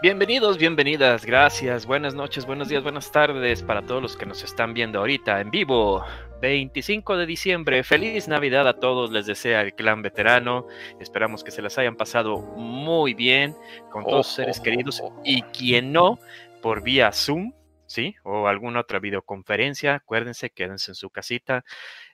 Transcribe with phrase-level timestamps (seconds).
[0.00, 4.72] Bienvenidos, bienvenidas, gracias, buenas noches, buenos días, buenas tardes para todos los que nos están
[4.72, 6.04] viendo ahorita en vivo.
[6.40, 10.68] 25 de diciembre, feliz Navidad a todos, les desea el clan veterano.
[11.00, 13.56] Esperamos que se las hayan pasado muy bien
[13.90, 16.20] con todos sus seres queridos y quien no,
[16.62, 17.52] por vía Zoom,
[17.86, 18.14] ¿sí?
[18.22, 19.96] O alguna otra videoconferencia.
[19.96, 21.64] Acuérdense, quédense en su casita.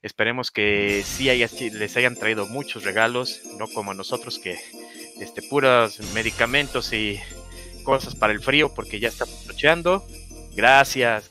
[0.01, 4.57] Esperemos que sí les hayan traído muchos regalos, no como nosotros que
[5.21, 7.21] este, puros medicamentos y
[7.85, 10.05] cosas para el frío porque ya está luchando.
[10.57, 11.31] Gracias.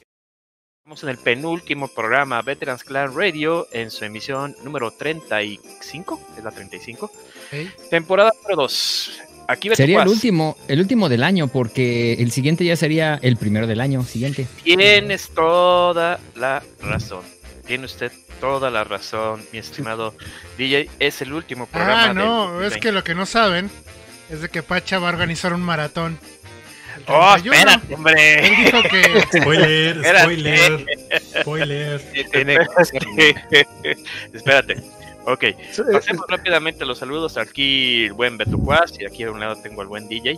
[0.84, 6.52] Estamos en el penúltimo programa Veterans Clan Radio en su emisión número 35, es la
[6.52, 7.10] 35.
[7.90, 9.22] Temporada número 2.
[9.48, 13.66] Aquí sería el último, el último del año porque el siguiente ya sería el primero
[13.66, 14.48] del año siguiente.
[14.64, 17.24] Tienes toda la razón.
[17.66, 20.14] Tiene usted toda la razón, mi estimado
[20.58, 20.90] DJ.
[21.00, 22.10] Es el último programa.
[22.10, 23.70] Ah, no, es que lo que no saben
[24.30, 26.20] es de que Pacha va a organizar un maratón
[27.08, 28.48] Oh, espérate, hombre.
[28.48, 29.40] Él dijo que.
[29.40, 30.86] Spoiler, spoiler,
[31.40, 32.02] spoiler.
[34.34, 34.84] espérate.
[35.26, 35.46] Ok,
[35.92, 37.38] pasemos rápidamente los saludos.
[37.38, 40.38] Aquí el buen Betucuas y aquí a un lado tengo al buen DJ.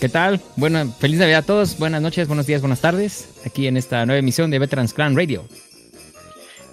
[0.00, 0.40] ¿Qué tal?
[0.56, 1.78] Bueno, feliz Navidad a todos.
[1.78, 3.28] Buenas noches, buenos días, buenas tardes.
[3.46, 5.44] Aquí en esta nueva emisión de Veterans Clan Radio.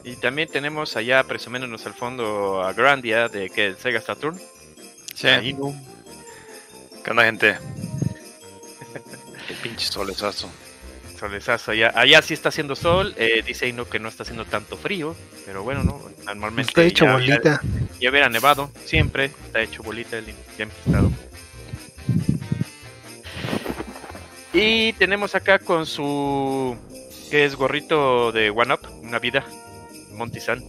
[0.04, 4.40] Y también tenemos allá presumiéndonos al fondo a Grandia de que el Sega Saturn.
[5.14, 5.28] Sí.
[7.04, 7.58] ¿Qué onda, gente?
[9.56, 10.50] Pinche solezazo.
[11.20, 14.78] Solezazo, allá, allá sí está haciendo sol, eh, dice Ino que no está haciendo tanto
[14.78, 17.62] frío, pero bueno, no, normalmente está hecho bolita.
[18.00, 21.12] Ya, hubiera nevado, siempre está hecho bolita, el siempre estado.
[24.54, 26.78] Y tenemos acá con su
[27.30, 29.46] que es gorrito de One Up, una vida,
[30.14, 30.64] Monty San.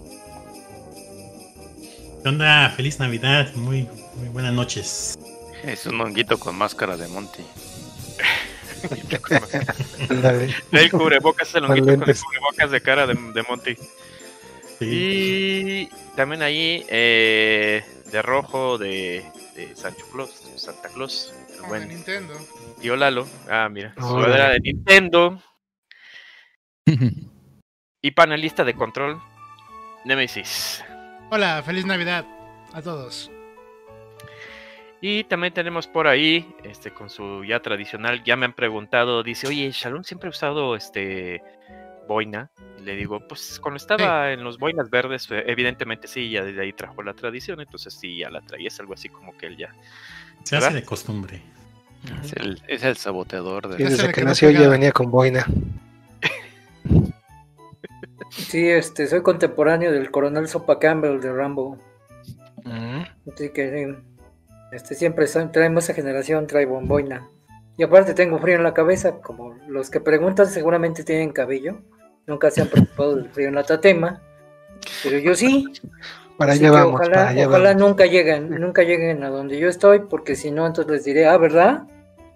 [2.23, 2.71] ¿Qué onda?
[2.77, 5.19] Feliz Navidad, muy, muy buenas noches.
[5.65, 7.43] Es un honguito con máscara de Monty.
[10.73, 13.15] el cubrebocas el con el cubrebocas de cara de,
[13.49, 13.77] Monty.
[14.81, 21.35] Y también ahí eh, de rojo de, de Sancho Claus, Santa Claus.
[21.63, 22.35] Ah, buen Nintendo.
[22.83, 23.27] Y Lalo.
[23.49, 23.95] Ah, mira.
[23.99, 25.43] Sudadera de Nintendo.
[28.03, 29.21] y panelista de control.
[30.05, 30.83] Nemesis.
[31.31, 32.25] Hola, feliz Navidad
[32.73, 33.31] a todos.
[35.03, 39.49] Y también tenemos por ahí, este, con su ya tradicional, ya me han preguntado, dice,
[39.49, 41.43] oye, Shalom siempre ha usado este
[42.07, 42.51] boina.
[42.79, 46.61] Y le digo, pues cuando estaba en los boinas verdes, eh, evidentemente sí, ya desde
[46.61, 49.57] ahí trajo la tradición, entonces sí, ya la traía, es algo así como que él
[49.57, 49.75] ya.
[50.43, 51.41] Se hace de costumbre.
[52.23, 53.85] Es el, es el saboteador de...
[53.85, 55.47] desde que nació ya venía con boina.
[58.31, 61.79] Sí, este, soy contemporáneo del coronel Sopa Campbell de Rambo.
[62.65, 63.03] Mm.
[63.33, 63.97] Así que
[64.73, 67.29] este, siempre traemos esa generación, trae bomboina.
[67.77, 71.81] Y aparte tengo frío en la cabeza, como los que preguntan seguramente tienen cabello.
[72.27, 74.21] Nunca se han preocupado del frío en la tatema.
[75.03, 75.67] Pero yo sí.
[76.37, 77.01] Para allá vamos.
[77.01, 81.05] Ojalá, ojalá nunca lleguen, nunca lleguen a donde yo estoy, porque si no, entonces les
[81.05, 81.85] diré, ah, ¿verdad?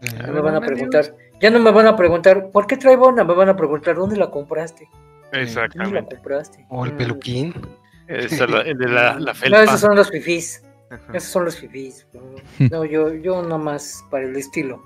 [0.01, 1.15] Ya me van a preguntar.
[1.41, 3.23] Ya no me van a preguntar, ¿por qué trae bona?
[3.25, 4.89] Me van a preguntar, ¿dónde la compraste?
[5.33, 5.79] Exactamente.
[5.79, 6.67] ¿Dónde la compraste?
[6.71, 7.55] O el peluquín.
[8.09, 9.59] Es el de la, la felpa.
[9.59, 10.64] No, esos son los fifís.
[11.13, 12.07] Esos son los fifís.
[12.71, 14.83] No, yo, yo nomás para el estilo.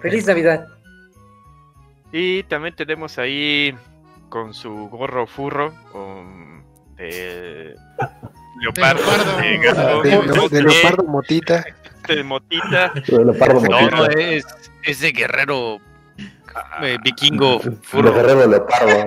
[0.00, 0.66] Feliz Navidad.
[2.12, 3.74] Y también tenemos ahí
[4.28, 6.64] con su gorro furro con
[6.96, 7.74] de
[8.60, 9.02] leopardo,
[10.50, 11.64] de, leopardo motita.
[12.08, 12.92] De motita.
[13.10, 14.46] No, no, es,
[14.82, 15.78] es de guerrero
[16.82, 18.42] eh, vikingo furro.
[18.42, 19.06] El leopardo.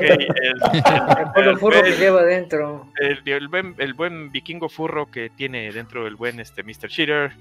[0.00, 2.86] el, furro que lleva dentro.
[2.96, 6.88] El, buen, el buen vikingo furro que tiene dentro el buen este Mr.
[6.88, 7.32] Cheater,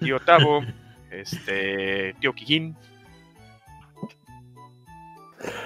[0.00, 0.62] tío Tavo,
[1.10, 2.76] este, tío Kikín.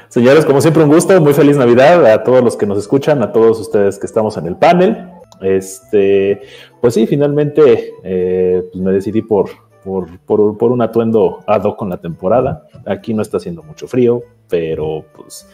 [0.09, 3.33] Señores, como siempre, un gusto, muy feliz Navidad a todos los que nos escuchan, a
[3.33, 5.09] todos ustedes que estamos en el panel.
[5.41, 6.43] Este,
[6.81, 9.51] pues sí, finalmente eh, pues me decidí por,
[9.85, 12.67] por, por, un atuendo ad hoc con la temporada.
[12.87, 15.47] Aquí no está haciendo mucho frío, pero pues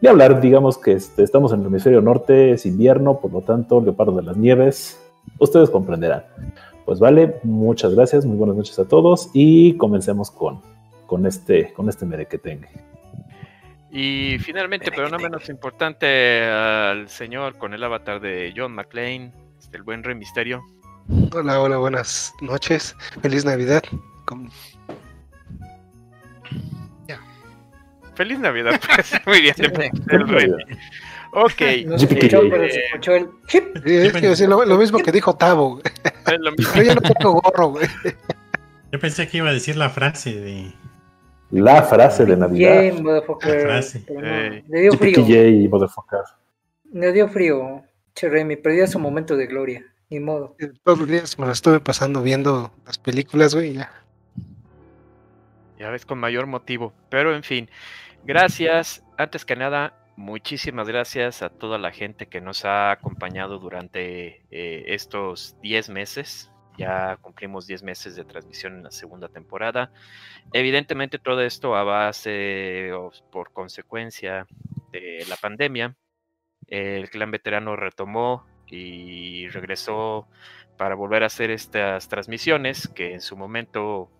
[0.00, 3.80] de hablar, digamos que este, estamos en el hemisferio norte, es invierno, por lo tanto,
[3.80, 5.00] leopardo de las nieves,
[5.38, 6.24] ustedes comprenderán.
[6.84, 10.60] Pues vale, muchas gracias, muy buenas noches a todos y comencemos con,
[11.06, 12.68] con este, con este merequetengue.
[13.90, 19.76] Y finalmente, pero no menos importante, al señor con el avatar de John McClane, este,
[19.76, 20.62] el buen Rey Misterio.
[21.32, 22.96] Hola, hola, buenas noches.
[23.22, 23.82] Feliz Navidad.
[28.14, 29.12] Feliz Navidad, pues.
[29.26, 29.54] Muy bien.
[30.08, 30.50] El rey.
[31.32, 31.86] Ok.
[31.86, 35.34] No se escuchó, pero se escuchó el Sí, es que, lo, lo, mismo que dijo
[35.34, 35.80] Tavo.
[35.84, 36.74] Es lo mismo.
[36.76, 37.86] Yo ya no tengo gorro, güey.
[38.92, 40.72] Yo pensé que iba a decir la frase de.
[41.50, 42.92] La frase de Navidad.
[43.00, 43.56] Motherfucker.
[43.56, 44.04] La frase.
[44.08, 44.20] No.
[44.20, 45.16] Le dio frío.
[45.16, 46.20] Yippee-ki-yay, motherfucker.
[46.92, 47.82] Le dio frío.
[48.14, 49.84] Che, Remy, perdía su momento de gloria.
[50.10, 50.56] Ni modo.
[50.84, 53.76] Todos los días me lo estuve pasando viendo las películas, güey.
[55.78, 56.92] Ya ves, con mayor motivo.
[57.08, 57.68] Pero en fin,
[58.24, 59.04] gracias.
[59.16, 64.84] Antes que nada, muchísimas gracias a toda la gente que nos ha acompañado durante eh,
[64.88, 66.50] estos 10 meses.
[66.76, 69.92] Ya cumplimos 10 meses de transmisión en la segunda temporada.
[70.52, 74.46] Evidentemente todo esto a base o por consecuencia
[74.90, 75.94] de la pandemia.
[76.66, 80.26] El clan veterano retomó y regresó
[80.76, 84.10] para volver a hacer estas transmisiones que en su momento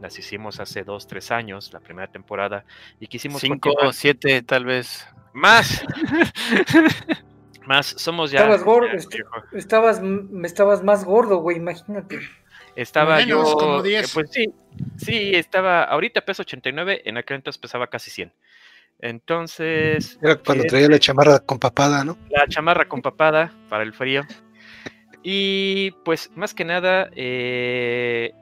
[0.00, 2.64] las hicimos hace dos, tres años, la primera temporada,
[3.00, 3.94] y quisimos Cinco, continuar.
[3.94, 5.06] siete, tal vez.
[5.32, 5.84] más.
[7.66, 8.40] más, somos ya.
[8.40, 9.14] Estabas gordo, ya, est-
[9.52, 12.20] estabas, me estabas más gordo, güey, imagínate.
[12.74, 13.56] Estaba Menos, yo.
[13.56, 14.12] como eh, 10.
[14.12, 14.52] Pues sí,
[14.98, 15.84] sí, estaba.
[15.84, 18.32] Ahorita peso 89, en aquel entonces pesaba casi 100.
[18.98, 22.16] Entonces, Era cuando eh, traía la chamarra con papada, ¿no?
[22.30, 24.22] la chamarra con papada para el frío.
[25.22, 28.32] Y pues más que nada, eh,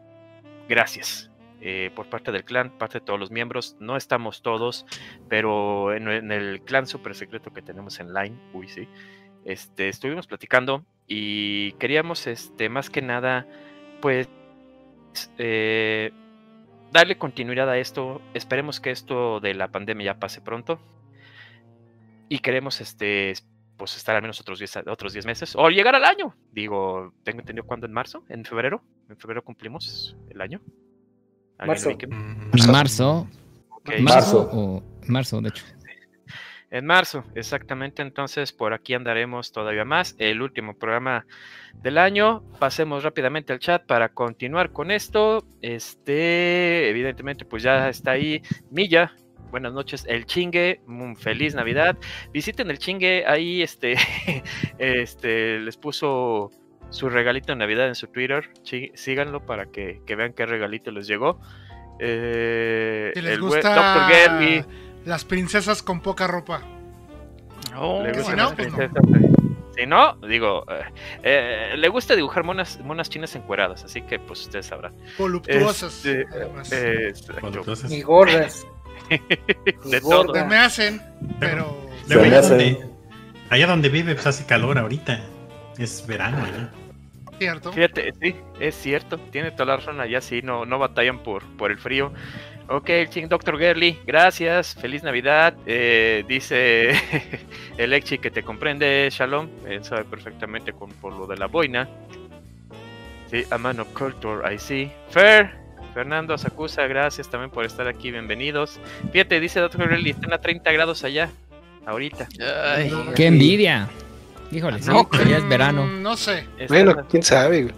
[0.68, 1.30] gracias
[1.66, 3.74] eh, por parte del clan, parte de todos los miembros.
[3.80, 4.84] No estamos todos,
[5.30, 8.86] pero en, el clan super secreto que tenemos en Line, uy sí,
[9.46, 13.46] este, estuvimos platicando y queríamos, este, más que nada,
[14.02, 14.28] pues
[15.38, 16.12] eh,
[16.92, 18.20] darle continuidad a esto.
[18.34, 20.78] Esperemos que esto de la pandemia ya pase pronto.
[22.28, 23.32] Y queremos este
[23.78, 25.56] pues estar al menos otros 10 otros 10 meses.
[25.56, 26.36] O llegar al año.
[26.52, 28.82] Digo, tengo entendido cuándo en marzo, en febrero.
[29.08, 30.60] En febrero cumplimos el año.
[31.58, 32.08] ¿Alguien Marzo.
[32.08, 32.72] Mm.
[32.72, 33.28] Marzo.
[34.00, 34.50] Marzo.
[34.52, 35.64] o marzo, de hecho.
[36.70, 38.02] En marzo, exactamente.
[38.02, 40.16] Entonces, por aquí andaremos todavía más.
[40.18, 41.24] El último programa
[41.82, 42.42] del año.
[42.58, 45.46] Pasemos rápidamente al chat para continuar con esto.
[45.62, 49.14] Este, evidentemente, pues ya está ahí Milla.
[49.52, 51.96] Buenas noches, el chingue, mm, feliz Navidad.
[52.32, 53.94] Visiten el chingue, ahí este,
[54.78, 56.50] este, les puso
[56.94, 58.50] su regalito de Navidad en su Twitter.
[58.62, 61.40] Chi- síganlo para que, que vean qué regalito les llegó.
[61.98, 64.66] Eh, Si les el gusta Dr.
[65.04, 66.62] Las princesas con poca ropa.
[67.76, 68.68] Oh, le si no, pues.
[69.76, 70.84] Si no, digo, eh,
[71.24, 74.94] eh, le gusta dibujar monas, monas chinas encueradas, así que pues ustedes sabrán.
[75.18, 76.72] Voluptuosas, Este, además.
[76.72, 77.12] eh,
[77.90, 78.64] Y gordas.
[79.84, 80.32] de todo.
[80.32, 81.02] Se me hacen,
[81.40, 81.76] pero...
[82.06, 82.86] Se luego me allá, hace- donde,
[83.50, 85.20] allá donde vive, pues hace calor ahorita.
[85.76, 86.38] Es verano.
[87.44, 87.72] Cierto.
[87.72, 91.70] Fíjate, sí, es cierto, tiene toda la razón, allá sí, no, no batallan por, por
[91.70, 92.12] el frío.
[92.68, 93.58] Ok, ching, Dr.
[93.58, 95.54] Gerly, gracias, feliz Navidad.
[95.66, 96.92] Eh, dice
[97.76, 101.88] el Exi que te comprende, Shalom, él sabe perfectamente con, por lo de la boina.
[103.30, 104.90] Sí, a man of culture, I see.
[105.10, 105.50] Fer,
[105.92, 108.80] Fernando Sakusa, gracias también por estar aquí, bienvenidos.
[109.12, 109.86] Fíjate, dice Dr.
[109.88, 111.30] Gerly, están a 30 grados allá,
[111.84, 112.28] ahorita.
[112.76, 113.90] Ay, ¡Qué envidia!
[114.54, 115.84] Híjole, sí, No, pero ya es verano.
[115.84, 116.46] Mm, No sé.
[116.68, 117.74] Bueno, quién sabe, güey.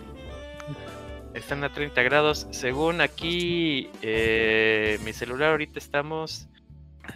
[1.34, 2.46] Están a 30 grados.
[2.50, 6.48] Según aquí, eh, mi celular ahorita estamos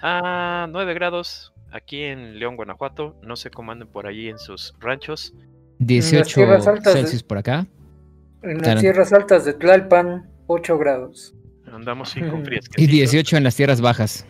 [0.02, 3.16] a 9 grados aquí en León, Guanajuato.
[3.22, 5.32] No sé cómo anden por allí en sus ranchos.
[5.78, 6.92] 18 tierras altas.
[6.92, 7.66] Celsius por acá.
[8.42, 8.80] En las Taran.
[8.82, 11.34] tierras altas de Tlalpan, 8 grados.
[11.72, 12.64] Andamos con frías.
[12.76, 14.26] Y 18 en las tierras bajas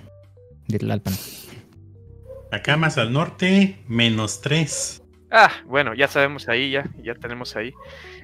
[0.68, 1.14] de Tlalpan.
[2.52, 4.99] Acá más al norte, menos 3.
[5.32, 7.72] Ah, bueno, ya sabemos ahí, ya, ya tenemos ahí.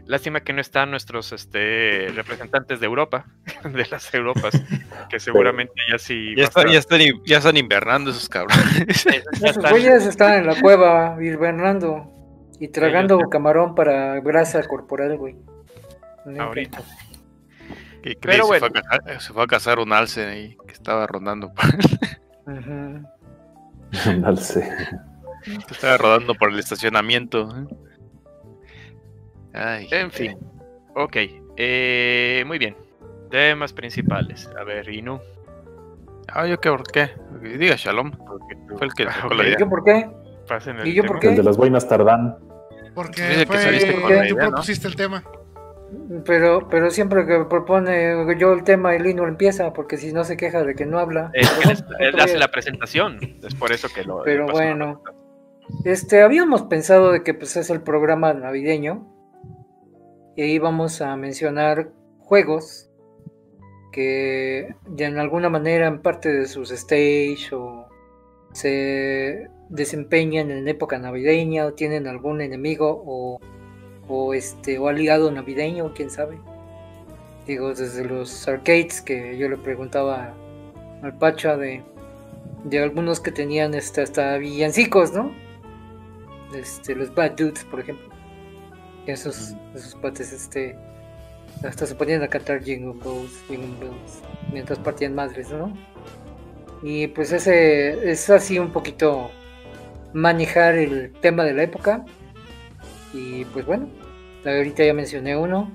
[0.07, 3.27] Lástima que no están nuestros este, representantes de Europa,
[3.65, 4.61] de las Europas,
[5.11, 6.35] que seguramente ya sí.
[6.37, 9.05] ya, está- están, in- ya están invernando esos cabrones.
[9.05, 12.13] ya Esos están- güeyes están en la cueva hibernando
[12.59, 15.37] y tragando camarón para grasa corporal, güey.
[16.41, 16.81] Ahorita.
[18.03, 18.67] Que Pero se, bueno.
[18.69, 21.53] fue a casar, se fue a cazar un alce ahí que estaba rondando.
[24.19, 24.69] No sé.
[25.47, 27.49] Que estaba rodando por el estacionamiento.
[29.53, 30.37] Ay, En fin,
[30.95, 31.17] ok.
[31.57, 32.77] eh, muy bien.
[33.31, 34.49] Temas principales.
[34.59, 35.21] A ver, Inu.
[36.29, 37.11] Ah, yo qué, ¿por qué?
[37.59, 38.13] Diga Shalom.
[38.77, 39.45] Fue el que sacó la Ok.
[39.45, 39.57] ¿Y idea.
[39.59, 40.11] yo por qué?
[40.49, 41.13] Pasen el ¿Y yo tema.
[41.15, 41.29] por qué?
[41.31, 42.37] El de las boinas tardán.
[42.95, 44.39] Porque que fue, saliste con la tú idea, ¿no?
[44.51, 45.23] propusiste el tema.
[46.25, 50.37] Pero, pero siempre que propone yo el tema, el Lino empieza, porque si no se
[50.37, 51.31] queja de que no habla.
[51.33, 53.19] Es que él, él hace la presentación.
[53.43, 54.23] Es por eso que lo.
[54.23, 55.03] Pero bueno.
[55.85, 59.07] Este, habíamos pensado de que pues es el programa navideño
[60.37, 62.91] y ahí vamos a mencionar juegos
[63.93, 67.87] que de alguna manera en parte de sus stage o
[68.53, 73.41] se desempeñan en época navideña o tienen algún enemigo o,
[74.09, 76.39] o este o aliado navideño, quién sabe.
[77.47, 80.35] Digo, desde los arcades que yo le preguntaba
[81.03, 81.83] al Pacha de,
[82.65, 85.46] de algunos que tenían este, hasta villancicos, ¿no?
[86.55, 88.09] Este, los Bad Dudes, por ejemplo.
[89.07, 90.77] Y esos, esos pates, este,
[91.65, 94.23] hasta se ponían a cantar Jingle Bells, Jingle Bells,
[94.53, 95.73] mientras partían madres, ¿no?
[96.83, 99.31] Y pues ese es así un poquito
[100.13, 102.05] manejar el tema de la época.
[103.13, 103.89] Y pues bueno,
[104.45, 105.71] ahorita ya mencioné uno.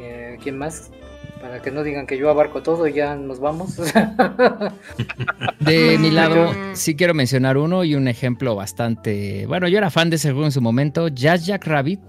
[0.00, 0.90] Eh, ¿Quién más?
[1.40, 3.76] Para que no digan que yo abarco todo y ya nos vamos.
[5.60, 9.46] De mi lado, sí quiero mencionar uno y un ejemplo bastante.
[9.46, 12.00] Bueno, yo era fan de ese juego en su momento, Jazz Jack Rabbit.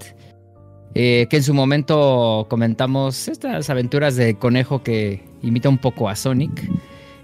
[0.95, 6.15] eh, que en su momento comentamos estas aventuras de conejo que imita un poco a
[6.15, 6.67] Sonic,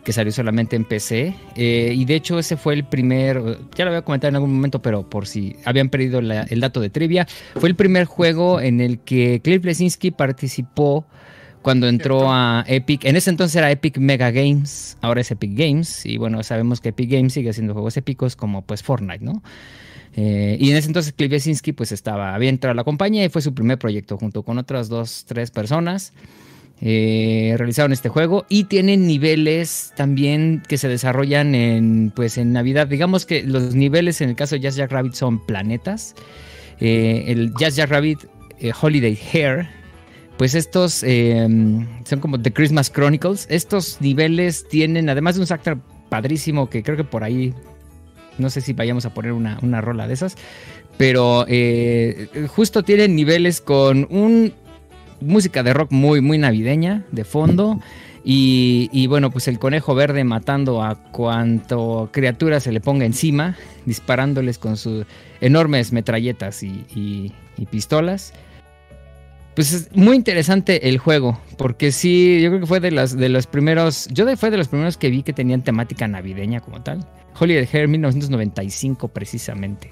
[0.04, 1.34] que salió solamente en PC.
[1.56, 3.42] eh, y de hecho, ese fue el primer.
[3.76, 6.60] Ya lo voy a comentar en algún momento, pero por si habían perdido la- el
[6.60, 11.08] dato de trivia, fue el primer juego en el que Cliff Blesinski participó
[11.66, 13.06] cuando entró a Epic.
[13.06, 16.06] En ese entonces era Epic Mega Games, ahora es Epic Games.
[16.06, 19.42] Y bueno, sabemos que Epic Games sigue haciendo juegos épicos como pues Fortnite, ¿no?
[20.16, 23.30] Eh, y en ese entonces Cliff Blesinski pues estaba, había entrado a la compañía y
[23.30, 26.14] fue su primer proyecto junto con otras dos, tres personas.
[26.82, 32.86] Eh, realizaron este juego y tienen niveles también que se desarrollan en pues en Navidad.
[32.86, 36.14] Digamos que los niveles en el caso de Jazz Jack Rabbit son planetas.
[36.80, 38.20] Eh, el Jazz Jack Rabbit
[38.80, 39.68] Holiday Hair,
[40.38, 41.48] pues estos eh,
[42.04, 43.48] son como The Christmas Chronicles.
[43.50, 47.54] Estos niveles tienen, además de un soundtrack padrísimo que creo que por ahí,
[48.38, 50.36] no sé si vayamos a poner una, una rola de esas,
[50.98, 54.54] pero eh, justo tienen niveles con un
[55.22, 57.80] música de rock muy, muy navideña de fondo.
[58.28, 63.56] Y, y bueno, pues el conejo verde matando a cuanto criatura se le ponga encima,
[63.86, 65.06] disparándoles con sus
[65.42, 67.32] enormes metralletas y
[67.70, 68.34] pistolas.
[69.56, 73.30] Pues es muy interesante el juego, porque sí, yo creo que fue de los, de
[73.30, 77.06] los primeros, yo fue de los primeros que vi que tenían temática navideña como tal.
[77.40, 79.92] Holiday Hair 1995 precisamente.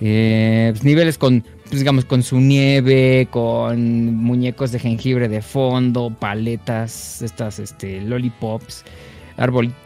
[0.00, 6.14] Eh, pues, niveles con, pues, digamos, con su nieve, con muñecos de jengibre de fondo,
[6.18, 8.84] paletas, estas, este, lollipops,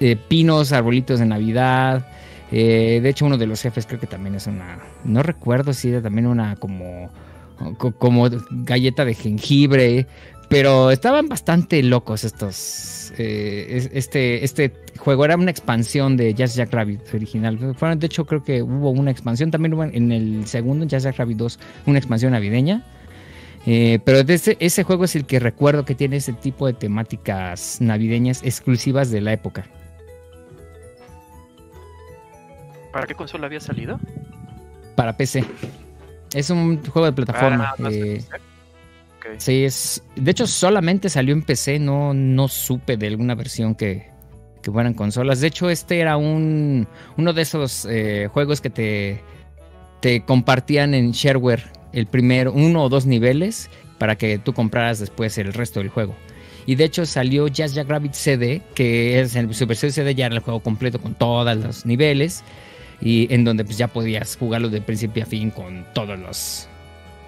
[0.00, 2.07] eh, pinos, arbolitos de Navidad.
[2.50, 5.90] Eh, de hecho, uno de los jefes creo que también es una, no recuerdo si
[5.90, 7.27] era también una como, co-
[7.99, 10.07] como galleta de jengibre,
[10.49, 13.12] pero estaban bastante locos estos.
[13.19, 17.59] eh, es- este, este juego era una expansión de Jazz Jack Rabbit original.
[17.75, 21.17] Fueron, de hecho, creo que hubo una expansión también hubo en el segundo, Jazz Jack
[21.17, 22.85] Rabbit 2, una expansión navideña.
[23.67, 26.75] Eh, pero de ese, ese juego es el que recuerdo que tiene ese tipo de
[26.75, 29.67] temáticas navideñas exclusivas de la época.
[32.93, 33.99] ¿Para qué consola había salido?
[34.97, 35.45] Para PC.
[36.35, 37.75] Es un juego de plataforma.
[37.78, 38.23] Ah, eh.
[39.37, 40.02] Sí, es.
[40.16, 44.11] De hecho, solamente salió en PC, no, no supe de alguna versión que,
[44.62, 45.40] que fueran consolas.
[45.40, 49.20] De hecho, este era un uno de esos eh, juegos que te,
[50.00, 55.37] te compartían en shareware el primer uno o dos niveles para que tú compraras después
[55.38, 56.14] el resto del juego.
[56.66, 60.26] Y de hecho salió Jazz Jack Rabbit CD, que es en su versión CD ya
[60.26, 62.44] era el juego completo con todos los niveles
[63.00, 66.69] y en donde pues ya podías jugarlo de principio a fin con todos los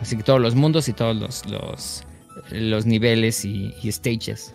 [0.00, 2.04] así que todos los mundos y todos los los,
[2.50, 4.54] los niveles y, stages.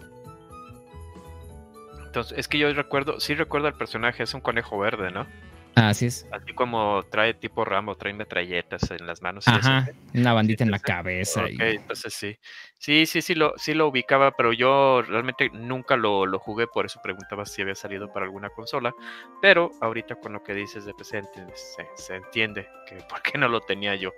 [2.06, 5.28] Entonces, es que yo recuerdo, sí recuerdo al personaje, es un conejo verde, ¿no?
[5.76, 6.26] Así es.
[6.32, 9.46] Así como trae tipo Rambo, trae metralletas en las manos.
[9.48, 11.44] Ajá, una bandita en la cabeza.
[11.44, 12.38] Ok, y- entonces sí.
[12.78, 16.86] Sí, sí, sí lo, sí lo ubicaba, pero yo realmente nunca lo, lo jugué, por
[16.86, 18.94] eso preguntaba si había salido para alguna consola.
[19.42, 23.38] Pero ahorita con lo que dices de PC entiendes- se, se entiende que por qué
[23.38, 24.12] no lo tenía yo.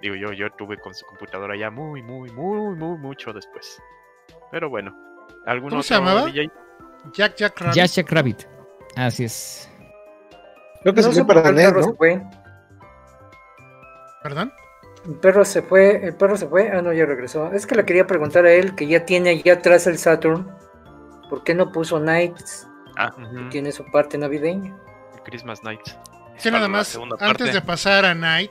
[0.00, 3.80] Digo, yo, yo tuve con su computadora ya muy, muy, muy, muy, mucho después.
[4.50, 4.94] Pero bueno.
[5.46, 6.26] ¿algún ¿Cómo se llamaba?
[6.26, 6.50] DJ?
[7.12, 7.74] Jack Jack Rabbit.
[7.76, 8.42] Jazz Jack Rabbit.
[8.94, 9.68] Así es.
[10.82, 11.94] Creo que No salió para el NES, perro se ¿no?
[11.96, 12.22] fue.
[14.22, 14.52] ¿Perdón?
[15.06, 17.52] El perro se fue, el perro se fue, ah no, ya regresó.
[17.52, 20.48] Es que le quería preguntar a él que ya tiene allá atrás el Saturn.
[21.28, 22.68] ¿Por qué no puso Nights?
[22.96, 23.10] Ah,
[23.50, 24.76] Tiene su parte navideña.
[25.24, 25.80] Christmas Night.
[26.36, 27.44] Sí, nada más, antes parte.
[27.52, 28.50] de pasar a Night,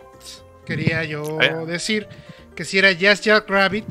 [0.65, 1.65] quería yo Eh.
[1.67, 2.07] decir
[2.55, 3.85] que si era Jazz Jack Rabbit,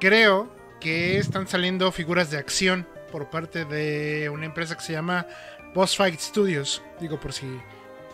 [0.00, 0.48] creo
[0.80, 5.26] que están saliendo figuras de acción por parte de una empresa que se llama
[5.74, 6.82] Boss Fight Studios.
[7.00, 7.60] Digo, por si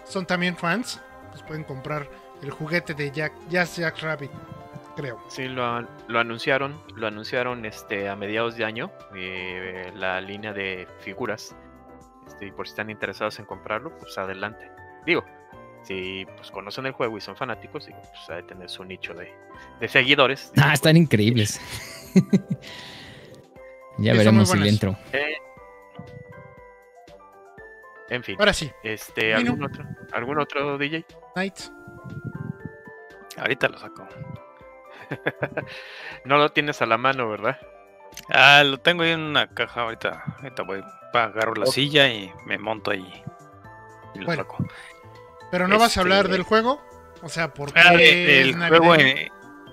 [0.04, 2.08] son también fans, pues pueden comprar
[2.42, 4.30] el juguete de Jack, Jazz Jack Rabbit,
[4.96, 5.18] creo.
[5.28, 10.52] Sí, lo, an- lo anunciaron, lo anunciaron este, a mediados de año, eh, la línea
[10.52, 11.54] de figuras.
[12.26, 14.70] Este, y por si están interesados en comprarlo, pues adelante.
[15.06, 15.24] Digo,
[15.84, 19.14] si pues, conocen el juego y son fanáticos, digo, pues ha de tener su nicho
[19.14, 19.32] de,
[19.80, 20.52] de seguidores.
[20.56, 21.60] Ah, están increíbles.
[23.98, 24.96] ya veremos si le entro.
[25.12, 25.36] Eh,
[28.08, 28.36] en fin.
[28.38, 29.34] Ahora sí, Este.
[29.34, 29.84] ¿algún otro?
[30.12, 31.04] ¿Algún otro DJ?
[31.34, 31.58] Knight.
[33.36, 34.06] Ahorita lo saco.
[36.24, 37.58] No lo tienes a la mano, ¿verdad?
[38.32, 40.22] Ah, lo tengo ahí en una caja ahorita.
[40.38, 40.82] Ahorita voy,
[41.12, 43.22] agarro la silla y me monto ahí.
[44.14, 44.42] Y lo Bueno.
[44.42, 44.64] saco.
[45.50, 46.80] Pero no vas a Este- hablar del juego.
[47.22, 49.28] O sea, porque Ah, el, juego en,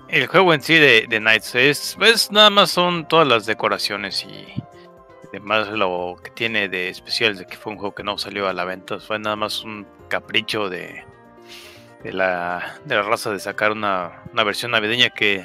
[0.08, 4.24] el juego en sí de, de Knights es, pues nada más son todas las decoraciones
[4.24, 4.52] y
[5.32, 8.52] demás lo que tiene de especial de que fue un juego que no salió a
[8.52, 9.00] la venta.
[9.00, 11.04] Fue nada más un capricho de,
[12.04, 15.44] la, de la raza de sacar una, una versión navideña que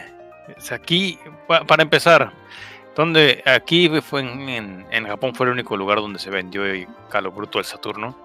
[0.57, 1.17] es aquí,
[1.47, 2.33] pa- para empezar,
[2.95, 6.87] donde aquí fue en, en, en Japón fue el único lugar donde se vendió el
[7.09, 8.17] Calo Bruto del Saturno.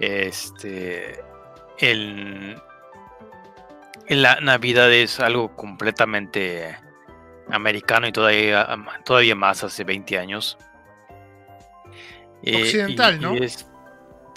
[0.00, 1.22] Este,
[1.78, 2.60] el,
[4.08, 6.76] la Navidad es algo completamente
[7.50, 8.68] americano y todavía,
[9.04, 10.56] todavía más hace 20 años.
[12.42, 13.34] Eh, Occidental, y- ¿no?
[13.36, 13.68] y es-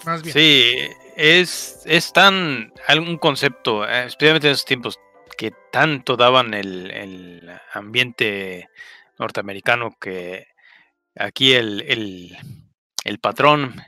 [0.06, 0.34] Más bien.
[0.34, 0.76] Sí,
[1.16, 5.00] es, es tan algún concepto, eh, especialmente en esos tiempos,
[5.38, 8.70] que tanto daban el, el ambiente
[9.18, 10.48] norteamericano que
[11.18, 12.38] aquí el, el,
[13.04, 13.82] el patrón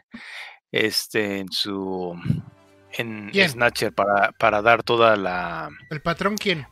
[0.72, 2.20] este en su
[2.94, 3.50] en ¿Quién?
[3.50, 6.68] Snatcher para, para dar toda la ¿El patrón quién?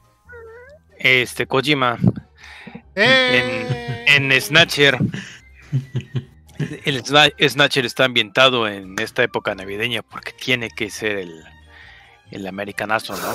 [0.98, 1.98] este Kojima
[2.96, 4.06] ¡Eh!
[4.08, 4.98] en Snatcher
[6.86, 11.44] el Sna- Snatcher está ambientado en esta época navideña porque tiene que ser el,
[12.32, 13.34] el americanazo, ¿no?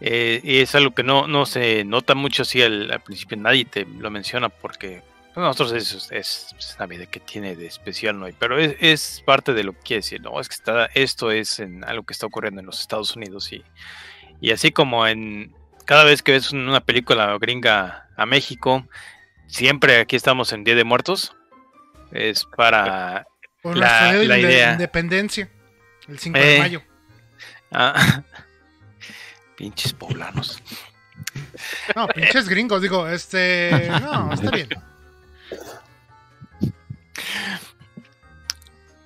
[0.00, 3.64] Eh, y es algo que no, no se nota mucho así al, al principio, nadie
[3.66, 5.02] te lo menciona porque
[5.36, 8.26] nosotros es, es, es Navidad que tiene de especial, ¿no?
[8.38, 10.40] Pero es, es parte de lo que quiere decir, ¿no?
[10.40, 13.62] Es que está, esto es en algo que está ocurriendo en los Estados Unidos y,
[14.40, 18.86] y así como en cada vez que ves una película gringa a México,
[19.46, 21.34] siempre aquí estamos en Día de Muertos.
[22.12, 23.26] Es para.
[23.62, 24.72] Por la- la idea.
[24.72, 25.48] independencia.
[26.08, 26.58] El 5 de Eh.
[26.58, 26.82] mayo.
[27.72, 28.22] ah,
[29.56, 30.62] pinches poblanos.
[31.96, 33.88] No, pinches gringos, digo, este.
[34.02, 34.68] No, está bien.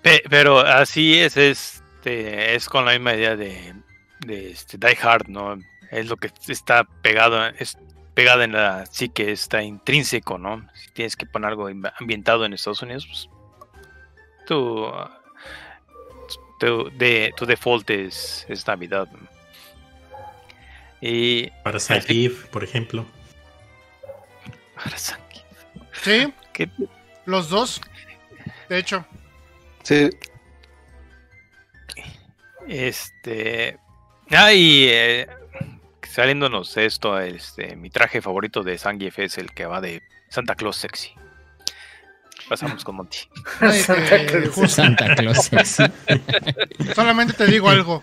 [0.03, 3.75] Pe- Pero así es, este, es con la misma idea de,
[4.21, 5.59] de este, Die Hard, ¿no?
[5.91, 7.79] Es lo que está pegado, es
[8.15, 10.69] pegada en la psique, está intrínseco, ¿no?
[10.75, 13.29] Si tienes que poner algo ambi- ambientado en Estados Unidos, pues
[14.47, 14.87] tu,
[16.59, 19.09] tu, de, tu default es, es Navidad.
[21.01, 23.07] Y Para Sagif, por ejemplo.
[25.93, 26.69] Sí, ¿Qué?
[27.25, 27.81] los dos.
[28.69, 29.05] De hecho,
[29.85, 30.11] Sí,
[32.67, 33.79] Este.
[34.31, 35.27] Ah, y eh,
[36.13, 40.77] saliéndonos esto, este, mi traje favorito de Zangief es el que va de Santa Claus
[40.77, 41.11] sexy.
[42.49, 43.19] Pasamos con Monty.
[43.85, 44.49] Santa Claus.
[44.55, 44.69] juzga.
[44.69, 45.85] Santa Claus sexy.
[46.95, 48.03] solamente te digo algo.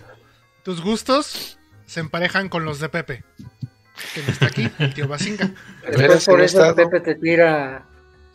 [0.63, 3.23] Tus gustos se emparejan con los de Pepe.
[4.13, 5.45] Que no está aquí, el tío Basinga.
[5.47, 6.75] de Después por eso estado.
[6.75, 7.85] Pepe te tira.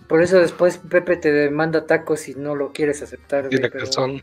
[0.08, 3.48] Por eso después Pepe te demanda tacos y no lo quieres aceptar.
[3.48, 4.22] Tiene pero- razón.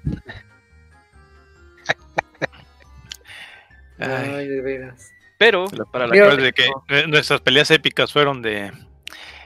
[3.99, 5.11] Ay, Ay, de veras.
[5.37, 8.71] Pero, para la Mira, Recuerda de que nuestras peleas épicas fueron de,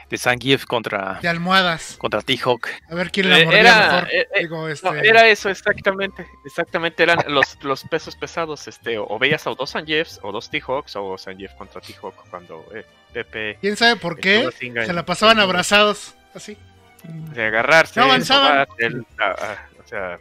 [0.10, 1.95] de Zangief contra, De almohadas.
[1.97, 2.67] contra T-Hawk.
[2.89, 4.10] A ver quién la Eh, mordía era- mejor.
[4.13, 4.88] eh, eh, Digo, este.
[4.89, 9.71] No, era eso exactamente, exactamente eran los, los pesos pesados, este, o veías a dos
[9.71, 14.49] Sanjefs o dos T-Hawks o Sanjef contra T-Hawk cuando eh, Pepe ¿Quién sabe por qué?
[14.86, 16.15] Se la pasaban abrazados.
[16.34, 16.58] Así.
[17.04, 18.65] de agarrarse, No avanzaban.
[18.77, 20.17] el- ah, o sea,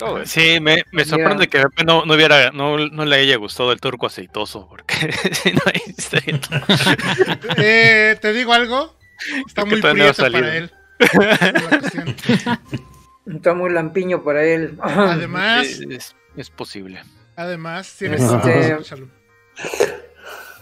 [0.00, 0.40] todo eso.
[0.40, 4.06] Sí, me, me sorprende que no, no hubiera, no, no le haya gustado el turco
[4.06, 4.94] aceitoso, porque
[5.32, 5.60] si no
[7.56, 8.96] Eh, ¿Te digo algo?
[9.46, 10.72] Está muy no prieto para él.
[13.26, 14.78] Está muy lampiño para él.
[14.80, 17.02] Además, es, es- es posible.
[17.36, 18.78] además, tienes Este-.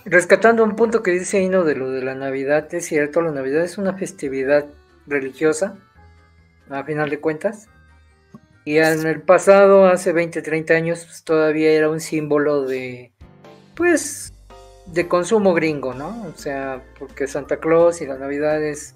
[0.05, 3.62] Rescatando un punto que dice Hino de lo de la Navidad, es cierto, la Navidad
[3.62, 4.64] es una festividad
[5.07, 5.77] religiosa,
[6.70, 7.68] a final de cuentas.
[8.68, 13.12] Y en el pasado, hace 20, 30 años, pues, todavía era un símbolo de,
[13.74, 14.35] pues,
[14.85, 16.26] de consumo gringo, ¿no?
[16.26, 18.94] O sea, porque Santa Claus y la Navidad es,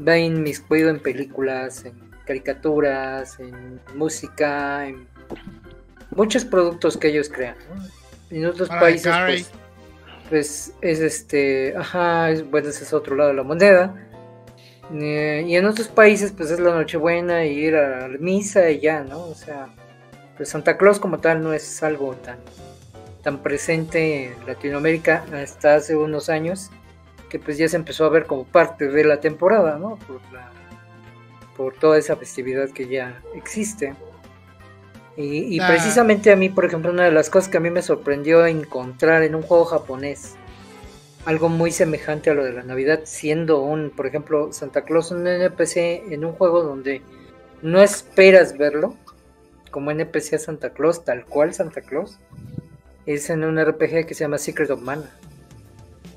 [0.00, 1.92] va inmiscuido en películas, en
[2.24, 5.06] caricaturas, en música, en
[6.12, 7.84] muchos productos que ellos crean, ¿no?
[8.34, 9.50] En otros países, pues,
[10.30, 13.94] pues es este, ajá, es, bueno, ese es otro lado de la moneda.
[14.92, 18.80] Eh, y en otros países, pues es la Nochebuena y ir a la misa y
[18.80, 19.24] ya, ¿no?
[19.24, 19.68] O sea,
[20.36, 22.38] pues Santa Claus como tal no es algo tan,
[23.22, 26.70] tan presente en Latinoamérica hasta hace unos años
[27.30, 29.96] que pues ya se empezó a ver como parte de la temporada, ¿no?
[30.06, 30.50] Por, la,
[31.56, 33.94] por toda esa festividad que ya existe.
[35.16, 35.68] Y, y Ah.
[35.68, 39.22] precisamente a mí, por ejemplo, una de las cosas que a mí me sorprendió encontrar
[39.22, 40.36] en un juego japonés,
[41.24, 45.26] algo muy semejante a lo de la Navidad, siendo un, por ejemplo, Santa Claus un
[45.26, 47.02] NPC en un juego donde
[47.62, 48.96] no esperas verlo,
[49.70, 52.18] como NPC a Santa Claus, tal cual Santa Claus,
[53.06, 55.10] es en un RPG que se llama Secret of Mana.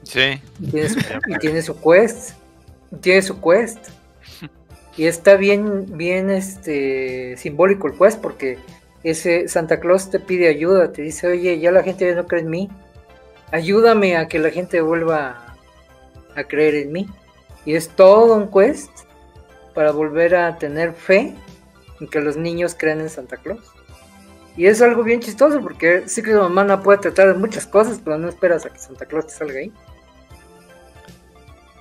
[0.03, 0.41] Sí.
[0.59, 2.31] Y tiene su, y tiene su quest.
[3.01, 3.79] Tiene su quest.
[4.97, 8.57] Y está bien, bien este simbólico el quest porque
[9.03, 12.41] ese Santa Claus te pide ayuda, te dice, oye, ya la gente ya no cree
[12.41, 12.69] en mí.
[13.51, 15.55] Ayúdame a que la gente vuelva
[16.35, 17.09] a creer en mí.
[17.65, 18.91] Y es todo un quest
[19.73, 21.35] para volver a tener fe
[21.99, 23.61] en que los niños crean en Santa Claus.
[24.57, 28.17] Y es algo bien chistoso porque Secret of Mana puede tratar de muchas cosas, pero
[28.17, 29.71] no esperas a que Santa Claus te salga ahí.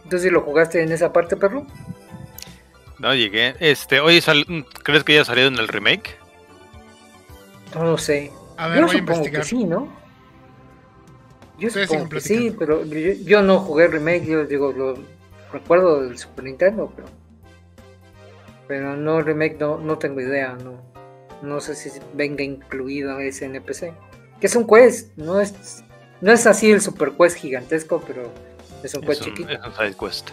[0.05, 1.67] Entonces, ¿lo jugaste en esa parte, perro?
[2.99, 3.55] No llegué.
[3.61, 4.47] Este, oye, sal-
[4.83, 6.17] ¿crees que ya ha salido en el remake?
[7.75, 8.33] No lo sé.
[8.57, 9.89] A ver, Yo voy a supongo que sí, ¿no?
[11.59, 14.99] Yo Ustedes supongo sí, pero yo, yo no jugué el remake, yo digo, lo
[15.53, 17.09] recuerdo del Super Nintendo, pero
[18.67, 20.81] pero no el remake no, no tengo idea, no
[21.43, 23.93] no sé si venga incluido ese NPC.
[24.41, 25.85] Que es un quest, no es
[26.21, 28.33] no es así el super quest gigantesco, pero
[28.83, 29.51] es un Es quest un, chiquito.
[29.53, 30.31] es un side quest.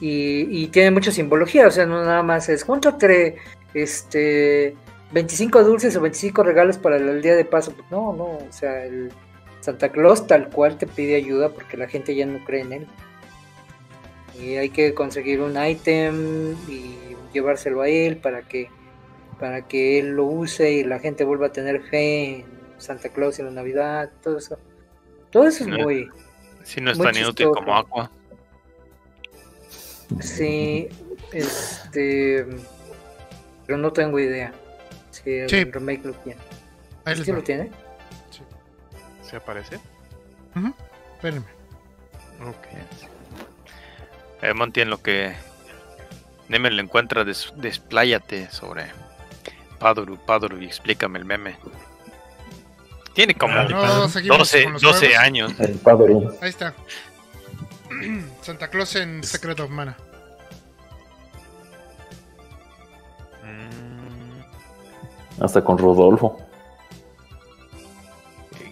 [0.00, 3.36] y, y tiene mucha simbología, o sea, no nada más es júntate
[3.74, 4.76] este
[5.12, 8.84] 25 dulces o 25 regalos para el día de paso, pues no, no, o sea,
[8.84, 9.12] el
[9.60, 12.86] Santa Claus tal cual te pide ayuda porque la gente ya no cree en él.
[14.40, 16.96] Y hay que conseguir un ítem y
[17.32, 18.70] llevárselo a él para que
[19.40, 22.44] para que él lo use y la gente vuelva a tener fe en
[22.78, 24.58] Santa Claus y en la Navidad, todo eso.
[25.30, 25.78] Todo eso es No.
[25.78, 26.08] muy
[26.64, 27.54] Si no es Muy tan inútil chistoso.
[27.54, 28.10] como Aqua.
[30.20, 30.88] Sí,
[31.32, 32.46] este.
[33.66, 34.52] Pero no tengo idea.
[35.10, 36.40] Si el remake lo tiene.
[37.24, 37.70] ¿Sí lo tiene?
[39.28, 39.78] ¿Se aparece?
[41.16, 41.46] Espérenme.
[42.46, 42.66] Ok.
[44.42, 45.34] Eh, Monty, en lo que
[46.48, 48.86] Neme lo encuentra, des- despláyate sobre
[49.78, 51.56] Paduru, Paduru y explícame el meme.
[53.14, 55.24] Tiene como Ah, No, seguimos 12, con los 12 juegos.
[55.24, 55.52] años.
[55.58, 55.80] El.
[56.40, 56.74] Ahí está.
[58.42, 59.96] Santa Claus en Secret of Mana.
[63.42, 66.40] Mm, Hasta con Rodolfo.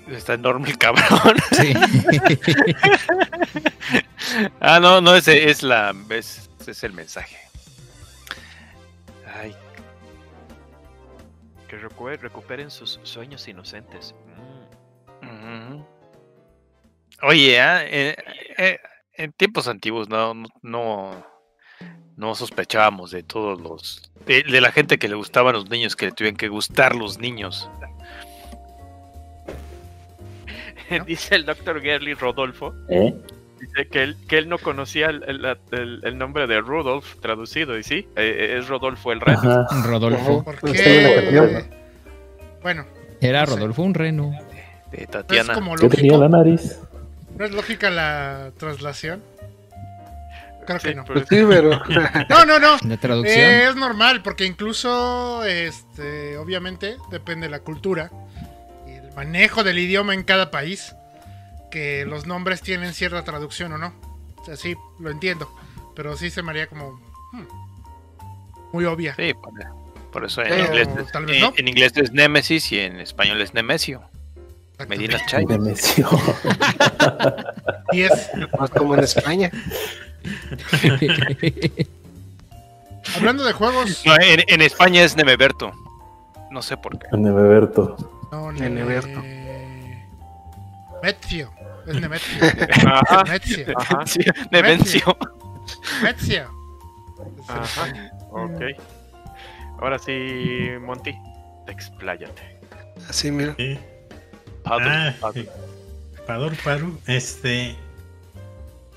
[0.09, 1.37] Está enorme el cabrón.
[1.53, 1.73] Sí.
[4.61, 5.95] ah, no, no, ese es la.
[6.11, 7.37] Es, ese es el mensaje.
[9.40, 9.55] Ay,
[11.69, 14.14] que recuperen sus sueños inocentes.
[15.23, 15.83] Mm.
[17.23, 18.16] Oye, ah, eh,
[18.59, 18.79] eh,
[19.14, 21.27] en tiempos antiguos no, no- no,
[22.16, 24.11] no sospechábamos de todos los.
[24.27, 27.19] De, de la gente que le gustaban los niños, que le tuvieron que gustar los
[27.19, 27.69] niños.
[31.07, 32.75] Dice el doctor Gerly Rodolfo.
[32.88, 33.14] ¿Eh?
[33.61, 37.79] Dice que él, que él no conocía el, el- el- el nombre de Rudolf traducido,
[37.79, 39.38] y sí, eh, es Rodolfo el Reno.
[39.38, 39.66] Ajá.
[39.85, 40.44] Rodolfo.
[40.44, 41.64] Canción.
[42.62, 42.85] Bueno,
[43.20, 43.53] Era No sé.
[43.55, 44.31] Rodolfo un reno.
[44.90, 45.55] De ¿no es Tatiana.
[45.55, 46.79] como ¿Qué tenía la nariz?
[47.38, 49.22] ¿No es lógica la traslación?
[50.66, 51.05] Creo Sí, que no.
[51.05, 51.70] pero Pues sí, pero.
[52.29, 52.77] No, no, no.
[52.88, 53.38] La traducción.
[53.38, 58.11] Eh, es normal, porque incluso, este, obviamente, depende de la cultura
[59.16, 60.94] manejo del idioma en cada país,
[61.70, 63.92] que los nombres tienen cierta traducción o no.
[64.37, 65.50] O sea, sí, lo entiendo,
[65.96, 67.00] pero sí se me haría como
[67.33, 67.42] hmm,
[68.72, 69.14] muy obvia.
[69.16, 69.52] Sí, por,
[70.12, 71.52] por eso en Pero inglés, es, tal vez en- no.
[71.57, 74.02] en inglés es Nemesis y en español es Nemesio.
[74.88, 75.46] Medina Chay.
[75.46, 76.09] Nemesio.
[77.92, 79.50] Y es, Más como en España.
[83.16, 85.72] hablando de juegos, No, en, en España es Nemeberto.
[86.50, 87.07] No sé por qué.
[87.16, 88.15] Nemeberto.
[88.33, 89.23] No, ne- Neberto.
[91.03, 91.51] Metzio,
[91.87, 92.39] es Nemetzio.
[92.87, 94.51] Ajá, Metzio, ajá, Sí, en
[97.49, 98.11] Ajá.
[98.31, 98.61] Ok.
[99.81, 101.15] Ahora sí, Monty,
[101.69, 102.59] expláyate.
[103.09, 103.55] Así, mira.
[103.57, 103.79] Sí.
[104.65, 105.41] Padre, Ah, padre.
[105.43, 105.49] eh,
[106.27, 107.77] Pador Paru, este.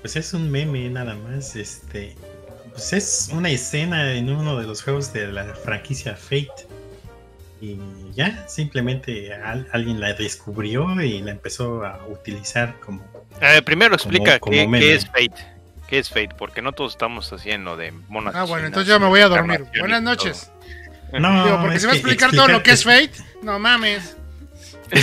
[0.00, 1.54] Pues es un meme nada más.
[1.54, 2.16] Este.
[2.72, 6.66] Pues es una escena en uno de los juegos de la franquicia Fate.
[7.60, 7.78] Y
[8.14, 13.04] ya, simplemente al- alguien la descubrió y la empezó a utilizar como.
[13.40, 14.80] Eh, primero explica como qué, meme.
[14.80, 15.34] qué es Fate.
[15.88, 16.30] ¿Qué es Fate?
[16.38, 18.34] Porque no todos estamos haciendo de monas.
[18.34, 19.66] Ah, bueno, entonces ya me voy a dormir.
[19.78, 20.50] Buenas noches.
[21.12, 23.44] No, Digo, porque se va a explicar todo lo que es explicar- Fate.
[23.44, 24.16] No mames.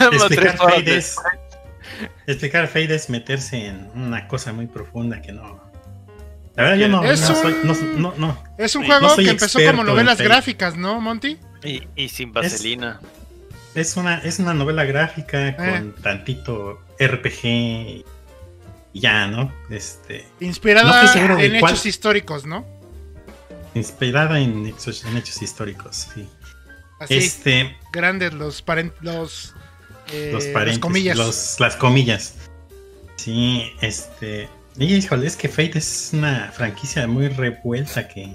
[0.00, 1.16] Explicar horas Fate es,
[2.26, 5.67] explicar Fate es meterse en una cosa muy profunda que no.
[6.58, 7.56] La verdad, yo no, Es no un- soy.
[7.62, 8.42] No, no, no.
[8.58, 11.38] Es un juego que empezó como novelas gráficas, ¿no, Monty?
[11.64, 13.00] Y, y sin vaselina.
[13.74, 15.56] Es una, es una novela gráfica Eh.
[15.56, 18.04] con tantito RPG y
[18.92, 19.52] ya, ¿no?
[19.70, 20.26] Este.
[20.40, 21.72] Inspirada en cuál.
[21.72, 22.66] hechos históricos, ¿no?
[23.74, 26.28] Inspirada en hechos, en hechos históricos, sí.
[26.98, 27.76] Así, Este.
[27.92, 28.64] grandes los
[29.00, 29.54] los,
[30.12, 31.16] eh, los las comillas.
[31.16, 32.34] los- las comillas.
[33.16, 34.48] Sí, este.
[34.78, 38.28] Híjole, es que Fate es una franquicia muy revuelta que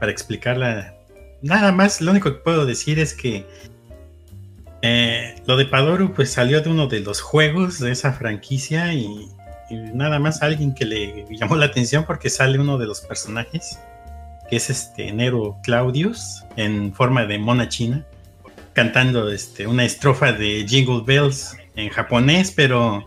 [0.00, 0.94] para explicarla.
[1.42, 3.46] Nada más, lo único que puedo decir es que
[4.80, 9.28] eh, lo de Padoru pues salió de uno de los juegos de esa franquicia y,
[9.68, 13.78] y nada más alguien que le llamó la atención porque sale uno de los personajes
[14.48, 18.04] que es este Nero Claudius en forma de mona china
[18.72, 23.06] cantando este, una estrofa de Jingle Bells en japonés, pero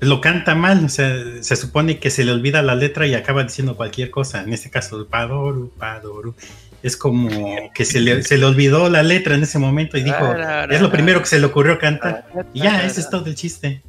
[0.00, 3.44] lo canta mal, o sea, se supone que se le olvida la letra y acaba
[3.44, 6.34] diciendo cualquier cosa, en este caso, Padoru, Padoru.
[6.82, 7.28] Es como
[7.74, 10.34] que se le, se le olvidó la letra en ese momento y dijo,
[10.70, 12.26] es lo primero que se le ocurrió cantar.
[12.54, 13.82] Y ya, ese es todo el chiste.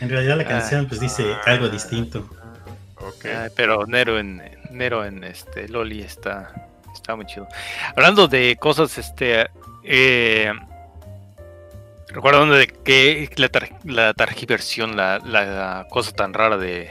[0.00, 2.28] En realidad la canción pues dice algo distinto.
[2.96, 3.24] Ok.
[3.24, 6.52] Ay, pero Nero en Nero en este Loli está
[6.92, 7.48] está muy chido.
[7.96, 9.48] Hablando de cosas este
[9.82, 10.52] eh,
[12.12, 14.14] recordando de que la, tar- la
[14.88, 15.18] la,
[15.90, 16.90] cosa tan rara de,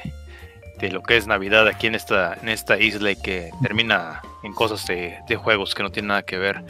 [0.79, 4.53] de lo que es Navidad aquí en esta en esta isla y que termina en
[4.53, 6.63] cosas de, de juegos que no tienen nada que ver.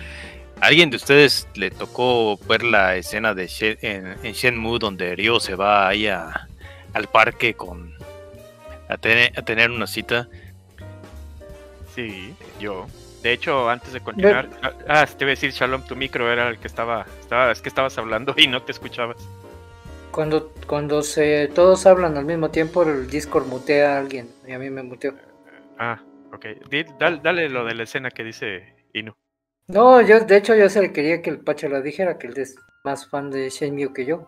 [0.62, 3.48] ¿Alguien de ustedes le tocó ver la escena de
[3.82, 6.48] en, en Shenmue donde Ryo se va ahí a-
[6.94, 7.94] al parque con
[8.90, 8.98] a
[9.38, 10.28] a tener una cita?
[11.96, 12.88] Sí, yo.
[13.24, 16.48] De hecho, antes de continuar, ah, ah, te iba a decir Shalom, tu micro era
[16.50, 19.18] el que estaba, estaba, es que estabas hablando y no te escuchabas.
[20.12, 24.30] Cuando, cuando se todos hablan al mismo tiempo, el Discord mutea a alguien.
[24.48, 25.14] Y a mí me muteó.
[25.78, 26.02] Ah,
[26.34, 26.46] ok.
[26.70, 29.14] Di- dal- dale lo de la escena que dice Inu.
[29.68, 32.34] No, yo de hecho yo se le quería que el Pacha la dijera, que él
[32.38, 34.28] es más fan de Shenmue que yo.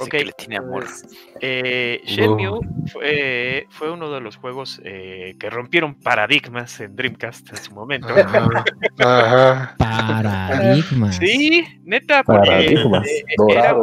[0.00, 0.10] Ese Ok.
[0.10, 0.84] que le tiene amor.
[0.84, 2.60] Entonces, Eh, Shenmue
[2.92, 8.08] fue, fue uno de los juegos eh, que rompieron paradigmas en Dreamcast en su momento.
[8.08, 8.64] Ajá.
[8.98, 9.74] Ajá.
[9.78, 11.12] Paradigma.
[11.12, 13.76] Sí, neta, porque Paradigmas, eh, era,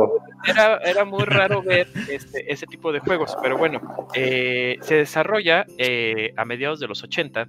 [0.47, 3.79] era, era muy raro ver este, ese tipo de juegos, pero bueno,
[4.13, 7.47] eh, se desarrolla eh, a mediados de los 80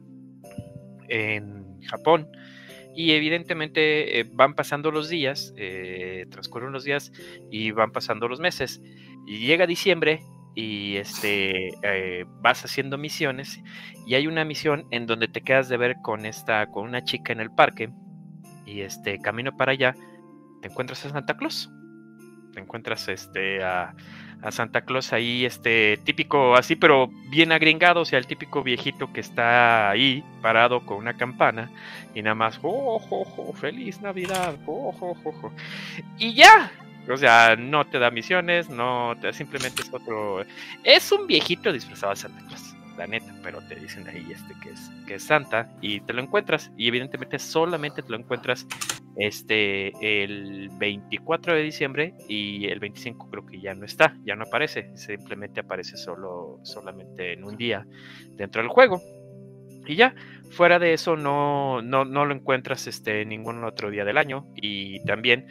[1.09, 2.29] en Japón
[2.96, 7.12] y evidentemente eh, van pasando los días, eh, transcurren los días
[7.50, 8.80] y van pasando los meses
[9.26, 10.22] y llega diciembre
[10.54, 13.61] y este eh, vas haciendo misiones
[14.06, 17.35] y hay una misión en donde te quedas de ver con esta con una chica
[17.35, 17.90] en el parque
[18.64, 19.94] y este camino para allá
[20.62, 21.70] te encuentras a Santa Claus
[22.54, 23.94] te encuentras este a,
[24.46, 29.12] a Santa Claus ahí este típico así pero bien agringado o sea el típico viejito
[29.12, 31.70] que está ahí parado con una campana
[32.14, 35.52] y nada más "Jo, jo, jo, feliz navidad jo, jo".
[36.18, 36.70] y ya
[37.09, 40.44] o sea, no te da misiones, no te, simplemente es otro.
[40.82, 44.70] Es un viejito disfrazado de Santa Claus, la neta, pero te dicen ahí este que
[44.70, 46.70] es, que es Santa y te lo encuentras.
[46.76, 48.66] Y evidentemente solamente te lo encuentras
[49.16, 49.92] este
[50.24, 54.90] el 24 de diciembre y el 25 creo que ya no está, ya no aparece,
[54.96, 57.87] simplemente aparece solo solamente en un día
[58.37, 59.00] dentro del juego.
[59.87, 60.14] Y ya,
[60.50, 64.46] fuera de eso no, no, no lo encuentras este ningún otro día del año.
[64.56, 65.46] Y también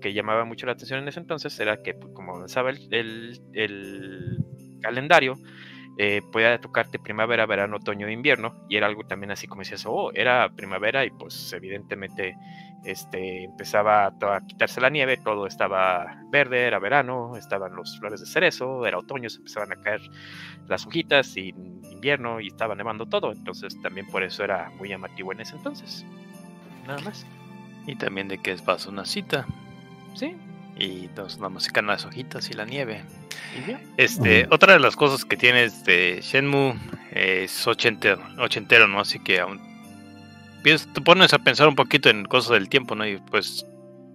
[0.00, 3.40] que llamaba mucho la atención en ese entonces era que pues, como avanzaba el, el-
[3.52, 4.38] el
[4.80, 5.36] calendario,
[6.02, 9.84] eh, podía tocarte primavera, verano, otoño e invierno, y era algo también así como decías,
[9.84, 12.38] oh, era primavera y pues evidentemente
[12.84, 18.24] este, empezaba a, quitarse la nieve, todo estaba verde, era verano, estaban los flores de
[18.24, 20.00] cerezo, era otoño, se empezaban a caer
[20.68, 21.50] las hojitas y
[21.90, 26.06] invierno y estaba nevando todo, entonces también por eso era muy llamativo en ese entonces.
[26.86, 27.26] Nada más.
[27.86, 29.44] Y también de que pasa una cita.
[30.14, 30.34] Sí,
[30.80, 31.10] Y
[31.50, 33.04] más se caen las hojitas y la nieve.
[33.54, 33.76] y.
[33.98, 36.74] Este, otra de las cosas que tiene este Shenmue
[37.12, 39.00] es ochentero, ochentero, ¿no?
[39.00, 39.60] Así que aún
[40.62, 43.06] te pones a pensar un poquito en cosas del tiempo, ¿no?
[43.06, 43.66] Y pues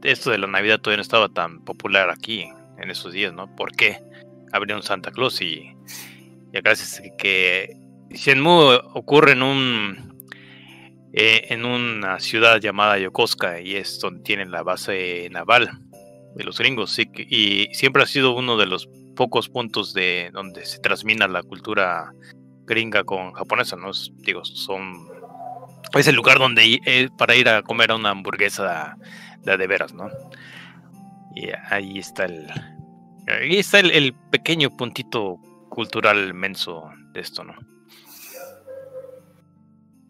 [0.04, 2.50] esto de la Navidad todavía no estaba tan popular aquí
[2.80, 3.56] en esos días, ¿no?
[3.56, 4.00] ¿Por qué?
[4.52, 5.72] Habría un Santa Claus y,
[6.52, 7.78] y acá es que
[8.10, 10.16] Shenmue ocurre en un
[11.14, 15.80] eh, en una ciudad llamada Yokosuka y es donde tienen la base naval
[16.36, 20.66] de los gringos, sí, y siempre ha sido uno de los pocos puntos de donde
[20.66, 22.12] se transmina la cultura
[22.66, 23.92] gringa con japonesa, ¿no?
[23.92, 25.08] Es- digo, son
[25.98, 28.98] es el lugar donde eh, para ir a comer a una hamburguesa
[29.44, 30.10] de, de veras, ¿no?
[31.36, 32.48] Y ahí está el
[33.28, 35.38] Ahí está el, el pequeño puntito
[35.70, 37.54] cultural menso de esto, ¿no?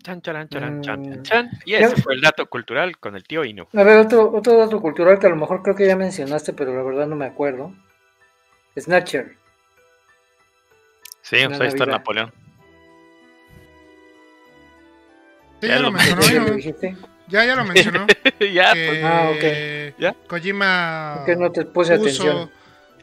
[0.06, 1.04] Chan, charan, charan, chan, Mm.
[1.06, 1.50] chan, chan.
[1.66, 3.66] Y ese fue el dato cultural con el tío Inu.
[3.74, 6.76] A ver, otro, otro dato cultural que a lo mejor creo que ya mencionaste, pero
[6.76, 7.74] la verdad no me acuerdo.
[8.78, 9.36] Snatcher.
[11.24, 11.86] Sí, Una o sea, ahí está.
[11.88, 12.32] Napoleón.
[15.60, 16.22] Sí, Ya ya, lo mencionó.
[16.22, 16.96] ¿Sí ya?
[17.28, 18.06] Ya, ya lo mencionó.
[18.54, 19.32] ya, que pues, Ah,
[19.96, 20.00] ok.
[20.00, 20.16] ¿Ya?
[20.28, 22.52] Kojima ¿Por qué no te puse atención?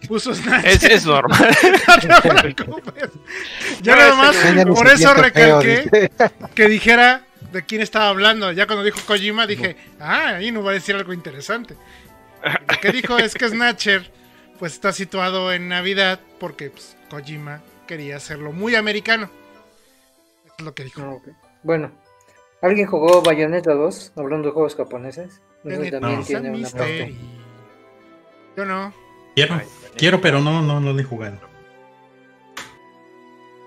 [0.08, 0.66] Puso, Snatch.
[0.66, 1.56] Es, es normal.
[2.08, 3.10] No te preocupes.
[3.82, 4.36] Yo No, nada más,
[4.66, 6.10] por eso recalqué
[6.54, 8.52] que dijera de quién estaba hablando.
[8.52, 11.76] Ya cuando dijo Kojima dije, ah, ahí no va a decir algo interesante.
[12.42, 14.10] Lo que dijo es que Snatcher
[14.58, 19.30] pues está situado en Navidad porque pues, Kojima quería hacerlo muy americano.
[20.44, 21.02] Eso es lo que dijo.
[21.02, 21.32] Ah.
[21.62, 21.92] Bueno,
[22.60, 24.12] ¿alguien jugó Bayonetta 2?
[24.16, 25.40] Hablando de juegos japoneses.
[25.64, 27.14] Ese Tenet también tiene una parte.
[28.56, 28.92] Yo no.
[29.34, 29.66] Quiero, Ay,
[29.96, 31.36] quiero, pero no, no, no lo he jugado.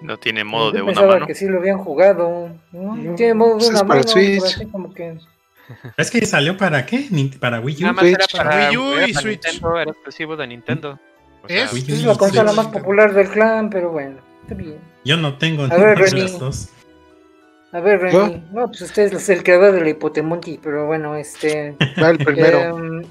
[0.02, 1.28] No tiene modo Yo de una pensaba mano.
[1.28, 2.50] que sí lo habían jugado.
[2.72, 2.96] ¿no?
[2.96, 4.04] No, Tiene modo de una es para mano.
[4.08, 4.72] Switch.
[4.72, 5.18] como que...
[5.98, 7.08] Es que salió para qué?
[7.40, 7.82] Para Wii U.
[7.82, 8.38] Nada más era Switch.
[8.44, 9.44] para Wii U era y Switch.
[9.46, 11.00] Nintendo, era exclusivo de Nintendo.
[11.44, 11.74] O sea, ¿Es?
[11.74, 12.56] Wii U Es y la consola Switch.
[12.66, 14.78] más popular del clan, pero bueno, está bien.
[15.06, 16.22] Yo no tengo A ver, Reni.
[16.22, 16.70] las dos.
[17.72, 18.26] A ver, ¿Yo?
[18.28, 18.44] Remy.
[18.52, 21.76] No, pues usted es el creador de la Hipotemonti, pero bueno, este.
[22.04, 22.60] Va el primero.
[22.78, 23.02] em,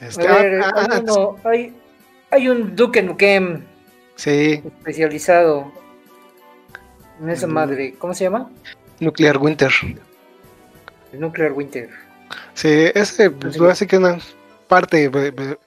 [0.00, 1.76] Este, a ver, ah, hay, ah, uno- hay,
[2.30, 3.64] hay un Duke Nukem
[4.16, 5.70] sí, especializado
[7.20, 7.94] en esa madre.
[7.98, 8.50] ¿Cómo se llama?
[9.00, 9.70] Nuclear Winter.
[11.12, 11.90] El Nuclear Winter.
[12.54, 13.64] Sí, ese pues, Sí.
[13.66, 14.18] hace que una
[14.68, 15.10] parte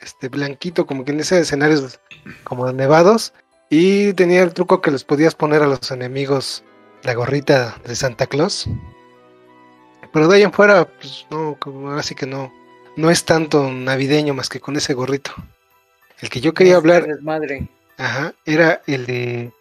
[0.02, 2.00] este blanquito, como que en ese escenarios
[2.44, 3.34] como nevados.
[3.70, 6.64] Y tenía el truco que les podías poner a los enemigos
[7.04, 8.68] la gorrita de Santa Claus.
[10.12, 12.54] Pero de ahí en fuera, pues no, como así que no,
[12.96, 15.34] no es tanto navideño más que con ese gorrito.
[16.20, 17.68] El que yo quería hablar, Madre.
[17.98, 19.52] ajá, era el de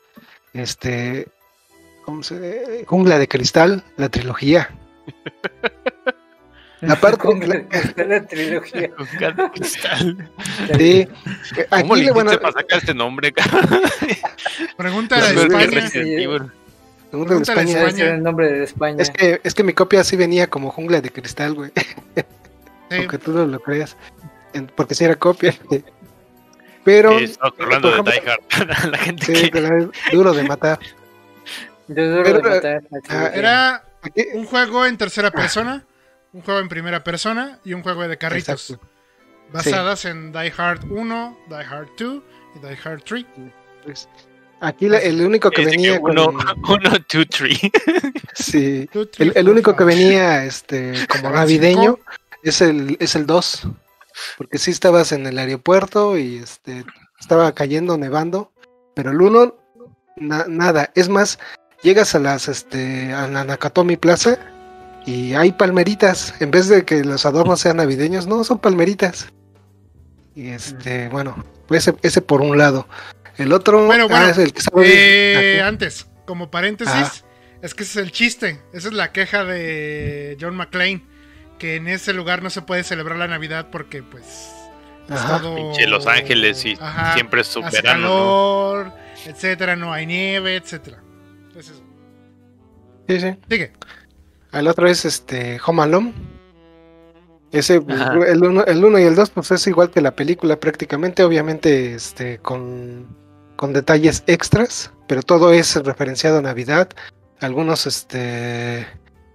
[0.54, 1.28] este
[2.04, 4.70] ¿cómo se Jungla de Cristal, la trilogía.
[6.80, 8.90] La parte- la, la trilogía.
[8.96, 10.28] Con cada cristal.
[10.76, 11.06] Sí,
[11.70, 13.82] aquí ¿Cómo le le van a para sacar este nombre, cabrón?
[14.76, 15.66] Pregúntale a España.
[15.66, 16.42] Resident Evil.
[17.12, 17.70] Jungla de Pregúntale a España.
[17.70, 18.04] Ese España.
[18.04, 18.96] era el nombre de España.
[19.00, 21.70] Es que, es que mi copia sí venía como jungla de cristal, güey.
[22.92, 22.98] Sí.
[23.00, 23.96] Aunque tú no lo creas.
[24.52, 25.54] En- Porque sí era copia.
[26.84, 27.18] Pero.
[27.18, 28.88] Sí, estamos hablando de Die Hard.
[28.90, 29.58] La gente sí, que...
[29.58, 30.78] es duro de matar.
[31.86, 33.30] De duro pero- de matar, la ah.
[33.34, 33.84] Era
[34.34, 35.84] un juego en tercera persona,
[36.32, 38.70] un juego en primera persona y un juego de carritos.
[38.70, 38.88] Exacto.
[39.52, 42.22] Basadas en Die Hard 1, Die Hard 2
[42.56, 43.24] y Die Hard 3.
[43.84, 44.08] pues,
[44.60, 46.80] aquí la- el único que venía que uno, con.
[46.86, 47.58] uno, two, three.
[48.34, 48.88] Sí.
[48.92, 51.98] Two, three, El, el único que venía este como navideño
[52.42, 53.68] es el es el 2.
[54.36, 56.84] Porque sí estabas en el aeropuerto y este
[57.18, 58.52] estaba cayendo, nevando.
[58.94, 59.54] Pero el 1,
[60.16, 60.90] nada.
[60.94, 61.38] Es más,
[61.82, 64.38] llegas a las este a la Nakatomi Plaza
[65.06, 66.34] y hay palmeritas.
[66.40, 69.28] En vez de que los adornos sean navideños, no, son palmeritas.
[70.34, 72.86] Y este, bueno, ese, ese por un lado.
[73.38, 77.24] El otro Bueno, bueno, ah, es el que Eh, antes, como paréntesis,
[77.62, 78.60] es que ese es el chiste.
[78.72, 81.11] Esa es la queja de John McClane.
[81.62, 84.52] Que en ese lugar no se puede celebrar la Navidad porque, pues.
[85.08, 85.38] es Ajá.
[85.40, 88.92] todo- Pinche Los Ángeles y Ajá, siempre es su calor,
[89.24, 90.98] etcétera, no hay nieve, etcétera.
[91.46, 91.80] Entonces,
[93.08, 93.36] Sí, sí.
[93.48, 93.72] sigue.
[94.52, 96.12] El otro es este Home Alone.
[97.52, 98.14] Ese, Ajá.
[98.26, 101.94] el uno, el uno y el dos, pues es igual que la película prácticamente, obviamente
[101.94, 103.06] este, con,
[103.54, 106.88] con detalles extras, pero todo es referenciado a Navidad.
[107.40, 108.84] Algunos este,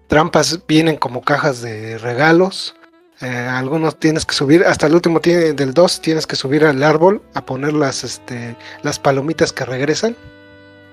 [0.08, 2.76] trampas vienen como cajas de regalos.
[3.22, 6.84] eh, algunos tienes que subir, hasta el último tiene, del 2 tienes que subir al
[6.84, 10.16] árbol a poner las, este, las palomitas que regresan.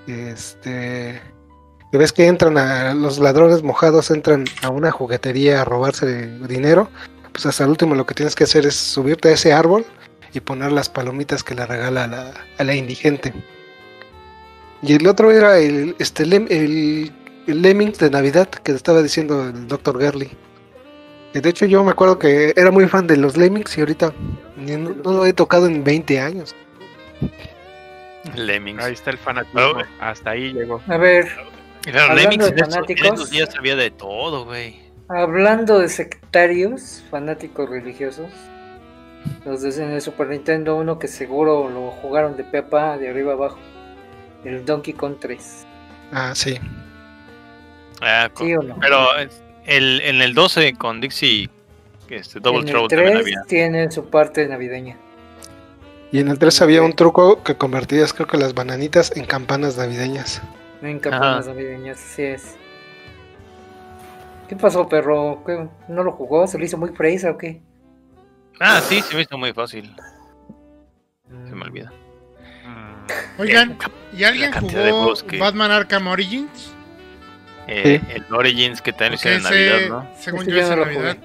[0.07, 1.21] Este,
[1.99, 6.89] ves que entran a los ladrones mojados entran a una juguetería a robarse dinero,
[7.33, 9.85] pues hasta el último lo que tienes que hacer es subirte a ese árbol
[10.33, 13.33] y poner las palomitas que le regala a la, a la indigente.
[14.83, 17.13] Y el otro era el, este, el,
[17.47, 20.01] el Lemmings de Navidad que estaba diciendo el Dr.
[20.01, 20.31] Gerly.
[21.33, 24.13] Que De hecho yo me acuerdo que era muy fan de los Lemmings y ahorita
[24.57, 26.55] no, no lo he tocado en 20 años.
[28.35, 28.83] Lemmings.
[28.83, 29.61] Ahí está el fanatismo.
[29.61, 29.83] Oh.
[30.01, 30.81] Hasta ahí llegó.
[30.89, 31.29] A ver,
[31.87, 33.07] Hablando Lemmings de en esos- en fanáticos.
[33.15, 34.83] esos días sabía de todo, güey.
[35.09, 38.31] hablando de sectarios, fanáticos religiosos,
[39.45, 43.35] los de en el Super Nintendo, uno que seguro lo jugaron de pepa de arriba
[43.35, 43.59] abajo,
[44.45, 45.67] el Donkey Kong 3.
[46.11, 46.59] Ah, sí.
[48.01, 48.77] Ah, con- ¿Sí o no?
[48.81, 49.07] Pero
[49.67, 51.49] el, en el 12 con Dixie,
[52.11, 53.43] este, Double en el Trouble también 3 había.
[53.49, 54.97] tiene su parte navideña.
[56.13, 59.77] Y en el 3 había un truco que convertías, creo que las bananitas en campanas
[59.77, 60.43] navideñas.
[60.83, 62.57] En campanas navideñas, así es.
[64.49, 65.43] ¿Qué pasó, perro?
[65.47, 65.67] ¿Qué?
[65.89, 66.47] ¿No lo jugó?
[66.47, 67.63] ¿Se lo hizo muy fresa o qué?
[68.61, 69.93] Ah, sí, se me hizo muy fácil.
[71.49, 71.91] Se me olvida.
[72.65, 73.79] Mm, Oigan,
[74.17, 76.74] ¿y alguien jugó que- Batman Arkham Origins?
[77.67, 80.17] Eh, El Origins que también hicieron en ese, Navidad, ¿no?
[80.19, 81.17] según Ese yo, yo es no Navidad.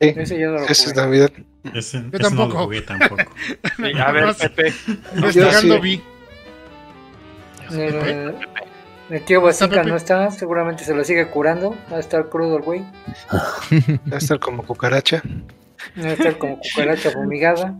[0.00, 0.96] Sí, Ese yo no lo ese es.
[0.96, 1.32] Navidad.
[1.64, 2.54] Ese, ese no tampoco.
[2.54, 3.22] lo jugué tampoco.
[3.76, 4.72] Sí, a ver, Pepe.
[5.14, 5.80] Investigando sí.
[5.80, 6.02] vi.
[7.70, 8.34] El,
[9.10, 11.76] el tío Basica no está, seguramente se lo sigue curando.
[11.92, 12.84] Va a estar crudo el güey.
[13.32, 15.22] Va a estar como cucaracha.
[15.98, 17.74] Va a estar como cucaracha fumigada.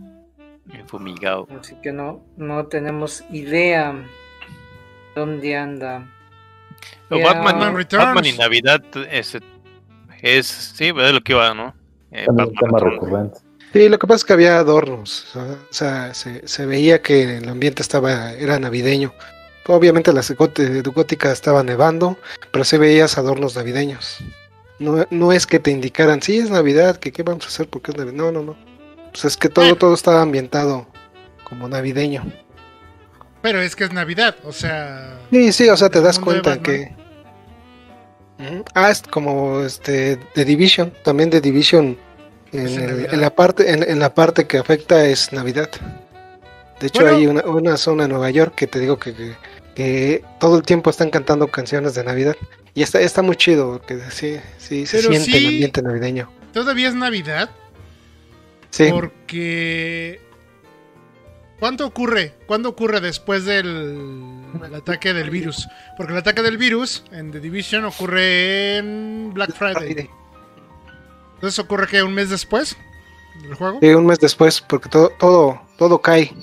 [0.87, 1.47] Fumigado.
[1.59, 3.93] Así que no, no tenemos idea
[5.15, 6.05] dónde anda.
[7.09, 8.05] Batman, Batman Returns.
[8.05, 9.37] Batman y Navidad es,
[10.21, 11.73] es sí, es lo que iba, ¿no?
[12.11, 13.01] Eh, También un Batman tema Returns.
[13.01, 13.39] recurrente.
[13.73, 15.33] Sí, lo que pasa es que había adornos.
[15.35, 19.13] O sea, se, se veía que el ambiente estaba era navideño.
[19.67, 22.17] Obviamente la gótica gótica estaba nevando,
[22.51, 24.17] pero se veías adornos navideños.
[24.79, 27.91] No, no es que te indicaran, sí, es Navidad, que qué vamos a hacer porque
[27.91, 28.15] es Navidad.
[28.15, 28.57] No, no, no.
[29.11, 30.87] Pues es que todo, todo estaba ambientado
[31.43, 32.23] como navideño.
[33.41, 35.17] Pero es que es Navidad, o sea.
[35.31, 36.93] Sí, sí, o sea, te El das cuenta que.
[38.73, 41.95] Ah, es como este The Division, también The Division
[42.51, 42.67] en,
[43.11, 45.69] el- la parte en, en la parte que afecta es Navidad.
[46.79, 47.17] De hecho Bueno.
[47.17, 49.35] hay una, una zona en Nueva York que te digo que, que,
[49.75, 52.35] que todo el tiempo están cantando canciones de Navidad
[52.73, 56.31] y está está muy chido que sí sí se siente el sí- ambiente navideño.
[56.51, 57.49] Todavía es Navidad
[58.71, 60.19] Sí, porque.
[61.61, 62.33] ¿Cuándo ocurre?
[62.47, 63.67] ¿Cuándo ocurre después del
[64.65, 65.67] el ataque del virus?
[65.95, 70.09] Porque el ataque del virus en The Division ocurre en Black Friday.
[71.35, 72.75] Entonces ocurre que un mes después
[73.43, 73.77] del juego.
[73.79, 76.33] Sí, un mes después porque todo todo todo cae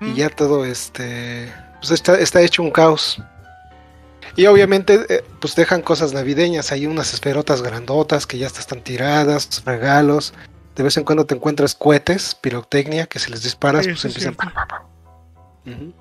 [0.00, 0.14] y Mm.
[0.14, 3.20] ya todo este pues está, está hecho un caos
[4.36, 9.64] y obviamente eh, pues dejan cosas navideñas hay unas esferotas grandotas que ya están tiradas
[9.64, 10.34] regalos
[10.76, 14.34] de vez en cuando te encuentras cohetes pirotecnia que si les disparas Sí, pues empiezan
[14.36, 14.54] cierto.
[14.54, 15.70] pa, pa, pa.
[15.70, 15.92] Ujú.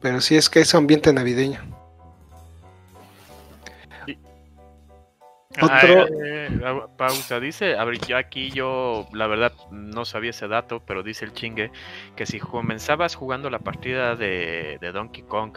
[0.00, 1.60] pero sí es que es ambiente navideño
[5.62, 10.48] Otro- Eh, eh, pausa, dice, a ver, yo aquí yo, la verdad, no sabía ese
[10.48, 11.70] dato, pero dice el chingue
[12.16, 15.56] que si comenzabas jugando la partida de, de Donkey Kong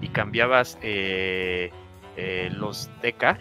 [0.00, 1.70] y cambiabas eh,
[2.16, 3.36] eh, los DK,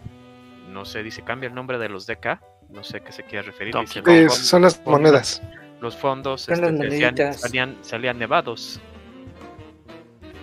[0.71, 2.41] no sé, dice, cambia el nombre de los DK,
[2.73, 4.01] no sé qué se quiere referir, dice.
[4.05, 5.41] Sí, los, son las fondos- monedas
[5.79, 7.39] los fondos Son este, las
[7.81, 8.79] salían nevados.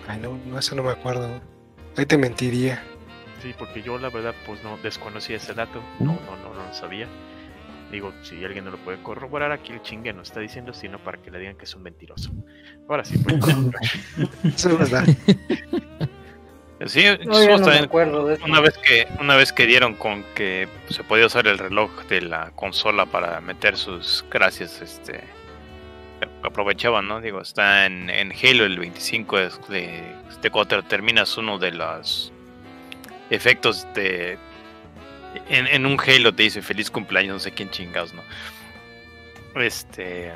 [0.07, 1.41] Ay, no, no, eso no me acuerdo
[1.97, 2.83] ahí te mentiría
[3.41, 6.73] Sí, porque yo la verdad pues no desconocía ese dato, no, no, no, no lo
[6.75, 7.07] sabía.
[7.91, 11.17] Digo, si alguien no lo puede corroborar, aquí el chingue no está diciendo, sino para
[11.21, 12.31] que le digan que es un mentiroso.
[12.87, 13.35] Ahora sí, pues.
[14.55, 15.05] eso es verdad
[16.87, 21.03] Sí, No, no acuerdo de una vez que una vez que dieron con que se
[21.03, 25.21] podía usar el reloj de la consola para meter sus gracias, este
[26.43, 27.21] aprovechaban, ¿no?
[27.21, 30.01] Digo, está en, en Halo el 25 es de,
[30.41, 32.31] de cuando terminas uno de los
[33.29, 34.37] efectos de
[35.49, 38.23] en, en un Halo te dice feliz cumpleaños, no sé quién chingados, ¿no?
[39.61, 40.33] Este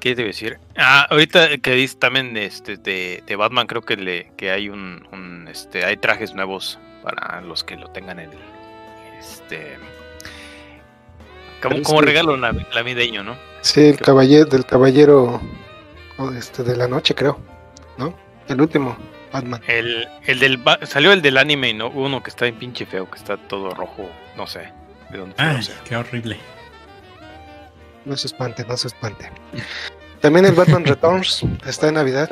[0.00, 0.58] ¿Qué te iba a decir?
[0.76, 4.68] Ah, ahorita que dice también de, este, de, de Batman, creo que le que hay
[4.70, 8.38] un, un, este hay trajes nuevos para los que lo tengan en el
[9.18, 9.76] este
[11.62, 13.36] como, como regalo nav- navideño, ¿no?
[13.60, 15.40] Sí, el caballero del caballero
[16.16, 17.38] o este de la noche, creo,
[17.98, 18.14] ¿no?
[18.48, 18.96] El último
[19.32, 19.60] Batman.
[19.66, 21.88] El, el del salió el del anime, ¿no?
[21.90, 24.72] Uno que está en pinche feo, que está todo rojo, no sé.
[25.10, 26.38] De dónde Ay, qué horrible.
[28.04, 29.30] No se espante, no se espante.
[30.20, 32.30] También el Batman Returns está en Navidad.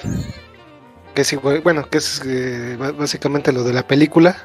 [1.14, 4.36] Que es igual, bueno, que es eh, básicamente lo de la película,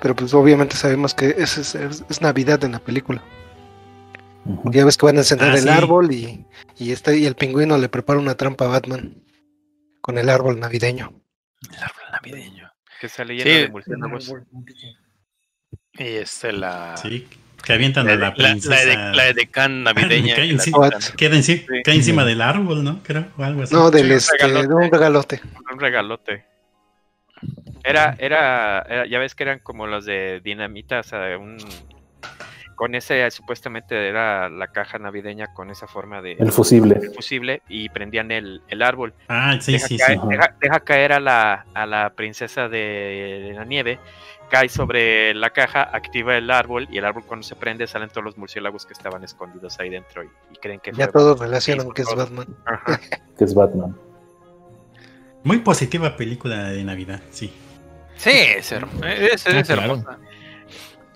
[0.00, 3.22] pero pues obviamente sabemos que es, es, Navidad en la película.
[4.64, 5.68] Ya ves que van a encender Ah, el sí.
[5.68, 6.46] árbol y,
[6.78, 9.22] y, está, y el pingüino le prepara una trampa a Batman
[10.00, 11.12] con el árbol navideño.
[11.70, 12.72] El árbol navideño.
[13.00, 13.44] que sale Sí.
[13.44, 14.32] lleno de murciélagos.
[15.94, 17.28] Y este la Sí,
[17.64, 19.10] que avientan la, a la de- la- princesa.
[19.12, 20.34] la de, de Can navideña.
[20.36, 20.56] Cae.
[21.16, 21.82] Queda, enci- Sí.
[21.84, 23.02] cae encima del árbol, ¿no?
[23.02, 23.74] Creo, o algo así.
[23.74, 24.68] No, del Sí, este, regalote.
[24.68, 25.40] de un regalote.
[25.72, 26.44] Un regalote.
[27.84, 31.56] Era, era, era- ya ves que eran como los de dinamita, o sea, un...
[32.76, 36.96] con ese supuestamente era la caja navideña con esa forma de El fusible.
[37.02, 39.14] el fusible y prendían el, el árbol.
[39.28, 40.26] Ah, sí, deja, sí, caer, sí.
[40.28, 43.98] deja- deja caer a la, a la princesa de, de la nieve,
[44.52, 48.22] cae sobre la caja, activa el árbol y el árbol cuando se prende salen todos
[48.24, 52.02] los murciélagos que estaban escondidos ahí dentro y, y creen que Ya todos relacionan que
[52.02, 52.14] es.
[52.14, 52.46] Batman.
[52.66, 53.00] Ajá.
[53.38, 53.96] Que es Batman.
[55.42, 57.50] Muy positiva película de Navidad, sí.
[58.16, 59.82] Sí, es, es, Ah, es claro.
[59.82, 60.18] hermosa.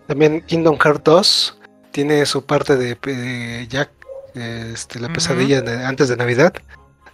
[0.07, 1.59] También Kingdom Hearts 2
[1.91, 3.91] tiene su parte de, de Jack,
[4.35, 6.55] este, la pesadilla de- antes de Navidad.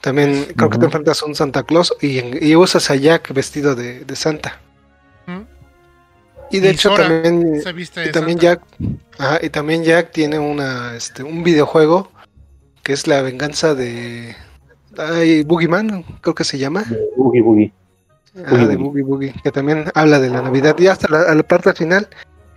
[0.01, 3.75] También creo que te enfrentas a un Santa Claus y, y usas a Jack vestido
[3.75, 4.61] de, de Santa.
[6.53, 8.39] Y de Y hecho Sora también, Se viste y también.
[8.39, 8.61] Jack,
[9.19, 12.11] ajá, y también Jack tiene una, este, un videojuego
[12.83, 14.37] que es la venganza de
[14.99, 16.85] ay, Boogeyman, creo que se llama.
[16.85, 17.73] De Boogie Boogie.
[18.37, 19.03] Ah, Boogie de Boogie.
[19.03, 22.09] Boogie que también habla de la Navidad y hasta la, a la parte final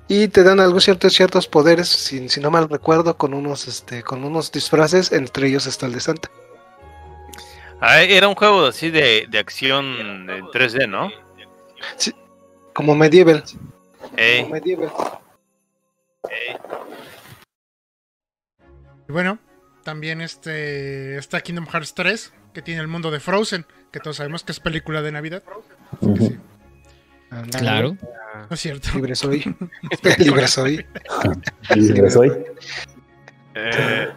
[0.08, 4.04] y te dan algunos ciertos ciertos poderes, si, si no mal recuerdo, con unos este
[4.04, 6.30] con unos disfraces, entre ellos está el de Santa.
[7.82, 11.12] Ah, era un juego así de, de acción en 3D, ¿no?
[12.74, 13.44] Como Medieval.
[14.18, 14.92] Ey, Medieval.
[19.08, 19.38] Y bueno,
[19.84, 24.44] también este está Kingdom Hearts 3, que tiene el mundo de Frozen, que todos sabemos
[24.44, 25.44] que es película de Navidad.
[26.02, 26.38] Sí,
[27.58, 27.98] Claro.
[28.50, 28.90] no es cierto.
[28.96, 29.44] Libre soy.
[30.20, 30.86] Libre soy.
[31.76, 32.32] Libre soy.
[33.58, 34.10] Eh,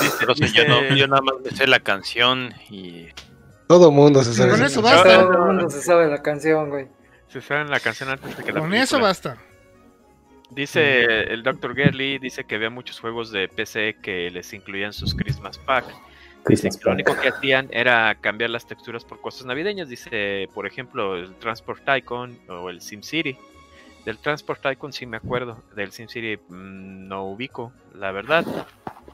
[0.00, 3.08] dice- sea, yo, no, dice- yo nada más me sé la canción y
[3.68, 4.50] Todo mundo se sabe.
[4.52, 5.20] Con eso basta.
[5.22, 6.86] Todo el mundo se sabe la canción, güey.
[7.28, 9.08] se saben la canción antes de que la Con eso película.
[9.08, 9.36] basta.
[10.50, 11.74] Dice el Dr.
[11.74, 15.86] Gerly, dice que había muchos juegos de PC que les incluían sus Christmas Pack.
[16.48, 19.88] Dice que lo único que hacían era cambiar las texturas por cosas navideñas.
[19.88, 23.36] Dice, por ejemplo, el Transport Tycoon o el SimCity.
[24.04, 25.64] Del Transport Tycoon sí me acuerdo.
[25.74, 28.46] Del SimCity mm, no ubico, la verdad.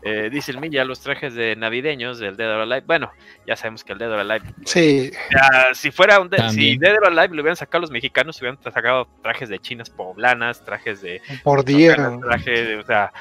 [0.04, 2.82] Eh, dice el Milla, los trajes de navideños del Dead or Alive.
[2.86, 3.12] Bueno,
[3.46, 4.44] ya sabemos que el Dead or Alive.
[4.64, 6.76] Sí, ya, si fuera un de- si.
[6.76, 11.02] Dead or Alive lo hubieran sacado los mexicanos, hubieran sacado trajes de chinas poblanas, trajes
[11.02, 11.94] de por día.
[12.20, 13.12] traje de, o sea,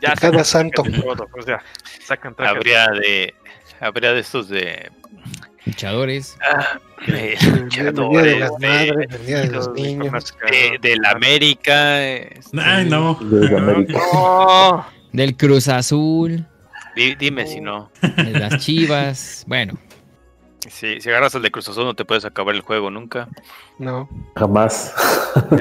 [0.00, 0.82] ya De cada santo.
[0.82, 1.62] trajes de todo, o sea,
[2.04, 3.32] sacan trajes habría de
[3.78, 4.90] habría de estos de,
[5.64, 6.36] Luchadores.
[6.42, 10.34] ah, de de luchadores, de, madres, de los de- niños.
[10.50, 13.18] de, de la América este, Ay, no.
[13.20, 13.98] América.
[14.12, 14.86] No,
[15.16, 16.46] Del Cruz Azul.
[16.94, 19.44] di- dime si no De las Chivas.
[19.48, 19.78] Bueno.
[20.68, 23.28] si, si agarras el de Cruz Azul no te puedes acabar el juego nunca
[23.78, 24.08] No.
[24.36, 24.92] Jamás.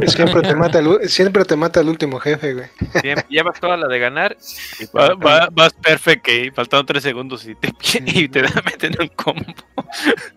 [0.07, 2.67] Siempre te mata el, siempre te mata el último jefe, güey.
[3.03, 4.37] bien, llevas toda la de ganar
[4.79, 7.73] y Va- va- vas perfecto que faltando tres segundos y te,
[8.05, 9.43] y te da meten un combo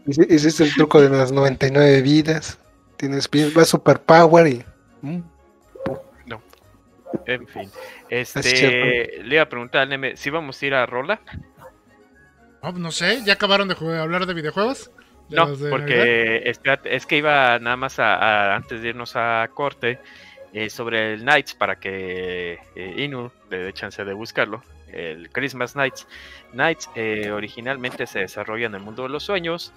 [0.07, 2.59] Hici- Hiciste el truco de las 99 vidas.
[2.97, 4.65] Tienes vas super power y.
[7.27, 7.71] En fin,
[8.09, 11.21] Es este, le iba a preguntar al Neme, si vamos a ir a Rola?
[12.63, 14.91] No, no sé, ¿ya acabaron de jugar- hablar de videojuegos?
[15.29, 19.13] ¿De No, de porque espérate, es que iba nada más a, a- antes de irnos
[19.15, 19.99] a corte
[20.53, 24.63] eh, sobre el Nights para que eh, Inu le dé chance de buscarlo.
[24.91, 26.07] El Christmas Nights.
[26.55, 29.73] Nights eh, originalmente se desarrolla en el mundo de los sueños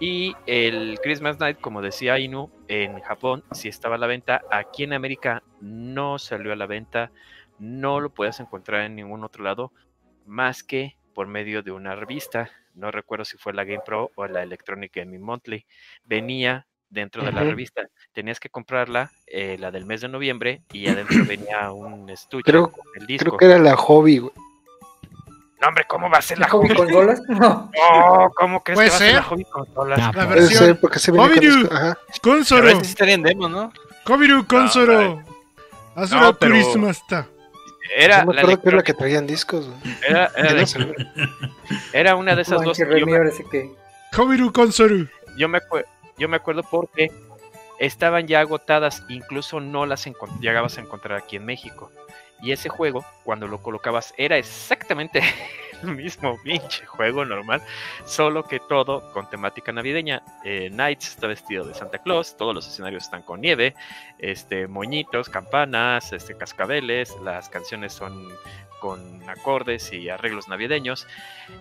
[0.00, 4.42] y el Christmas Night, como decía Inu, en Japón sí estaba a la venta.
[4.50, 7.10] Aquí en América no salió a la venta,
[7.58, 9.72] no lo puedes encontrar en ningún otro lado
[10.24, 12.50] más que por medio de una revista.
[12.74, 15.66] No recuerdo si fue la Game Pro o la Electronic Gaming Monthly.
[16.04, 17.88] Venía dentro de la revista.
[18.12, 22.70] Tenías que comprarla, eh, la del mes de noviembre, y adentro venía un estuche Creo-
[22.70, 23.24] con el disco.
[23.36, 24.32] Creo que era la hobby, güey.
[25.60, 26.76] No, hombre, ¿cómo va a ser la ¿Hobby hobby?
[26.76, 27.20] consolas?
[27.28, 27.70] No.
[27.74, 29.98] No, ¿cómo crees Puede que va a ser la hobby consolas?
[29.98, 30.12] La.
[30.12, 31.10] Puede versión ser, porque se
[31.72, 33.72] a Consoro, sí estaría en demo no
[34.04, 35.22] Kobiru Consoro.
[35.96, 37.26] No, pero- Christmas ta.
[37.96, 39.68] Era, Yo me la acuerdo que era la que traían discos,
[40.06, 40.94] era, era la- no sé.
[41.92, 42.76] era una de esas dos.
[42.76, 43.72] Que yo me- que.
[44.14, 44.52] Kobiru
[45.36, 45.84] yo me, acue-
[46.18, 47.10] yo me acuerdo porque
[47.78, 51.90] estaban ya agotadas, incluso no las encon- llegabas a encontrar aquí en México.
[52.40, 55.22] Y ese juego, cuando lo colocabas, era exactamente
[55.82, 57.62] el mismo pinche juego normal,
[58.04, 60.22] solo que todo con temática navideña.
[60.44, 63.74] Eh, Knights está vestido de Santa Claus, todos los escenarios están con nieve,
[64.18, 68.28] este, moñitos, campanas, este, cascabeles, las canciones son
[68.80, 71.06] con acordes y arreglos navideños.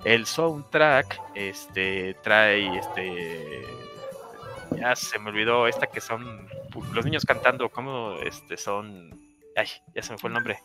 [0.04, 3.66] El soundtrack este, trae este.
[4.78, 6.48] Ya se me olvidó esta que son
[6.94, 9.27] los niños cantando, ¿cómo este, son?
[9.58, 10.60] Ay, ya se me fue el nombre.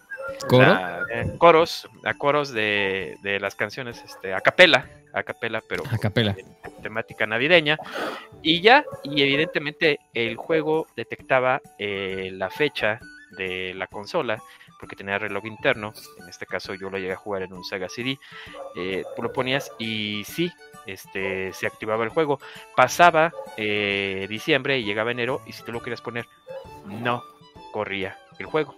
[0.49, 0.67] ¿Coro?
[0.67, 5.83] La- eh, coros, a coros de, de las canciones, este, a capela, a capela, pero
[5.91, 6.37] A capela.
[6.83, 7.79] temática navideña.
[8.43, 13.01] Y ya, y evidentemente el juego detectaba eh, la fecha
[13.39, 14.43] de la consola,
[14.79, 15.95] porque tenía reloj interno.
[16.21, 18.19] En este caso yo lo llegué a jugar en un Sega CD.
[18.77, 20.53] Eh, tú lo ponías y sí,
[20.87, 22.39] este, se activaba el juego.
[22.77, 26.27] Pasaba eh, diciembre y llegaba enero y si tú lo querías poner,
[26.85, 27.23] no
[27.73, 28.77] corría el juego.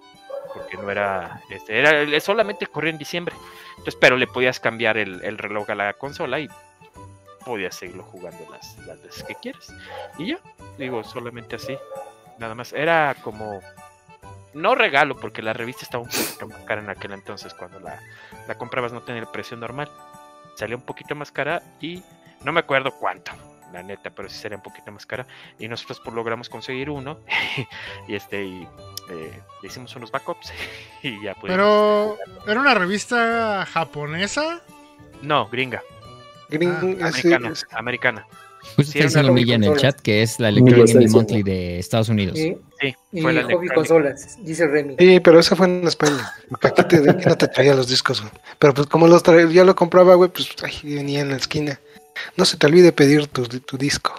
[0.52, 3.34] Porque no era, este, era solamente corría en diciembre.
[3.70, 6.48] Entonces, pero le podías cambiar el, el reloj a la consola y
[7.44, 9.74] podías seguirlo jugando las, las veces que quieras.
[10.18, 10.38] Y ya,
[10.78, 11.76] digo, solamente así.
[12.38, 12.72] Nada más.
[12.72, 13.60] Era como
[14.54, 18.00] no regalo, porque la revista estaba un poquito más cara en aquel entonces, cuando la,
[18.46, 19.90] la comprabas no tenía el precio normal.
[20.54, 22.02] Salía un poquito más cara y
[22.44, 23.32] no me acuerdo cuánto,
[23.72, 25.26] la neta, pero sí sería un poquito más cara.
[25.58, 27.18] Y nosotros pues, logramos conseguir uno
[28.08, 28.68] y este y
[29.10, 30.52] eh, le hicimos unos backups
[31.02, 34.60] y ya pudimos- Pero, ¿era una revista japonesa?
[35.22, 35.82] No, gringa,
[36.50, 38.26] Gring- Ah, sí, americana, es- americana.
[38.76, 41.10] Justo Sí, una Milla en el chat que es la Electronic Gaming.
[41.12, 42.34] Monthly de Estados Unidos.
[42.38, 43.68] Y, Sí, y fue la Hobby.
[43.68, 44.96] Consolas, dice Remy.
[44.98, 46.32] Sí, pero esa fue en España.
[46.48, 48.32] Porque aquí, te, no te traía los discos, güey.
[48.58, 51.78] Pero pues como los traía, ya lo compraba, güey, pues ahí venía en la esquina.
[52.38, 54.14] No se te olvide pedir tu, tu disco.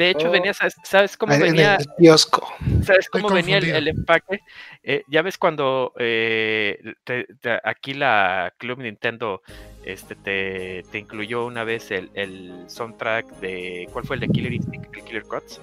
[0.00, 0.30] De hecho, Oh.
[0.30, 1.76] venía, ¿sabes, sabes cómo en venía?
[1.76, 2.48] el kiosco.
[2.82, 4.40] ¿Sabes Estoy cómo venía el, empaque?
[4.82, 9.42] Eh, ya ves cuando eh, te- te- aquí la Club Nintendo
[9.84, 13.88] este, te, te incluyó una vez el, el soundtrack de.
[13.92, 14.96] ¿Cuál fue el de Killer Instinct?
[14.96, 15.60] ¿El Killer Cuts?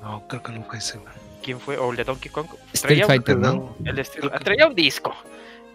[0.00, 0.98] No, creo que no fue ese.
[1.42, 1.76] ¿Quién fue?
[1.76, 2.46] ¿O el de Donkey Kong?
[2.72, 3.76] Street Traía un- Fighter, ¿no?
[3.84, 5.14] El traía un disco.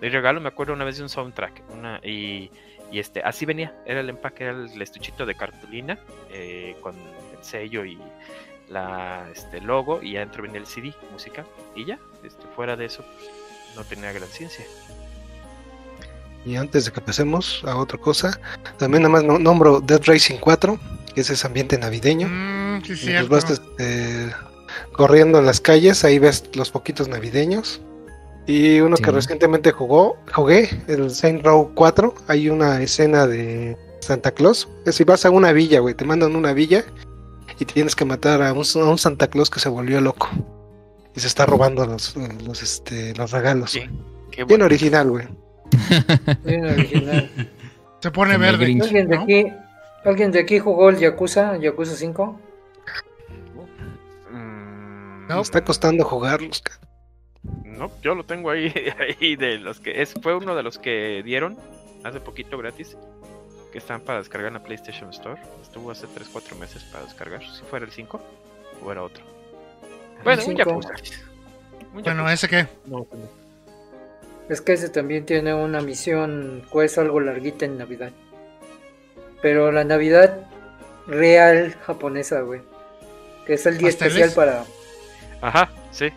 [0.02, 1.62] De regalo me acuerdo una vez de un soundtrack.
[1.70, 2.50] Una, y,
[2.94, 3.76] y este, así venía.
[3.86, 5.98] Era el empaque, era el estuchito de cartulina
[6.32, 7.98] eh, con el sello y
[8.70, 11.44] la este logo y adentro venía el CD, música.
[11.76, 13.30] Y ya, este, fuera de eso, pues,
[13.76, 14.64] no tenía gran ciencia.
[16.46, 18.40] Y antes de que pasemos a otra cosa,
[18.78, 20.78] también nada más no- nombro Dead Racing 4,
[21.16, 22.28] que ese es ambiente navideño.
[22.30, 23.30] Mm, sí, Y pues cierto.
[23.30, 24.34] vas este,
[24.92, 27.82] corriendo en las calles, ahí ves los poquitos navideños.
[28.46, 34.32] Y uno que recientemente jugó, jugué, el Saint Row 4, hay una escena de Santa
[34.32, 34.68] Claus.
[34.86, 36.84] Es si vas a una villa, güey, te mandan una villa
[37.58, 40.28] y tienes que matar a un, a un Santa Claus que se volvió loco.
[41.16, 42.16] Y se está robando los,
[42.46, 43.72] los, este, los regalos.
[43.72, 43.84] Sí.
[44.32, 45.28] Qué Bien original, güey.
[46.44, 47.30] Bien original.
[48.02, 48.66] Se pone Como el verde.
[48.66, 48.84] Grinch.
[48.84, 49.22] ¿Alguien de ¿no?
[49.24, 49.48] aquí,
[50.04, 52.40] ¿Alguien de aquí jugó el Yakuza, Yakuza 5?
[54.32, 55.36] Mm, No.
[55.36, 56.62] Me está costando jugarlos.
[56.62, 56.80] ca-
[57.64, 58.74] No, yo lo tengo ahí,
[59.20, 61.58] ahí de los que es, fue uno de los que dieron
[62.04, 62.98] hace poquito gratis,
[63.72, 65.42] que están para descargar en la PlayStation Store.
[65.62, 68.22] Estuvo hace 3, 4 meses para descargar, si fuera el 5
[68.84, 69.24] o era otro.
[70.24, 70.56] Bueno, un.
[70.56, 70.90] Yakuza.
[71.94, 72.34] Un Bueno, Yakuza.
[72.34, 72.68] ¿ese qué?
[72.86, 73.06] No,
[74.50, 78.12] Es que ese también tiene una misión, pues algo larguita en Navidad.
[79.42, 80.48] Pero la Navidad
[81.08, 82.62] real japonesa, güey.
[83.46, 84.16] Que es el día ¿Pasteles?
[84.16, 84.66] especial para...
[85.42, 86.10] Ajá, sí.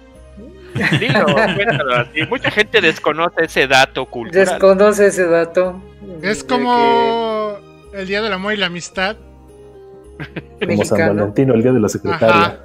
[1.01, 2.23] Dilo, cuéntalo así.
[2.29, 4.47] Mucha gente desconoce ese dato cultural.
[4.47, 5.81] Desconoce ese dato.
[6.23, 7.57] Es como
[7.95, 9.17] el Día del Amor y la Amistad.
[10.17, 10.29] Como
[10.61, 12.35] San mexicano, Valentín o el día de la secretaria.
[12.37, 12.59] Ajá.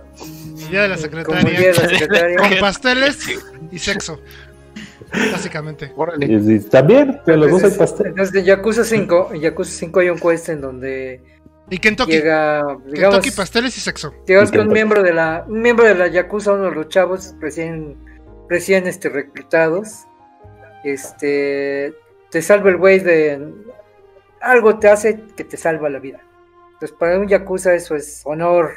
[0.62, 1.70] El Día de la día de Secretaria.
[1.74, 2.38] la secretaria.
[2.38, 3.28] Con pasteles
[3.72, 4.20] y sexo.
[5.32, 5.92] Básicamente.
[5.96, 6.26] Órale.
[6.26, 8.08] Y- y también, de los dos hay Entonces, pastel.
[8.08, 11.22] entonces, en Yakuza 5, en Yakuza 5 hay un quest en donde
[11.72, 12.12] Y Kentucky.
[12.12, 14.14] llega, digamos, Kentucky, pasteles y sexo.
[14.26, 17.96] que un miembro de la, un miembro de la Yakuza, uno de los chavos recién,
[18.50, 20.06] recién este, reclutados,
[20.84, 21.94] este,
[22.30, 23.54] te salva el güey de,
[24.42, 26.20] algo te hace que te salva la vida.
[26.74, 28.72] Entonces para un Yakuza eso es honor.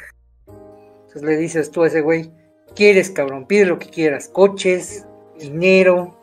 [0.47, 2.31] Entonces le dices tú a ese güey,
[2.77, 5.05] quieres cabrón, pide lo que quieras, coches,
[5.37, 6.17] dinero,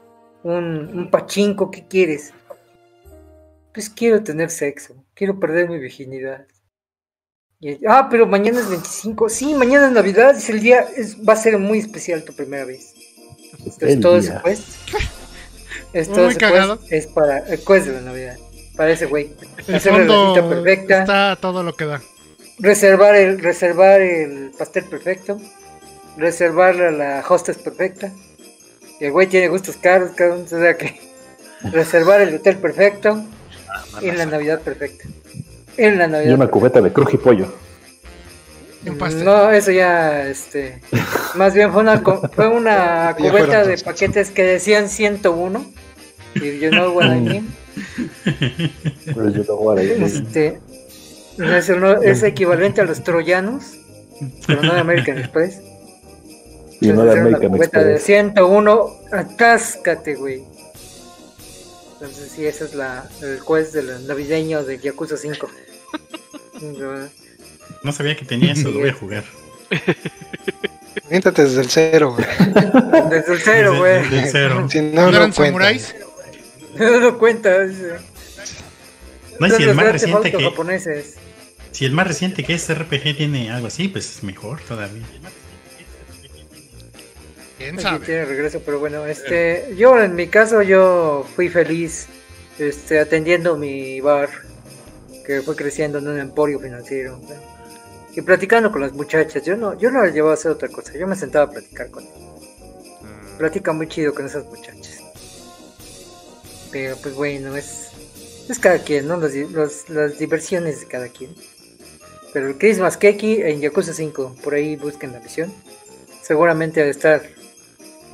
[0.44, 2.34] un, un pachinko, ¿qué quieres?
[3.74, 6.46] Pues quiero tener sexo, quiero perder mi virginidad.
[7.62, 9.30] Y, ah, pero mañana es 25.
[9.30, 12.66] Sí, mañana es Navidad, es el día, es, va a ser muy especial tu primera
[12.66, 12.94] vez.
[13.66, 14.42] Entonces El todo día.
[14.44, 14.68] ese quest,
[15.94, 16.80] es, todo Muy ese cagado.
[16.80, 18.38] quest es para el quest de la Navidad,
[18.76, 19.36] para ese güey.
[19.72, 22.02] Hacer la perfecta, está todo lo que da.
[22.60, 25.40] reservar el, reservar el pastel perfecto,
[26.18, 28.12] reservar la, la hostess perfecta.
[29.00, 31.00] Y el güey tiene gustos caros, cabrón, o sea que
[31.72, 33.24] reservar el hotel perfecto
[34.02, 35.08] en la Navidad perfecta.
[35.78, 36.36] En la Y Navidad.
[36.36, 37.54] una cubeta de crujipollo.
[38.86, 39.24] Y.
[39.24, 40.82] No, eso ya, este,
[41.36, 43.84] más bien fue una, fue una cubeta de dos.
[43.84, 45.66] paquetes que decían 101
[46.36, 47.48] y you know what I mean.
[49.06, 49.78] No.
[50.06, 50.60] Este,
[51.38, 53.78] es, el- es equivalente a los troyanos,
[54.48, 55.60] pero no de American Express.
[56.80, 58.04] Y no de American cubeta de Express.
[58.06, 60.44] 101, atáscate, güey.
[62.02, 65.48] Entonces, sí, ese es la, el quest del navideño de Yakuza 5.
[67.84, 69.24] No sabía que tenía eso, lo voy a jugar.
[71.06, 72.28] Aviéntate desde el cero, güey.
[73.10, 74.02] Desde el cero, güey.
[74.02, 74.68] Desde- desde cero.
[74.70, 75.96] Si ¿No, no, no eran samuráis?
[76.76, 77.66] No lo cuenta.
[79.40, 81.16] No, si el más reciente que, japoneses.
[81.72, 85.04] si el más reciente que es RPG tiene algo así, pues es mejor todavía.
[87.62, 88.06] ¿Quién sabe?
[88.06, 92.08] tiene regreso, pero bueno, este, yo en mi caso yo fui feliz,
[92.60, 94.30] este, atendiendo mi bar
[95.26, 97.28] que fue creciendo en un emporio financiero ¿no?
[98.16, 99.44] y platicando con las muchachas.
[99.44, 101.90] Yo no, yo no les llevaba a hacer otra cosa, yo me sentaba a platicar
[101.92, 102.18] con ellas.
[103.02, 105.00] Mm, Platica muy chido con esas muchachas.
[106.72, 107.90] Pero pues bueno, es,
[108.50, 109.18] es cada quien, ¿no?
[109.18, 111.36] Las, los- las diversiones de cada quien.
[112.34, 115.54] Pero el Christmas Keki en Yakuza 5, por ahí busquen la visión.
[116.22, 117.22] Seguramente de estar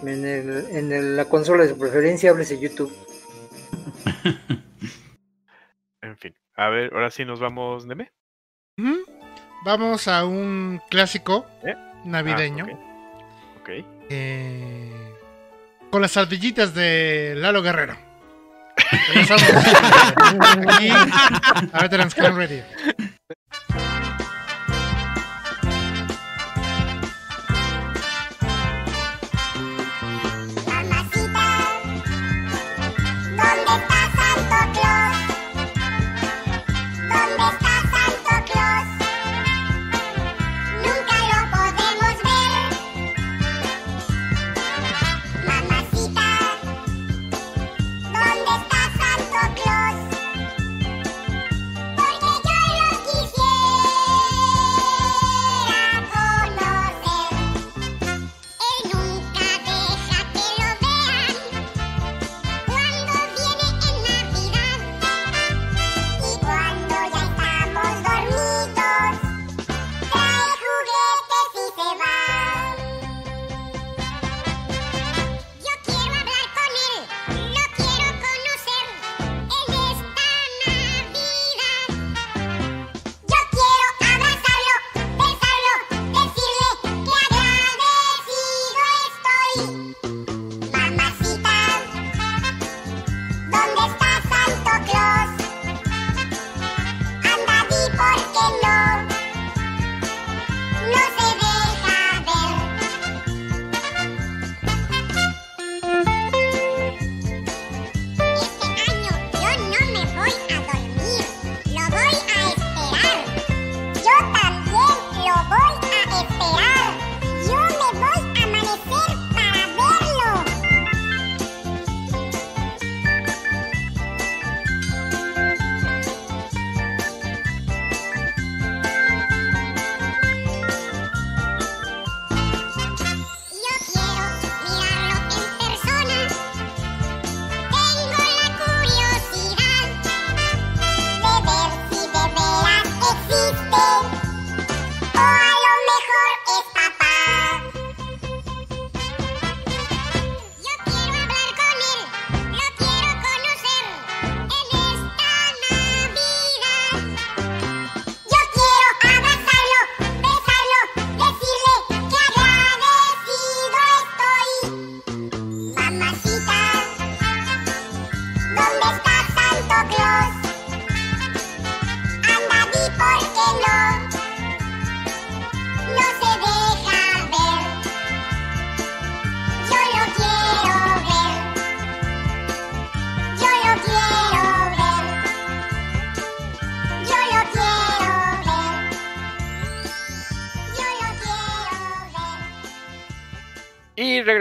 [0.03, 2.93] en, el- en el- la consola de su preferencia, háblese YouTube.
[6.01, 6.33] En fin.
[6.55, 8.11] A ver, ahora sí nos vamos, Neme.
[9.65, 11.75] Vamos a un clásico ¿Eh?
[12.05, 12.65] navideño.
[12.69, 13.69] Ah, ok.
[14.09, 15.13] Eh,
[15.89, 17.97] con las ardillitas de Lalo Guerrero.
[19.09, 19.43] Regresamos
[20.67, 22.63] aquí a Veterans Can Radio.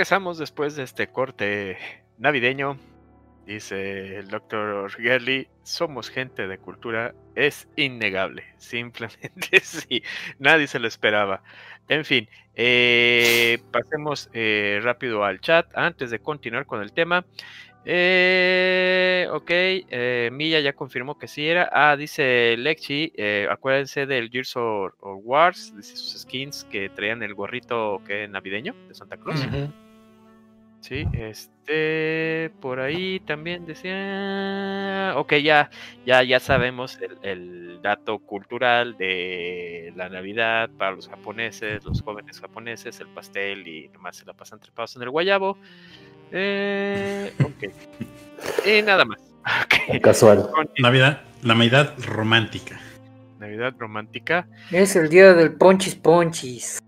[0.06, 1.78] Regresamos después de este corte
[2.16, 2.78] navideño.
[3.44, 8.44] Dice el doctor Gerly, somos gente de cultura, es innegable.
[8.56, 10.04] Simplemente sí,
[10.38, 11.42] nadie se lo esperaba.
[11.88, 17.26] En fin, eh, pasemos eh, rápido al chat antes de continuar con el tema.
[17.84, 21.68] Eh, ok, eh, Milla ya confirmó que sí era.
[21.72, 23.12] Ah, dice Lexi,
[23.50, 28.94] acuérdense del Gears of, Wars, dice sus skins que traían el gorrito que navideño de
[28.94, 29.16] Santa.
[29.16, 29.85] Ujú.
[30.86, 35.68] Sí, este, por ahí también decía, ok, ya,
[36.06, 42.40] ya, ya sabemos el, el dato cultural de la Navidad para los japoneses, los jóvenes
[42.40, 45.58] japoneses, el pastel y nomás se la pasan trepados en el guayabo.
[46.30, 47.72] Eh, ok.
[48.64, 49.18] Y nada más.
[49.64, 50.00] Ok.
[50.02, 50.48] Casual.
[50.78, 52.78] Navidad, la Navidad romántica.
[53.40, 54.46] Navidad romántica.
[54.70, 56.78] Es el día del Ponchis Ponchis.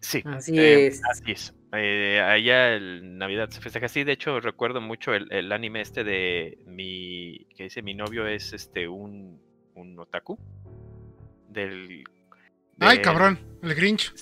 [0.00, 1.00] Sí, Así eh, es.
[1.04, 1.54] Así es.
[1.74, 4.04] Eh, allá el Navidad se festeja así.
[4.04, 7.46] De hecho, recuerdo mucho el, el anime este de mi.
[7.56, 9.40] que dice mi novio es este un,
[9.74, 10.38] un otaku.
[11.48, 12.04] Del.
[12.78, 14.12] Ay, cabrón, el Grinch.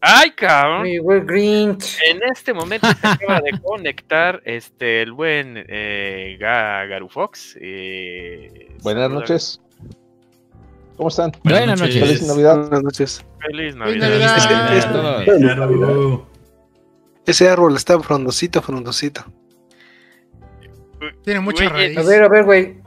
[0.00, 0.82] ¡Ay, cabrón!
[0.84, 1.98] Mi buen Grinch.
[2.08, 7.56] En este momento se acaba de conectar este el buen eh, Ga- Garu Fox.
[7.60, 9.60] eh, Buenas noches.
[10.96, 11.30] ¿Cómo están?
[11.44, 12.00] Buenas noches.
[12.00, 12.58] Feliz Navidad.
[12.60, 13.24] Buenas noches.
[13.40, 13.76] Feliz Feliz.
[13.76, 14.18] Navidad.
[17.28, 19.22] Ese árbol está frondosito, frondosito.
[21.22, 21.98] Tiene mucha raíz.
[21.98, 22.80] A ver, a ver, güey.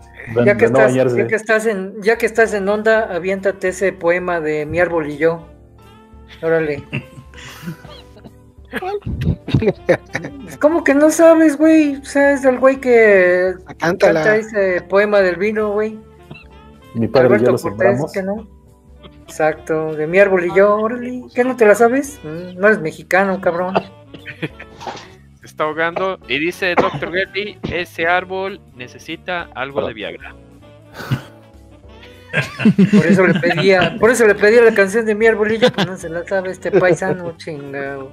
[0.45, 1.17] Ya que, estás, bañarse.
[1.17, 5.11] ya, que estás en, ya que estás en onda, aviéntate ese poema de Mi árbol
[5.11, 5.47] y yo.
[6.41, 6.83] Órale.
[10.59, 11.97] ¿Cómo que no sabes, güey?
[11.97, 14.37] O sea, es el güey que canta Cántala.
[14.37, 15.99] ese poema del vino, güey.
[16.95, 18.60] Mi padre y yo Alberto lo Cortés, que no.
[19.31, 21.23] Exacto, de mi árbol y yo, órale.
[21.33, 22.19] ¿Qué no te la sabes?
[22.23, 23.75] Mm, No eres mexicano, cabrón.
[25.39, 26.19] Se está ahogando.
[26.27, 27.13] Y dice Dr.
[27.13, 30.35] Getty: ese árbol necesita algo de Viagra.
[32.91, 35.71] Por eso le pedía, por eso le pedía la canción de mi árbol y yo,
[35.71, 38.11] pues no se la sabe este paisano, chingado.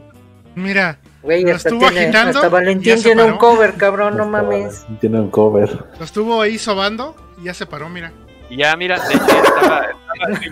[0.54, 4.86] Mira, Güey, Lo hasta, estuvo tiene, agitando hasta Valentín tiene un cover, cabrón, no mames.
[5.00, 5.84] Tiene un cover.
[5.98, 8.12] lo estuvo ahí sobando y ya se paró, mira.
[8.50, 9.86] Y ya, mira, de hecho, estaba.
[9.86, 9.88] estaba-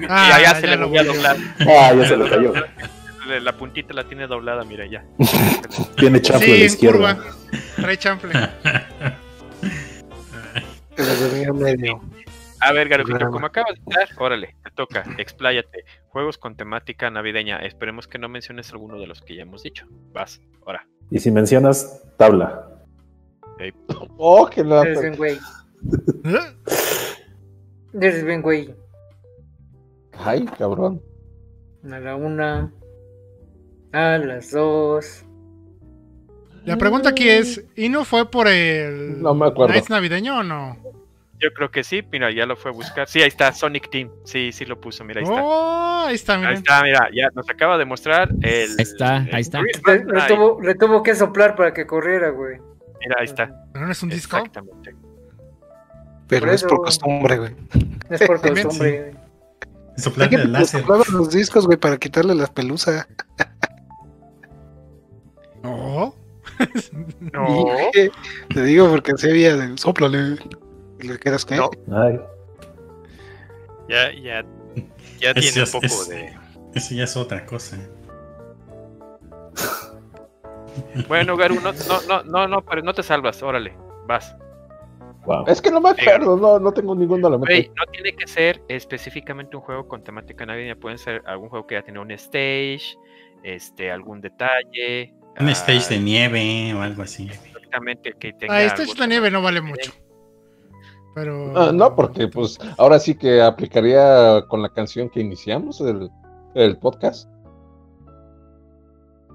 [0.08, 1.36] Ah, y ya, se ya le lo volvió a doblar.
[1.60, 2.52] Ah, ya se le cayó.
[3.26, 5.04] La- La puntita la tiene doblada, mira ya.
[5.96, 7.16] Tiene chanfle a Sí, la en izquierda.
[7.16, 7.36] curva.
[7.76, 8.32] Trae chanfle.
[11.54, 12.00] Medio.
[12.60, 13.32] A ver, Garufito, Drama.
[13.32, 15.84] como acabas de estar, órale, te toca, expláyate.
[16.08, 17.58] Juegos con temática navideña.
[17.58, 19.86] Esperemos que no menciones alguno de los que ya hemos dicho.
[20.12, 20.86] Vas, ahora.
[21.10, 22.68] Y si mencionas tabla.
[24.16, 24.84] Oh, que la...
[28.00, 28.74] Eres bien, güey.
[30.12, 31.02] Ay, cabrón.
[31.90, 32.72] A la una,
[33.92, 35.24] a las dos.
[36.64, 39.72] La pregunta aquí es, ¿y no fue por el No me acuerdo.
[39.72, 40.76] Nights navideño o no?
[41.38, 43.06] Yo creo que sí, mira, ya lo fue a buscar.
[43.08, 44.10] Sí, ahí está, Sonic Team.
[44.24, 45.42] Sí, sí lo puso, mira, ahí está.
[45.44, 46.56] Oh, ahí está, Ahí miren.
[46.56, 48.70] está, mira, ya nos acaba de mostrar el.
[48.70, 49.60] Ahí está, ahí está.
[49.62, 49.72] Le,
[50.28, 52.58] tuvo, le tuvo que soplar para que corriera, güey.
[53.00, 53.54] Mira, ahí está.
[53.72, 54.38] ¿Pero no es un disco?
[54.38, 54.96] Exactamente.
[56.28, 57.54] Pero Por es por costumbre, güey.
[58.10, 59.00] Es por costumbre.
[59.12, 59.26] güey.
[59.96, 60.84] Soplarle el láser.
[61.12, 63.06] Los discos, güey, para quitarle las pelusas.
[65.62, 66.14] No.
[67.32, 67.64] No.
[67.92, 68.10] Dije,
[68.54, 70.36] Te digo porque se había de soplale.
[71.00, 71.56] Y le quedas que.
[71.56, 71.70] No.
[71.92, 72.20] Ay,
[73.88, 74.44] Ya, ya,
[75.20, 76.34] ya Es- tiene un poco es- de.
[76.74, 77.76] Eso ya es otra cosa.
[81.08, 83.74] Bueno, Garu, no, no, no, no, no, pero no te salvas, órale,
[84.06, 84.36] vas.
[85.26, 85.44] Wow.
[85.46, 87.72] Es que no me acuerdo, no, no tengo la Güey, mente.
[87.76, 91.74] no tiene que ser específicamente un juego con temática navideña, pueden ser algún juego que
[91.74, 92.96] ya tiene un stage,
[93.42, 95.14] este, algún detalle.
[95.38, 97.28] Un ah, stage de nieve o algo así.
[97.28, 98.54] Exactamente, que tenga.
[98.56, 99.92] Ah, algo de nieve no vale mucho.
[101.14, 101.52] Pero.
[101.58, 106.10] Ah, no, porque pues ahora sí que aplicaría con la canción que iniciamos el,
[106.54, 107.28] el podcast.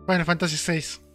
[0.07, 1.11] Final Fantasy VI.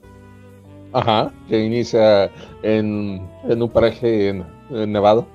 [0.92, 2.30] Ajá, que inicia
[2.62, 5.26] en, en un paraje en, en nevado.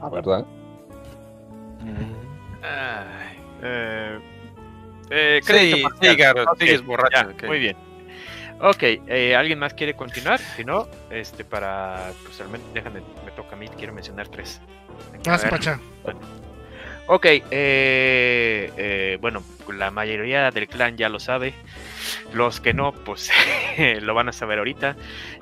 [0.00, 0.44] Ah, ¿verdad?
[2.62, 4.18] Ay, eh,
[5.10, 7.30] eh, Sí, sí, Garo, Ok, sigues borracho.
[7.30, 7.44] ya, ok.
[7.44, 7.76] Muy bien.
[8.60, 10.40] Ok, eh, ¿alguien más quiere continuar?
[10.40, 14.60] Si no, este, para, pues al menos, déjame, me toca a mí, quiero mencionar tres.
[15.26, 15.78] A Vas, ver.
[17.10, 17.42] Ok, eh,
[18.76, 19.42] eh, bueno,
[19.74, 21.54] la mayoría del clan ya lo sabe.
[22.34, 23.30] Los que no, pues
[24.02, 24.94] lo van a saber ahorita.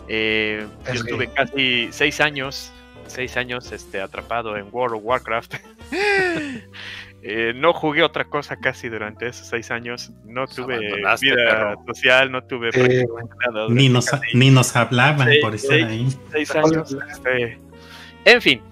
[0.08, 2.72] Eh, yo Es estuve casi seis años,
[3.08, 5.54] seis años este, atrapado en World of Warcraft.
[7.28, 10.12] Eh, no jugué otra cosa casi durante esos seis años.
[10.26, 13.66] No tuve vida social, no tuve Eh, prácticamente nada.
[13.68, 15.82] Ni nos, ni nos hablaban por estar sí.
[15.82, 16.08] ahí.
[16.30, 16.96] seis años.
[17.10, 17.58] este,
[18.26, 18.62] en fin,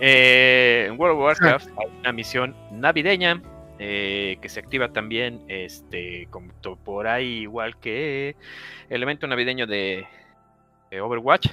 [0.00, 3.42] eh, en World of Warcraft hay una misión navideña
[3.78, 6.50] eh, que se activa también, este, como
[6.84, 8.34] por ahí igual que
[8.88, 10.06] el evento navideño de,
[10.90, 11.48] de Overwatch,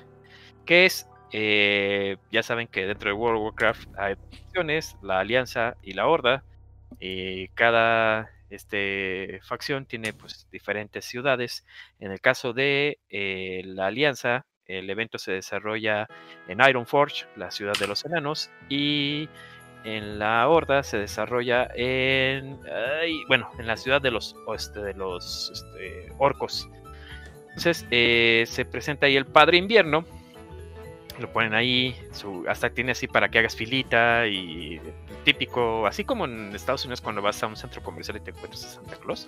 [0.66, 5.76] que es, eh, ya saben que dentro de World of Warcraft hay facciones, la Alianza
[5.82, 6.44] y la Horda,
[7.00, 11.66] y cada este, facción tiene pues diferentes ciudades.
[12.00, 16.08] En el caso de eh, la Alianza, el evento se desarrolla
[16.48, 19.30] en Ironforge, la ciudad de los enanos, y
[19.84, 22.60] en la Horda se desarrolla en,
[23.28, 26.70] bueno, en la ciudad de los, este, de los este, orcos.
[27.50, 30.06] Entonces eh, se presenta ahí el Padre Invierno,
[31.20, 34.82] Lo ponen ahí, su, hasta tiene así para que hagas filita y
[35.24, 38.66] típico, así como en Estados Unidos cuando vas a un centro comercial y te encuentras
[38.66, 39.28] a Santa Claus,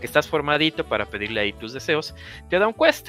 [0.00, 2.14] que estás formadito para pedirle ahí tus deseos,
[2.48, 3.08] te da un quest.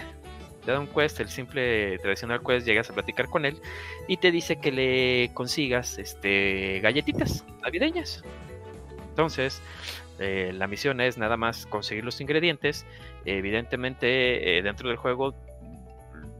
[0.67, 3.61] Te da un quest, el simple tradicional quest, llegas a platicar con él
[4.05, 8.21] y te dice que le consigas este, galletitas navideñas.
[9.07, 9.61] Entonces,
[10.19, 12.85] eh, la misión es nada más conseguir los ingredientes.
[13.23, 15.33] Evidentemente, eh, dentro del juego,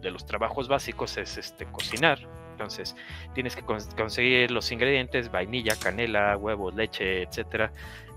[0.02, 2.20] de los trabajos básicos es este cocinar.
[2.52, 2.98] Entonces,
[3.34, 7.72] tienes que cons- conseguir los ingredientes: vainilla, canela, huevos, leche, etcétera.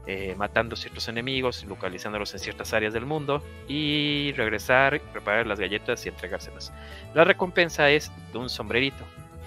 [0.07, 6.05] Eh, matando ciertos enemigos, localizándolos en ciertas áreas del mundo y regresar, preparar las galletas
[6.07, 6.73] y entregárselas.
[7.15, 9.05] La recompensa es de un sombrerito,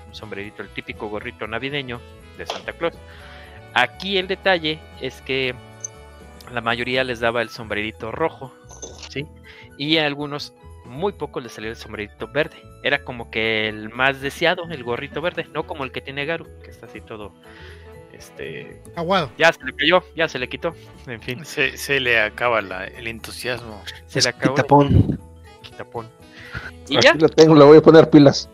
[0.08, 2.00] un sombrerito, el típico gorrito navideño
[2.38, 2.94] de Santa Claus.
[3.74, 5.56] Aquí el detalle es que
[6.52, 8.54] la mayoría les daba el sombrerito rojo,
[9.10, 9.26] ¿sí?
[9.78, 10.54] Y a algunos,
[10.86, 12.58] muy pocos les salió el sombrerito verde.
[12.84, 16.46] Era como que el más deseado, el gorrito verde, no como el que tiene Garu,
[16.64, 17.34] que está así todo,
[18.14, 19.32] este, Aguado.
[19.38, 20.74] ya se le cayó, ya se le quitó,
[21.08, 23.82] en fin, Se, se le acaba la- el entusiasmo.
[24.08, 25.20] se Es le acabó el tapón.
[25.62, 26.08] quitapón.
[26.88, 28.50] Y Aquí ya, lo tengo, le voy a poner pilas.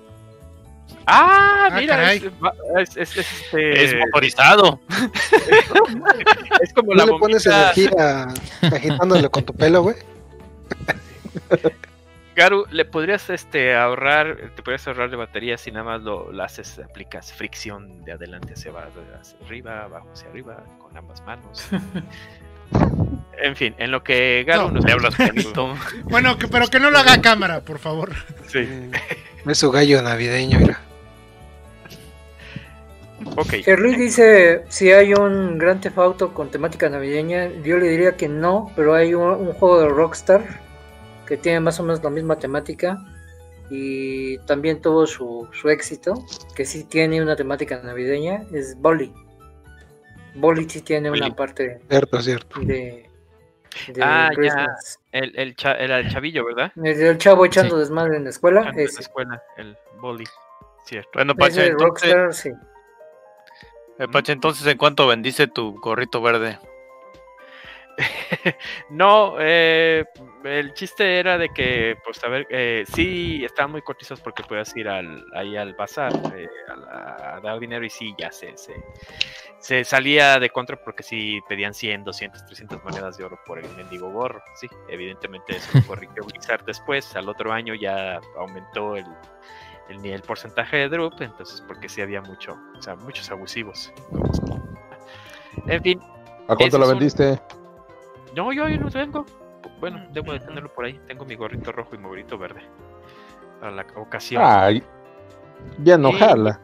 [1.05, 4.80] ah, Ah, mira, es, es- es- es, este, Es motorizado.
[6.62, 8.28] es como ¿No la le pones energía
[8.62, 9.95] agitándole con tu pelo, güey?
[12.39, 16.41] Garu, le podrías este ahorrar, te podrías ahorrar de batería si nada más lo, lo
[16.43, 21.67] haces, aplicas fricción de adelante hacia abajo, hacia arriba, abajo hacia arriba, con ambas manos.
[23.43, 24.71] en fin, en lo que Garu No.
[24.75, 25.15] nos Le hablas.
[26.05, 28.11] Bueno, que, pero que no lo haga a cámara, por favor.
[28.47, 28.59] Sí.
[28.59, 28.91] Eh,
[29.45, 30.79] Es su gallo navideño, mira.
[33.35, 37.49] Ok, Gerluis dice si hay un Gran Theft Auto con temática navideña.
[37.63, 40.68] Yo le diría que no, pero hay un, un juego de Rockstar
[41.30, 42.97] que tiene más o menos la misma temática
[43.69, 46.15] y también tuvo su, su éxito,
[46.55, 49.13] que sí tiene una temática navideña, es Bolly.
[50.36, 51.21] Bolly sí tiene Bolly.
[51.27, 52.59] una parte Cierto, cierto.
[52.61, 53.07] de,
[53.88, 54.36] de Ah, ya.
[54.36, 54.99] Christmas.
[55.11, 56.71] el, el, cha- el chavillo, ¿verdad?
[56.77, 57.80] El, el chavo echando Sí.
[57.82, 60.25] desmadre en la escuela, en la escuela, el boli,
[60.86, 61.11] cierto.
[61.13, 62.49] Bueno, de entonces, Rockstar, sí.
[63.99, 66.57] eh, Pacha, entonces, ¿en cuánto vendiste tu gorrito verde?
[68.89, 70.05] No, eh,
[70.43, 74.75] el chiste era de que, pues, a ver, eh, sí, estaban muy cortizos porque podías
[74.75, 78.55] ir al, ahí al bazar eh, a, la- a dar dinero y sí, ya se,
[78.57, 78.73] se,
[79.59, 83.69] se salía de contra porque sí pedían 100, 200, 300 monedas de oro por el
[83.75, 84.41] mendigo gorro.
[84.55, 87.15] Sí, evidentemente eso corrigió Blizzard después.
[87.15, 89.05] Al otro año ya aumentó el,
[89.89, 93.91] el, el porcentaje de drop, entonces porque sí había mucho, o sea, muchos abusivos.
[95.67, 95.99] En fin,
[96.47, 97.39] ¿A cuánto son- vendiste?
[98.35, 99.25] no, yo, yo no tengo.
[99.80, 100.99] Bueno, debo de tenerlo por ahí.
[101.07, 102.61] Tengo mi gorrito rojo y mi gorrito verde.
[103.59, 104.41] Para la ocasión.
[104.45, 104.84] Ay,
[105.80, 106.17] ya no Sí.
[106.19, 106.59] jala.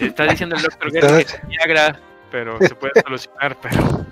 [0.00, 4.06] Está diciendo el doctor Guerra que es Viagra, pero se puede solucionar, pero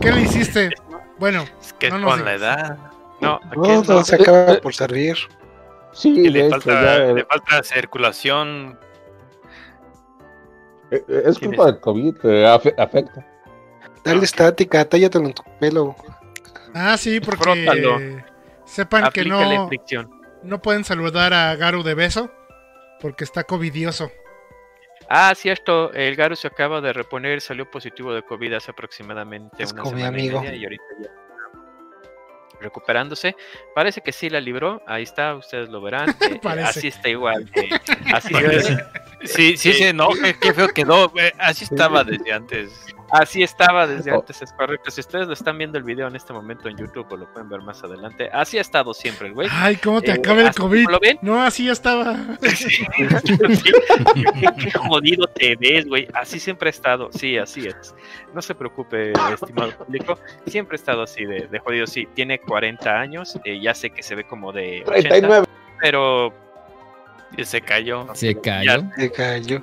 [0.00, 0.70] ¿Qué le hiciste?
[1.18, 2.76] Bueno, Es que No con la edad.
[3.20, 3.82] no, aquí No, no.
[3.82, 5.16] todo se acaba por servir.
[5.92, 8.78] Sí, de le, hecho, falta, ya, le falta circulación.
[10.90, 13.26] eh, eh, es ¿Quién culpa del COVID que afecta.
[14.04, 15.96] Dale estática, tállatelo en tu pelo.
[16.74, 17.98] Ah, sí, porque Frótalo.
[18.64, 20.10] sepan que no, fricción.
[20.42, 22.30] no pueden saludar a Garu de beso
[23.00, 24.10] porque está covidioso.
[25.08, 29.72] Ah, cierto, el Garu se acaba de reponer, salió positivo de COVID hace aproximadamente Es
[29.72, 30.38] una como mi semana amigo.
[30.38, 31.10] y media y ahorita ya
[32.60, 33.36] recuperándose.
[33.74, 36.08] Parece que sí la libró, ahí está, ustedes lo verán.
[36.20, 36.68] eh, Parece.
[36.68, 37.50] así está igual.
[37.52, 37.68] que-
[38.14, 38.34] así.
[39.24, 41.12] Sí, sí, sí, no, qué, qué feo quedó.
[41.18, 42.70] eh, Así estaba desde antes.
[43.10, 44.16] Así estaba desde Oh.
[44.20, 44.90] antes, es correcto.
[44.90, 47.48] Si ustedes lo están viendo el video en este momento en YouTube o lo pueden
[47.48, 49.48] ver más adelante, así ha estado siempre el güey.
[49.50, 50.88] Ay, ¿cómo te Eh, acaba el COVID?
[50.90, 51.18] ¿Lo ven?
[51.22, 52.16] No, así ya estaba.
[52.56, 52.84] Sí.
[52.94, 56.08] qué, qué jodido te ves, güey.
[56.14, 57.10] Así siempre ha estado.
[57.12, 57.94] Sí, así es.
[58.34, 60.18] No se preocupe, estimado público.
[60.46, 61.86] Siempre ha estado así de, de jodido.
[61.86, 63.38] Sí, tiene 40 años.
[63.44, 65.46] eh, ya sé que se ve como de 80, 39.
[65.80, 66.32] pero
[67.42, 68.06] se cayó.
[68.14, 68.82] Se cayó.
[68.96, 69.60] Se cayó.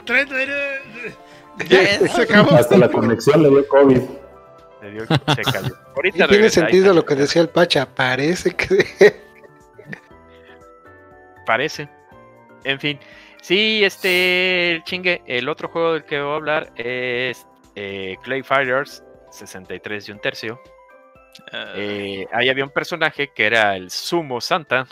[2.15, 2.51] Se acabó.
[2.55, 3.99] Hasta la conexión le dio COVID.
[4.81, 5.75] se, dio- se cayó.
[5.95, 7.85] Ahorita tiene regresa, sentido lo que decía el Pacha.
[7.87, 9.21] Parece que.
[11.45, 11.89] Parece.
[12.63, 12.99] En fin.
[13.41, 15.21] Sí, este chingue.
[15.27, 17.45] El otro juego del que voy a hablar es
[17.75, 20.59] eh, Clay Fighters 63 y un tercio.
[21.75, 24.87] Eh, ahí había un personaje que era el Sumo Santa.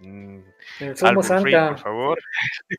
[0.00, 0.40] Mm,
[0.80, 1.68] El Sumo Album Free, Santa.
[1.68, 2.18] por favor.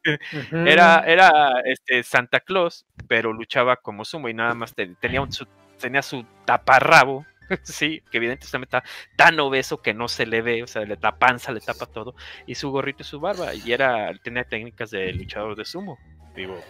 [0.51, 1.31] Era, era
[1.65, 5.45] este Santa Claus, pero luchaba como sumo y nada más te- tenía, un, su,
[5.79, 7.25] tenía su taparrabo
[7.63, 8.83] sí, que evidentemente está
[9.15, 12.13] tan obeso que no se le ve, o sea, le la panza, le tapa todo,
[12.45, 15.97] y su gorrito y su barba, y era, tenía técnicas de luchador de sumo,
[16.35, 16.61] digo,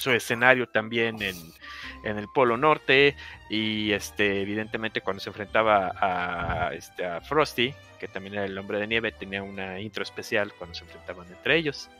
[0.00, 1.36] su escenario también en,
[2.04, 3.16] en el Polo Norte,
[3.48, 8.78] y este, evidentemente cuando se enfrentaba a, este, a Frosty, que también era el hombre
[8.78, 11.90] de nieve, tenía una intro especial cuando se enfrentaban entre ellos.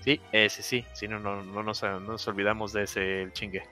[0.00, 3.62] Sí, ese sí, sí, no, no, no, nos, no nos olvidamos de ese el chingue.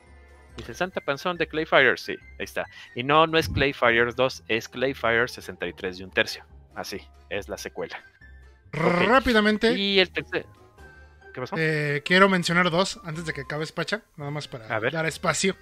[0.59, 2.67] Dice Santa Panzón de Clayfire, sí, ahí está.
[2.95, 6.45] Y no, no es Clayfire 2, es Clayfire 63 y un tercio.
[6.75, 8.03] Así, es la secuela.
[8.73, 10.47] Rápidamente, Y el tercer.
[11.39, 11.57] ¿Qué pasó?
[11.57, 14.93] eh, quiero mencionar dos antes de que acabe Pacha, nada más para A ver.
[14.93, 15.57] dar espacio.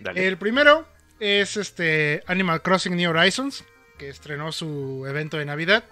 [0.00, 0.26] Dale.
[0.26, 0.88] El primero
[1.20, 3.64] es este Animal Crossing New Horizons,
[3.98, 5.84] que estrenó su evento de Navidad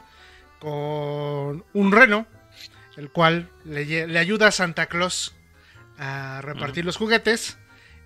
[0.59, 2.27] con un reno,
[2.97, 5.35] el cual le, ayuda a Santa Claus
[5.99, 7.59] a repartir los juguetes.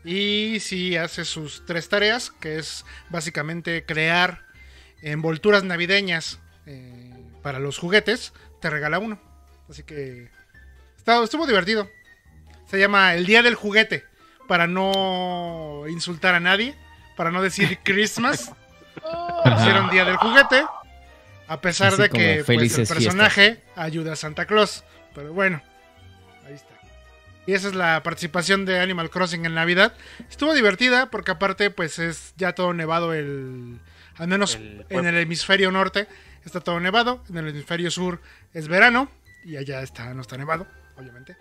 [0.04, 4.44] Y si hace sus tres tareas, que es básicamente crear
[5.00, 9.20] envolturas navideñas eh, para los juguetes, te regala uno.
[9.68, 10.30] Así que
[11.06, 11.90] estuvo divertido.
[12.66, 14.04] Se llama El Día del Juguete,
[14.48, 16.74] para no insultar a nadie,
[17.16, 18.52] para no decir Christmas.
[19.58, 20.64] Hicieron Día del Juguete,
[21.46, 24.84] a pesar Así de que pues, el personaje ayuda a Santa Claus.
[25.14, 25.62] Pero bueno,
[26.46, 26.74] ahí está.
[27.46, 29.92] Y esa es la participación de Animal Crossing en Navidad.
[30.30, 33.78] Estuvo divertida porque aparte pues es ya todo nevado el...
[34.16, 36.06] Al menos El en el hemisferio norte
[36.44, 38.20] está todo nevado, en el hemisferio sur
[38.52, 39.10] es verano
[39.44, 40.66] y allá está, no está nevado,
[40.96, 41.36] obviamente.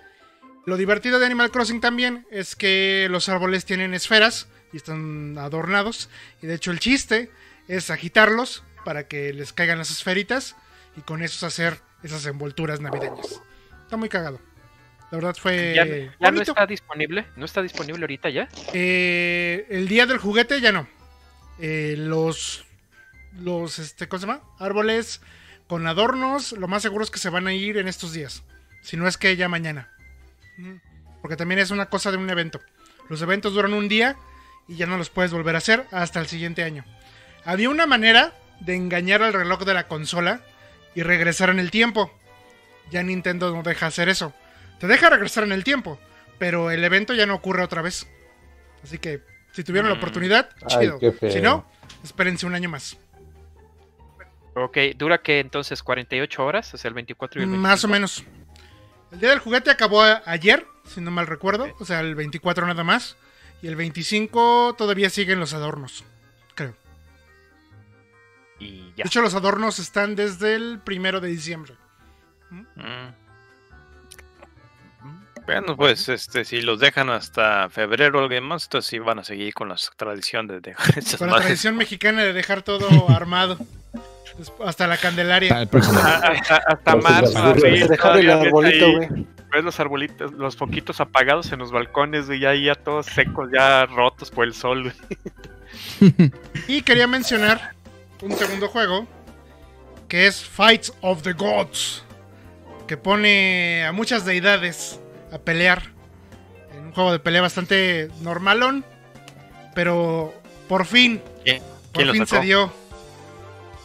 [0.66, 6.10] Lo divertido de Animal Crossing también es que los árboles tienen esferas y están adornados.
[6.42, 7.30] Y de hecho el chiste
[7.68, 10.56] es agitarlos para que les caigan las esferitas
[10.96, 13.42] y con eso hacer esas envolturas navideñas.
[13.84, 14.40] Está muy cagado.
[15.12, 17.26] La verdad fue ¿Ya, ya no está disponible?
[17.36, 18.50] ¿No está disponible ahorita ya?
[18.74, 20.88] Eh, el día del juguete ya no.
[21.60, 22.66] Eh, los
[23.40, 24.42] los este ¿cómo se llama?
[24.60, 25.22] árboles
[25.68, 28.44] con adornos, lo más seguro es que se van a ir en estos días.
[28.84, 29.90] Si no es que ya mañana.
[31.22, 32.60] Porque también es una cosa de un evento.
[33.10, 34.16] Los eventos duran un día
[34.68, 36.86] y ya no los puedes volver a hacer hasta el siguiente año.
[37.46, 40.42] Había una manera de engañar al reloj de la consola
[40.96, 42.12] y regresar en el tiempo.
[42.92, 44.34] Ya Nintendo no deja hacer eso.
[44.80, 46.00] Te deja regresar en el tiempo,
[46.38, 48.08] pero el evento ya no ocurre otra vez.
[48.84, 49.22] Así que
[49.54, 50.00] si tuvieron la Mm.
[50.00, 51.00] oportunidad, chido.
[51.00, 51.32] qué.
[51.32, 51.66] Si no,
[52.04, 52.98] espérense un año más.
[54.56, 56.74] Ok, ¿dura que entonces 48 horas?
[56.74, 57.68] O sea, el 24 y el 25.
[57.70, 58.24] Más o menos.
[59.14, 61.68] El día del juguete acabó ayer, si no mal recuerdo.
[61.80, 63.16] O sea, el 24 nada más.
[63.62, 66.04] Y el 25 todavía siguen los adornos.
[66.56, 66.76] Creo.
[68.60, 69.04] Y ya.
[69.04, 71.76] De hecho, los adornos están desde el primero de diciembre.
[72.50, 73.24] Mm.
[75.46, 79.24] Bueno, pues este, si los dejan hasta febrero o algo más, entonces sí van a
[79.24, 83.58] seguir con las tradiciones de dejar esas Con la tradición mexicana de dejar todo armado.
[84.66, 85.62] Hasta la Candelaria.
[85.62, 86.00] el próximo.
[86.04, 89.28] Ah, Hasta, hasta marzo, abril, Dejar el arbolito, güey.
[89.52, 93.86] Ves los arbolitos, los foquitos apagados en los balcones, güey, ya, ya todos secos, ya
[93.86, 94.92] rotos por el sol,
[96.00, 96.32] güey.
[96.68, 97.74] Y quería mencionar
[98.22, 99.08] un segundo juego.
[100.08, 102.04] Que es Fights of the Gods.
[102.88, 105.00] Que pone a muchas deidades
[105.32, 105.84] a pelear.
[106.76, 108.84] En un juego de pelea bastante normalón.
[109.74, 110.34] Pero
[110.68, 111.62] por fin, ¿Quién-
[111.92, 112.42] por fin sacó?
[112.42, 112.72] se dio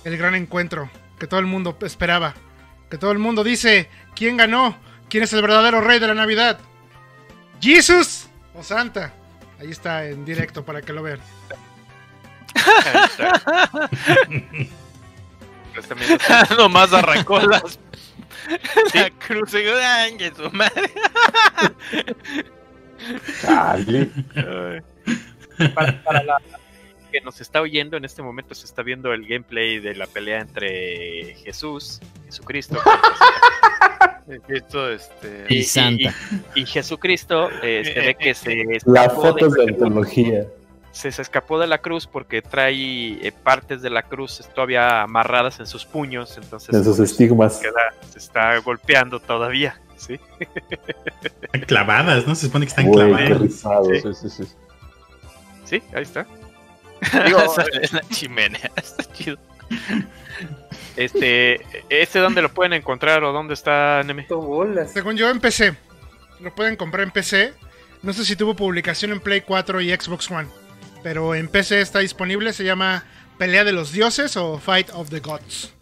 [0.05, 2.35] el gran encuentro que todo el mundo esperaba.
[2.91, 4.77] Que todo el mundo dice, ¿quién ganó?
[5.09, 6.61] ¿Quién es el verdadero rey de la Navidad?
[7.61, 9.13] ¿Jesus o Santa?
[9.61, 11.19] Ahí está en directo para que lo vean.
[16.57, 17.79] Nomás arrancó las.
[18.95, 20.91] La cruz y ¡ay, que su madre!
[25.75, 26.41] Para, para la
[27.11, 30.41] que nos está oyendo en este momento se está viendo el gameplay de la pelea
[30.41, 32.79] entre Jesús, Jesucristo
[34.49, 35.47] Esto, este.
[35.49, 36.15] Y Santa.
[36.55, 38.55] y- y Jesucristo eh, se ve que se
[38.85, 40.47] Las escapó fotos de de- antología.
[40.93, 42.75] se, se escapó de la cruz porque trae
[43.27, 47.59] eh, partes de la cruz todavía amarradas en sus puños, entonces En sus pues, estigmas.
[47.59, 50.19] queda- se está golpeando todavía, ¿sí?
[51.43, 52.35] Están clavadas, ¿no?
[52.35, 53.41] Se supone que están clavadas.
[53.41, 53.85] rizado.
[53.95, 54.45] Sí, sí, sí.
[55.65, 56.27] Sí, ahí está.
[57.27, 57.43] Digo,
[57.81, 58.71] es la chimenea.
[58.77, 59.39] Está chido.
[60.97, 61.61] Este,
[61.91, 64.27] ¿este dónde lo pueden encontrar o dónde está Neme?
[64.93, 65.77] Según yo, en PC.
[66.41, 67.55] Lo pueden comprar en PC.
[68.03, 70.49] No sé si tuvo publicación en Play 4 y Xbox One.
[71.05, 72.53] Pero en PC está disponible.
[72.53, 73.05] Se llama
[73.39, 75.73] Pelea de los Dioses o Fight of the Gods.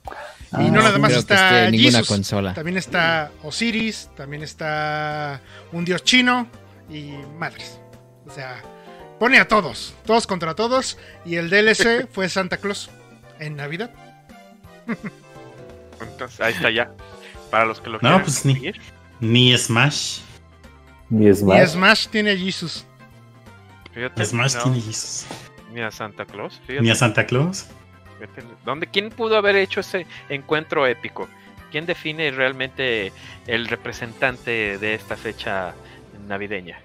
[0.53, 2.09] y no Ah, nada más está ninguna Jesus.
[2.09, 2.53] consola.
[2.53, 4.11] También está Osiris.
[4.17, 5.41] También está
[5.73, 6.47] un dios chino.
[6.91, 7.81] Y madres.
[8.27, 8.63] O sea,
[9.19, 12.91] pone a todos, todos contra todos, y el DLC fue Santa Claus
[13.39, 13.91] en Navidad.
[16.01, 16.91] Entonces, ahí está ya.
[17.51, 18.73] Para los que lo No, quieran pues ni,
[19.21, 20.21] ni Smash.
[21.09, 21.71] Ni Y más.
[21.73, 22.85] Smash tiene a Jesus.
[23.93, 25.27] Fíjate, Smash no, tiene Jesus.
[25.73, 26.61] Ni a Santa Claus.
[26.67, 26.83] fíjate.
[26.83, 27.67] Ni a Santa Claus.
[28.19, 31.29] Fíjate, ¿Dónde, ¿Quién pudo haber hecho ese encuentro épico?
[31.71, 33.13] ¿Quién define realmente
[33.47, 35.75] el representante de esta fecha
[36.27, 36.79] navideña?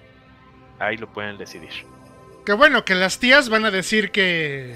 [0.78, 1.70] Ahí lo pueden decidir.
[2.44, 4.74] Que bueno, que las tías van a decir que,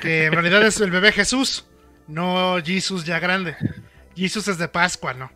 [0.00, 1.64] que en realidad es el bebé Jesús,
[2.06, 3.56] no Jesus ya grande.
[4.14, 5.30] Jesus es de Pascua, ¿no?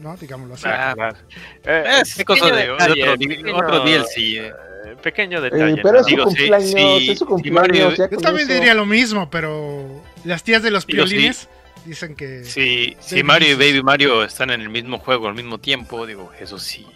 [0.00, 0.16] ¿No?
[0.16, 0.64] Digámoslo así.
[0.66, 1.16] Ah, claro.
[1.64, 4.16] Eh, Es pequeño cosa de, detalle, otro, pequeño- otro DLC.
[4.16, 4.46] eh.
[4.86, 5.72] eh, Pequeño detalle.
[5.74, 7.68] Eh, pero es su Digo, sí, cumpleaños, sí, es su sí, cumpleaños.
[7.68, 8.54] Mario- ya Yo también eso.
[8.58, 11.10] diría lo mismo, pero las tías de los Digo, sí.
[11.14, 11.48] piolines
[11.84, 12.42] dicen que...
[12.44, 13.54] Si, si Mario y.
[13.54, 16.86] Baby Mario están en el mismo juego al mismo tiempo, digo, eso sí.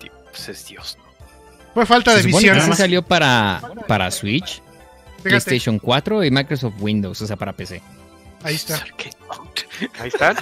[0.00, 1.03] sí, Pues es Dios, ¿no?
[1.74, 2.56] Fue falta de visión.
[2.58, 2.78] nomás.
[2.78, 4.62] salió para, para Switch,
[5.16, 7.82] Fíjate, PlayStation 4 y Microsoft Windows, o sea, para PC.
[8.42, 8.82] ahí está.
[9.98, 10.36] Ahí están.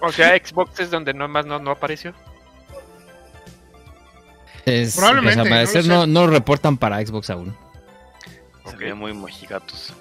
[0.00, 2.12] O sea, Xbox es donde nomás no, no apareció.
[4.64, 7.54] Es, Probablemente, parecer no lo no, no reportan para Xbox aún.
[8.64, 8.78] Se Ok.
[8.80, 9.92] ve muy mojigatos.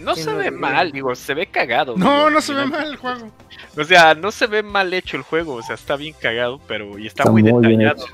[0.00, 1.96] No se ve mal, digo, se ve cagado.
[1.96, 3.30] No, digo, no se ve mal el juego.
[3.76, 6.98] O sea, no se ve mal hecho el juego, o sea, está bien cagado, pero
[6.98, 8.06] y está, Está muy, detallado.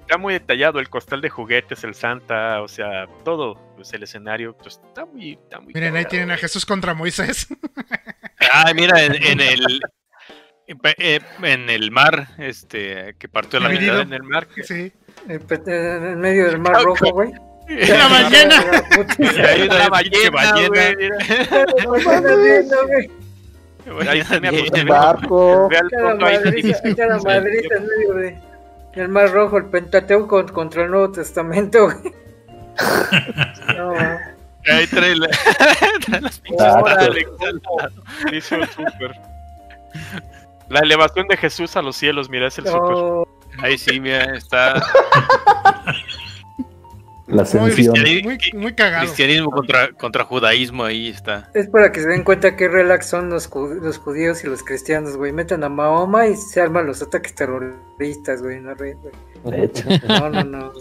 [0.00, 4.54] Está muy detallado el costal de juguetes, el Santa, o sea, todo, pues el escenario,
[4.56, 6.10] pues está muy, está muy Miren, ahí cagado.
[6.10, 7.48] tienen a Jesús contra Moisés.
[8.54, 9.80] Ah, mira, en, en el
[10.98, 14.00] eh, en el mar, este, que partió la mitad.
[14.00, 14.46] en el mar.
[14.46, 14.92] que- Sí.
[15.28, 17.32] En medio del mar rojo, güey.
[17.76, 18.64] La ballena.
[19.68, 20.48] La ballena,
[24.72, 25.68] El barco.
[25.70, 25.88] Cada
[27.76, 28.38] en medio de,
[28.94, 32.14] del mar rojo, el Pentateuco contra el Nuevo Testamento, güey.
[33.76, 33.92] No,
[34.72, 35.28] Ahí trae, la-
[36.06, 36.66] trae las pinches
[38.30, 39.12] el.
[40.68, 42.80] La elevación de Jesús a los cielos, mira, es el súper.
[42.80, 43.26] no,
[43.58, 44.74] Ahí sí, mira, está
[47.32, 47.94] La Muy, ascensión.
[48.24, 49.04] muy, muy cagado.
[49.04, 51.50] cristianismo contra, contra judaísmo, ahí está.
[51.54, 55.16] es para que se den cuenta qué relax son los, los judíos y los cristianos,
[55.16, 55.32] güey.
[55.32, 58.60] Metan a Mahoma y se arman los ataques terroristas, güey.
[58.60, 58.94] No, güey.
[59.44, 59.88] De hecho.
[60.08, 60.44] no, no.
[60.44, 60.72] no.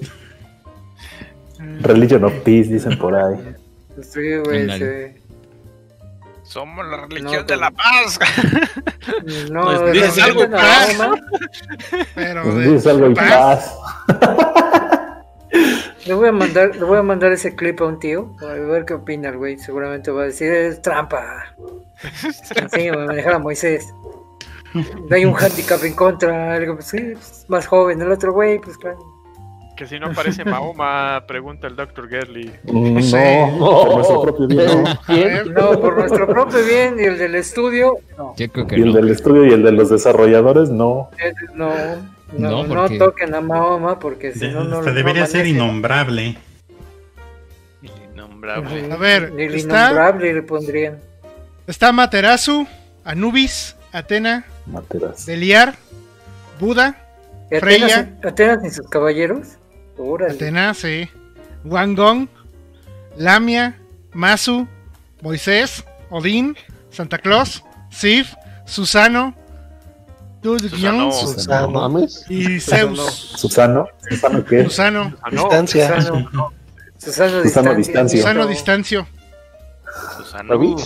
[1.81, 3.55] Religion of Peace, dicen por ahí.
[4.01, 4.67] Sí, güey.
[4.77, 5.21] Se-
[6.43, 8.19] Somos la religión No, de la paz.
[9.51, 10.97] No, Pues, dices algo, meten a paz.
[10.97, 11.21] Mahoma.
[12.15, 13.73] Pero Pues de dices algo en paz.
[14.07, 14.57] paz.
[16.05, 18.85] Le voy a mandar, le voy a mandar ese clip a un tío, a ver
[18.85, 19.57] qué opina el güey.
[19.57, 21.53] Seguramente va a decir, es trampa.
[22.55, 23.93] Enséñame a manejar a Moisés.
[24.73, 26.57] No hay un handicap en contra.
[26.59, 28.01] Digo, pues sí, pues, más joven.
[28.01, 28.97] El otro güey, pues claro.
[29.75, 32.07] Que si no aparece Mahoma, pregunta el Dr.
[32.09, 32.51] Gerly.
[32.63, 32.99] Mm.
[33.59, 34.83] No, por nuestro propio bien.
[35.53, 35.71] no.
[35.71, 38.33] No, por nuestro propio bien y el del estudio, no.
[38.37, 38.93] Yo creo que Y el no.
[38.93, 41.09] del estudio y el de los desarrolladores, no.
[41.23, 41.33] Eh,
[42.33, 46.37] No, no, No, no, porque- toquen a Mahoma porque si De- no, debería ser innombrable.
[47.81, 48.91] Innombrable.
[48.91, 50.99] A ver, El está- innombrable le pondrían.
[51.67, 52.67] está Materasu,
[53.03, 55.25] Anubis, Atena, Materas.
[55.25, 55.75] Deliar,
[56.59, 56.95] Buda,
[57.51, 57.85] ¿Y Freya.
[57.99, 59.47] Atenas, Atenas y sus caballeros?
[59.97, 60.33] Órale.
[60.35, 61.09] Atena, sí.
[61.65, 62.27] Wangong,
[63.17, 63.77] Lamia,
[64.13, 64.67] Masu,
[65.21, 66.55] Moisés, Odín,
[66.89, 68.33] Santa Claus, Sif,
[68.65, 69.35] Susano,
[70.43, 71.09] Susano.
[71.61, 72.25] No mames.
[72.29, 73.33] y Zeus.
[73.37, 73.87] Susano.
[74.09, 74.63] ¿Susano qué?
[74.63, 75.41] Susano, no.
[75.41, 76.01] Distancia.
[76.01, 76.51] Susano,
[76.97, 77.75] Susano Susano distancia.
[77.75, 78.21] distancia.
[78.21, 79.07] Susano Distancio.
[80.17, 80.77] Susano.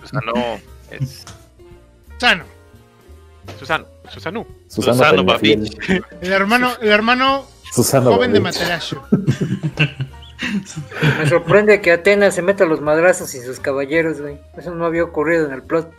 [0.00, 0.32] Susano.
[0.90, 1.24] Es
[2.18, 2.44] Susano.
[3.58, 3.86] Susano.
[4.08, 5.24] Susano, Susano.
[5.24, 5.76] Babich.
[6.20, 8.40] El hermano, el hermano Susano joven de.
[8.40, 9.00] Materasu.
[11.18, 14.38] Me sorprende que Atenas se meta los madrazos y sus caballeros, güey.
[14.56, 15.90] Eso no había ocurrido en el plot.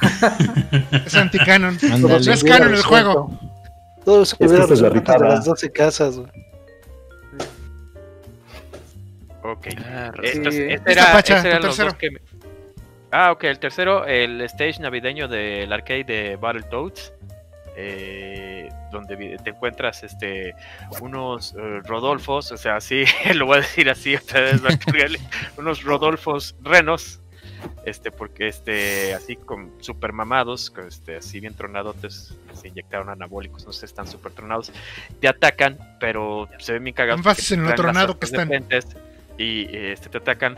[1.06, 1.78] Es anticanon.
[2.00, 3.38] No es canon el juego.
[4.04, 6.30] Todo se que hubiera es la de las 12 casas, güey.
[9.42, 9.66] Ok.
[9.86, 10.62] Ah, Estos- Sí.
[10.68, 12.20] este era- Pacha, los dos que me-
[13.10, 17.12] Ah, ok, el tercero, el stage navideño del arcade de Battletoads.
[17.76, 20.54] eh, donde te encuentras este
[21.00, 23.02] unos eh, Rodolfos, o sea, sí,
[23.34, 24.60] lo voy a decir así, otra vez,
[25.56, 27.18] unos Rodolfos renos,
[27.84, 33.66] este, porque este, así con super mamados, con, este, así bien tronadotes, se inyectaron anabólicos,
[33.66, 34.72] no sé, están super tronados,
[35.20, 37.50] te atacan, pero se ven bien cagados.
[37.50, 38.50] En lo tronado que están.
[39.36, 40.56] Y este, te atacan,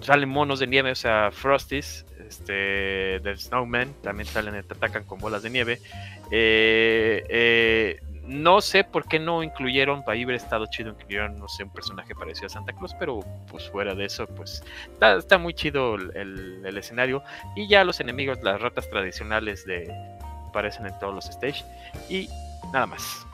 [0.00, 5.18] salen monos de nieve, o sea, Frosties, este, del Snowman, también salen, te atacan con
[5.18, 5.80] bolas de nieve.
[6.30, 11.64] Eh, eh, No sé por qué no incluyeron, para haber estado chido, incluyeron, no sé,
[11.64, 15.54] un personaje parecido a Santa Claus, pero pues fuera de eso, pues está, está muy
[15.54, 17.22] chido el, el- el escenario.
[17.56, 19.90] Y ya los enemigos, las ratas tradicionales de
[20.48, 21.64] aparecen en todos los stage.
[22.10, 22.28] Y
[22.72, 23.26] nada más.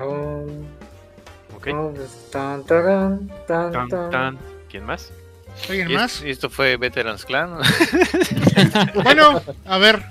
[0.00, 0.46] Oh,
[1.56, 1.68] ¿Ok?
[1.74, 1.92] oh,
[2.32, 4.10] tan, tarán, tan, Tan, tan.
[4.10, 4.38] tan.
[4.70, 5.12] ¿Quién más?
[5.68, 6.22] ¿Alguien Y más?
[6.22, 7.58] esto fue Veterans Clan.
[9.04, 10.02] Bueno, a ver.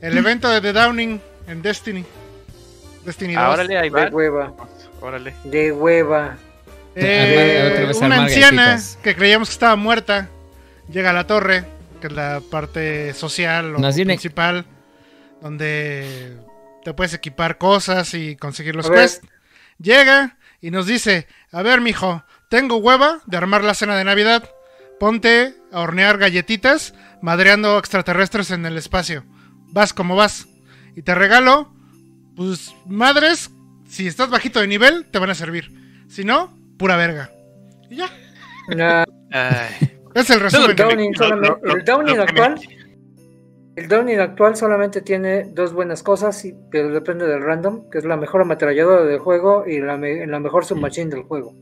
[0.00, 2.04] El evento de The Downing en Destiny.
[3.04, 3.42] Destiny 2.
[3.42, 4.08] Ah, órale, ahí De va.
[4.10, 4.54] hueva,
[5.00, 5.34] Órale.
[5.44, 6.36] de hueva.
[6.94, 10.28] Eh, una anciana que creíamos que estaba muerta
[10.90, 11.64] llega a la torre,
[12.00, 14.64] que es la parte social o Nos viene- principal,
[15.40, 16.36] donde
[16.84, 19.20] te puedes equipar cosas y conseguir los quests.
[19.78, 24.48] Llega y nos dice, a ver, mijo, tengo hueva de armar la cena de Navidad.
[24.98, 29.24] Ponte a hornear galletitas, madreando extraterrestres en el espacio.
[29.70, 30.48] Vas como vas.
[30.98, 31.68] Y te regalo,
[32.34, 33.50] pues, madres,
[33.88, 35.70] si estás bajito de nivel, te van a servir.
[36.08, 37.30] Si no, pura verga.
[37.88, 38.08] Y ya.
[38.74, 39.04] Nah,
[40.12, 40.70] Es el resumen.
[40.70, 42.60] el Downing, solamente- el que actual.
[43.76, 48.04] El Downing actual solamente tiene dos buenas cosas, y- pero depende del random, que es
[48.04, 51.54] la mejor ametralladora del juego y la, me- la mejor submachine del juego.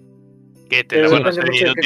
[0.70, 1.76] que te la van a hacer inútil.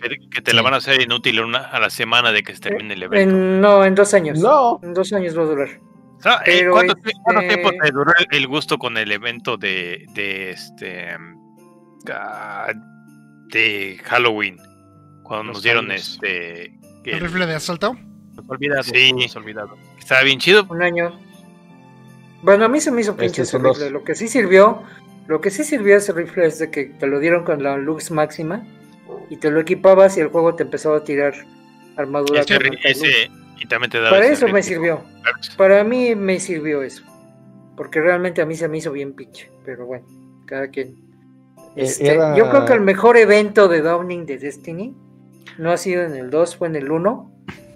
[0.00, 2.60] que, que te la van a hacer inútil una- a la semana de que se
[2.62, 3.36] termine el evento.
[3.36, 4.40] En, no, en dos años.
[4.40, 4.80] No.
[4.82, 5.68] En dos años va a durar.
[6.44, 11.16] Pero ¿cuánto, este- cuánto tiempo te duró el- gusto con el evento de, de este
[12.12, 12.72] ah,
[13.52, 14.56] de Halloween?
[15.22, 16.74] Cuando Los nos dieron este
[17.04, 17.94] El rifle de asalto.
[18.82, 19.12] Sí.
[19.12, 19.78] los olvidados.
[19.98, 20.66] estaba bien chido.
[20.70, 21.18] Un año.
[22.42, 23.76] Bueno, a mí se me hizo pinche Estos ese dos.
[23.78, 23.90] rifle.
[23.90, 24.82] Lo que sí sirvió,
[25.26, 28.10] lo que sí sirvió ese rifle es de que te lo dieron con la luz
[28.10, 28.64] máxima
[29.28, 31.34] y te lo equipabas y el juego te empezaba a tirar
[31.96, 32.40] armadura.
[32.42, 35.02] Ese, ese- y también te daba Para eso me sirvió.
[35.56, 37.02] Para mí me sirvió eso.
[37.76, 39.50] Porque realmente a mí se me hizo bien pinche.
[39.64, 40.06] Pero bueno,
[40.46, 40.88] cada quien.
[41.76, 44.96] Eh, Este, era- Yo creo que el mejor evento de Downing de Destiny
[45.58, 47.32] no ha sido en el 2, fue en el 1.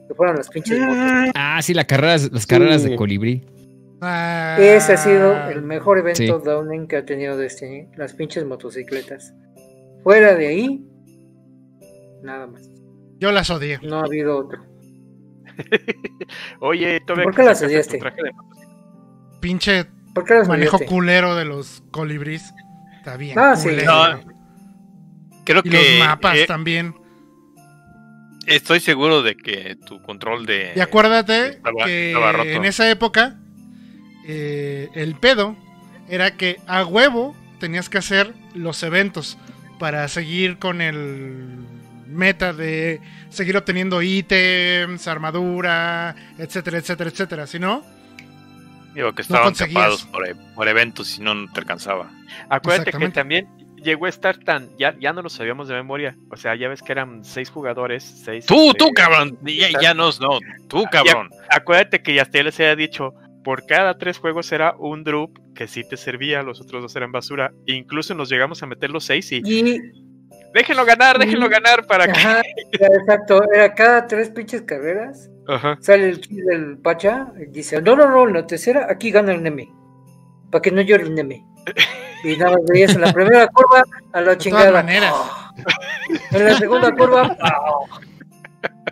[0.08, 1.32] Que fueron las pinches motos.
[1.36, 3.46] Ah, sí, la carreras, las carreras de colibrí.
[4.00, 6.44] Ah, Ese ha sido el mejor evento Sí.
[6.44, 7.86] Downing que ha tenido Destiny.
[7.96, 9.32] Las pinches motocicletas.
[10.02, 10.84] Fuera de ahí,
[12.22, 12.68] nada más.
[13.20, 13.78] Yo las odié.
[13.82, 14.64] No ha habido otro.
[16.60, 18.00] Oye, todavía ¿Por qué las odiaste?
[19.40, 20.94] Pinche ¿Por qué las manejo odiaste?
[20.94, 22.52] culero de los colibríes.
[22.98, 23.38] Está bien.
[23.38, 23.68] Ah, sí.
[23.70, 23.92] culero.
[23.92, 24.32] No,
[25.44, 26.94] Creo y que los mapas eh, también.
[28.46, 33.38] estoy seguro de que tu control de Y acuérdate estaba- que estaba en esa época
[34.26, 35.56] eh, el pedo
[36.08, 39.36] era que a huevo tenías que hacer los eventos
[39.80, 41.58] para seguir con el
[42.12, 47.46] meta de seguir obteniendo ítems, armadura, etcétera, etcétera, etcétera.
[47.46, 47.82] Si no,
[48.94, 49.74] digo que estaban conseguías.
[49.74, 52.10] tapados por, e- por eventos y no, no te alcanzaba.
[52.48, 53.48] Acuérdate que también
[53.82, 54.68] llegó a estar tan.
[54.78, 56.16] Ya, ya no lo sabíamos de memoria.
[56.30, 58.02] O sea, ya ves que eran seis jugadores.
[58.02, 59.38] Seis, Tú, este, tú, cabrón.
[59.42, 61.30] Ya, ya no, no, tú, cabrón.
[61.50, 63.14] Acuérdate que ya hasta les había dicho.
[63.44, 67.10] Por cada tres juegos era un drup que sí te servía, los otros dos eran
[67.10, 67.50] basura.
[67.66, 69.42] Incluso nos llegamos a meter los seis y.
[69.44, 69.80] Y
[70.54, 72.12] Déjenlo ganar, déjenlo ganar para que.
[72.12, 72.42] Ajá,
[72.78, 75.30] ya, exacto, era cada tres pinches carreras.
[75.48, 75.76] Ajá.
[75.80, 79.32] Sale el kid del Pacha y dice: No, no, no, en la tercera aquí gana
[79.32, 79.72] el Neme.
[80.50, 81.44] Para que no llore el Neme.
[82.24, 84.68] Y nada más veías en la primera curva a la de chingada.
[84.68, 85.14] todas maneras.
[86.32, 87.36] En la segunda curva.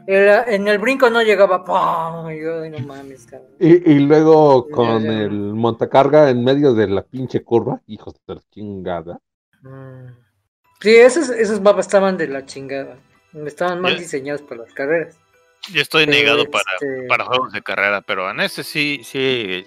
[0.06, 1.64] Era- en el brinco no llegaba.
[1.64, 2.28] ¡pau!
[2.30, 3.48] Y yo, "Ay, no mames, cabrón.
[3.60, 5.12] Y, y luego Ya, con ya.
[5.12, 9.20] el montacarga en medio de la pinche curva, hijos de la chingada.
[9.62, 10.06] Mm.
[10.80, 12.96] Sí, esos, esos mapas estaban de la chingada.
[13.46, 15.16] Estaban mal diseñados para las carreras.
[15.72, 19.64] Yo estoy Pero, negado para, este- para juegos de carrera, pero en ese sí, sí,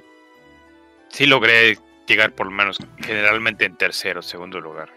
[1.10, 1.78] sí logré
[2.08, 4.90] llegar por lo menos generalmente en tercero, segundo lugar.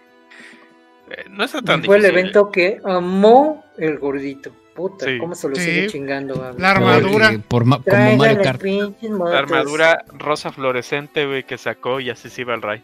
[1.11, 2.19] Eh, no está tan Y fue el difícil.
[2.19, 4.51] evento que amó el gordito.
[4.75, 5.19] Puta, Sí.
[5.19, 5.63] ¿cómo se lo Sí.
[5.63, 6.55] sigue chingando?
[6.59, 7.29] La armadura.
[7.29, 8.63] Porque por ma- como Mario Kart.
[8.63, 12.83] La armadura rosa fluorescente, güey, que sacó y así se iba al raid.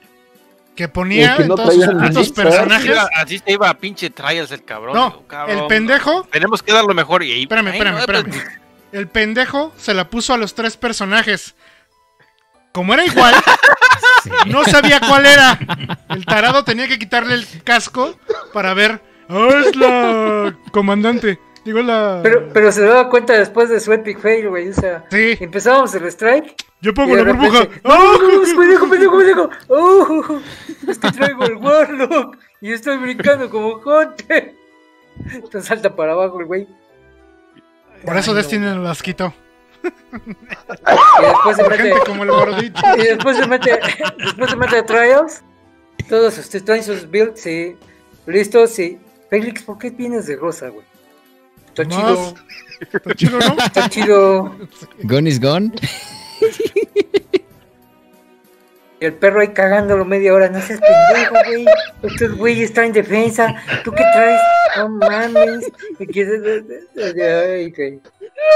[0.77, 2.97] Que ponía que no todos sus putos personajes.
[3.17, 4.95] Así, se iba a pinche trials el cabrón.
[4.95, 7.43] No, digo, cabrón, el pendejo, Tenemos que dar lo mejor y ahí.
[7.43, 8.25] Espérame, ay, espérame, no, espérame.
[8.31, 8.47] pues,
[8.93, 11.55] el pendejo se la puso a los tres personajes.
[12.73, 13.35] Como era igual,
[14.23, 14.31] Sí.
[14.47, 15.59] no sabía cuál era.
[16.09, 18.19] El tarado tenía que quitarle el casco
[18.55, 19.03] para ver.
[19.29, 21.39] ¡Ah, es la comandante!
[21.65, 22.21] Digo la.
[22.23, 24.69] Pero, pero se daba cuenta después de su epic fail, güey.
[24.71, 26.55] O sea, Sí, empezábamos el strike.
[26.81, 27.61] yo pongo la burbuja.
[27.61, 29.51] repente, ¡No, no, no, pendejo, pendejo, pendejo!
[29.69, 30.41] ¡Oh!
[30.89, 34.55] Es que traigo el Warlock y estoy brincando como Hunter.
[35.33, 36.67] Entonces salta para abajo el güey.
[38.05, 38.37] Por eso no.
[38.39, 39.33] Destiny nos las quitó.
[39.85, 42.81] Y después se mete, como el gordito.
[42.99, 43.79] y después se mete,
[44.19, 45.43] después se mete a Trials.
[46.09, 47.77] Todos ustedes traen sus builds y
[48.27, 48.99] listos y.
[49.31, 50.85] Félix, ¿por qué vienes de rosa, güey?
[51.75, 52.35] Está chido,
[52.81, 53.57] Está chido, ¿no?
[53.65, 54.57] está chido.
[55.05, 55.73] Gone is gone.
[59.01, 60.49] Y el perro ahí cagándolo media hora.
[60.49, 61.65] No seas pendejo, güey.
[62.03, 63.55] Estos güeyes traen defensa.
[63.85, 64.41] ¿Tú qué traes?
[64.77, 65.71] No mames.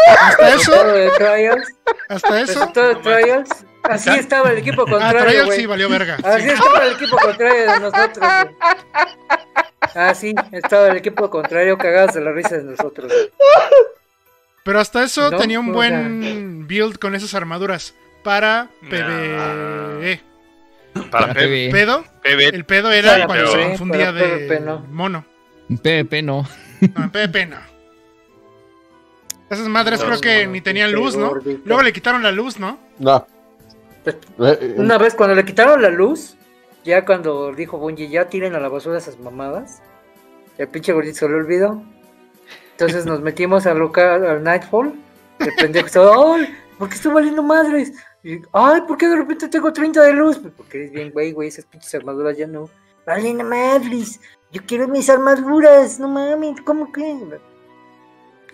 [0.09, 0.73] Hasta eso,
[1.17, 1.75] Trials.
[2.09, 2.67] hasta eso.
[2.67, 3.49] De Trials.
[3.85, 5.59] Así estaba el equipo Ah, contrario, Trial güey.
[5.61, 6.17] sí valió verga.
[6.23, 8.57] Así estaba el equipo contrario de nosotros, güey.
[9.95, 13.13] Así estaba el equipo contrario cagados de la risa de nosotros.
[14.65, 17.95] Pero hasta eso No, tenía un buen build con esas armaduras
[18.25, 20.21] para PvE.
[21.11, 21.35] Para.
[21.35, 21.69] PvE.
[21.71, 22.05] ¿Pedo?
[22.23, 22.55] PB.
[22.55, 24.79] El pedo era Para cuando se PvE, confundía para de PvP no.
[24.91, 25.25] mono.
[25.83, 26.49] PvP no.
[26.95, 27.57] No, PvP no.
[29.49, 31.35] Esas madres No, creo que no, ni tenían luz, ¿no?
[31.65, 32.79] Luego le quitaron la luz, ¿no?
[32.99, 33.27] No.
[34.77, 36.36] Una vez cuando le quitaron la luz,
[36.87, 39.83] ya cuando dijo Bungie, ya tiren a la basura esas mamadas,
[40.57, 41.83] el pinche gordito se le olvidó.
[42.73, 44.95] Entonces nos metimos al local, al Nightfall,
[45.41, 46.55] el pendejo estaba, ¡ay!
[46.79, 47.93] ¿Por qué estoy valiendo madres?
[48.23, 48.81] Y, ¡ay!
[48.87, 50.39] ¿Por qué de repente tengo 30 de luz?
[50.39, 52.69] Pues porque eres bien güey, güey, esas pinches armaduras ya no.
[53.07, 54.21] ¡Valiendo madres!
[54.53, 57.19] Yo quiero mis armaduras, no mames, ¿cómo que?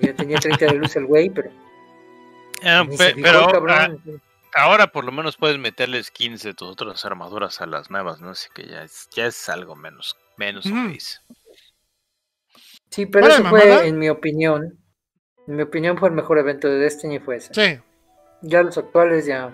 [0.01, 1.51] Ya tenía 30 de luz el güey, pero...
[2.89, 4.01] Ni pe- fijó pero cabrón.
[4.07, 4.11] ah,
[4.55, 8.31] ahora por lo menos puedes meterles 15 de tus otras armaduras a las nuevas, ¿no?
[8.31, 11.21] Así que ya es, ya es algo menos, menos obvious.
[12.91, 13.87] Sí, pero ¿Fuera de eso fue, mamada?
[13.87, 14.79] en mi opinión,
[15.47, 17.55] en mi opinión fue el mejor evento de Destiny fue ese.
[17.55, 17.81] Sí.
[18.43, 19.53] Ya los actuales ya.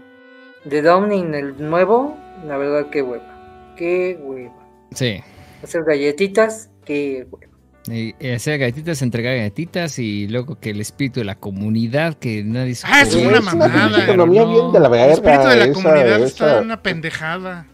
[0.65, 3.75] De Downing, el nuevo, la verdad qué hueva.
[3.77, 4.67] Qué hueva.
[4.93, 5.23] Sí.
[5.63, 7.58] Hacer galletitas, qué hueva.
[7.87, 12.43] Y y hacer galletitas, entregar galletitas y luego que el espíritu de la comunidad que
[12.45, 14.03] nadie se Ah, eso es una mamada.
[14.05, 14.51] economía no.
[14.51, 15.13] bien de la El verga.
[15.15, 17.67] espíritu de la esa- comunidad está una pendejada.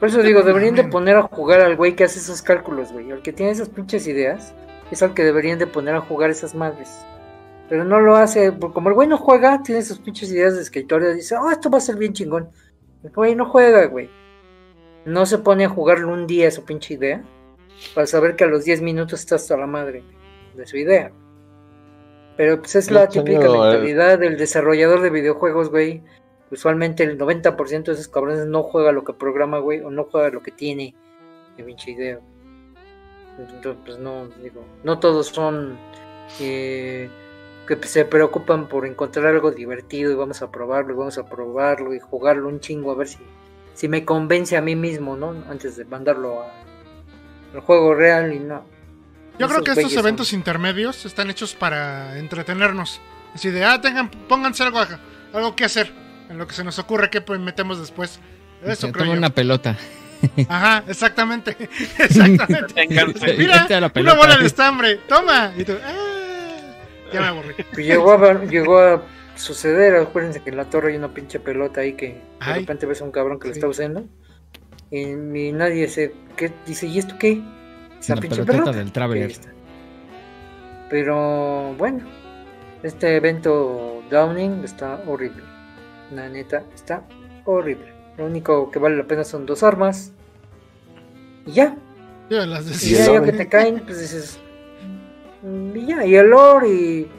[0.00, 3.08] Por eso digo, deberían de poner a jugar al güey que hace esos cálculos, güey.
[3.10, 4.52] El que tiene esas pinches ideas
[4.90, 6.90] es al que deberían de poner a jugar esas madres.
[7.68, 11.14] Pero no lo hace, como el güey no juega, tiene sus pinches ideas de escritorio,
[11.14, 12.50] dice, oh, esto va a ser bien chingón.
[13.04, 14.10] El güey no juega, güey.
[15.04, 17.22] No se pone a jugarlo un día su pinche idea,
[17.94, 20.02] para saber que a los 10 minutos está hasta la madre
[20.54, 21.12] de su idea.
[22.36, 23.40] Pero pues es la típica
[23.72, 26.02] mentalidad del desarrollador de videojuegos, güey.
[26.50, 30.30] Usualmente el 90% de esos cabrones no juega lo que programa, güey, o no juega
[30.30, 30.94] lo que tiene
[31.56, 32.20] de pinche idea.
[33.38, 35.78] Entonces, pues no, digo, no todos son
[36.40, 37.08] eh,
[37.66, 41.94] que se preocupan por encontrar algo divertido y vamos a probarlo y vamos a probarlo
[41.94, 43.18] y jugarlo un chingo a ver si,
[43.74, 45.30] si me convence a mí mismo, ¿no?
[45.48, 46.52] Antes de mandarlo a-
[47.54, 48.64] al juego real y no.
[49.38, 53.00] Yo creo que estos son- eventos intermedios están hechos para entretenernos.
[53.34, 54.80] Así de, ah, tengan, pónganse algo,
[55.32, 55.92] algo que hacer.
[56.28, 58.20] En lo que se nos ocurre que pues, metemos después.
[58.62, 59.18] Eso Se creo toma yo.
[59.18, 59.76] una pelota.
[60.48, 61.56] Ajá, exactamente.
[61.98, 62.86] Exactamente.
[63.36, 64.96] Mira, la una bola de estambre.
[65.08, 65.52] Toma.
[65.56, 66.72] Y tú, ah,
[67.12, 67.54] ya me aburrí.
[67.72, 69.02] Pues llegó, a, llegó a
[69.34, 72.60] suceder, acuérdense que en la torre hay una pinche pelota ahí que de Ay.
[72.60, 73.58] repente ves a un cabrón que lo Sí.
[73.58, 74.04] está usando
[74.92, 75.00] y,
[75.48, 76.52] y nadie se ¿qué?
[76.66, 77.42] dice, ¿y esto qué?
[78.00, 78.72] Esa La pinche pelota.
[78.72, 79.32] del Traveler.
[80.88, 82.04] Pero bueno,
[82.82, 85.44] este evento Downing está horrible.
[86.10, 87.08] La neta, está
[87.44, 87.94] horrible.
[88.18, 90.14] Lo único que vale la pena son dos armas.
[91.46, 91.76] Y ya,
[92.30, 94.44] Yo las y ya, ya que te caen, pues dices.
[95.42, 97.12] mm, Y ya, y el lore y,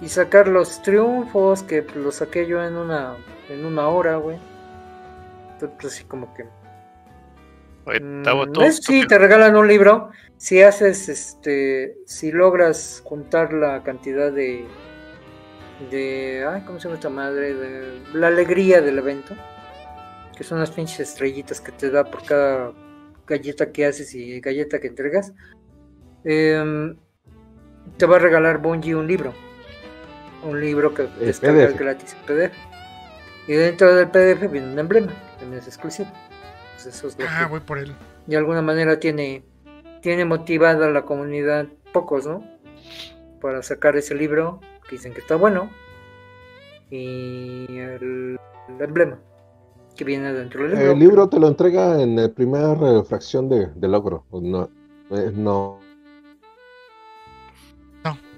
[0.00, 3.16] y sacar los triunfos, que pues, los saqué yo en una
[3.48, 4.38] en una hora, güey.
[5.54, 6.44] Entonces, pues, así como que.
[7.86, 10.10] Oye, mm, tú- tú sí, te regalan un libro.
[10.36, 11.96] Si haces, este.
[12.06, 14.66] Si logras juntar la cantidad de.
[15.90, 16.44] De.
[16.48, 17.54] Ay, ¿cómo se llama esta madre?
[17.54, 19.34] De la alegría del evento.
[20.36, 22.72] Que son las pinches estrellitas que te da por cada
[23.26, 25.32] galleta que haces y galleta que entregas.
[26.28, 26.96] em,
[27.98, 29.32] te va a regalar Bungie un libro.
[30.42, 32.54] Un libro que descargas gratis en PDF.
[33.46, 36.10] Y dentro del PDF viene un emblema, que es exclusivo.
[36.86, 37.92] Pues eso es lo Ah, que voy por él.
[38.28, 39.42] de alguna manera tiene,
[40.02, 42.44] tiene motivada a la comunidad, pocos, ¿no?
[43.40, 45.68] Para sacar ese libro, que dicen que está bueno.
[46.88, 48.38] Y el,
[48.68, 49.18] el emblema,
[49.96, 50.92] que viene dentro del libro.
[50.92, 54.24] El libro te lo entrega en la primera fracción de, de logro.
[54.30, 54.70] No,
[55.10, 55.80] eh, no.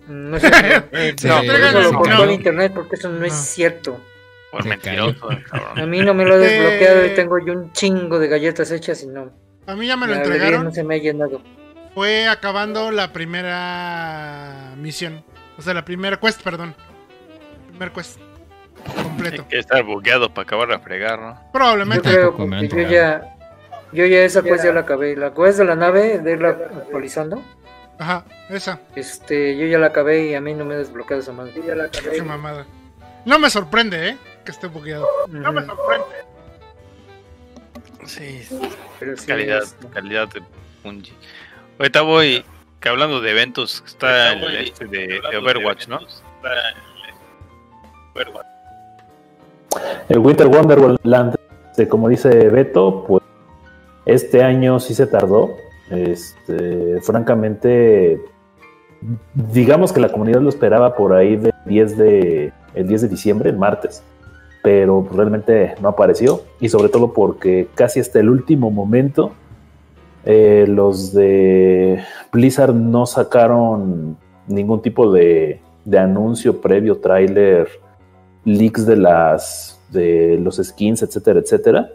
[0.08, 0.96] No es cierto.
[0.96, 2.24] Eh, Sí, no, entregan eso el- lo compró no.
[2.24, 3.38] en internet porque eso no es No.
[3.38, 3.96] cierto.
[4.50, 5.44] Por Se mentiroso, el
[5.82, 7.10] A mí no me lo he desbloqueado Eh.
[7.12, 9.30] y tengo yo un chingo de galletas hechas y no.
[9.66, 10.64] A mí ya me lo la entregaron.
[10.64, 11.42] no se me ha llenado.
[11.94, 15.22] Fue acabando la primera misión.
[15.58, 16.74] O sea, la primera quest, perdón.
[17.78, 18.18] Merquest.
[19.02, 19.42] Completo.
[19.42, 21.34] Hay que estar bugueado para acabar de fregar, ¿no?
[21.34, 22.08] Yo Probablemente.
[22.08, 23.34] creo, porque yo ya,
[23.92, 25.16] yo ya esa quest ya la acabé.
[25.16, 27.42] La quest de la nave, de irla actualizando,
[27.98, 28.80] Ajá, esa.
[28.94, 31.52] este, yo ya la acabé y a mí no me he desbloqueado esa madre.
[31.56, 32.12] Yo ya la acabé.
[32.12, 32.64] Qué mamada.
[33.24, 34.16] No me sorprende, ¿eh?
[34.48, 35.06] Que esté bugueado.
[35.28, 36.06] No me sorprende.
[38.06, 38.48] Sí,
[38.98, 40.42] Pero sí, calidad, este, calidad de
[40.82, 41.12] Bungie.
[41.78, 42.42] Ahorita voy,
[42.80, 45.98] que hablando de eventos, está el este de, de Overwatch, ¿no?
[50.08, 51.34] El Winter Wonderland,
[51.72, 53.22] este, como dice Beto, pues
[54.06, 55.58] este año sí se tardó.
[55.90, 58.18] Este, francamente,
[59.34, 63.50] digamos que la comunidad lo esperaba por ahí del 10 de, el 10 de diciembre,
[63.50, 64.02] el martes,
[64.68, 66.42] pero pues, realmente no apareció.
[66.60, 69.32] Y sobre todo porque casi hasta el último momento,
[70.26, 75.62] eh, los de Blizzard no sacaron ningún tipo de,
[75.98, 77.66] anuncio previo, tráiler,
[78.44, 81.88] leaks de las de los skins, etcétera, etcétera.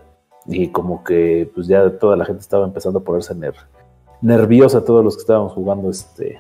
[0.48, 3.68] Y como que pues ya toda la gente estaba empezando a ponerse ner-
[4.20, 6.40] nerviosa, todos los que estábamos jugando este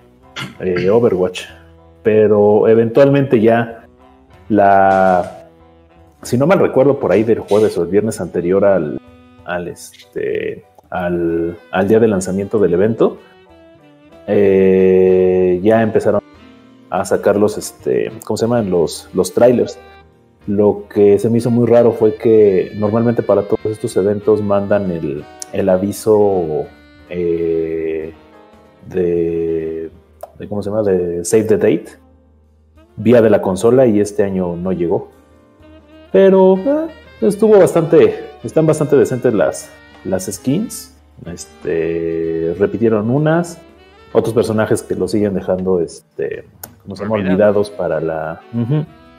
[0.59, 1.43] eh, Overwatch.
[2.01, 3.85] Pero eventualmente ya
[4.49, 5.42] la
[6.23, 8.99] si no mal recuerdo por ahí del jueves o el viernes anterior al,
[9.45, 13.17] al este al, al día de lanzamiento del evento,
[14.27, 16.21] eh, ya empezaron
[16.89, 18.69] a sacar los, este, ¿cómo se llaman?
[18.69, 19.79] Los, los trailers.
[20.45, 24.91] Lo que se me hizo muy raro fue que normalmente para todos estos eventos mandan
[24.91, 26.65] el, el aviso
[27.09, 28.13] eh,
[28.87, 29.89] de,
[30.37, 30.83] de, ¿cómo se llama?
[30.83, 32.03] De Save the Date
[32.97, 35.09] vía de la consola y este año no llegó.
[36.13, 36.87] Pero eh,
[37.21, 39.69] estuvo bastante, están bastante decentes las,
[40.05, 40.95] las skins.
[41.25, 43.59] Este, repitieron unas,
[44.13, 46.45] otros personajes que lo siguen dejando, este,
[46.83, 47.15] ¿cómo se llama?
[47.15, 47.33] Olvidado.
[47.33, 48.41] Olvidados para la.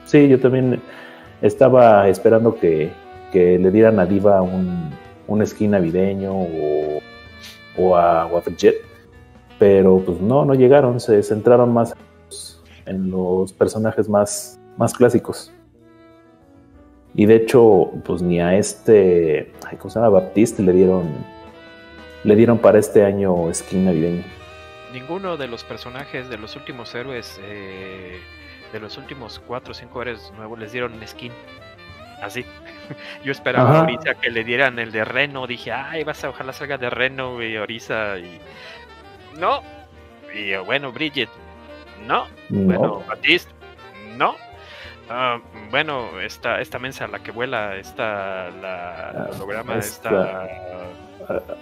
[0.05, 0.81] Sí, yo también
[1.41, 2.91] estaba esperando que,
[3.31, 4.91] que le dieran a Diva un,
[5.27, 7.01] un skin navideño o,
[7.77, 8.75] o a Wafflejet,
[9.59, 11.97] pero pues no, no llegaron, se centraron más en
[12.27, 15.51] los, en los personajes más, más clásicos.
[17.15, 20.09] Y de hecho, pues ni a este, ay, ¿cómo se llama?
[20.09, 21.09] Baptiste le dieron,
[22.23, 24.23] le dieron para este año skin navideño.
[24.91, 28.19] Ninguno de los personajes de los últimos héroes, eh,
[28.73, 31.31] de los últimos cuatro o cinco héroes nuevos, les dieron un skin.
[32.21, 32.45] Así.
[33.23, 33.79] Yo esperaba Ajá.
[33.81, 35.47] ahorita que le dieran el de Reno.
[35.47, 38.17] Dije, ay, vas a ojalá salga de Reno y Orisa.
[38.17, 38.39] Y...
[39.37, 39.61] No.
[40.33, 41.29] Y bueno, Bridget.
[42.05, 42.27] No.
[42.49, 42.65] No.
[42.65, 43.51] Bueno, Batiste.
[44.17, 44.35] No.
[45.09, 50.47] Ah, bueno, esta, esta mensa, la que vuela, esta, la Ah, holograma, esta- esta.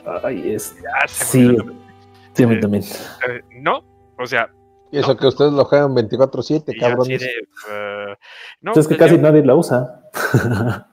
[0.05, 0.75] Ah, Ay, es.
[0.93, 1.73] Ah, me Sí, el
[2.33, 2.83] sí, mí Eh, también.
[2.83, 3.83] Eh, no,
[4.17, 4.49] o sea,
[4.91, 7.19] Y eso que ustedes lo juegan 24-7, y así cabrones.
[7.21, 7.27] de,
[7.71, 8.15] eh,
[8.61, 10.01] no, Pues es que pues casi yo- nadie la usa.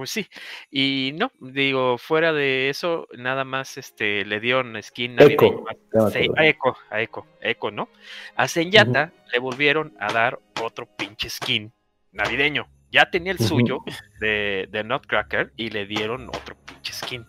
[0.00, 0.26] Pues sí,
[0.70, 6.10] y no, digo, fuera de eso, nada más este le dieron skin Echo, navideño a-
[6.10, 7.90] sí, Echo, a Echo, Echo, ¿no?
[8.34, 11.70] A Zenyatta le volvieron a dar otro pinche skin
[12.12, 12.66] navideño.
[12.90, 13.82] Ya tenía el suyo
[14.20, 17.26] de, de Nutcracker y le dieron otro pinche skin.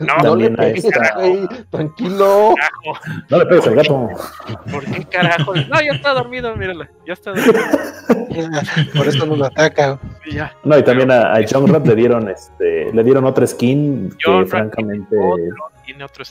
[0.00, 0.84] No, No le pegues,
[1.16, 2.54] güey, tranquilo.
[2.56, 3.00] carajo,
[3.30, 4.08] No le pegues al gato.
[4.70, 5.54] ¿por qué carajo?
[5.54, 7.52] No, ya está dormido, mírala, ya está dormido.
[8.96, 9.98] Por eso no lo ataca.
[10.30, 10.54] ya.
[10.64, 14.16] No, y también a, a John Rat le dieron este, le dieron otra skin que
[14.24, 15.16] John Rat francamente.
[15.18, 16.24] Otro, tiene otro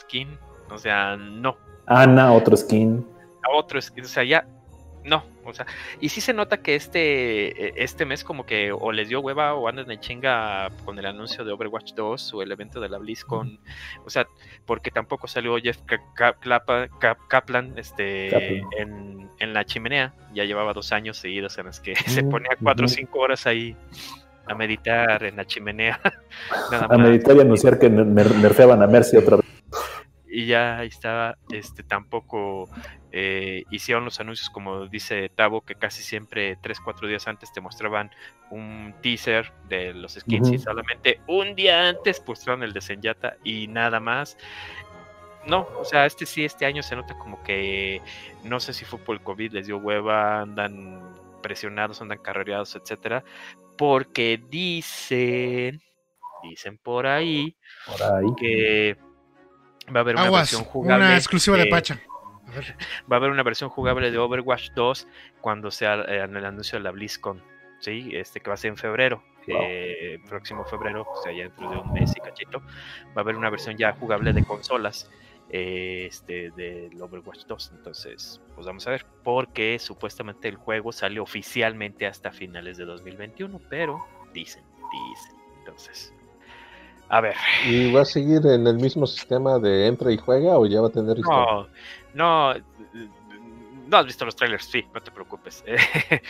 [0.00, 0.38] skin,
[0.70, 1.56] o sea, no.
[1.86, 3.06] Ana, otro skin.
[3.42, 4.44] a otro, es- o sea, ya,
[5.04, 5.66] no, o sea,
[6.00, 9.54] y sí se nota que este, eh, este mes como que o les dio hueva
[9.54, 12.98] o andan en chinga con el anuncio de Overwatch 2 o el evento de la
[12.98, 13.58] BlizzCon,
[14.04, 14.26] o sea,
[14.66, 15.78] porque tampoco salió Jeff
[17.28, 18.58] Kaplan, este.
[18.78, 22.86] En, en la chimenea, ya llevaba dos años seguidos en los que se ponía cuatro
[22.86, 23.76] o cinco horas ahí
[24.46, 26.00] a meditar en la chimenea,
[26.70, 29.46] nada A más meditar y anunciar que ner- nerfeaban a Mercy otra vez.
[30.32, 32.68] Y ya ahí estaba, este tampoco
[33.12, 37.60] eh, hicieron los anuncios como dice Tavo, que casi siempre 3, 4 días antes te
[37.60, 38.10] mostraban
[38.50, 43.68] un teaser de los skins y solamente un día antes mostraron el de Zenyatta y
[43.68, 44.38] nada más.
[45.46, 48.00] No, o sea, este sí, este año se nota como que
[48.44, 51.02] no sé si fue por el COVID, les dio hueva, andan
[51.42, 53.24] presionados, andan carrereados, etcétera,
[53.76, 55.82] porque dicen,
[56.42, 57.56] dicen por ahí
[57.86, 58.26] Por ahí.
[58.38, 58.96] que
[59.94, 61.04] va a haber una Aguas, versión jugable.
[61.06, 62.00] una exclusiva de de- Pacha.
[62.46, 62.76] A ver.
[63.10, 65.08] Va a haber una versión jugable de Overwatch 2
[65.40, 67.42] cuando sea eh, en el anuncio de la BlizzCon.
[67.80, 69.22] Sí, este que va a ser en febrero.
[69.48, 69.56] Wow.
[69.60, 73.34] eh, próximo febrero, o sea, ya dentro de un mes y cachito, va a haber
[73.34, 75.10] una versión ya jugable de consolas.
[75.54, 77.72] eh, este, del Overwatch 2.
[77.76, 83.60] Entonces, pues vamos a ver, porque supuestamente el juego sale oficialmente hasta finales de 2021,
[83.68, 84.02] pero
[84.32, 85.36] dicen, dicen.
[85.58, 86.14] Entonces,
[87.12, 87.34] a ver.
[87.66, 90.88] ¿Y va a seguir en el mismo sistema de entra y juega o ya va
[90.88, 91.68] a tener historia?
[92.14, 92.54] No, no,
[93.92, 95.62] no has visto los trailers, sí, no te preocupes.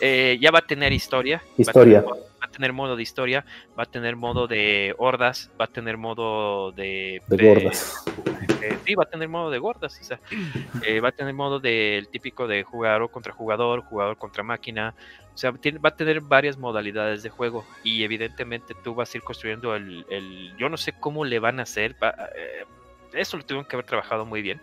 [0.00, 1.42] Eh, ya va a tener historia.
[1.56, 2.00] Historia.
[2.02, 3.46] Va a, tener, va a tener modo de historia,
[3.78, 7.22] va a tener modo de hordas, va a tener modo de...
[7.28, 8.12] De gordas.
[8.60, 10.20] eh, sí, va a tener modo de gordas, o sea,
[10.86, 14.94] eh, va a tener modo del típico de jugador contra jugador, jugador contra máquina,
[15.32, 19.18] o sea, tiene- va a tener varias modalidades de juego y evidentemente tú vas a
[19.18, 22.64] ir construyendo el, el- yo no sé cómo le van a hacer, va- eh,
[23.12, 24.60] eso lo tuvieron que haber trabajado muy bien,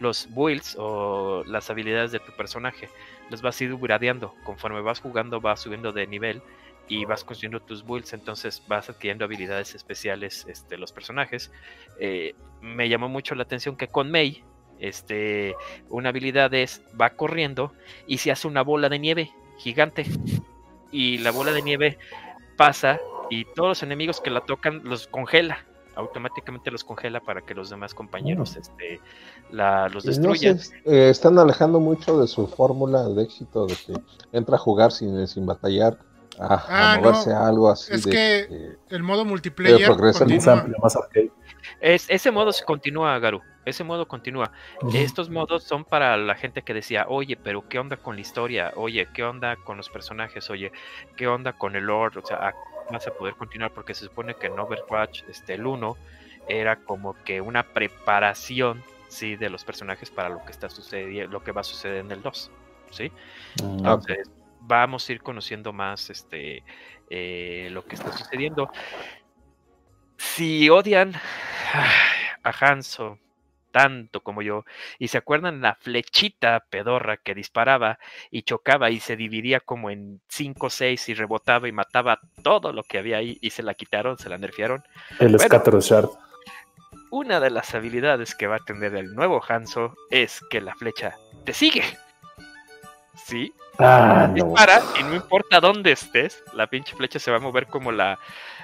[0.00, 2.88] los builds o las habilidades de tu personaje,
[3.30, 6.42] los vas a ir gradeando, conforme vas jugando vas subiendo de nivel
[6.88, 11.52] y vas construyendo tus builds, entonces vas adquiriendo habilidades especiales este, los personajes.
[11.98, 14.44] Eh, me llamó mucho la atención que con Mei,
[14.78, 15.54] este,
[15.88, 17.72] una habilidad es va corriendo
[18.06, 20.04] y se hace una bola de nieve gigante.
[20.90, 21.98] Y la bola de nieve
[22.58, 23.00] pasa
[23.30, 25.64] y todos los enemigos que la tocan los congela
[25.96, 29.00] automáticamente los congela para que los demás compañeros este,
[29.50, 30.58] la, los no destruyan.
[30.58, 33.94] se eh, están alejando mucho de su fórmula de éxito de que
[34.32, 35.98] entra a jugar sin, sin batallar
[36.38, 37.36] a, a Ah, moverse no.
[37.36, 39.90] a algo así Es de, que el modo multiplayer.
[39.90, 41.30] Más amplio, más arcade.
[41.80, 43.40] Es, ese modo se continúa, Garu.
[43.64, 44.50] Ese modo continúa.
[44.92, 48.72] Estos modos son para la gente que decía, oye, pero ¿qué onda con la historia?
[48.74, 50.50] Oye, ¿qué onda con los personajes?
[50.50, 50.72] Oye,
[51.16, 52.18] ¿qué onda con el lore?
[52.18, 52.54] O sea,
[52.90, 55.96] vas a poder continuar porque se supone que en Overwatch, este, el 1,
[56.48, 61.42] era como que una preparación, sí, de los personajes para lo que está sucediendo, lo
[61.42, 62.50] que va a suceder en el 2,
[62.90, 63.12] ¿sí?
[63.62, 64.30] Mm, Entonces,
[64.60, 66.64] vamos a ir conociendo más este
[67.10, 68.70] eh, lo que está sucediendo.
[70.16, 71.12] Si odian
[72.42, 73.18] a Hanzo
[73.72, 74.64] tanto como yo,
[74.98, 77.98] y se acuerdan la flechita pedorra que disparaba
[78.30, 82.72] y chocaba y se dividía como en 5 o 6 y rebotaba y mataba todo
[82.72, 84.84] lo que había ahí y se la quitaron, se la nerfearon.
[85.18, 85.38] El Bueno.
[85.40, 86.10] Scatter Shard.
[87.10, 91.16] Una de las habilidades que va a tener el nuevo Hanzo es que la flecha
[91.44, 91.84] te sigue.
[93.26, 93.52] ¿Sí?
[93.78, 94.34] Ah, no.
[94.34, 98.18] dispara y no importa dónde estés, la pinche flecha se va a mover como la,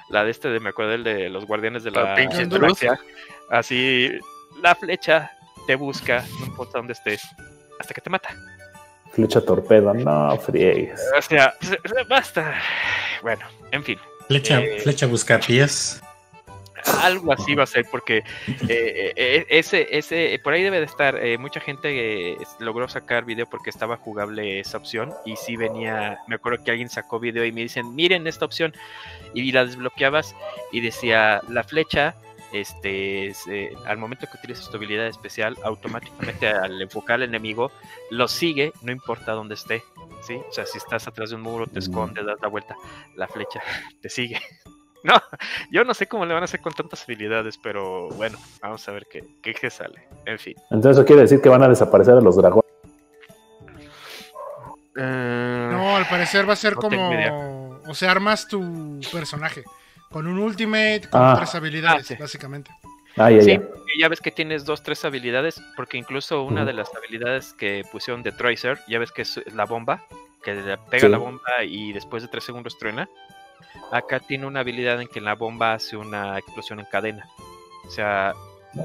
[0.09, 2.99] la de este de me acuerdo el de los guardianes de la, La pinche galaxia.
[3.49, 4.11] Así
[4.61, 5.31] la flecha
[5.67, 7.21] te busca, no importa dónde estés,
[7.79, 8.29] hasta que te mata.
[9.11, 10.99] Flecha torpedo, no friegues.
[11.17, 12.53] O sea, se- se- basta.
[13.21, 13.99] Bueno, en fin.
[14.27, 16.01] Flecha, Eh, flecha buscapiés.
[17.01, 18.19] Algo así va a ser porque
[18.69, 21.17] eh, eh, ese, ese, por ahí debe de estar.
[21.17, 26.19] eh, mucha gente eh, logró sacar video porque estaba jugable esa opción y sí venía.
[26.27, 28.73] Me acuerdo que alguien sacó video y me dicen, miren esta opción
[29.33, 30.35] y la desbloqueabas
[30.71, 32.15] y decía la flecha.
[32.51, 37.71] Este, es, eh, al momento que utilizas tu habilidad especial, automáticamente al enfocar al enemigo,
[38.09, 39.83] lo sigue, no importa dónde esté.
[40.21, 40.41] ¿sí?
[40.49, 41.83] O sea, si estás atrás de un muro, te Mm.
[41.83, 42.75] escondes, das la vuelta,
[43.15, 43.61] la flecha
[44.01, 44.39] te sigue.
[45.01, 45.13] No,
[45.71, 48.91] yo no sé cómo le van a hacer con tantas habilidades, pero bueno, vamos a
[48.91, 50.09] ver qué, qué, qué sale.
[50.25, 50.55] En fin.
[50.71, 52.69] Entonces eso quiere decir que van a desaparecer a los dragones.
[54.95, 57.79] No, al parecer va a ser No como.
[57.87, 59.63] O sea, armas tu personaje.
[60.11, 61.35] Con un ultimate, con Ah.
[61.37, 62.15] tres habilidades, Ah, sí.
[62.19, 62.71] básicamente.
[63.17, 63.59] Ah, ya, Sí, ya.
[63.61, 67.83] porque ya ves que tienes dos, tres habilidades, porque incluso una de las habilidades que
[67.91, 70.03] pusieron de Tracer, ya ves que es la bomba,
[70.43, 71.09] que le pega Sí.
[71.09, 73.09] la bomba y después de tres segundos truena.
[73.91, 77.27] Acá tiene una habilidad en que la bomba hace una explosión en cadena.
[77.85, 78.33] O sea,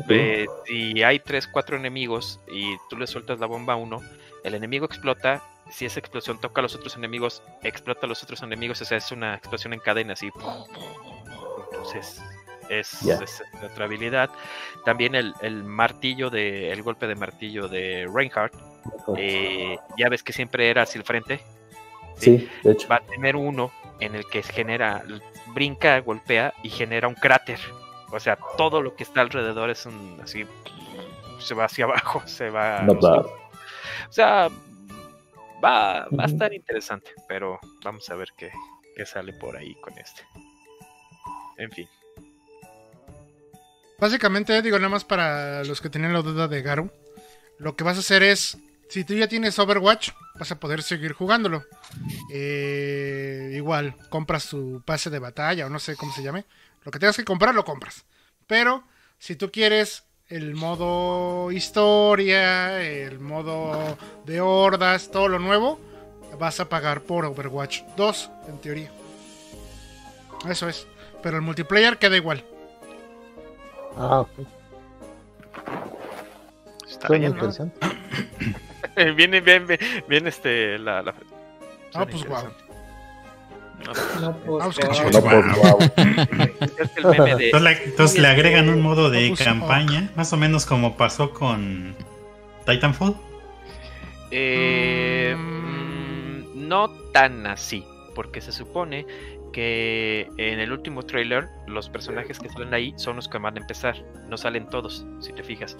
[0.09, 4.01] eh, si hay tres, cuatro enemigos y tú le sueltas la bomba a uno,
[4.43, 5.43] el enemigo explota.
[5.71, 8.81] Si esa explosión toca a los otros enemigos, explota a los otros enemigos.
[8.83, 10.31] O sea, es una explosión en cadena, así.
[11.85, 12.23] Entonces,
[12.69, 14.31] es, otra habilidad.
[14.85, 18.55] También el, el martillo de, el golpe de martillo de Reinhardt.
[19.17, 21.41] eh, ya ves que siempre era hacia el frente.
[22.17, 22.89] Sí, de hecho.
[22.89, 25.03] Va a tener uno en el que genera,
[25.49, 27.59] brinca, golpea y genera un cráter.
[28.11, 30.47] O sea, todo lo que está alrededor es un así,
[31.39, 32.87] se va hacia abajo, se va.
[32.89, 34.49] O sea,
[35.63, 38.51] va, va a estar interesante, pero vamos a ver qué,
[38.97, 40.23] qué sale por ahí con este.
[41.59, 41.89] En fin.
[43.99, 46.91] Básicamente, digo, nada más para los que tenían la duda de Garu,
[47.59, 48.59] lo que vas a hacer es,
[48.89, 51.65] si tú ya tienes Overwatch, vas a poder seguir jugándolo.
[52.31, 56.45] Eh, igual, compras tu pase de batalla o no sé cómo se llame.
[56.85, 58.05] Lo que tengas que comprar, lo compras.
[58.47, 58.85] Pero,
[59.19, 65.81] si tú quieres el modo historia, el modo de hordas, todo lo nuevo,
[66.39, 68.91] vas a pagar por Overwatch 2, en teoría.
[70.49, 70.87] Eso es.
[71.25, 72.45] Pero el multiplayer queda igual.
[73.97, 74.29] Ah, ok.
[76.87, 77.29] Suena bien, ¿no?
[77.29, 77.81] interesante.
[79.17, 81.03] viene bien, bien, bien, este, la...
[81.03, 81.15] la...
[81.95, 82.45] Ah, pues guau.
[83.87, 84.71] No, pues, No, pues, guau.
[84.71, 85.11] Chihuahua.
[85.13, 85.23] No,
[87.15, 87.67] pues, wow.
[87.87, 91.97] Entonces, le agregan un modo de Focus campaña, más o menos como pasó con
[92.67, 93.17] Titanfall.
[94.31, 96.51] Eh, Mm.
[96.59, 97.83] mm, no tan así,
[98.15, 99.07] porque se supone
[99.55, 103.61] que en el último trailer los personajes que salen ahí son los que van a
[103.61, 103.95] empezar,
[104.29, 105.77] no salen todos, si te fijas.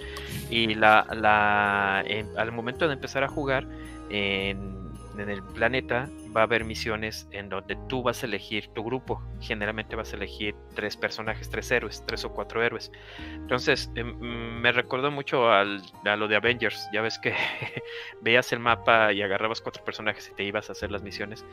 [0.49, 2.05] Y la, la,
[2.37, 3.67] al momento de empezar a jugar
[4.09, 4.85] en,
[5.19, 9.21] en el planeta va a haber misiones en donde tú vas a elegir tu grupo.
[9.41, 12.93] Generalmente vas a elegir tres personajes, tres héroes, tres o cuatro héroes.
[13.33, 14.17] Entonces, em,
[14.61, 16.87] me recordó mucho al, a lo de Avengers.
[16.93, 17.33] Ya ves que
[18.21, 21.45] veías el mapa y agarrabas cuatro personajes y te ibas a hacer las misiones.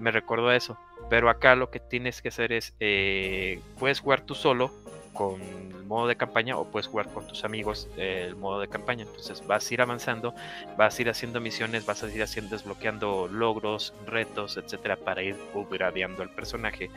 [0.00, 0.78] Me recordó a eso.
[1.08, 4.70] Pero acá lo que tienes que hacer es, eh, puedes jugar tú solo
[5.12, 9.04] con el modo de campaña o puedes jugar con tus amigos el modo de campaña.
[9.04, 10.34] Entonces vas a ir avanzando,
[10.76, 15.36] vas a ir haciendo misiones, vas a ir haciendo, desbloqueando logros, retos, etcétera, para ir
[15.52, 16.90] upgradeando al personaje.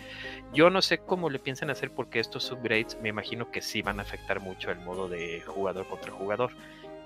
[0.53, 3.99] Yo no sé cómo le piensan hacer porque estos upgrades me imagino que sí van
[3.99, 6.51] a afectar mucho el modo de jugador contra jugador.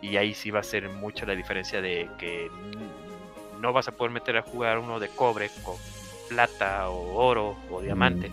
[0.02, 2.52] Y ahí sí va a ser mucha la diferencia de que
[3.60, 5.76] no vas a poder meter a jugar uno de cobre con
[6.30, 8.32] plata o oro o diamante.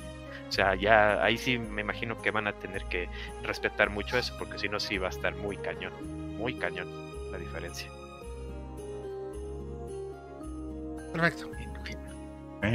[0.48, 3.08] O sea, ya ahí sí me imagino que van a tener que
[3.42, 5.92] respetar mucho eso, porque si no, sí va a estar muy cañón.
[6.36, 6.88] Muy cañón
[7.32, 7.90] la diferencia.
[11.12, 11.50] Perfecto.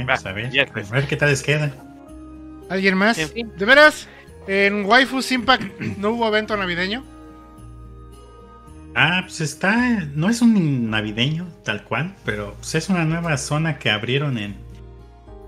[0.06, 1.72] Pues, a, ver, ya, a ver qué tal les queda.
[2.68, 3.18] ¿Alguien más?
[3.18, 3.52] En fin.
[3.56, 4.08] ¿De veras?
[4.46, 7.04] ¿En Waifus Impact no hubo evento navideño?
[8.94, 10.00] Ah, pues está.
[10.14, 14.56] No es un navideño tal cual, pero pues es una nueva zona que abrieron en,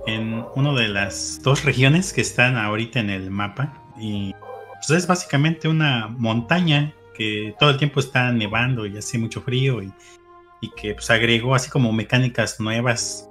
[0.07, 3.83] en una de las dos regiones que están ahorita en el mapa.
[3.99, 4.35] Y
[4.75, 9.83] pues es básicamente una montaña que todo el tiempo está nevando y hace mucho frío
[9.83, 9.93] y,
[10.61, 13.29] y que pues agregó así como mecánicas nuevas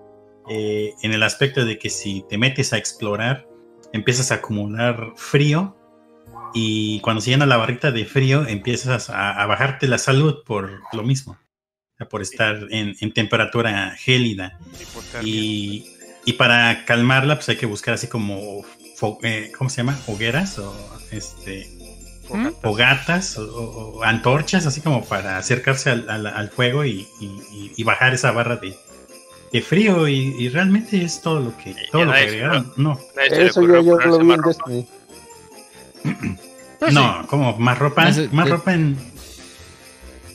[0.50, 3.48] eh, en el aspecto de que si te metes a explorar
[3.94, 5.76] empiezas a acumular frío
[6.54, 10.82] y cuando se llena la barrita de frío empiezas a, a bajarte la salud por
[10.94, 11.38] lo mismo,
[12.10, 14.60] por estar en, en temperatura gélida.
[15.24, 15.86] Y,
[16.26, 18.64] y para calmarla, pues hay que buscar así como,
[19.24, 19.98] eh, ¿cómo se llama?
[20.08, 20.74] Hogueras o
[21.12, 21.68] este,
[22.62, 27.72] fogatas o, o- o antorchas, así como para acercarse al, al- al fuego y, y-
[27.78, 28.76] y- bajar esa barra de,
[29.52, 30.08] de frío.
[30.08, 32.74] Y, y realmente es todo lo que, todo ya lo que agregaron.
[32.78, 33.00] No,
[33.30, 34.42] Eso yo, yo lo vi en.
[34.42, 34.88] Destiny.
[36.80, 38.98] Pues no, como más ropa, más eh, ropa en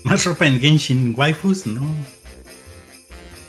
[0.04, 1.92] más ropa en Genshin Waifus, no.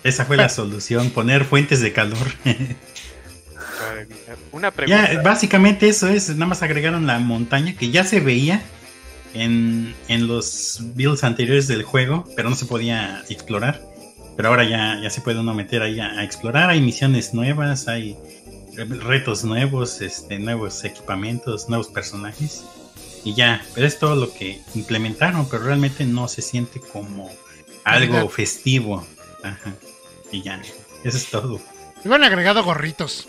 [0.04, 2.18] Esa fue la solución, poner fuentes de calor.
[4.52, 5.14] Una pregunta.
[5.14, 8.64] ya, básicamente eso es, nada más agregaron la montaña que ya se veía
[9.36, 13.84] en, en los builds anteriores del juego, pero no se podía explorar.
[14.36, 17.88] Pero ahora ya, ya se puede uno meter ahí a, a explorar, hay misiones nuevas,
[17.88, 18.18] hay
[18.86, 22.64] retos nuevos, este, nuevos equipamientos, nuevos personajes.
[23.24, 27.30] Y ya, pero es todo lo que implementaron, pero realmente no se siente como
[27.84, 29.06] algo festivo.
[29.44, 29.74] Ajá.
[30.32, 30.62] Y ya,
[31.04, 31.60] eso es todo.
[32.06, 33.28] Iban agregado gorritos.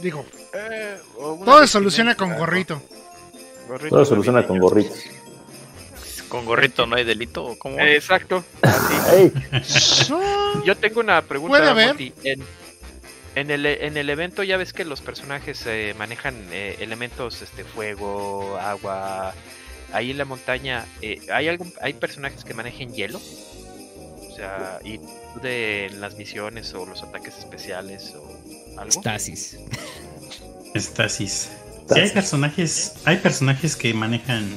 [0.00, 0.98] Digo, Eh,
[1.44, 2.74] todo se soluciona con gorrito.
[2.74, 3.68] ¿no?
[3.68, 4.98] Gorrito Todo se soluciona con gorritos.
[6.28, 7.44] Con gorrito no hay delito.
[7.44, 7.78] ¿o ¿Cómo?
[7.78, 8.44] Eh, Exacto.
[10.64, 11.58] Yo tengo una pregunta.
[11.58, 11.96] Puede haber.
[12.24, 12.42] En,
[13.34, 17.64] en el, en el evento ya ves que los personajes eh, manejan eh, elementos, este,
[17.64, 19.34] fuego, agua.
[19.92, 23.18] Ahí en la montaña, eh, ¿hay algún, hay personajes que manejen hielo?
[23.18, 25.00] O sea, y
[25.42, 28.92] de en las misiones o los ataques especiales o algo.
[28.92, 29.58] Stasis.
[30.74, 31.50] Estasis.
[31.92, 34.48] Sí, hay personajes, hay personajes que manejan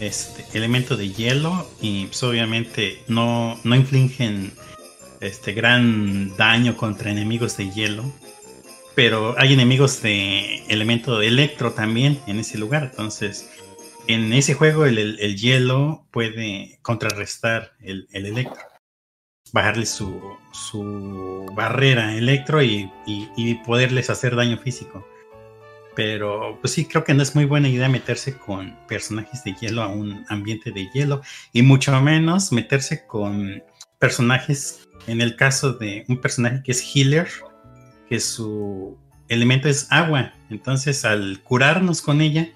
[0.00, 4.52] este elemento de hielo y pues, obviamente no, no infligen
[5.20, 8.04] este gran daño contra enemigos de hielo.
[8.94, 12.84] Pero hay enemigos de elemento electro también en ese lugar.
[12.90, 13.48] Entonces,
[14.06, 18.56] en ese juego el, el- el hielo puede contrarrestar el, el electro.
[19.52, 20.20] Bajarle su,
[20.52, 25.06] su barrera electro y, y- y poderles hacer daño físico.
[25.94, 29.82] Pero pues sí, creo que no es muy buena idea meterse con personajes de hielo
[29.82, 31.22] a un ambiente de hielo.
[31.52, 33.62] Y mucho menos meterse con
[33.98, 37.28] personajes, en el caso de un personaje que es healer,
[38.08, 38.96] que su
[39.28, 40.32] elemento es agua.
[40.50, 42.48] Entonces al curarnos con ella,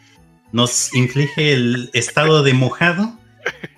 [0.53, 3.13] nos inflige el estado de mojado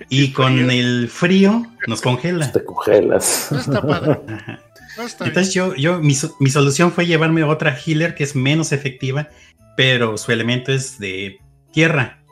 [0.09, 2.51] y con el frío nos congela.
[2.53, 3.49] Te congelas.
[3.51, 4.21] no está padre.
[4.29, 4.61] Ajá.
[4.99, 5.29] No está bien.
[5.31, 9.29] Entonces yo, yo mi, so- mi solución fue llevarme otra healer que es menos efectiva,
[9.77, 11.39] pero su elemento es de
[11.73, 12.23] tierra.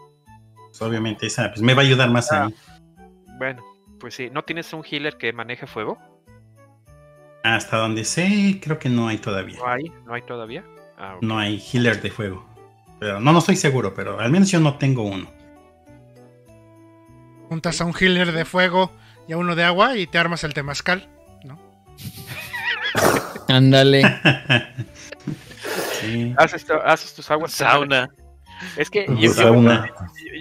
[0.69, 2.47] Pues, obviamente esa pues, me va a ayudar más Ah.
[2.47, 2.55] ahí.
[3.39, 3.63] Bueno,
[4.01, 5.99] Pues sí, ¿no tienes un healer que maneje fuego?
[7.45, 9.59] Hasta donde sé, creo que no hay todavía.
[9.59, 9.93] ¿No hay?
[10.07, 10.65] ¿No hay todavía?
[10.99, 11.19] Ah.
[11.21, 12.47] No hay healer de fuego.
[12.99, 15.31] Pero no, no estoy seguro, pero al menos yo no tengo uno.
[17.49, 18.91] Juntas a un healer de fuego
[19.29, 21.09] y a uno de agua y te armas el temazcal.
[21.45, 21.59] ¿no?
[23.49, 24.03] Ándale.
[26.01, 26.35] Sí.
[26.39, 27.53] Haces, haces tus aguas.
[27.53, 28.09] Sauna.
[28.77, 29.37] Es que Pues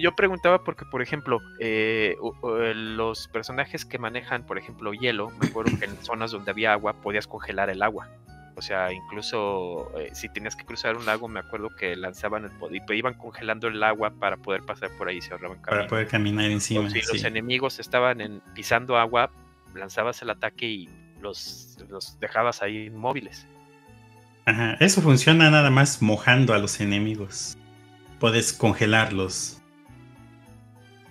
[0.00, 5.46] yo, preguntaba porque, por ejemplo, eh, u- los personajes que manejan, por ejemplo, hielo, me
[5.48, 8.08] acuerdo que en zonas donde había agua podías congelar el agua.
[8.56, 12.50] O sea, incluso eh, si tenías que cruzar un lago, me acuerdo que lanzaban el
[12.50, 15.88] poder, iban congelando el agua para poder pasar por ahí y se ahorraban Para camino.
[15.88, 16.84] poder caminar encima.
[16.86, 17.26] O si los sí.
[17.26, 19.30] enemigos estaban en, pisando agua,
[19.74, 20.88] lanzabas el ataque y
[21.22, 23.46] los, los dejabas ahí inmóviles.
[24.44, 27.56] Ajá, Eso funciona nada más mojando a los enemigos.
[28.20, 29.60] Puedes congelarlos.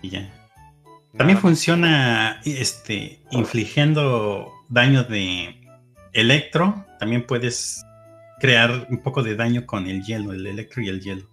[0.01, 0.29] Y ya.
[1.17, 5.59] También funciona este infligiendo daño de
[6.13, 6.85] electro.
[6.99, 7.83] También puedes
[8.39, 11.27] crear un poco de daño con el hielo, el electro y el hielo.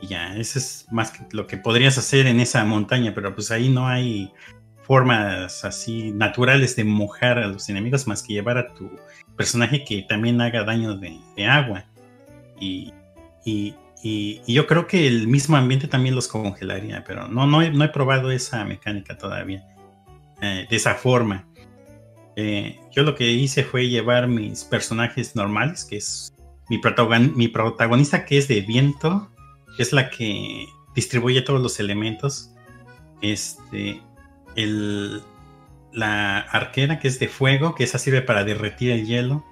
[0.00, 3.50] Y ya, eso es más que lo que podrías hacer en esa montaña, pero pues
[3.50, 4.32] ahí no hay
[4.82, 8.90] formas así naturales de mojar a los enemigos más que llevar a tu
[9.36, 11.84] personaje que también haga daño de, de agua.
[12.58, 12.92] Y,
[13.44, 17.70] y- y- yo creo que el mismo ambiente también los congelaría, pero no, no, he,
[17.70, 19.64] no he probado esa mecánica todavía.
[20.42, 21.46] eh, de esa forma.
[22.36, 26.32] Eh, yo lo que hice fue llevar mis personajes normales, que es
[26.70, 29.30] mi, protagon- mi protagonista que es de viento,
[29.76, 30.64] que es la que
[30.94, 32.50] distribuye todos los elementos.
[33.20, 34.00] Este,
[34.56, 35.20] el,
[35.92, 39.44] la arquera que es de fuego, que esa sirve para derretir el hielo.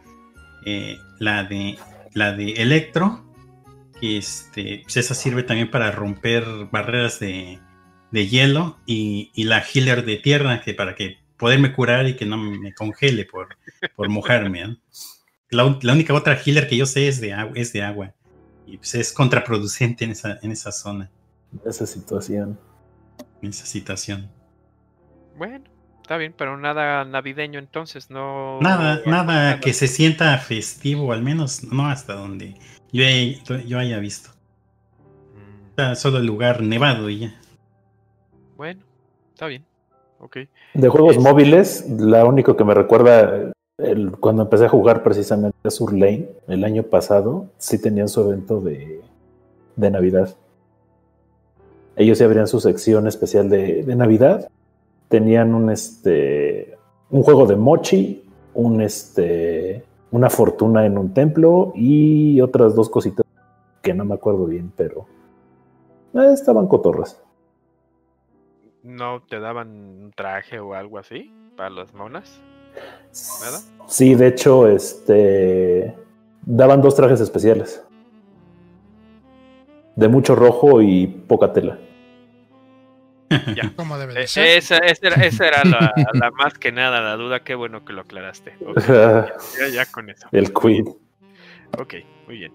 [0.64, 1.78] Eh, la de
[2.14, 3.24] la de electro,
[4.00, 7.58] este, pues esa sirve también para romper barreras de,
[8.10, 8.78] de hielo.
[8.86, 12.74] Y, y la healer de tierra, que para que poderme curar y que no me
[12.74, 13.56] congele por,
[13.96, 14.66] por mojarme.
[14.66, 14.76] ¿no?
[15.50, 18.12] La, la única otra healer que yo sé es de agua, es de agua.
[18.66, 21.10] Y pues es contraproducente en esa, en esa zona,
[21.64, 22.58] Esa situación.
[23.40, 24.30] en esa situación.
[25.36, 25.64] Bueno,
[26.02, 28.60] está bien, pero nada navideño entonces, no.
[28.60, 32.56] Nada, no- nada que se sienta festivo, al menos no hasta donde
[32.92, 33.04] yo,
[33.66, 34.30] yo haya visto.
[35.34, 37.34] Mm, Está solo el lugar nevado y ya.
[38.56, 38.80] Bueno,
[39.32, 39.64] está bien.
[40.20, 40.36] Ok.
[40.74, 45.56] De juegos Es- móviles, la único que me recuerda el- cuando empecé a jugar precisamente
[45.62, 49.00] a Sur Lane el año pasado, sí tenían su evento de,
[49.76, 50.34] de Navidad.
[51.94, 54.48] Ellos sí abrían su sección especial de, de Navidad.
[55.08, 56.76] Tenían un este
[57.10, 58.22] un juego de mochi,
[58.54, 63.24] un este una fortuna en un templo y otras dos cositas
[63.82, 65.06] que no me acuerdo bien, pero
[66.14, 67.22] eh, estaban cotorras.
[68.82, 72.40] ¿No te daban un traje o algo así para las monas?
[73.42, 73.58] ¿Nada?
[73.86, 75.94] Sí, de hecho, este
[76.42, 77.84] daban dos trajes especiales.
[79.96, 81.78] De mucho rojo y poca tela.
[83.54, 83.72] Ya.
[83.76, 84.46] Como debe de Eh, ser.
[84.58, 87.40] Esa, esa era, esa era la, la más que nada la duda.
[87.44, 88.56] Qué bueno que lo aclaraste.
[89.72, 90.26] Ya, con eso.
[90.32, 90.86] El quid.
[91.78, 91.94] Ok,
[92.26, 92.52] muy bien.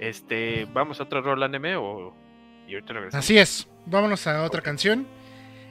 [0.00, 2.14] Este, ¿vamos a otro rol anime o
[2.66, 3.24] y ahorita regresamos?
[3.24, 3.68] Así es.
[3.86, 5.06] Vámonos a otra canción.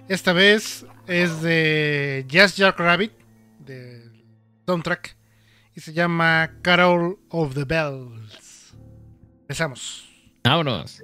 [0.08, 3.14] Esta vez es de Jazz Jack Rabbit,
[3.60, 4.24] del
[4.66, 5.16] soundtrack,
[5.76, 8.76] y se llama Carol of the Bells.
[9.42, 10.08] Empezamos.
[10.44, 11.02] Vámonos.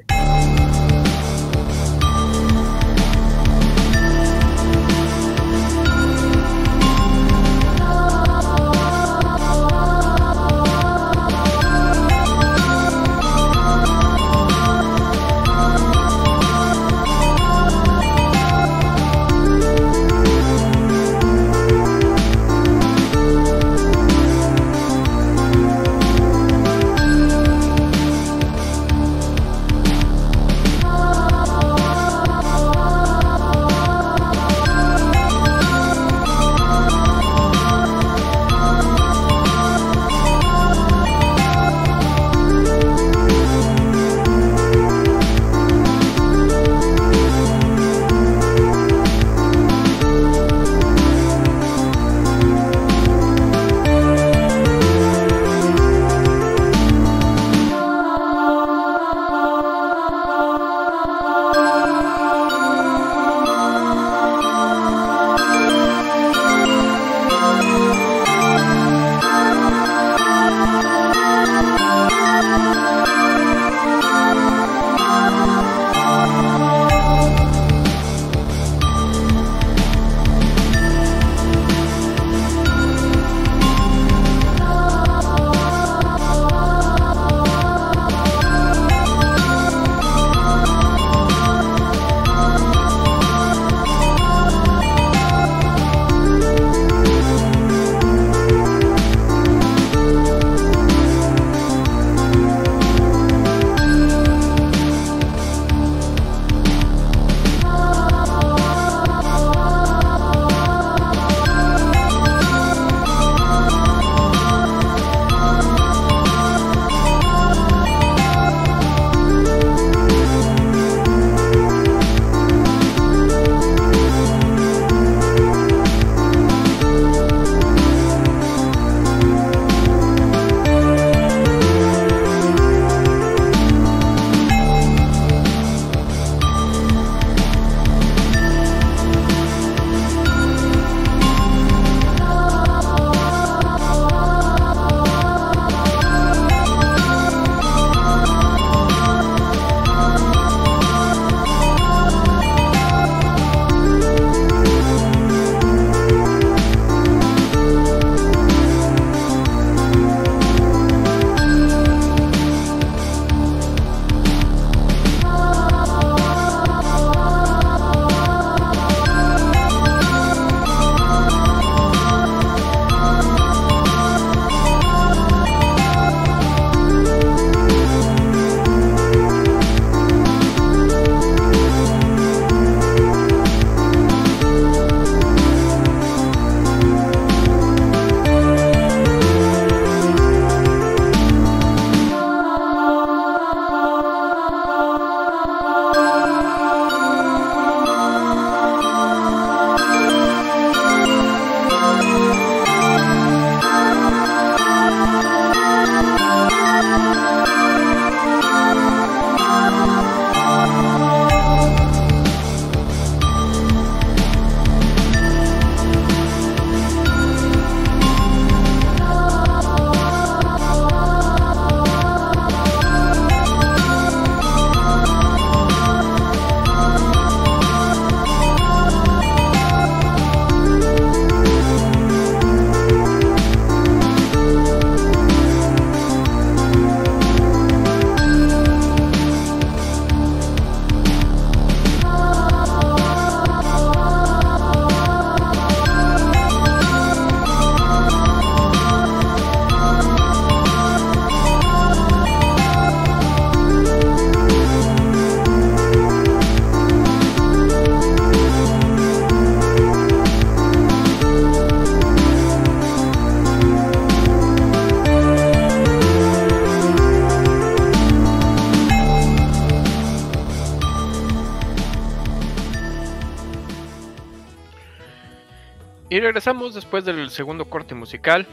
[276.22, 278.46] Regresamos después del segundo corte musical.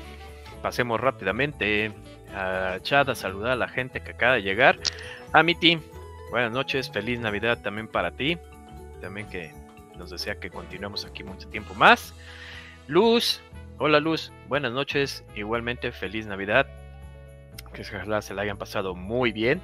[0.62, 1.92] Pasemos rápidamente
[2.32, 4.78] a Chad a saludar a la gente que acaba de llegar.
[5.32, 5.80] A mi team,
[6.30, 8.38] buenas noches, feliz Navidad también para ti.
[9.00, 9.52] También que
[9.98, 12.14] nos desea que continuemos aquí mucho tiempo más.
[12.86, 13.40] Luz,
[13.78, 16.68] hola Luz, buenas noches, igualmente feliz Navidad.
[17.72, 19.60] Que se la hayan pasado muy bien.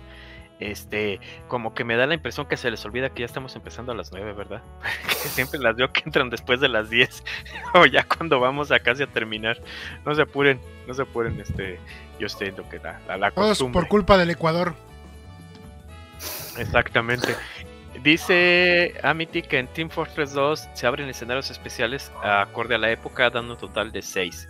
[0.59, 1.19] Este,
[1.49, 3.95] como que me da la impresión que se les olvida que ya estamos empezando a
[3.97, 4.63] las 9, ¿verdad?
[5.09, 7.25] que siempre las veo que entran después de las 10
[7.81, 9.59] o ya cuando vamos a casi a terminar.
[10.05, 11.79] No se apuren, no se apuren, este,
[12.19, 13.81] yo estoy lo que da la, la Todos costumbre.
[13.81, 14.75] por culpa del Ecuador.
[16.59, 17.35] Exactamente.
[18.03, 23.31] Dice Amity que en Team Fortress 2 se abren escenarios especiales acorde a la época,
[23.31, 24.49] dando un total de 6.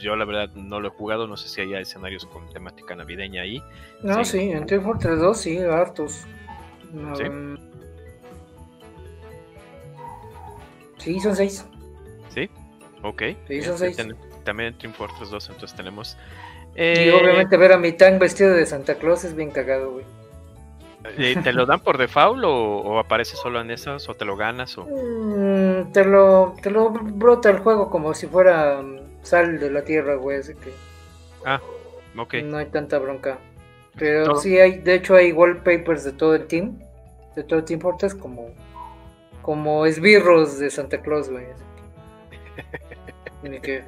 [0.00, 3.42] yo la verdad no lo he jugado, no sé si hay escenarios con temática navideña
[3.42, 3.62] ahí.
[4.02, 6.26] No, sí, en Team Fortress 2 sí, hartos.
[7.16, 7.24] ¿Sí?
[7.24, 7.56] Um,
[10.98, 11.66] sí, son 6.
[13.02, 13.22] Ok.
[13.48, 13.96] Este, seis.
[13.96, 16.16] ten- también Team Fortress 2 entonces tenemos...
[16.74, 20.04] Y eh, obviamente ver a mi tank vestido de Santa Claus es bien cagado, güey.
[21.42, 24.76] ¿Te lo dan por default o, o aparece solo en esas o te lo ganas
[24.78, 24.84] o...
[24.84, 29.82] Mm, te lo te lo brota el juego como si fuera mm, sal de la
[29.82, 30.70] tierra, güey, así que
[31.44, 31.60] Ah,
[32.16, 32.34] ok.
[32.44, 33.38] no hay tanta bronca.
[33.98, 36.78] Pero sí hay, de hecho hay wallpapers de todo el team,
[37.34, 38.50] de todo el Team Fortress como
[39.42, 41.46] como esbirros de Santa Claus, güey.
[43.40, 43.84] Tiene que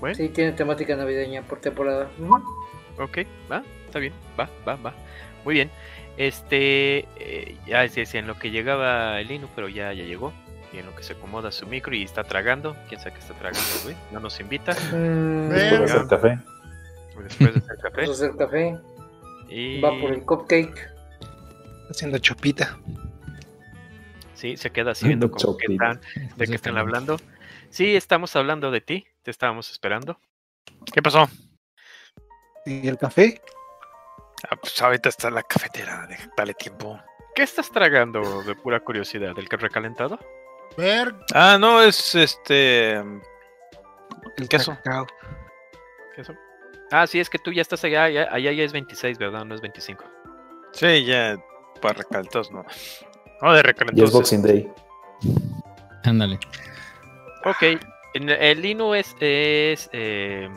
[0.00, 0.14] Bueno.
[0.14, 2.08] Sí, tiene temática navideña por temporada.
[2.98, 3.18] Ok,
[3.50, 4.94] va, está bien, va, va, va.
[5.44, 5.70] Muy bien.
[6.16, 10.32] Este, eh, ya sí, en lo que llegaba el Inu, pero ya, ya llegó.
[10.72, 12.76] Y en lo que se acomoda su micro y está tragando.
[12.88, 13.96] ¿Quién sabe qué está tragando, güey?
[14.10, 14.72] No nos invita.
[14.92, 15.50] Mm,
[16.08, 16.38] café.
[17.22, 18.00] Después de hacer café.
[18.02, 18.78] Vamos a hacer café.
[19.48, 20.90] Y Va por el cupcake.
[21.90, 22.76] Haciendo chopita.
[24.36, 26.00] Sí, se queda así viendo como que están,
[26.36, 27.16] de qué están hablando.
[27.70, 29.06] Sí, estamos hablando de ti.
[29.22, 30.20] Te estábamos esperando.
[30.92, 31.28] ¿Qué pasó?
[32.64, 33.40] ¿Y el café?
[34.48, 37.00] Ah, pues ahorita está la cafetera, dale tiempo.
[37.34, 39.38] ¿Qué estás tragando de pura curiosidad?
[39.38, 40.18] ¿El que recalentado?
[40.76, 42.92] Ver, Ah, no, es este.
[42.94, 44.76] El Queso.
[46.90, 49.44] Ah, sí, es que tú ya estás allá, allá, allá ya es 26, ¿verdad?
[49.44, 50.04] No es 25.
[50.72, 51.36] Sí, ya
[51.80, 52.64] para recalentados, no.
[53.42, 54.12] No, de Y es recalentados.
[54.12, 54.70] Boxing Day.
[56.04, 56.38] Ándale.
[57.44, 57.80] Ok,
[58.14, 60.48] el Lino es, es eh,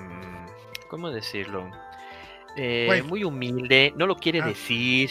[0.90, 1.70] ¿cómo decirlo?
[2.58, 4.48] Eh, muy humilde, no lo quiere Ah.
[4.48, 5.10] decir,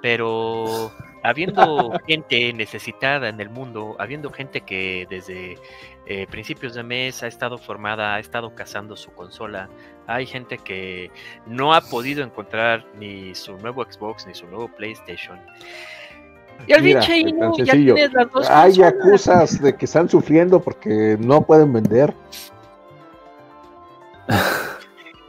[0.00, 5.58] pero habiendo gente necesitada en el mundo, habiendo gente que desde
[6.06, 9.68] eh, principios de mes ha estado formada, ha estado cazando su consola,
[10.06, 11.10] hay gente que
[11.46, 15.38] no ha podido encontrar ni su nuevo Xbox ni su nuevo PlayStation.
[16.66, 21.16] Y al Mira, pinche Inu ya las dos Hay acusas de que están sufriendo porque
[21.20, 22.12] no pueden vender.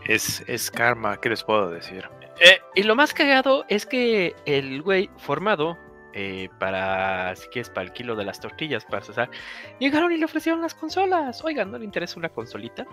[0.05, 2.09] Es, es karma, ¿qué les puedo decir?
[2.41, 5.77] Eh, y lo más cagado es que el güey formado
[6.13, 9.29] eh, para, si quieres, para el kilo de las tortillas, para César,
[9.79, 11.43] llegaron y le ofrecieron las consolas.
[11.43, 12.87] Oigan, ¿no le interesa una consolita?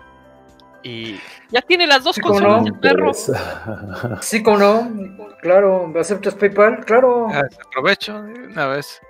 [0.83, 2.67] Y ya tiene las dos Sí, consolas, no.
[2.67, 3.07] el perro.
[3.11, 4.19] Interesa.
[4.21, 5.27] Sí, como no.
[5.41, 6.85] Claro, ¿aceptas PayPal?
[6.85, 7.27] Claro.
[7.31, 9.01] Ah, aprovecho una vez.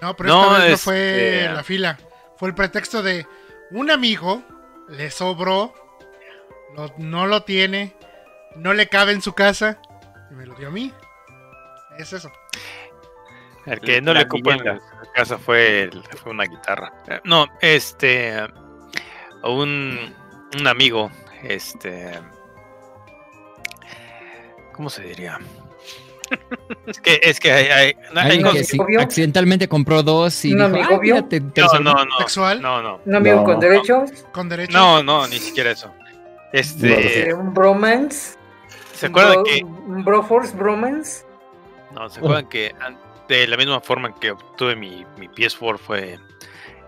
[0.00, 1.98] No, pero No, esta vez no este- fue la fila.
[2.36, 3.26] Fue el pretexto de
[3.70, 4.42] un amigo
[4.88, 5.72] le sobró,
[6.76, 7.94] lo- no lo tiene,
[8.56, 9.78] no le cabe en su casa
[10.30, 10.92] y me lo dio a mí.
[11.98, 12.30] Es eso.
[13.64, 14.80] El que no La le cupo en la
[15.14, 16.92] casa fue, el- fue una guitarra.
[17.06, 18.42] Eh, No, este.
[19.44, 20.14] Un,
[20.58, 21.10] un amigo,
[21.42, 22.12] este.
[24.72, 25.38] ¿Cómo se diría?
[26.86, 30.44] Es que, es que hay, hay, no, hay Alguien que cosas- sí, accidentalmente compró dos
[30.46, 31.14] y Un dijo, amigo "Ah, obvio".
[31.16, 31.84] mira, te- te No, resolví".
[31.84, 32.18] no, no.
[32.18, 32.62] ¿Sexual?
[32.62, 33.00] No, no.
[33.04, 33.44] Un amigo No.
[33.44, 34.10] con derechos.
[34.32, 34.72] Con derecho.
[34.72, 35.92] No, no, ni siquiera eso.
[36.54, 37.34] Este.
[37.34, 38.38] un bromance.
[38.94, 39.62] ¿Se acuerdan bro- que.?
[39.64, 41.26] Un Broforce bromance.
[41.92, 42.98] No, ¿se acuerdan que an-
[43.28, 46.18] de la misma forma en que obtuve mi, mi PS4 fue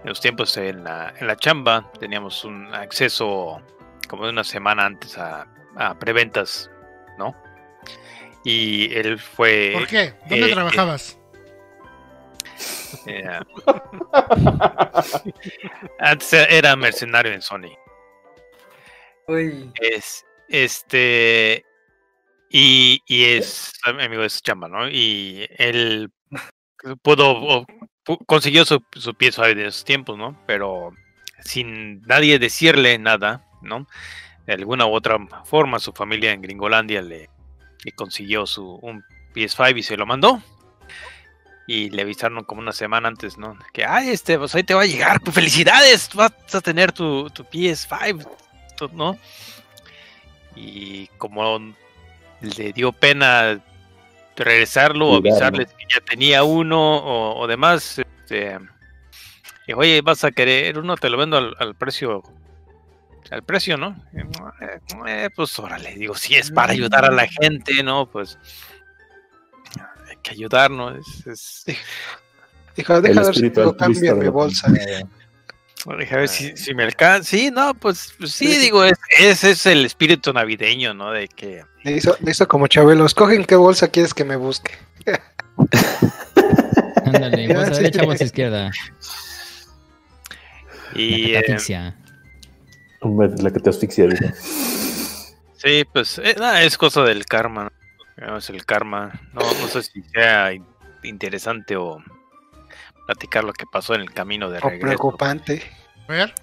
[0.05, 1.91] en los tiempos en la, en la chamba?
[1.99, 3.61] Teníamos un acceso
[4.09, 6.71] como de una semana antes a, a preventas,
[7.19, 7.35] ¿no?
[8.45, 9.71] Y él fue.
[9.73, 10.15] ¿Por qué?
[10.29, 11.19] ¿Dónde eh, trabajabas?
[13.07, 13.41] eh,
[15.99, 17.77] antes era mercenario en Sony.
[19.27, 19.73] Uy.
[19.81, 21.65] Es este
[22.51, 24.89] y, y es amigo de su chamba, ¿no?
[24.89, 26.13] Y él
[27.03, 27.67] pudo
[28.27, 30.39] consiguió su, su pieza de esos tiempos, ¿no?
[30.47, 30.93] Pero
[31.41, 33.87] sin nadie decirle nada, ¿no?
[34.47, 37.31] De alguna u otra forma, su familia en Gringolandia le,
[37.85, 39.05] le consiguió su un
[39.35, 40.43] PS5 y se lo mandó.
[41.67, 43.57] Y le avisaron como una semana antes, ¿no?
[43.73, 47.31] Que, ay, este, pues ahí te va a llegar, pues felicidades, vas a tener tu,
[47.31, 48.29] tu PS5,
[48.77, 49.19] tú, ¿no?
[50.55, 51.59] Y como
[52.41, 53.63] le dio pena
[54.37, 58.59] regresarlo o avisarles que ya tenía uno o, o demás, este,
[59.67, 62.23] dijo, oye, vas a querer uno, te lo vendo al, al precio,
[63.31, 63.97] al precio, ¿no?
[64.61, 68.07] Eh, eh, pues órale, digo, si es para ayudar a la gente, ¿no?
[68.07, 68.39] Pues
[70.09, 70.97] hay que ayudarnos.
[71.27, 71.77] Es, es-
[72.77, 74.69] Dijo, El deja ver si altruista cambiar de bolsa.
[75.99, 77.29] Deja ver si, si me alcanza.
[77.31, 81.11] Sí, no, pues, pues sí, digo, es- ese es el espíritu navideño, ¿no?
[81.13, 84.37] De que Le hizo, le hizo como Chabelo, escoge en qué bolsa quieres que me
[84.37, 84.73] busque.
[87.05, 87.83] Ándale, bolsa sí.
[87.83, 88.71] derecha, bolsa izquierda.
[90.95, 91.97] y La eh, asfixia.
[93.01, 94.33] Hombre, La que te asfixia, dice.
[95.57, 97.73] sí, pues eh, nada, es cosa del karma.
[98.17, 98.39] ¿no?
[98.39, 99.13] Es el karma.
[99.33, 100.65] No, no sé si sea in-
[101.03, 102.03] interesante o
[103.07, 104.87] platicar lo que pasó en el camino de O regreso.
[104.87, 105.63] preocupante.
[106.09, 106.35] A ver.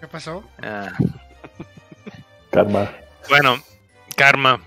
[0.00, 0.44] ¿Qué pasó?
[0.62, 0.92] Ah,
[2.50, 2.90] Karma.
[3.28, 3.56] Bueno,
[4.16, 4.60] karma.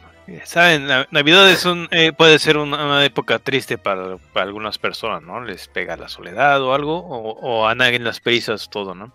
[0.46, 4.80] Saben, La- Navidad es un, eh, puede ser una, una época triste para, para algunas
[4.80, 5.40] personas, ¿no?
[5.44, 9.14] Les pega la soledad o algo, o, o andan en las prisas, todo, ¿no?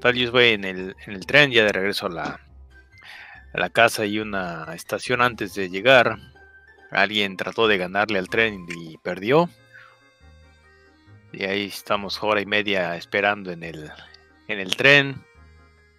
[0.00, 2.24] Tal yo voy en el, en el tren ya de regreso a la,
[3.54, 6.16] a la casa y una estación antes de llegar.
[6.90, 9.48] Alguien trató de ganarle al tren y perdió.
[11.32, 13.90] Y ahí estamos hora y media esperando en el,
[14.48, 15.24] en el tren.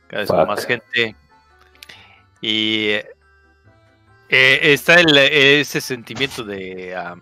[0.07, 1.15] Cada vez con más gente.
[2.41, 3.05] Y eh,
[4.30, 6.95] eh, está el- ese sentimiento de...
[6.95, 7.15] ah,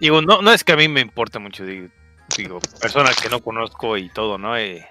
[0.00, 1.88] digo, no, no es que a mí me importa mucho, digo,
[2.36, 4.56] digo, personas que no conozco y todo, ¿no?
[4.56, 4.84] Eh,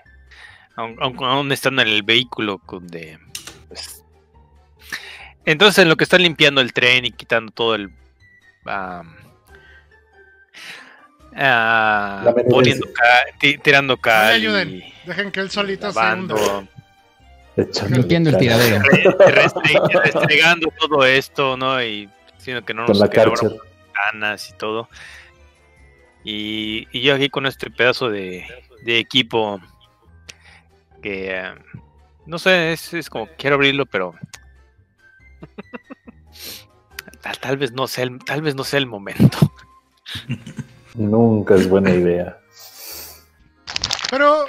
[0.75, 3.19] aun- aún están en el vehículo con de...
[3.67, 4.05] pues,
[5.43, 7.89] entonces en lo que están limpiando el tren y quitando todo el...
[8.67, 9.03] ah,
[11.35, 12.87] ah, poniendo
[13.63, 14.69] tirando cal ayuden.
[14.75, 16.35] y Dejen que él solito se hunda.
[16.35, 16.67] lavando
[17.57, 18.81] Echándole Limpiando el tiradero.
[18.81, 21.81] re- restre- restregando todo esto, ¿no?
[21.83, 23.59] Y diciendo que no nos la que abran cárcel.
[23.85, 24.89] ventanas y todo.
[26.23, 28.45] Y, y yo aquí con este pedazo de,
[28.83, 29.59] de equipo
[31.01, 31.51] que eh,
[32.25, 34.13] no sé, es, es como quiero abrirlo, pero
[37.21, 39.37] tal, tal vez no sea el, tal vez no sea el momento.
[40.95, 42.37] Nunca es buena idea.
[44.09, 44.45] Pero.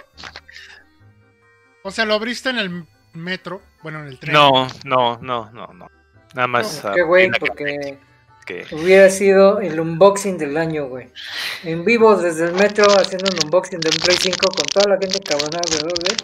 [1.84, 3.60] O sea, lo abriste en el metro.
[3.82, 4.32] Bueno, en el tren.
[4.32, 5.90] No, no, no, no, no.
[6.34, 6.84] Nada más.
[6.84, 7.98] ah, Qué güey, porque
[8.46, 11.08] que- hubiera sido el unboxing del año, güey.
[11.64, 15.00] En vivo desde el metro haciendo un unboxing de un Play 5 con toda la
[15.00, 16.16] gente cabrona alrededor de él.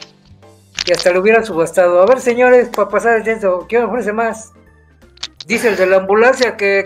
[0.86, 2.00] Y hasta lo hubiera subastado.
[2.02, 4.52] A ver, señores, para pasar el tiempo, ¿quién ofrece más?
[5.46, 6.84] Dice el de la ambulancia que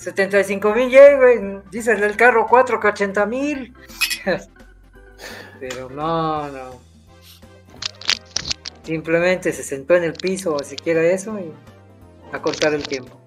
[0.00, 1.60] 75 mil güey.
[1.70, 3.74] Dice el del carro 4 que 80 mil.
[5.60, 6.80] Pero no, no.
[8.82, 11.52] Simplemente se sentó en el piso o siquiera eso y
[12.32, 13.20] a cortar el tiempo.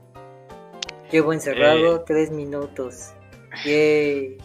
[1.11, 3.11] Llevo encerrado tres minutos.
[3.63, 4.39] Yay.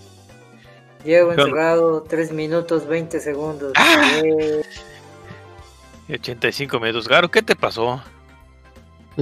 [1.05, 3.73] Llevo encerrado tres minutos 20 segundos.
[3.77, 4.21] ¡Ah!
[4.23, 4.63] Yay.
[6.11, 7.09] 85 minutos.
[7.09, 8.03] Garo, ¿qué te pasó?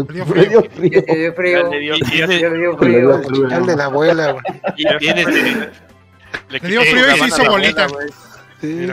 [0.05, 0.35] Dio frío.
[0.37, 1.05] Me dio frío.
[1.05, 1.71] Te dio frío.
[1.71, 3.23] Le dio- dio Le dio frío.
[3.23, 3.49] frío.
[3.51, 4.45] El de la abuela, güey.
[4.77, 7.87] le Le dio frío y se hizo bolita.
[8.61, 8.89] Sí,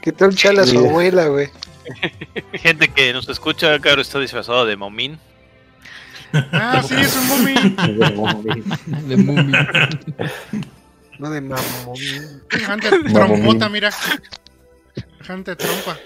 [0.00, 1.48] quitó el chal a su abuela, güey.
[2.54, 5.18] Gente que nos escucha, Garo está disfrazado de momín.
[6.52, 7.54] Ah, sí, es un mummy.
[9.06, 9.52] De Mummy.
[11.20, 11.94] No de mamón.
[12.48, 13.90] Jante trompota, mira.
[15.20, 15.96] Jante trompa.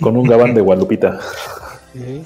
[0.00, 1.18] Con un gabán de Guadalupita.
[1.96, 2.22] Sí.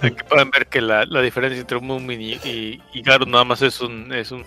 [0.00, 3.44] Aquí pueden ver que la, la diferencia entre un Moomin y, y, y Garo nada
[3.44, 4.44] más es un, es un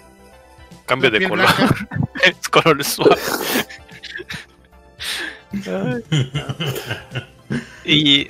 [0.85, 1.47] cambio de color.
[2.23, 3.15] es color suave.
[7.85, 8.27] y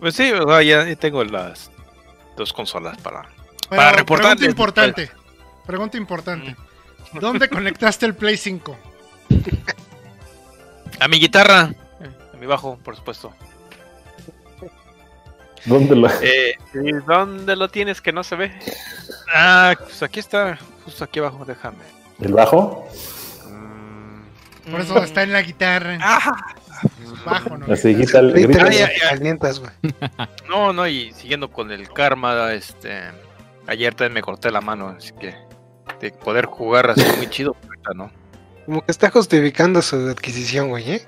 [0.00, 1.70] pues sí, o sea, ya, tengo las
[2.36, 3.22] dos consolas para.
[3.70, 5.10] Pero, Para reportarles, pregunta importante.
[5.66, 6.56] Pregunta importante.
[7.20, 8.76] ¿Dónde conectaste el Play 5?
[11.00, 11.72] A mi guitarra,
[12.32, 13.32] a mi bajo, por supuesto.
[15.64, 16.08] ¿Dónde lo.?
[16.22, 18.52] Eh, ¿Y dónde lo tienes que no se ve?
[19.34, 21.78] ah, pues aquí está, justo aquí abajo, déjame.
[22.20, 22.86] ¿El bajo?
[23.48, 25.98] Mm, Por eso está en la guitarra.
[26.00, 26.32] Ah,
[27.24, 27.72] Bajo, ¿no?
[27.72, 28.64] Así grita grita.
[28.64, 29.08] Ah, ya, ya.
[29.10, 29.72] calientas, güey.
[30.48, 33.00] No, no, y siguiendo con el karma, este.
[33.66, 35.34] Ayer también me corté la mano, así que.
[36.00, 38.10] De poder jugar así muy chido, ahorita, ¿no?
[38.66, 41.06] Como que está justificando su adquisición, güey, ¿eh?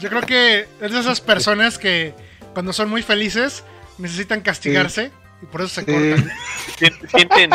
[0.00, 2.14] Yo creo que es de esas personas que
[2.52, 3.64] cuando son muy felices
[3.98, 5.10] necesitan castigarse
[5.42, 5.86] Y por eso se Sí.
[5.86, 6.30] cortan.
[6.78, 7.50] Sienten, sienten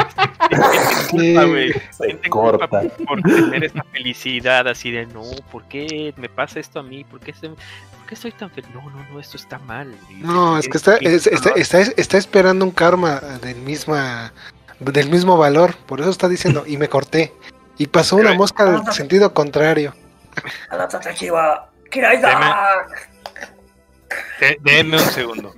[1.09, 1.73] culpa, güey.
[1.91, 2.81] Sienten culpa corta.
[3.05, 5.21] por tener esa felicidad así de no,
[5.51, 7.05] ¿por qué me pasa esto a mí?
[7.05, 8.69] ¿Por qué, se- por qué soy tan feliz?
[8.73, 9.95] No, no, no, esto está mal.
[10.17, 14.33] No, es que está, es- está, está, está esperando un karma del misma
[14.79, 17.33] del mismo valor, por eso está diciendo, y me corté.
[17.77, 19.93] Y pasó una mosca del sentido contrario.
[24.39, 25.53] De- Déme un segundo.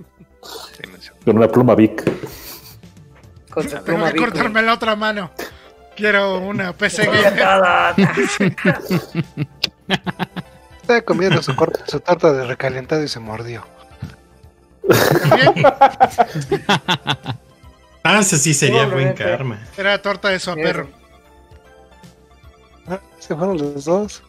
[0.80, 1.26] Déme un segundo.
[1.26, 2.03] Con una pluma Vic.
[3.49, 5.31] Con su Tengo pluma que Vic, cortarme la otra mano.
[5.95, 7.34] Quiero una PC gamer.
[10.81, 13.65] Estaba comiendo su, cor- su tarta de recalentado y se mordió.
[18.03, 19.60] Ah, ese sí sería buen karma.
[19.77, 20.88] era torta de su perro.
[22.88, 24.23] Ah, se fueron los dos.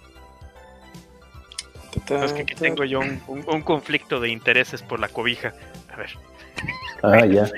[2.25, 5.53] Es que aquí tengo yo un, un- un conflicto de intereses por la cobija.
[5.93, 6.11] A ver.
[7.03, 7.49] Ah, ya.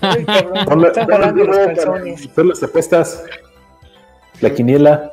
[0.00, 2.28] Cabrón, los calzones.
[2.34, 3.24] son las apuestas.
[4.40, 5.10] La quiniela.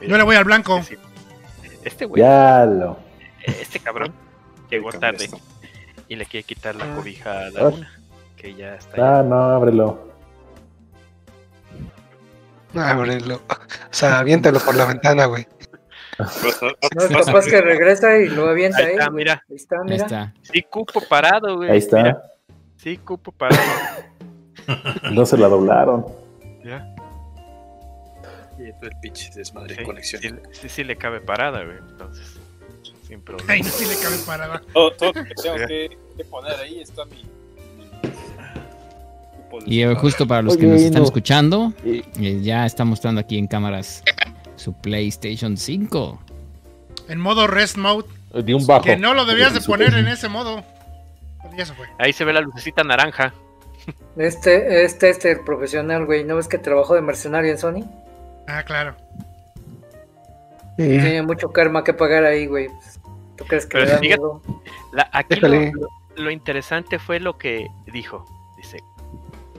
[0.00, 0.82] Yo le voy al blanco.
[0.82, 0.96] Sí.
[1.84, 2.98] Este güey, Ya lo.
[3.44, 4.12] este cabrón,
[4.70, 5.38] llegó tarde esto.
[6.08, 6.96] y le quiere quitar la Ah.
[6.96, 7.70] cobija a la Ah.
[7.70, 7.98] luna.
[8.36, 9.20] Que ya está.
[9.20, 10.08] Ah, no, ábrelo.
[12.74, 13.36] Ábrelo.
[13.48, 13.54] O
[13.90, 15.46] sea, aviéntalo por la ventana, güey.
[16.18, 18.92] No, es que regresa y lo avienta Ahí ahí.
[18.92, 19.16] está, güey.
[19.24, 19.44] mira.
[19.48, 20.04] Ahí está, Ahí mira.
[20.04, 20.34] está.
[20.42, 21.70] Sí, cupo parado, güey.
[21.70, 21.96] Ahí está.
[22.02, 22.22] Mira,
[22.76, 23.62] sí, cupo parado.
[25.12, 26.06] No se la doblaron.
[26.64, 26.88] ya.
[28.58, 30.22] Y todo el pinche desmadre Sí, de conexión.
[30.22, 31.78] sí, sí, sí le cabe parada, güey.
[31.78, 32.38] Entonces,
[33.08, 33.52] sin problema.
[33.52, 34.62] Ay, no si le cabe parada.
[34.72, 37.24] Todo, todo lo que tengo que, que poner ahí está mi.
[39.66, 41.06] Y eh, justo para los que Oye, nos están no.
[41.06, 44.02] escuchando, eh, ya está mostrando aquí en cámaras
[44.62, 46.20] su PlayStation 5.
[47.08, 48.06] En modo rest mode.
[48.32, 48.84] De un bajo.
[48.84, 50.64] Que no lo debías de poner en ese modo.
[51.42, 51.86] Pero Ya se fue.
[51.98, 53.34] Ahí se ve la lucecita naranja.
[54.16, 56.24] Este, este, este, el profesional, güey.
[56.24, 57.84] ¿No ves que trabajó de mercenario en Sony?
[58.46, 58.94] Ah, claro.
[60.76, 62.68] Tiene mucho karma que pagar ahí, güey.
[63.36, 64.42] ¿Tú crees que Pero le da fíjate- miedo?
[64.92, 68.24] La- aquí lo- lo interesante fue lo que dijo.
[68.56, 68.78] Dice,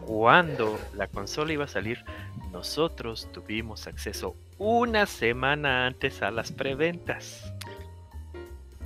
[0.06, 2.04] cuando la consola iba a salir,
[2.52, 7.54] nosotros tuvimos acceso una semana antes a las preventas.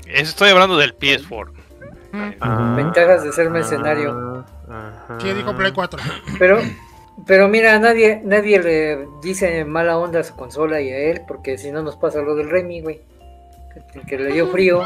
[0.08, 1.52] Estoy hablando del PS4.
[2.12, 2.76] Mm.
[2.76, 4.44] Ventajas de ser mercenario.
[4.68, 5.20] Ajá.
[5.22, 6.00] Sí, dijo Play 4.
[6.40, 6.60] Pero,
[7.28, 11.60] pero mira, nadie, nadie le dice mala onda a su consola y a él, porque
[11.60, 13.02] si no nos pasa lo del Remy, güey.
[13.94, 14.82] Que, que le dio frío.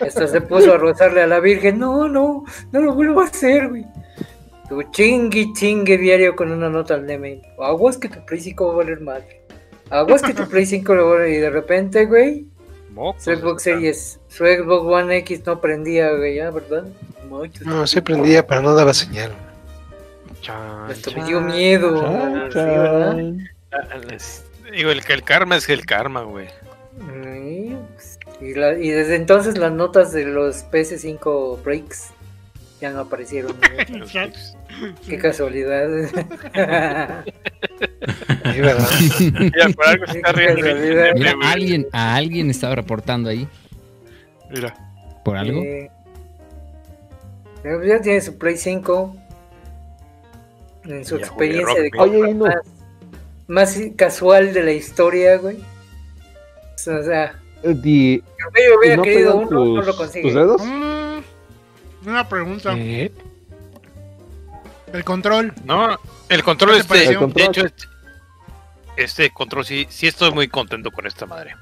[0.00, 1.78] Hasta se puso a rozarle a la Virgen.
[1.78, 3.86] No, no, no lo vuelvo a hacer, güey.
[4.70, 7.42] Tu chingue, chingue diario con una nota al Neme.
[7.60, 9.43] Aguas que tu 5 va a valer madre.
[10.00, 11.28] Aguas que tu Play 5 le va a valer.
[11.30, 12.46] Y de repente, güey,
[12.92, 13.62] Mocos su Xbox.
[13.62, 16.84] Series, su Xbox One X no prendía, güey, ¿ya, ¿verdad?
[17.28, 17.66] Muchos.
[17.66, 19.32] No, se prendía, pero no daba señal.
[20.40, 22.00] Chan, Hasta me dio miedo.
[22.02, 23.16] Chan, sí, ¿verdad?
[23.72, 26.48] Ah, les- Digo, el, que el karma es el karma, güey.
[26.98, 32.10] Pues, Y, la- y desde entonces las notas de los PS5 breaks
[32.84, 33.56] ya no aparecieron.
[33.90, 34.06] ¿no?
[35.08, 35.88] Qué casualidad.
[38.52, 38.88] Sí, ¿verdad?
[39.40, 43.48] Mira, por algo se está riendo Mira, alguien, a alguien estaba reportando ahí.
[44.50, 44.74] Mira.
[45.24, 45.62] ¿Por algo?
[45.62, 45.90] Eh,
[47.64, 49.16] ya tiene su Play 5.
[50.84, 52.44] En su Ya experiencia de Rock, Oye, Inu.
[52.44, 52.54] más,
[53.48, 55.56] más casual de la historia, güey.
[56.74, 60.22] O sea, Eh, di- yo hubiera ¿no querido uno, no tus- lo consigue.
[60.24, 60.62] tus dedos?
[60.62, 60.93] Mm,
[62.06, 62.74] una pregunta.
[62.76, 63.10] Eh,
[64.92, 65.52] El control.
[65.64, 65.98] No,
[66.28, 67.10] el control ¿Qué te este?
[67.12, 67.44] El control.
[67.44, 67.86] de hecho, este,
[68.96, 71.56] este control sí, sí estoy muy contento con esta madre.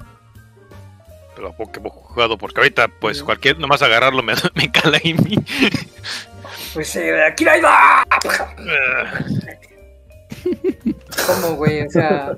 [1.35, 4.99] Pero a poco que hemos jugado, porque ahorita, pues, cualquier, nomás agarrarlo me, me cala
[5.03, 5.37] en mí.
[6.75, 8.05] Pues eh, aquí la iba.
[11.27, 11.87] ¿Cómo, güey?
[11.87, 12.33] O sea,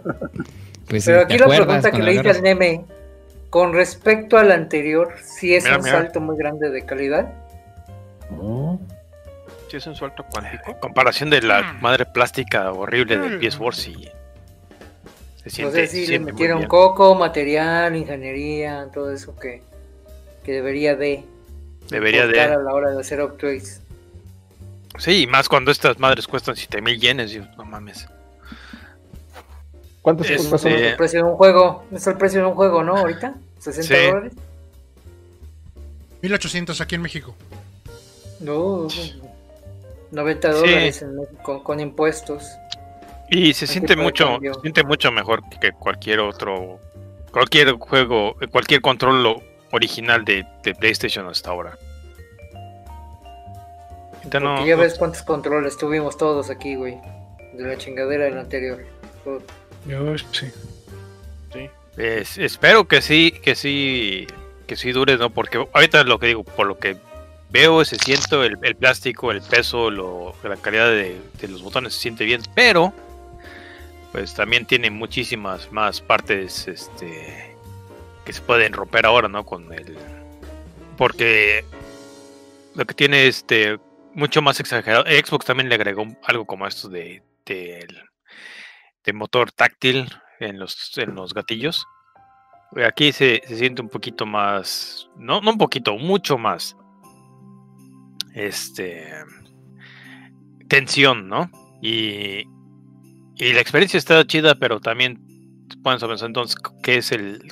[0.88, 2.84] Pues pero ¿te aquí la pregunta que le hice al Neme,
[3.50, 5.96] con respecto al anterior, ¿sí es Mira, un mira.
[5.98, 7.32] salto muy grande de calidad?
[8.30, 8.76] Mm.
[9.70, 10.70] Sí, es un salto cuántico.
[10.70, 14.08] En comparación de la madre plástica horrible del PS4, sí.
[15.42, 19.62] Se O siente, sea, se sí le metieron coco, material, ingeniería, todo eso que,
[20.42, 21.24] que debería de
[21.90, 22.40] Debería de.
[22.40, 23.80] a la hora de hacer upgrades.
[24.98, 27.30] Sí, y más cuando estas madres cuestan 7000 yenes.
[27.32, 28.06] Yo, no mames.
[30.00, 32.96] ¿Cuántos Es- es, El precio de un juego, es el precio de un juego, ¿no?
[32.96, 34.06] Ahorita, 60 Sí.
[34.06, 34.32] dólares.
[36.22, 37.34] 1800 aquí en México.
[38.44, 38.88] No,
[40.12, 40.58] 90 Sí.
[40.60, 42.44] dólares en México, con impuestos.
[43.30, 46.78] Y se siente mucho, se siente mucho mejor que cualquier otro,
[47.32, 49.42] cualquier juego, cualquier control
[49.72, 51.76] original de, de PlayStation hasta ahora.
[54.16, 56.98] Ahorita Porque no- ya no- ves cuántos controles tuvimos todos aquí, güey.
[57.54, 58.84] De la chingadera del anterior.
[59.24, 59.42] Todo.
[59.86, 60.50] Yo sí.
[61.96, 64.26] Es- espero que sí, que sí,
[64.66, 65.30] que sí dure, ¿no?
[65.30, 66.96] Porque ahorita lo que digo, por lo que
[67.50, 71.94] veo, se siento el, el plástico, el peso, lo, la calidad de, de los botones
[71.94, 72.92] se siente bien, pero
[74.12, 77.56] pues también tiene muchísimas más partes, este,
[78.24, 79.44] que se pueden romper ahora, ¿no?
[79.44, 79.96] Con el,
[80.96, 81.64] porque
[82.74, 83.78] lo que tiene este
[84.14, 85.04] mucho más exagerado.
[85.04, 88.02] Xbox también le agregó algo como esto de, del-
[89.04, 90.08] de motor táctil
[90.38, 91.84] en los, en los gatillos.
[92.86, 96.76] Aquí se, se siente un poquito más, no, no un poquito, mucho más.
[98.34, 99.04] Este
[100.68, 101.50] tensión, ¿no?
[101.80, 102.42] Y,
[103.36, 105.20] y la experiencia está chida, pero también
[105.82, 107.42] pueden pensar entonces qué es el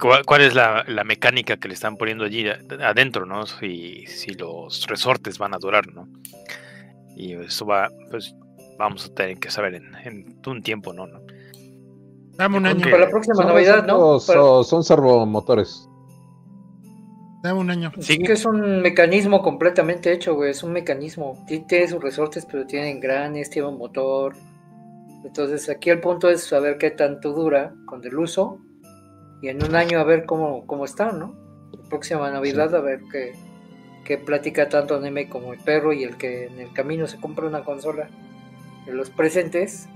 [0.00, 2.46] cuál, cuál es la, la mecánica que le están poniendo allí
[2.82, 3.46] adentro, ¿no?
[3.46, 6.08] Si, si los resortes van a durar, ¿no?
[7.16, 8.34] Y eso va, pues
[8.78, 11.06] vamos a tener que saber en, en un tiempo, ¿no?
[11.06, 11.20] ¿no?
[12.36, 12.82] Dame un año.
[12.90, 14.18] Para la próxima Son, Navidad, ¿no?
[14.26, 15.88] Para- son servomotores.
[17.44, 17.92] Dame un año.
[17.98, 20.50] Es que es un mecanismo completamente hecho, güey.
[20.52, 21.44] Es un mecanismo.
[21.46, 24.34] Ti- Tiene sus resortes, pero tiene engranes, tiene un motor.
[25.24, 28.60] Entonces aquí el punto es saber qué tanto dura con el uso.
[29.42, 31.34] Y en un año a ver cómo, cómo está, ¿no?
[31.78, 33.32] La próxima Navidad a ver qué,
[34.06, 37.46] qué platica tanto Neme como el perro y el que en el camino se compra
[37.46, 38.08] una consola
[38.86, 39.86] de los presentes.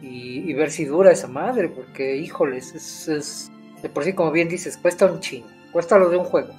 [0.00, 3.50] Y, y ver si dura esa madre, porque híjoles, es, es-
[3.82, 5.48] de por sí como bien dices, cuesta un chingo.
[5.72, 6.52] Cuesta lo de un juego.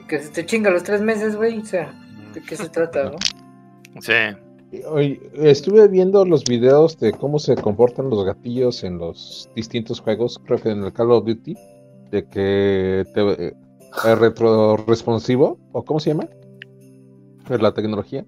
[0.00, 1.58] Y que se te chinga los tres meses, güey.
[1.60, 1.92] O sea,
[2.34, 3.16] ¿de qué se trata, no?
[4.00, 4.12] Sí.
[4.88, 10.40] Oye, estuve viendo los videos de cómo se comportan los gatillos en los distintos juegos,
[10.44, 11.56] creo que en el Call of Duty,
[12.10, 13.54] de que te, eh,
[14.04, 16.28] es retroresponsivo, o cómo se llama,
[17.48, 18.26] de la tecnología.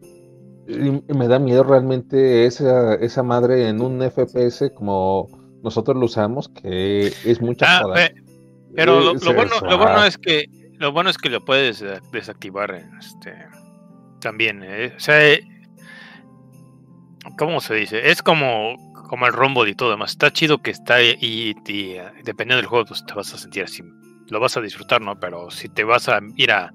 [0.68, 5.28] Y, y me da miedo realmente esa, esa madre en un FPS como
[5.62, 8.06] nosotros lo usamos, que es mucha Ah, joda.
[8.06, 8.14] eh,
[8.74, 10.46] pero lo, bueno, lo bueno es que
[10.78, 13.34] lo bueno es que lo puedes desactivar este
[14.20, 14.62] también.
[14.64, 15.42] eh, O sea, eh,
[17.36, 18.10] ¿cómo se dice?
[18.10, 18.76] Es como
[19.08, 20.12] como el Rumble y todo demás.
[20.12, 21.16] Está chido que está y,
[21.66, 23.82] y, dependiendo del juego pues te vas a sentir así.
[24.28, 25.18] Lo vas a disfrutar, ¿no?
[25.18, 26.74] Pero si te vas a ir a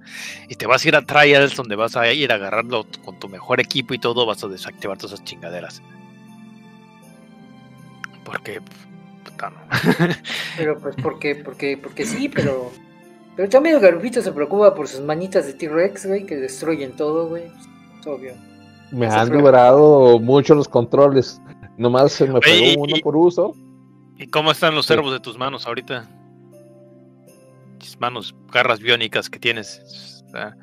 [0.49, 3.29] y te vas a ir a trials donde vas a ir a agarrarlo con tu
[3.29, 5.83] mejor equipo y todo, vas a desactivar todas esas chingaderas.
[8.25, 8.61] Porque
[10.57, 12.71] Pero pues porque, porque, porque sí, pero.
[13.35, 17.27] Pero también el Garufito se preocupa por sus manitas de T-Rex, güey, que destruyen todo,
[17.29, 17.45] güey.
[17.99, 18.33] Es obvio.
[18.91, 21.41] Me han durado mucho los controles.
[21.77, 23.55] Nomás se me pegó uno y- por uso.
[24.19, 24.93] ¿Y cómo están los Sí.
[24.93, 26.07] servos de tus manos ahorita?
[27.79, 30.23] Tus manos, garras biónicas que tienes.
[30.35, 30.53] Ah,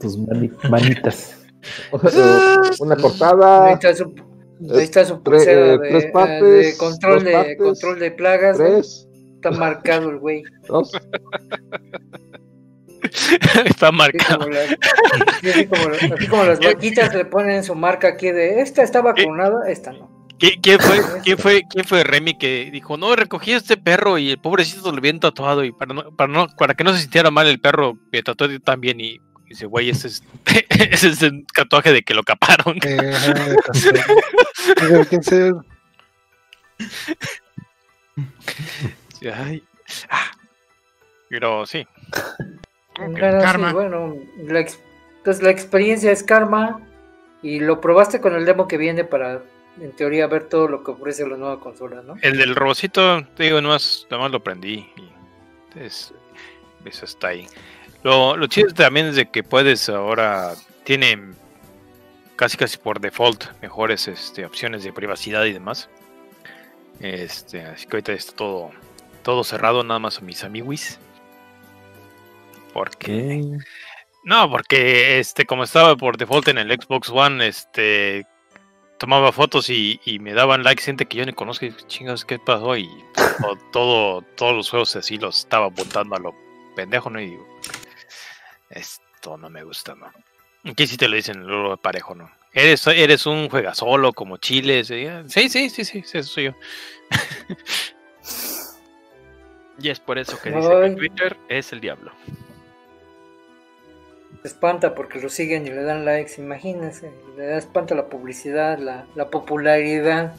[0.00, 1.44] Tus mani- manitas.
[2.80, 3.78] Una cortada.
[3.96, 4.14] Su,
[4.74, 7.98] ahí está su tre- pulsera eh, de, tres eh, partes, de control de partes, control
[7.98, 8.60] de plagas,
[9.36, 10.42] Está marcado el güey.
[10.68, 10.90] dos.
[13.66, 14.46] Está Así marcado.
[14.46, 18.82] como, así como las- así como las vaquitas le ponen su marca aquí de esta
[18.82, 20.12] está vacunada, esta no.
[20.38, 24.18] ¿Qui- ¿Quién fue, quién, fue, ¿Quién fue Remy que dijo, no, recogí a este perro
[24.18, 27.00] y el pobrecito lo bien tatuado y para, no, para, no, para que no se
[27.02, 29.18] sintiera mal el perro me tatuó también y
[29.48, 30.22] dice, güey, ese es,
[30.68, 32.78] ese es el tatuaje de que lo caparon.
[32.82, 33.12] Eh,
[35.08, 35.52] ¿Quién se-
[39.18, 39.62] Sí, ay,
[40.10, 40.30] ah.
[41.28, 41.86] Pero sí,
[42.96, 43.72] sí, Karma.
[43.72, 44.78] bueno, la ex-
[45.18, 46.80] entonces la experiencia es karma
[47.42, 49.42] y lo probaste con el demo que viene para,
[49.80, 52.16] en teoría, ver todo lo que ofrece la nueva consola, ¿no?
[52.22, 56.12] el del robocito, te digo, nomás, nomás lo prendí y es-
[56.84, 57.46] eso está ahí.
[58.04, 60.54] Lo, lo chido también es de que puedes ahora,
[60.84, 61.18] tiene
[62.36, 65.88] casi casi por default mejores este, opciones de privacidad y demás.
[67.00, 68.70] Este, así que ahorita está todo,
[69.22, 71.00] todo cerrado, nada más a mis amiguis.
[72.72, 73.42] Porque.
[74.24, 78.26] No, porque este, como estaba por default en el Xbox One, este
[78.98, 82.38] tomaba fotos y, y me daban likes gente que yo ni conozco y chingas, ¿qué
[82.38, 82.76] pasó?
[82.76, 82.88] Y
[83.40, 86.34] todo, todo- todos los juegos así los estaba apuntando a lo
[86.76, 87.20] pendejo, ¿no?
[87.20, 87.53] Y digo,
[88.70, 90.10] esto no me gusta, ¿no?
[90.64, 92.30] Aquí sí te lo dicen luego parejo, ¿no?
[92.52, 94.84] Eres, eres un juega solo como Chile.
[94.84, 96.52] Sí, sí, sí, sí, sí, eso soy yo.
[99.78, 100.90] Y es por eso que dice que.
[100.90, 102.12] Twitter es el diablo.
[104.42, 107.10] Se espanta porque lo siguen y le dan likes, imagínense.
[107.36, 110.36] Le da espanta la publicidad, la, la popularidad.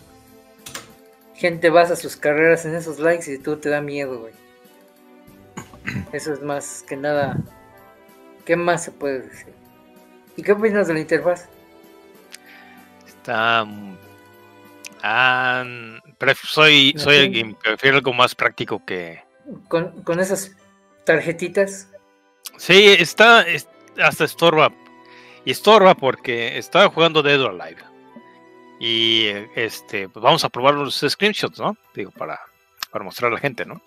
[1.33, 4.33] Gente basa sus carreras en esos likes y tú te da miedo, güey.
[6.13, 7.37] Eso es más que nada
[8.45, 9.53] ¿Qué más se puede decir?
[10.37, 11.47] ¿Y qué opinas de la interfaz?
[13.07, 13.65] Está.
[15.01, 15.63] ah,
[16.43, 17.21] soy, soy sé.
[17.23, 19.23] alguien, prefiero algo más práctico que.
[19.67, 20.55] Con, con esas
[21.05, 21.89] tarjetitas.
[22.57, 23.41] Sí, está.
[23.41, 23.67] es-
[24.01, 24.71] hasta estorba.
[25.45, 27.81] Y estorba porque estaba jugando Dead or Alive.
[28.79, 31.77] Y este, pues vamos a probar los screenshots, ¿no?
[31.93, 32.39] Digo, para,
[32.91, 33.81] para mostrar a la gente, ¿no?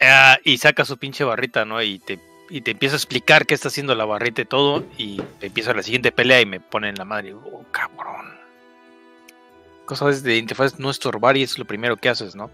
[0.00, 1.80] Ah, y saca su pinche barrita, ¿no?
[1.82, 2.18] Y te,
[2.52, 4.84] y te empieza a explicar qué está haciendo la barrita y todo.
[4.98, 7.32] Y empieza la siguiente pelea y me pone en la madre.
[7.34, 8.30] Oh, cabrón.
[9.86, 12.50] Cosas de interfaz no estorbar y es lo primero que haces, ¿no?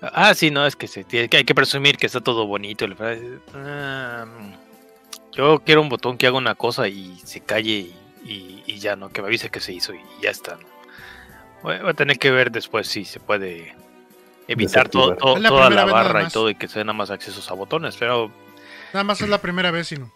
[0.00, 2.86] Ah, sí, no, es que, se tiene, que hay que presumir que está todo bonito.
[3.54, 4.26] Ah,
[5.32, 7.70] yo quiero un botón que haga una cosa y se calle
[8.24, 9.08] y, y- y ya, ¿no?
[9.10, 10.66] Que me avise que se hizo y ya está, ¿no?
[11.62, 13.74] Voy, voy a tener que ver después si se puede
[14.48, 17.48] evitar todo, la toda la barra y todo y que se den nada más accesos
[17.50, 18.30] a botones, pero
[18.92, 20.12] Nada más es la primera vez, y no.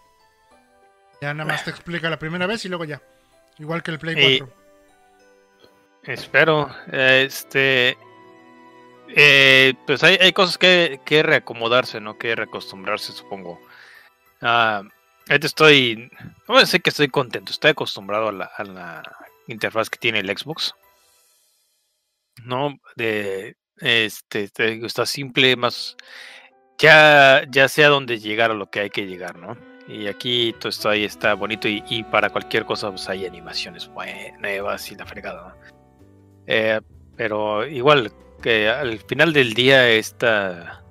[1.21, 3.01] Ya nada más te explica la primera vez y luego ya.
[3.59, 4.57] Igual que el Play Y- 4.
[6.05, 6.71] Espero.
[6.93, 7.97] Este.
[9.09, 12.19] eh, pues hay, hay cosas que, que reacomodarse, ¿no?
[12.19, 13.61] Que reacostumbrarse, supongo.
[14.43, 14.83] Ah,
[15.29, 16.11] estoy.
[16.21, 17.51] No voy a decir que estoy contento.
[17.53, 19.03] Estoy acostumbrado a la, a la
[19.49, 20.75] interfaz que tiene el Xbox.
[22.45, 23.57] No, de.
[23.79, 24.51] Este,
[24.85, 25.97] está simple, más.
[26.79, 29.57] Ya, ya sé a dónde llegar a lo que hay que llegar, ¿no?
[29.89, 33.91] Y aquí todo esto ahí está bonito y, para cualquier cosa pues hay animaciones
[34.41, 35.55] nuevas y la fregada, ¿no?
[36.47, 36.81] Eh,
[37.17, 38.13] pero igual
[38.43, 40.83] que al final del día esta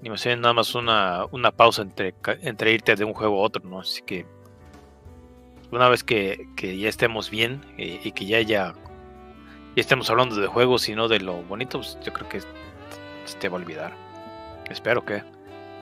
[0.00, 3.62] animación es nada más una, una pausa entre, entre irte de un juego a otro,
[3.64, 3.80] ¿no?
[3.80, 4.26] Así que
[5.70, 8.74] una vez que, ya estemos bien y que ya ya
[9.76, 13.48] estemos hablando de juegos y no de lo bonito, pues yo creo que se te
[13.48, 14.09] va a olvidar.
[14.70, 15.22] Espero que.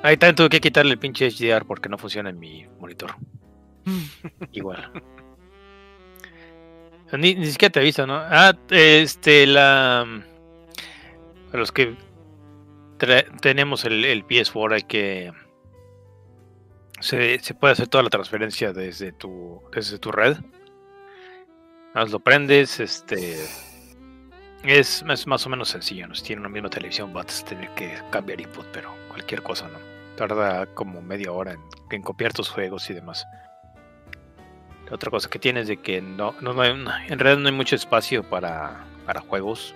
[0.03, 3.15] Ahí también tuve que quitarle el pinche HDR porque no funciona en mi monitor.
[4.53, 4.91] Igual.
[7.13, 8.17] Ni, ni siquiera te avisa, ¿no?
[8.17, 10.07] Ah, este, la.
[11.47, 11.97] Para los que
[13.41, 15.33] tenemos el, el PS4, hay que.
[17.01, 20.37] Se, se puede hacer toda la transferencia desde tu, desde tu red.
[21.95, 23.37] Más lo prendes, este.
[24.65, 26.15] Es, es más o menos sencillo, ¿no?
[26.15, 29.79] Si tiene una misma televisión, vas a tener que cambiar input, pero cualquier cosa, ¿no?
[30.17, 31.61] Tarda como media hora en,
[31.91, 33.25] en copiar tus juegos y demás.
[34.89, 37.55] La otra cosa que tiene es de que no, no, no- en realidad no hay
[37.55, 39.75] mucho espacio para, para juegos.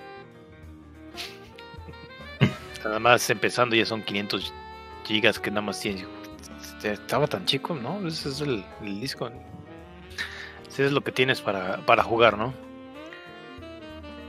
[2.84, 4.52] Nada más empezando ya son 500
[5.04, 6.06] gigas que nada más tienes.
[6.60, 8.06] Este, Estaba tan chico, ¿no?
[8.08, 9.30] Ese es el, el disco.
[10.68, 12.52] Ese es lo que tienes para, para jugar, ¿no?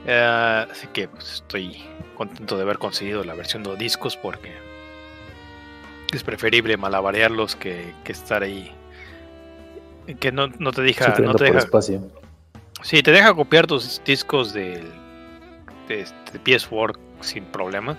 [0.06, 1.82] Eh, así que pues, estoy
[2.18, 4.52] contento de haber conseguido la versión de discos porque
[6.12, 8.72] es preferible malabarearlos que, que estar ahí.
[10.20, 11.16] Que no, no te deja.
[11.20, 12.02] No te deja espacio.
[12.82, 14.92] Sí, te deja copiar tus discos del
[15.88, 17.98] de, este PS4 sin problema.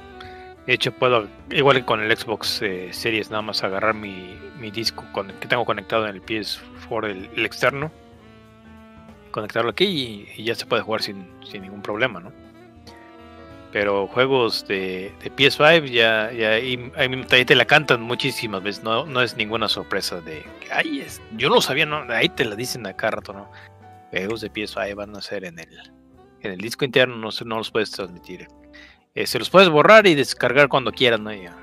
[0.66, 4.70] De hecho, puedo, igual que con el Xbox eh, Series, nada más agarrar mi, mi
[4.70, 7.90] disco con, que tengo conectado en el PS4, el, el externo,
[9.35, 12.32] conectarlo aquí y, ya se puede jugar sin, sin ningún problema, ¿no?
[13.73, 16.77] Pero juegos de, de PS5 ya, ya ahí,
[17.44, 21.48] te- la cantan muchísimas veces, no, no es ninguna sorpresa de que, ay, es, yo
[21.48, 22.05] lo sabía, ¿no?
[22.12, 23.51] ahí te la dicen a cada rato, ¿no?
[24.11, 25.77] juegos de PS5 van a ser en el,
[26.43, 28.47] en el disco interno, no, no los puedes transmitir.
[29.16, 31.32] Eh, se los puedes borrar y descargar cuando quieras, ¿no?
[31.32, 31.56] Ya.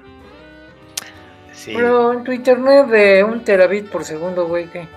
[1.54, 4.90] Sí, Pero en tu internet de un terabit por segundo, güey, ¿qué?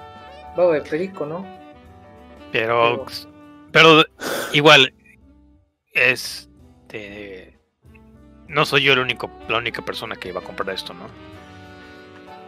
[0.59, 1.54] Va de perico, ¿no?
[2.55, 3.05] Pero,
[3.73, 4.05] pero
[4.53, 4.95] igual,
[5.93, 6.49] es.
[6.89, 7.59] de-
[8.49, 11.07] no soy yo el único, la única persona que va a comprar esto, ¿no?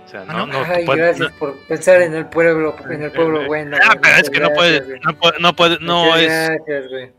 [0.04, 3.42] O sea, no, no, Ay, puede- gracias por pensar en el pueblo, en el pueblo
[3.42, 3.76] Eh, bueno.
[3.82, 7.12] Ah, pero es que no puede, no puede, no puede, no Muchas es, gracias, güey.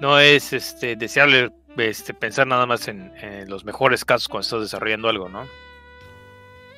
[0.00, 4.60] no es este deseable este, pensar nada más en, en los mejores casos cuando estás
[4.62, 5.46] desarrollando algo, ¿no?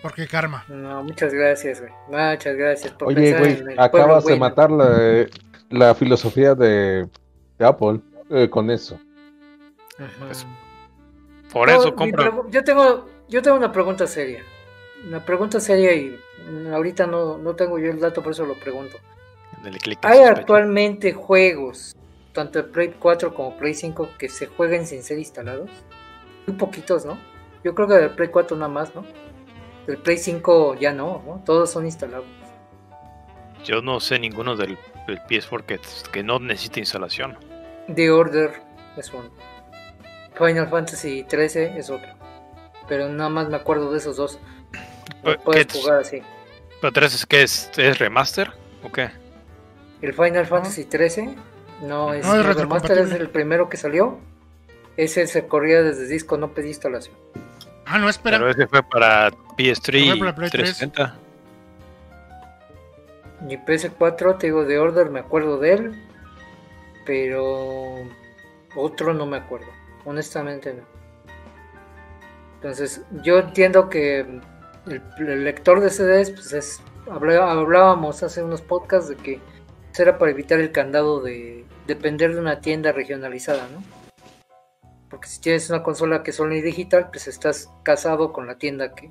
[0.03, 0.65] Porque karma.
[0.69, 1.93] No, muchas gracias, güey.
[2.09, 5.27] Muchas gracias por Oye, pensar güey, en el pueblo acabas de matar la,
[5.70, 7.09] la filosofía de,
[7.59, 8.01] de Apple
[8.31, 8.99] eh, con eso.
[10.19, 10.47] Pues,
[11.53, 12.33] por No, eso compra.
[12.51, 14.43] Yo tengo, yo tengo una pregunta seria.
[15.07, 16.19] Una pregunta seria y
[16.51, 18.97] mm, ahorita no, no tengo yo el dato, por eso lo pregunto.
[20.03, 21.95] ¿Hay actualmente juegos,
[22.33, 25.70] tanto de Play 4 como Play 5, que se jueguen sin ser instalados?
[26.47, 27.16] Muy poquitos, ¿no?
[27.62, 29.05] Yo creo que del Play 4 nada más, ¿no?
[29.86, 31.42] Del Play 5 ya no, ¿no?
[31.44, 32.26] Todos son instalados.
[33.64, 34.76] Yo no sé ninguno del,
[35.06, 35.80] del PS4 que,
[36.12, 37.36] que no necesita instalación.
[37.94, 38.52] The Order
[38.96, 39.30] es uno.
[40.36, 42.09] Final Fantasy 13 es otro.
[42.88, 44.38] Pero nada más me acuerdo de esos dos.
[45.24, 46.22] No puedes ¿qué- jugar así.
[46.80, 48.50] ¿Pero 3 es que es, es remaster?
[48.82, 49.10] ¿O qué?
[50.00, 51.36] El Final Fantasy 13
[51.82, 54.18] no es, No, es el remaster, es el primero que salió.
[54.96, 57.14] Ese se corría desde disco, no pedí instalación.
[57.93, 58.39] Ah, no, espera.
[58.39, 60.78] Pero ese fue para PS3 Fue y para Play 3.
[60.78, 61.19] 360.
[63.48, 66.02] Y PS4, te digo, de Order me acuerdo de él,
[67.05, 67.97] pero
[68.77, 69.66] otro no me acuerdo,
[70.05, 70.85] honestamente no.
[72.55, 79.09] Entonces, yo entiendo que el, el lector de CDs, pues es, hablábamos hace unos podcasts
[79.09, 79.40] de que
[79.98, 84.02] era para evitar el candado de depender de una tienda regionalizada, ¿no?
[85.28, 89.11] Si tienes una consola que es Sony Digital, pues estás casado con la tienda que,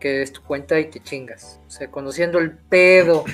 [0.00, 1.60] que, es tu cuenta y te chingas.
[1.66, 3.24] O sea, conociendo el pedo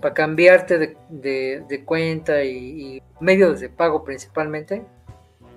[0.00, 0.78] para cambiarte
[1.08, 4.82] de, de- cuenta y, y medios de pago principalmente,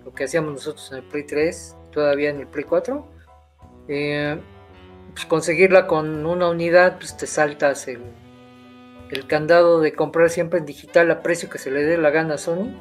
[0.04, 3.08] lo que hacíamos nosotros en el Play 3, todavía en el Play 4,
[3.88, 4.40] eh,
[5.14, 8.02] pues conseguirla con una unidad, pues te saltas el,
[9.10, 12.36] el candado de comprar siempre en digital a precio que se le dé la gana
[12.36, 12.72] a Sony,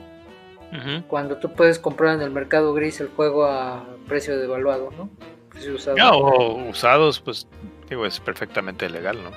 [1.07, 5.09] Cuando tú puedes comprar en el mercado gris el juego a precio devaluado, ¿no?
[5.49, 5.97] Precio usado.
[5.97, 7.47] Ya, o usados, pues
[7.89, 9.31] digo, es perfectamente legal, ¿no?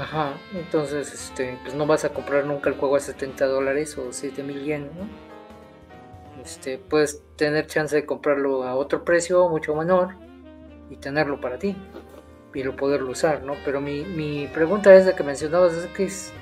[0.00, 4.12] Ajá, entonces este, pues no vas a comprar nunca el juego a 70 dólares o
[4.12, 5.08] 7 mil yen, ¿no?
[6.42, 10.14] Este, puedes tener chance de comprarlo a otro precio mucho menor
[10.90, 11.76] y tenerlo para ti
[12.54, 13.54] y lo poderlo usar, ¿no?
[13.64, 16.32] Pero mi, mi pregunta es de que mencionabas es que es,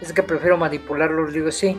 [0.00, 1.76] es que prefiero manipularlo, digo sí,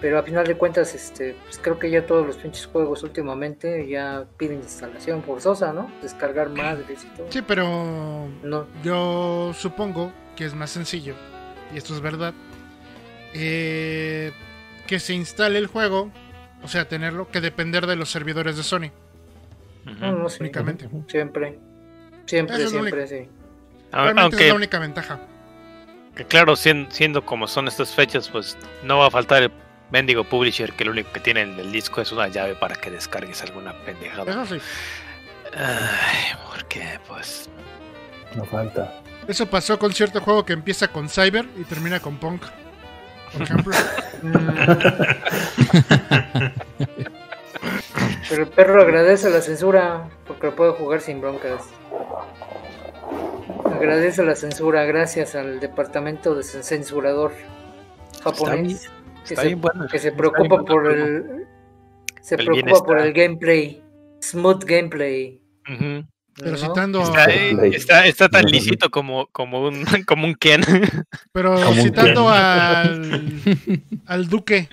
[0.00, 3.86] pero a final de cuentas, este, pues creo que ya todos los pinches juegos últimamente
[3.88, 5.90] ya piden instalación forzosa, ¿no?
[6.02, 7.26] Descargar madres y todo.
[7.30, 11.14] Sí, pero No, yo supongo que es más sencillo,
[11.74, 12.32] y esto es verdad,
[13.34, 14.32] eh,
[14.86, 16.10] que se instale el juego,
[16.62, 18.90] o sea, tenerlo, que depender de los servidores de Sony,
[19.86, 19.94] Ujú.
[20.00, 20.42] no, no sé.
[20.42, 20.88] únicamente.
[21.08, 21.58] Siempre.
[22.26, 23.28] Siempre, Eso siempre, sí.
[23.92, 25.20] A- Realmente Aunque, es la única ventaja.
[26.14, 29.50] que claro, siendo, siendo como son estas fechas, pues no va a faltar el
[29.90, 32.90] mendigo publisher que lo único que tiene en el disco es una llave para que
[32.90, 34.30] descargues alguna pendejada.
[34.30, 34.60] Eso sí.
[35.56, 36.98] Ay, ¿por qué?
[37.08, 37.48] Pues.
[38.34, 39.00] No falta.
[39.26, 42.42] Eso pasó con cierto juego que empieza con Cyber y termina con Punk.
[43.32, 43.74] Por ejemplo.
[48.28, 51.62] Pero el perro agradece la censura porque lo puede jugar sin broncas.
[53.64, 57.32] Agradece la censura gracias al departamento de cen- censurador
[58.22, 58.88] japonés
[59.30, 59.86] que, Está se, bien bueno.
[59.88, 61.46] que se preocupa bueno por el
[62.20, 63.06] se El preocupa por bienestar.
[63.06, 63.82] el gameplay,
[64.20, 65.40] smooth gameplay.
[65.68, 66.04] Ujú.
[66.34, 66.56] Pero ¿no?
[66.56, 70.62] citando, Está, eh, está, está tan lisito como, como, un, como un Ken.
[71.32, 72.34] pero Como citando Ken.
[72.34, 74.68] al, al duque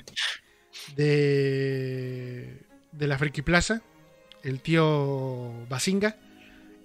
[0.95, 2.61] de,
[2.91, 3.81] de la Friki Plaza,
[4.43, 6.15] el tío Basinga,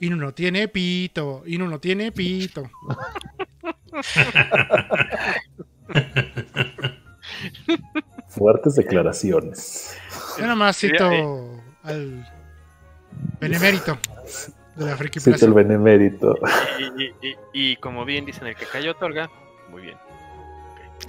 [0.00, 2.68] Inu no tiene pito, Inu no tiene pito.
[8.28, 9.98] Fuertes declaraciones.
[10.36, 11.08] Yo nada más cito
[11.82, 12.28] al
[13.40, 13.98] benemérito
[14.76, 16.38] de la Friki Cito el benemérito.
[16.78, 19.28] Y, y- y- y como bien dicen, el que cayó otorga.
[19.70, 19.96] Muy bien.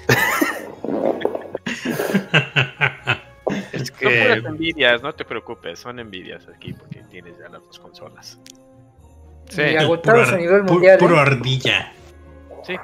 [3.72, 4.22] es Son que.
[4.22, 8.40] puras envidias, no te preocupes, son envidias aquí porque tienes ya las dos consolas.
[9.50, 9.62] Sí.
[9.62, 10.98] Y agotados Puro a nivel mundial.
[10.98, 11.20] puro ¿eh?
[11.20, 11.92] ardilla.
[12.66, 12.76] Sí,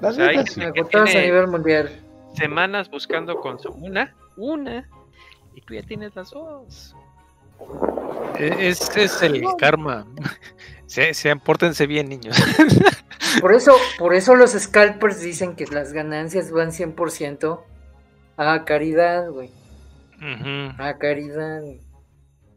[0.00, 1.90] La O sea, a nivel mundial.
[2.34, 3.74] Semanas buscando consola.
[3.78, 4.88] Una, una,
[5.54, 6.94] y tú ya tienes las dos.
[8.38, 10.06] e- Es, es el karma.
[10.86, 12.36] Se, se, pórtense bien, niños.
[13.40, 17.62] Por eso, por eso los scalpers dicen que las ganancias van 100%
[18.36, 19.50] a caridad, güey.
[20.78, 21.62] A caridad.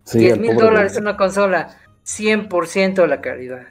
[0.04, 3.68] Sí, 10 el mil dólares de- una consola, 100% a la caridad.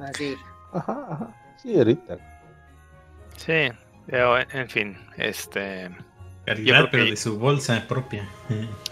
[0.00, 0.36] Así.
[0.72, 1.56] Ajá, ajá.
[1.60, 2.18] Sí, ahorita.
[3.36, 3.72] Sí,
[4.06, 5.90] pero, en fin, este.
[6.44, 8.28] Caridad, pero que- de su bolsa propia.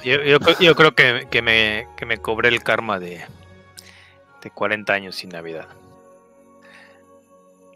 [0.05, 3.21] Yo, yo, creo- yo creo que, que, me, que me cobré el karma de,
[4.43, 5.67] de 40 años sin Navidad.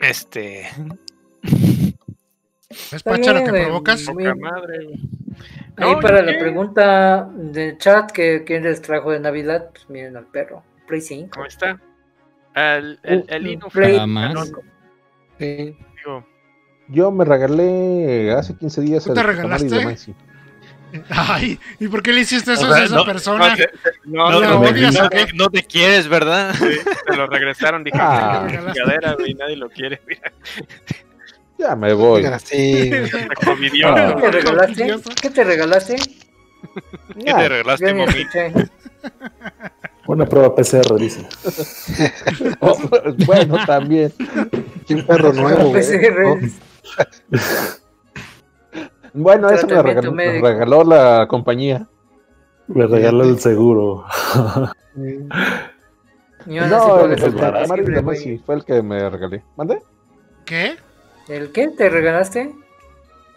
[0.01, 0.69] Este.
[2.92, 4.02] ¿Es Pacha lo que provocas?
[4.02, 4.86] Poca madre.
[5.76, 9.89] Ahí No, para ¿y la pregunta del chat que quién les trajo de Navidad, pues
[9.91, 10.62] miren al perro.
[10.86, 11.31] Play 5.
[11.33, 11.81] ¿Cómo está?
[12.55, 14.52] El, el, el Inu Play- Nada más.
[15.39, 15.76] Sí.
[16.89, 20.15] Yo me regalé hace 15 días ¿Tú el te regalaste?
[21.11, 23.49] Ay, ¿y por qué le hiciste eso O sea, a esa no- persona?
[23.49, 23.69] no, te,
[24.05, 26.55] no, No, te ¿la lo, odias no te- no te quieres, ¿verdad?
[27.07, 28.47] te lo regresaron, dije, Ah.
[28.49, 30.01] "Qué chingadera, güey, nadie lo quiere.
[30.07, 30.33] Mira,
[31.59, 32.25] Ya me voy.
[32.27, 32.39] Ah.
[32.49, 33.09] ¿Qué
[34.21, 34.95] te regalaste?
[35.21, 35.97] ¿Qué te regalaste?
[35.97, 38.27] ¿Qué Ya, te regalaste, mami?
[40.07, 41.27] Una prueba PCR, dice.
[42.61, 42.79] Oh,
[43.27, 44.13] bueno, también.
[44.91, 45.83] Un perro nuevo, güey.
[45.83, 46.51] PCR.
[49.12, 50.47] Bueno, eso me regaló, me médico.
[50.48, 51.86] regaló la compañía.
[52.66, 54.05] Me regaló el seguro.
[56.47, 57.34] No, puede el, el
[58.44, 59.44] fue el que me regalé.
[59.56, 59.82] ¿Mande?
[60.44, 60.76] ¿Qué?
[61.28, 61.68] ¿El qué?
[61.68, 62.55] ¿Te regalaste?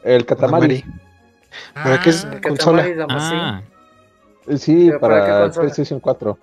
[0.04, 0.84] El Katamari.
[1.74, 2.86] ¿Para qué es Ah, El consola?
[3.10, 3.62] Ah,
[4.56, 5.50] Sí, ¿Pero para para?
[5.52, 6.38] PlayStation 4.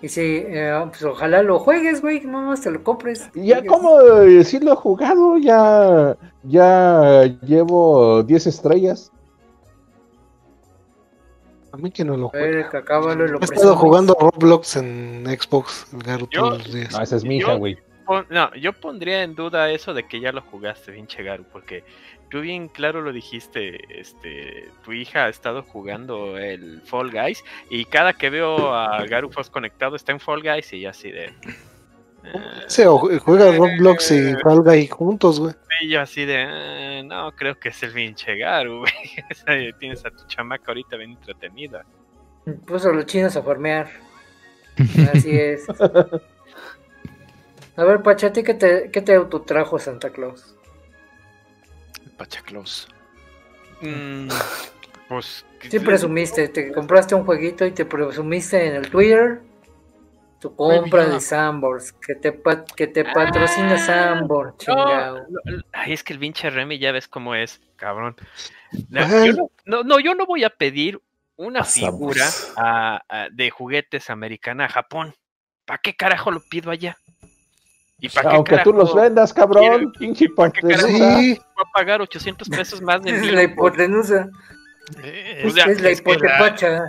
[0.00, 3.28] Y sí, eh, pues ojalá lo juegues, güey, no más te lo compres.
[3.34, 3.58] Ya.
[3.58, 9.10] Eh, Sí lo he jugado, ya, ya llevo 10 estrellas.
[11.72, 12.30] A mí que no lo
[13.26, 15.86] lo He estado jugando Roblox en Xbox,
[16.16, 16.92] Yo- todos los días.
[16.92, 17.78] No, esa es mi Yo- hija, güey.
[18.30, 21.84] No, yo pondría en duda eso de que ya lo jugaste, pinche Garu, porque
[22.30, 27.84] tú bien claro lo dijiste, este, tu hija ha estado jugando el Fall Guys y
[27.86, 31.24] cada que veo a Garu Foss conectado está en Fall Guys y así de...
[31.26, 31.32] eh,
[32.66, 35.54] Sí, o ju- juega Roblox y Fall Guy juntos, güey.
[35.80, 36.46] y yo así de...
[36.48, 39.72] "Eh, no, creo que es el pinche Garu, güey.
[39.78, 41.84] Tienes a tu chamaca ahorita bien entretenida.
[42.66, 43.88] Puso a los chinos a farmear.
[45.12, 45.66] Así es.
[47.76, 50.56] A ver, Pacha, ¿a ti qué te, qué te autotrajo Santa Claus?
[52.18, 52.88] Pachaclos.
[53.80, 54.28] Mm,
[55.08, 55.46] pues...
[55.70, 59.40] Sí presumiste, te compraste un jueguito y te presumiste en el Twitter
[60.40, 61.20] tu compra de.
[61.20, 65.26] Sambors, que te, pa- que te patrocina Ah, Sambor, chingado.
[65.28, 68.14] No, no, ay, es que el pinche Remy ya ves cómo es, cabrón.
[68.88, 71.00] No, yo no, no, no, yo no voy a pedir
[71.36, 75.12] una figura a- a- de juguetes americana a Japón.
[75.64, 76.96] ¿Para qué carajo lo pido allá?
[78.00, 80.86] ¿Y para qué Aunque tú los vendas, cabrón, pinche qué hipotenusa.
[80.88, 84.28] Sí, voy a pagar 800 pesos más de Es envío la hipotenusa,
[85.02, 86.84] Eh, O es, sea, es la hipotepacha.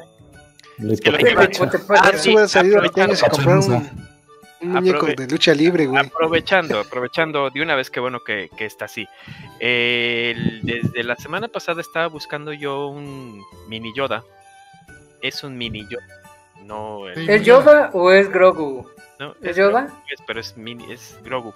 [0.77, 2.09] La hipotepacha.
[2.11, 3.89] Eso sí, va a comprar un, Aprovechando.
[4.61, 6.05] un muñeco de lucha libre, güey.
[6.05, 9.07] Aprovechando, aprovechando de una vez que bueno que, que está así.
[9.59, 14.23] Eh, el- desde la semana pasada estaba buscando yo un mini Yoda.
[15.21, 16.05] Es un mini Yoda.
[16.63, 17.29] No, el-.
[17.29, 18.87] ¿Es Yoda o es Grogu?
[19.19, 19.81] No, ¿Es Yoda?
[19.85, 21.53] Grogu, es- pero es mini, es Grogu.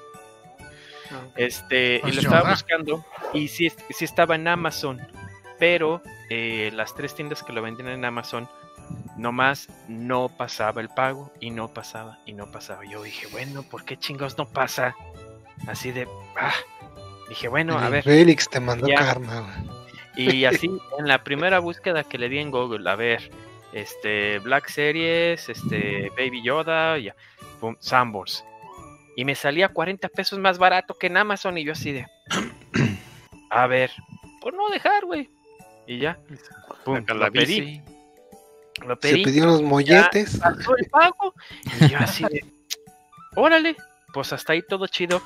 [1.11, 1.21] Ah.
[1.35, 5.01] Este, y lo estaba buscando y sí, sí estaba en Amazon,
[5.59, 8.49] pero eh, las tres tiendas que lo vendían en Amazon,
[9.17, 12.83] nomás no pasaba el pago y no pasaba y no pasaba.
[12.85, 14.95] Yo dije, bueno, ¿por qué chingados no pasa?
[15.67, 16.53] Así de, ah.
[17.29, 18.95] Dije, bueno, a ver, Félix te mandó Ya.
[18.95, 19.39] karma,
[20.15, 20.35] güey.
[20.37, 20.69] y así
[20.99, 23.31] en la primera búsqueda que le di en Google, a ver,
[23.73, 27.15] este Black Series, este Baby Yoda, ya,
[27.59, 28.43] pum, Sambors.
[29.15, 32.07] Y me salía 40 pesos más barato que en Amazon y yo así de,
[33.49, 33.91] a ver,
[34.41, 35.29] por no dejar, güey.
[35.87, 36.17] Y ya,
[36.85, 37.81] pum, Saca lo la pedí,
[38.87, 40.37] lo Se pidió unos molletes.
[40.37, 41.33] pasó el pago
[41.81, 42.43] y yo así de,
[43.35, 43.75] órale,
[44.13, 45.21] pues hasta ahí todo chido,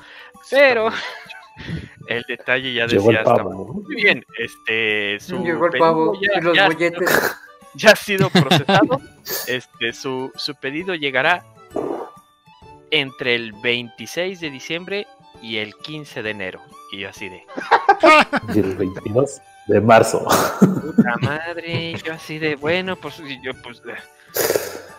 [0.50, 0.88] pero
[2.08, 3.74] el detalle ya Llegó el decía hasta pavo.
[3.74, 7.36] muy bien, este, su Llegó el pavo ya- y los ya- molletes.
[7.74, 9.00] ya ha sido procesado.
[9.46, 11.44] este, su, su pedido llegará
[12.90, 15.06] entre el 26 de diciembre
[15.42, 16.62] y el 15 de enero.
[16.92, 17.42] Y yo así de,
[18.54, 20.24] Y el 22 de marzo.
[20.60, 23.82] puta madre, yo así de, bueno, pues yo pues...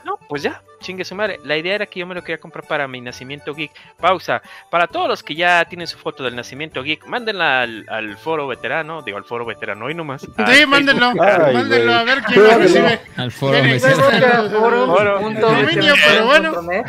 [0.10, 1.40] eh, No, pues ya, chingue su madre.
[1.44, 3.72] La idea era que yo me lo quería comprar para mi nacimiento geek.
[4.00, 4.42] Pausa.
[4.70, 8.48] Para todos los que ya tienen su foto del nacimiento geek, mándenla al, al foro
[8.48, 10.22] veterano, digo al foro veterano, hoy nomás.
[10.22, 11.10] Sí, mándenlo.
[11.22, 11.96] Ay, mándenlo güey.
[11.96, 13.00] a ver quién lo recibe.
[13.18, 13.58] al foro
[15.40, 16.62] dominio, pero bueno.
[16.64, 16.86] net.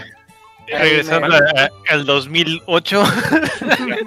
[0.68, 1.36] Regresando
[1.88, 3.04] al 2008.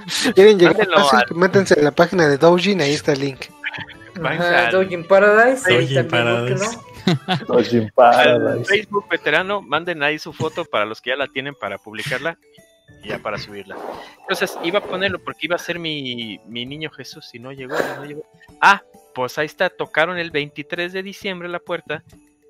[0.08, 3.20] Si quieren llegar Mándenlo fácil, al- métanse en la página de Doujin, ahí está el
[3.20, 3.42] link.
[4.72, 5.64] Dojin Paradise.
[5.68, 6.78] también, Paradise.
[7.96, 8.66] Paradise.
[8.66, 12.38] Facebook veterano, manden ahí su foto para los que ya la tienen para publicarla
[13.04, 13.76] y ya para subirla.
[14.22, 17.76] Entonces iba a ponerlo porque iba a ser mi, mi niño Jesús y no llegó,
[17.98, 18.24] no llegó.
[18.62, 18.82] Ah,
[19.14, 22.04] pues ahí está, tocaron el 23 de diciembre la puerta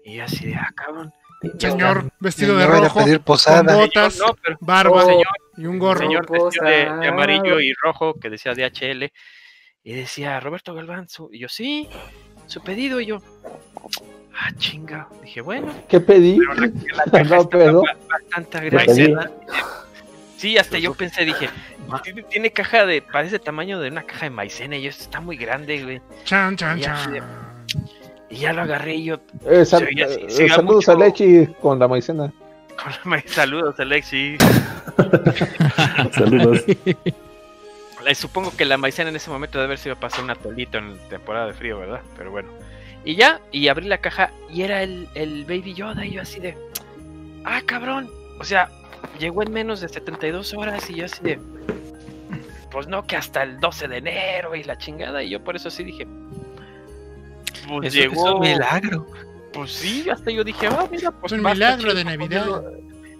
[0.03, 1.11] y así de, ah, cabrón.
[1.57, 3.75] Señor vestido de rojo, pedir con posada.
[3.75, 5.99] botas, No, pero barba Oh, señor, y un gorro.
[5.99, 9.11] señor vestido de, amarillo y rojo que decía DHL
[9.83, 11.89] y decía Roberto Galván, su- y yo sí,
[12.47, 13.17] su pedido y yo,
[14.35, 16.37] ah, chinga, dije, bueno, ¿Qué pedí?
[16.39, 19.29] pero la, la caja No, pero- ba- bastante agresiva.
[20.37, 21.49] Sí, hasta yo pensé, dije,
[22.03, 25.37] tiene, tiene caja de, parece tamaño de una caja de maicena y esto está muy
[25.37, 26.01] grande, güey.
[26.25, 27.23] Chan, chan, Ya, chan.
[28.29, 31.47] Y ya lo agarré y yo, Eh, sal- oía eh, se saludos mucho- a Lechi
[31.61, 32.33] con la maicena.
[32.83, 34.35] con la ma- saludos, Alexi.
[36.11, 36.63] Saludos.
[38.15, 41.47] Supongo que la maicena en ese momento debe haber sido pasar un atolito en temporada
[41.47, 42.01] de frío, ¿verdad?
[42.17, 42.49] Pero bueno.
[43.05, 46.39] Y ya, y abrí la caja y era el, el Baby Yoda y yo así
[46.39, 46.57] de,
[47.43, 48.09] ah, cabrón.
[48.39, 48.69] O sea,
[49.19, 51.39] llegó en menos de 72 horas y yo así de,
[52.71, 55.21] pues no, que hasta el 12 de enero y la chingada.
[55.21, 56.07] Y yo por eso sí dije,
[57.67, 58.27] pues Eso- llegó.
[58.27, 59.07] es un milagro.
[59.53, 62.63] Pues sí, hasta yo dije, ah, mira, pues Un basta, milagro de Navidad.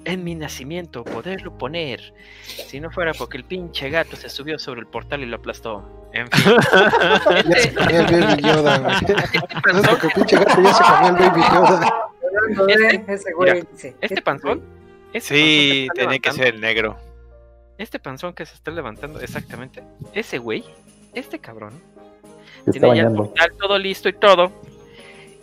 [0.06, 2.14] En mi nacimiento, poderlo poner.
[2.43, 6.09] Si no fuera porque el pinche gato se subió sobre el portal y lo aplastó.
[6.14, 6.53] En fin.
[7.49, 8.95] Ya se comió el Baby Yoda, güey.
[9.73, 13.03] No es porque el pinche gato ya se comió el Baby Yoda.
[13.07, 13.67] Ese güey, Mira,
[14.01, 14.61] Este ¿qué- panzón.
[15.14, 16.98] Este Sí, panzón tenía que ser el negro.
[17.77, 19.83] Este panzón que se está levantando, exactamente.
[20.14, 20.64] Ese güey,
[21.14, 21.73] este cabrón,
[22.65, 24.51] Se tiene ya el portal todo listo y todo.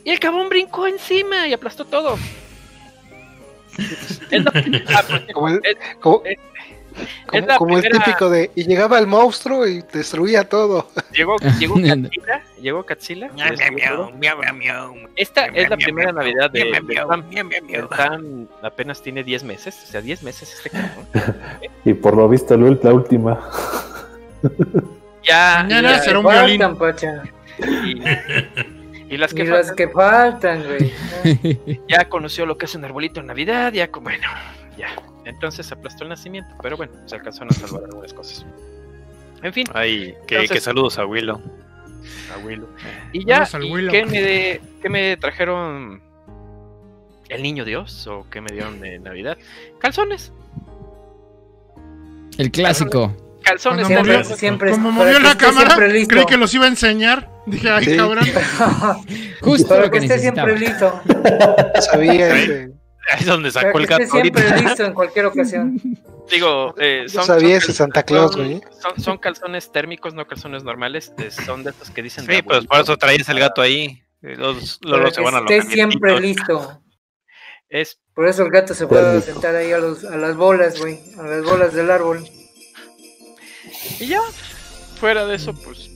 [0.05, 2.17] Y el cabrón brincó encima y aplastó todo.
[4.31, 4.45] Es
[5.09, 6.39] pues, Como el, es- como, es-
[7.27, 8.51] como- la como el primera- típico de.
[8.55, 10.89] Y llegaba el monstruo y destruía todo.
[11.13, 12.85] Llegó, llegó Catzilla, llegó
[14.53, 14.95] miau.
[15.17, 16.95] Esta es la primera Navidad de, de
[17.97, 21.07] Sam apenas tiene 10 meses, o sea, 10 meses este cabrón.
[21.85, 23.41] Y por lo visto, la la última.
[25.23, 26.61] Ya, Mañana ya- será un violín.
[27.85, 28.01] Y,
[29.11, 31.81] y las que Y las faltan, que faltan, güey.
[31.89, 34.27] ya conoció lo que es un arbolito en Navidad, ya, bueno,
[34.79, 34.89] ya.
[35.27, 38.47] Entonces aplastó el nacimiento, pero bueno, se alcanzaron a salvar algunas cosas.
[39.43, 41.41] En fin, Ay, que, Entonces- que saludos a Willow.
[42.35, 42.69] abuelo.
[43.13, 43.93] Y ya, Saludos al ¿y Willow.
[43.93, 46.01] ¿qué, me, ¿qué me trajeron?
[47.29, 48.07] ¿El niño Dios?
[48.07, 49.37] ¿O qué me dieron de Navidad?
[49.79, 50.33] Calzones.
[52.39, 53.15] El clásico.
[53.43, 53.87] Calzones.
[53.87, 54.71] Cuando Siempre, movió- siempre.
[54.73, 57.29] Como movió la cámara, creí que los iba a enseñar.
[57.51, 57.97] Dije, ay, Sí.
[57.97, 58.25] cabrón.
[59.41, 61.01] Justo Para lo que que esté siempre listo.
[61.81, 62.71] Sabía, este,
[63.19, 65.81] Es donde sacó el gato esté siempre listo en cualquier ocasión.
[66.31, 68.61] Digo, eh, yo son, sabía son ese Santa Claus, son- güey.
[68.81, 71.13] Son, son calzones térmicos, no calzones normales.
[71.19, 72.25] eh, son de esos que dicen.
[72.27, 74.01] Sí, pues por eso traías el gato ahí.
[74.23, 76.83] Eh, Los, los, los se que van a lo esté siempre listo.
[77.69, 81.01] Es Por eso el gato se puede sentar ahí a, los, a las bolas, güey.
[81.19, 82.25] A las bolas del árbol.
[83.99, 84.21] Y ya,
[85.01, 85.90] fuera de eso, pues.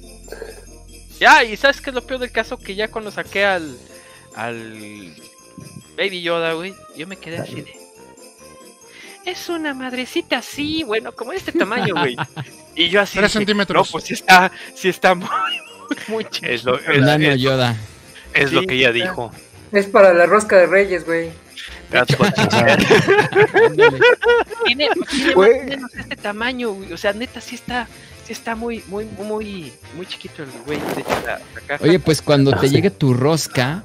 [1.24, 3.74] Ya, y sabes qué es lo peor del caso, que ya cuando saqué al.
[4.36, 5.14] al.
[5.96, 7.74] Baby Yoda, güey, yo me quedé así de.
[9.24, 12.14] Es una madrecita así, bueno, como de este tamaño, güey.
[12.76, 13.16] Y yo así.
[13.18, 13.86] Tres dije, centímetros.
[13.88, 15.28] No, pues sí está, sí está muy,
[16.08, 16.52] muy, chiquito".
[16.52, 17.74] Es lo, es, Nano es- Yoda.
[18.34, 19.04] es lo Sí, que ella está.
[19.04, 19.32] dijo.
[19.72, 21.30] Es para la rosca de reyes, güey.
[24.64, 26.92] Tiene, tiene más o menos este tamaño, güey.
[26.92, 27.86] O sea, neta, sí está.
[28.26, 30.78] Sí está muy, muy, muy, muy chiquito el güey.
[30.94, 31.84] De hecho, la, la caja.
[31.84, 32.74] Oye, pues cuando Ah, te sí.
[32.74, 33.84] llegue tu rosca,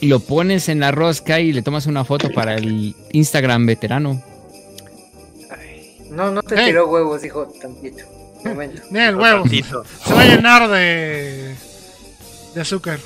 [0.00, 4.22] lo pones en la rosca y le tomas una foto para el Instagram veterano.
[6.10, 6.66] No, no te Ey.
[6.66, 8.04] tiró huevos, dijo tantito.
[8.90, 9.42] Mira el huevo.
[9.42, 9.84] Tantito.
[10.04, 11.54] Se va a llenar de.
[12.54, 12.98] de azúcar.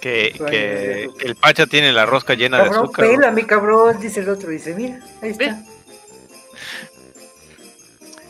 [0.00, 3.06] Que, que el Pacha tiene la rosca llena de azúcar.
[3.06, 4.50] pela, mi cabrón, dice el otro.
[4.50, 5.62] Dice, mira, ahí está.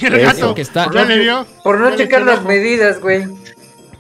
[0.07, 0.25] El Eso.
[0.27, 0.55] gato.
[0.55, 1.47] Que está- Ya le dio.
[1.65, 3.25] Por no Ya le checar las medidas, güey.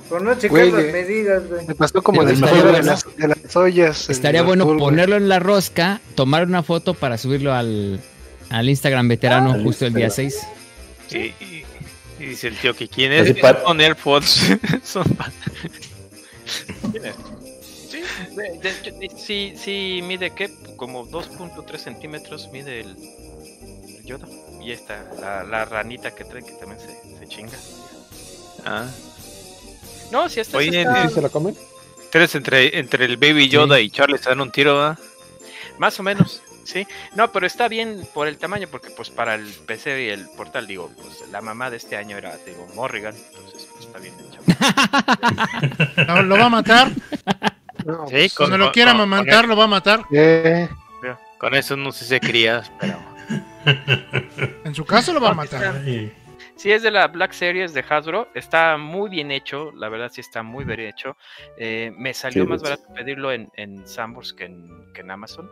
[0.08, 1.66] Por no checar Güey, las medidas, güey.
[1.66, 2.78] Me pasó como mejor de bueno.
[2.82, 4.10] las, de las ollas.
[4.10, 4.78] Estaría bueno güey.
[4.78, 7.98] ponerlo en la rosca, tomar una foto para subirlo al,
[8.50, 10.32] al Instagram veterano Al justo el día Instagram.
[11.08, 11.32] 6.
[11.40, 11.64] Y, y-
[12.20, 13.32] y dice el tío que quién es.
[13.40, 14.48] pa- Son AirPods.
[14.84, 15.04] Son
[17.90, 18.00] Sí,
[18.36, 22.96] de, de sí, sí mide qué, como 2.3 centímetros mide el,
[23.98, 24.26] el Yoda.
[24.62, 27.58] Y esta, la, la ranita que trae que también se, se chinga.
[28.64, 28.86] Ah.
[30.10, 31.56] No, si esta Oye, está ¿Sí se la comen?
[32.10, 34.98] Tres entre, entre el Baby Yoda y Charlie se dan un tiro, ¿verdad?
[35.78, 36.86] más o menos, sí.
[37.16, 40.66] No, pero está bien por el tamaño, porque pues para el PC y el portal,
[40.66, 44.42] digo, pues la mamá de este año era, digo, Morrigan, entonces pues, está bien hecho.
[46.06, 46.90] Lo, lo va a matar.
[47.84, 50.04] No, Sí, pues, con- Cuando lo quiera con- amamantar, lo va a matar.
[51.38, 53.11] Con eso no sé si se crías, pero.
[54.64, 55.82] En su caso, lo va a matar.
[56.56, 58.28] Sí, es de la Black Series de Hasbro.
[58.34, 59.72] Está muy bien hecho.
[59.72, 61.16] La verdad, sí está muy bien hecho.
[61.56, 65.50] Eh, me salió Sí, más barato pedirlo en, en Sanborns que en, que en Amazon.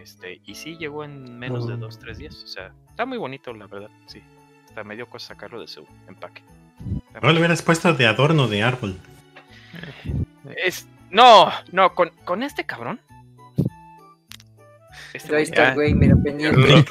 [0.00, 1.82] Este, y sí, llegó en menos de Mm.
[1.84, 2.42] 2-3 días.
[2.42, 3.90] O sea, está muy bonito, la verdad.
[4.06, 4.22] Sí.
[4.66, 6.42] Hasta me dio cosa sacarlo de su empaque.
[7.22, 8.96] No lo hubieras puesto de adorno de árbol.
[10.56, 13.00] Es, no, no, con, con este cabrón.
[15.14, 16.84] Este Ahí está el güey, mira, pendiente.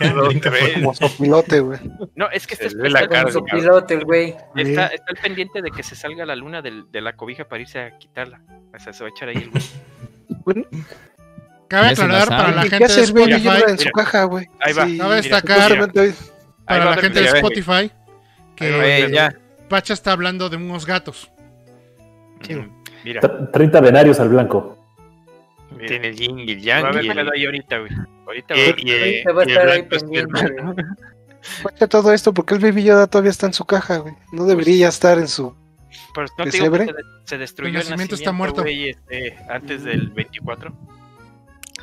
[0.75, 1.79] Como sopilote, güey.
[2.15, 3.65] no, es que este ve la está- cara Con su de cabrón.
[3.65, 4.35] pilote, el güey.
[4.55, 7.61] Está, está al pendiente de que se salga la luna del- de la cobija para
[7.61, 8.41] irse a quitarla.
[8.75, 9.63] O sea, se va a echar ahí el güey.
[10.45, 10.63] Bueno,
[11.67, 13.43] Cabe aclarar para la ¿y qué gente de hace el Baby Spotify.
[13.59, 13.91] Yoda en su mira.
[13.93, 14.47] caja, güey?
[14.59, 14.85] Ahí va.
[14.85, 15.57] Sí, Cabe destacar
[16.65, 17.27] para la gente de.
[17.27, 17.91] Spotify
[18.55, 19.35] que ya.
[19.69, 21.31] Pacha está hablando de unos gatos.
[22.41, 22.55] Sí.
[23.05, 24.77] Mira, Tr- 30 denarios al blanco.
[25.75, 25.87] Mira.
[25.87, 26.85] Tiene el yin y el a yang.
[26.85, 27.91] haber Y el, pedo ahí ahorita, güey.
[28.27, 30.55] Ahorita va a y- Ahorita va a el estar ahí pendiente.
[31.63, 34.13] Cuenta todo esto porque el Baby Yoda todavía está en su caja, güey.
[34.31, 35.55] No debería estar en su.
[36.13, 36.93] Pero no te ¿De digo que se,
[37.25, 38.61] se destruyó El el nacimiento nacimiento, está muerto.
[38.61, 40.71] güey, este, antes del 24.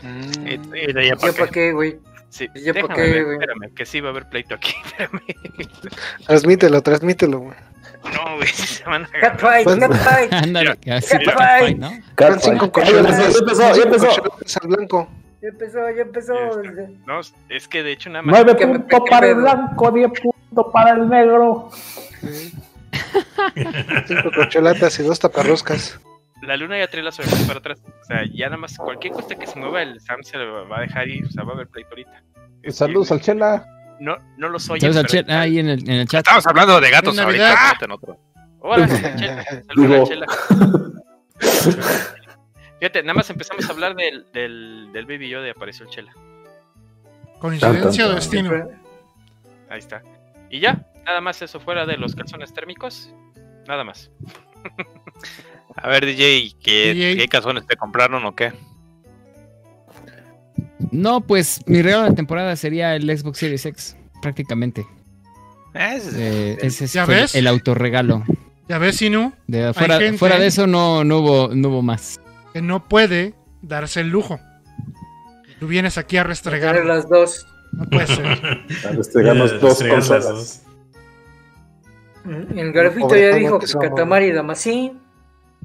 [0.02, 1.72] Y- y de allá ¿Yo para para qué.
[1.72, 1.98] güey?
[2.30, 3.34] Sí, ¿Ya pa' déjame qué, ver, güey?
[3.36, 5.22] espérame, que sí va a haber pleito aquí, espérame.
[6.26, 7.56] Transmítelo, transmítelo, güey.
[8.14, 10.32] No, güey, se van a Catfight, Pues- catfight.
[10.44, 11.34] Ándale, que así Mira.
[11.34, 11.90] catfight, ¿no?
[12.18, 14.08] Van cinco Ya empezó, ya empezó,
[14.62, 15.08] al blanco.
[15.40, 16.34] Ya empezó, ya empezó.
[17.06, 18.32] No, es que de hecho nada más.
[18.34, 21.70] Nueve Que me puntos pegue para el blanco, 10 puntos para el negro.
[24.06, 26.00] Cinco corcholatas y dos taparroscas.
[26.42, 27.80] La luna ya trae las orejas para atrás.
[28.00, 30.78] O sea, ya nada más cualquier cosa que se mueva, el Sam se lo va
[30.78, 31.24] a dejar ir.
[31.26, 32.22] O sea, va a haber pleito ahorita.
[32.68, 33.64] Saludos que al Chela.
[34.00, 34.80] No, no los oye.
[34.80, 36.20] Saludos al pero- chat, ah, ahí en el, en el chat.
[36.20, 37.74] Estamos hablando de gatos En ahorita.
[37.80, 38.18] No en otro.
[38.60, 38.86] Hola,
[39.16, 39.44] Chela.
[39.66, 40.26] Saludos Chela.
[42.80, 46.12] Fíjate, nada más empezamos a hablar del, del, del Baby Yoda y apareció el Chela.
[47.40, 48.50] Coincidencia o destino.
[49.68, 50.02] Ahí está.
[50.50, 53.10] Y ya, nada más eso fuera de los calzones térmicos.
[53.66, 54.10] Nada más.
[55.76, 57.16] A ver, DJ, ¿qué, DJ.
[57.16, 58.52] ¿qué calzones te compraron o qué?
[60.92, 64.86] No, pues mi regalo de temporada sería el Xbox Series X, prácticamente.
[65.74, 68.24] Eh, ese es- Eh, el autorregalo.
[68.68, 69.98] Ya ves, Inu, De fuera,
[70.38, 72.20] de eso no, no, hubo, no hubo más.
[72.52, 74.38] que no puede darse el lujo.
[75.60, 76.84] Tú vienes aquí a restregar.
[76.84, 77.46] las dos.
[77.72, 78.26] No puede ser.
[78.88, 80.62] A restregarnos Ya, dos consolas.
[82.24, 83.66] Mm, El grafito ya dijo que.
[83.66, 84.92] Katamari Damasí.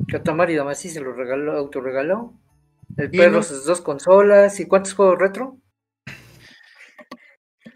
[0.08, 2.34] Katamari Damasí se lo regaló, autorregaló.
[2.98, 4.60] El Y perro no- sus dos consolas.
[4.60, 5.58] ¿Y cuántos juegos retro?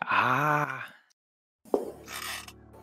[0.01, 0.83] Ah,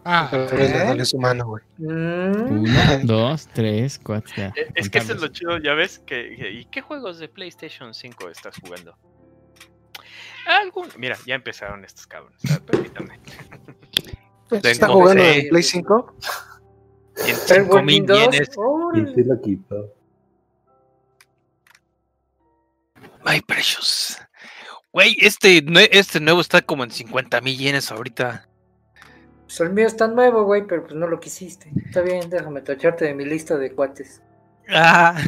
[0.06, 1.62] Ah, Dale su mano, güey.
[1.78, 2.68] Mm, Uno,
[3.04, 4.30] dos, tres, cuatro.
[4.36, 5.98] ya, Eh, Es que eso es lo chido, ya ves.
[6.00, 8.98] Que, que- ¿Y qué juegos de PlayStation 5 estás jugando?
[10.46, 10.88] Algún...
[10.98, 12.38] Mira, ya empezaron estos cabrones.
[12.66, 13.18] Permítame.
[14.62, 16.16] ¿Está jugando en Play 5?
[17.16, 18.50] y en el 5 mil yenes.
[18.94, 19.94] Y sí lo quito.
[23.24, 24.18] Ay, precious.
[24.92, 28.46] Güey, este, este nuevo está como en 50 mil yenes ahorita.
[29.46, 31.72] Pues el mío está nuevo, güey, pero pues no lo quisiste.
[31.84, 34.22] Está bien, déjame tacharte de mi lista de cuates.
[34.68, 35.20] Ah.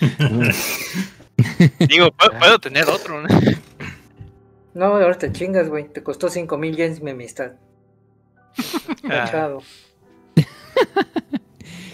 [1.80, 3.28] Digo, puedo, puedo tener otro, ¿no?
[4.74, 5.88] No, ahora te chingas, güey.
[5.88, 7.52] Te costó 5 mil yens mi amistad.
[9.04, 9.62] Ah, Tachado.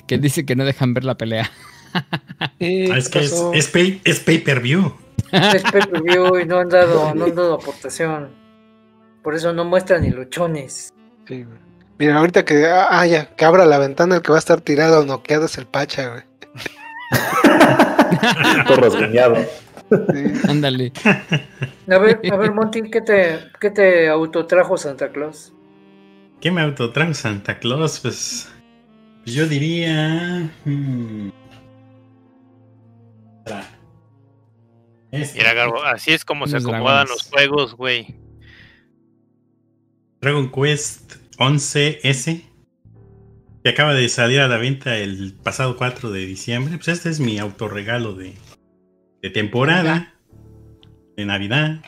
[0.06, 1.50] Que dice que no dejan ver la pelea.
[1.94, 4.94] Ah, es que es pay, es pay per view.
[5.34, 8.30] Es pay per view y no han dado, no han dado aportación.
[9.22, 10.92] Por eso no muestran ni luchones.
[11.26, 11.58] Sí, güey.
[11.98, 15.00] Mira, ahorita que, ah, ya, que abra la ventana, el que va a estar tirado
[15.00, 16.22] o noqueado es el Pacha, güey.
[18.80, 19.36] Rasguñado.
[19.90, 20.32] Sí.
[20.48, 20.92] Ándale.
[21.88, 25.52] A ver, a ver, Monty, ¿qué te, qué te autotrajo Santa Claus?
[26.40, 28.00] ¿Qué me autotrajo Santa Claus?
[28.00, 28.48] Pues
[29.24, 30.50] yo diría...
[30.64, 31.28] hmm,
[33.44, 33.64] tra-
[35.22, 37.10] este, Mira, Garbo, así es como se acomodan dragones.
[37.10, 38.14] los juegos, güey.
[40.20, 42.42] Dragon Quest 11S
[43.62, 46.76] que acaba de salir a la venta el pasado 4 de diciembre.
[46.76, 48.34] Pues este es mi autorregalo de,
[49.22, 50.14] de temporada,
[51.16, 51.80] de Navidad.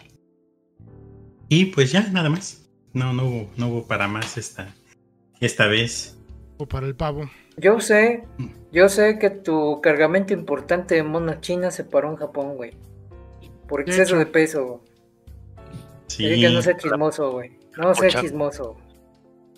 [1.51, 2.63] Y pues ya, nada más.
[2.95, 4.75] No, no hubo, no hubo para más esta,
[5.41, 6.19] esta vez.
[6.57, 7.31] o para el pavo.
[7.59, 8.25] Yo sé,
[8.73, 12.73] yo sé que tu cargamento importante de mona china se paró en Japón, güey.
[13.69, 14.19] Por exceso hecho.
[14.19, 14.81] de peso, güey.
[16.07, 16.27] Sí.
[16.27, 17.51] Así que no sea chismoso, güey.
[17.77, 18.21] No sea Ocha.
[18.21, 18.77] chismoso.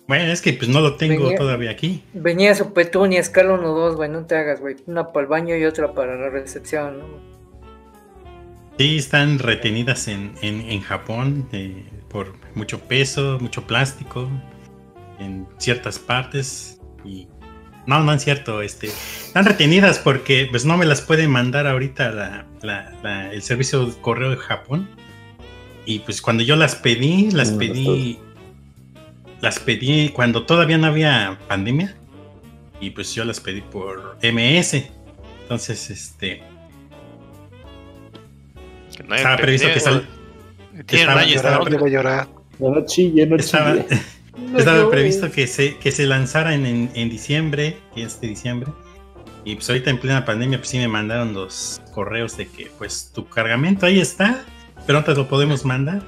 [0.07, 2.03] Bueno, es que pues no lo tengo Venía- todavía aquí.
[2.13, 4.09] Venía su petunia, escala 1-2, güey.
[4.09, 4.75] No te hagas, güey.
[4.87, 7.05] Una para el baño y otra para la recepción, ¿no?
[8.77, 14.27] Sí, están retenidas en, en, en Japón eh, por mucho peso, mucho plástico
[15.19, 17.27] en ciertas partes y
[17.89, 22.11] no, no es cierto, este están retenidas porque pues no me las puede mandar ahorita
[22.11, 24.87] la, la- la- el servicio de correo de Japón.
[25.85, 28.19] Y pues cuando yo las pedí, las pedí
[29.41, 31.95] las pedí cuando todavía no había pandemia.
[32.81, 34.87] Y pues yo las pedí por MS.
[35.43, 36.43] Entonces, este
[38.95, 40.07] Que no estaba previsto que sal,
[40.73, 42.27] un estaba- esta estaba- llorar.
[42.59, 43.25] No, no chille,
[44.51, 48.71] no Estaba, previsto que se, que se lanzaran en, en diciembre, que es de diciembre.
[49.45, 53.11] Y pues ahorita en plena pandemia, pues sí me mandaron los correos de que pues
[53.13, 54.43] tu cargamento ahí está,
[54.85, 56.03] pero no te lo podemos mandar.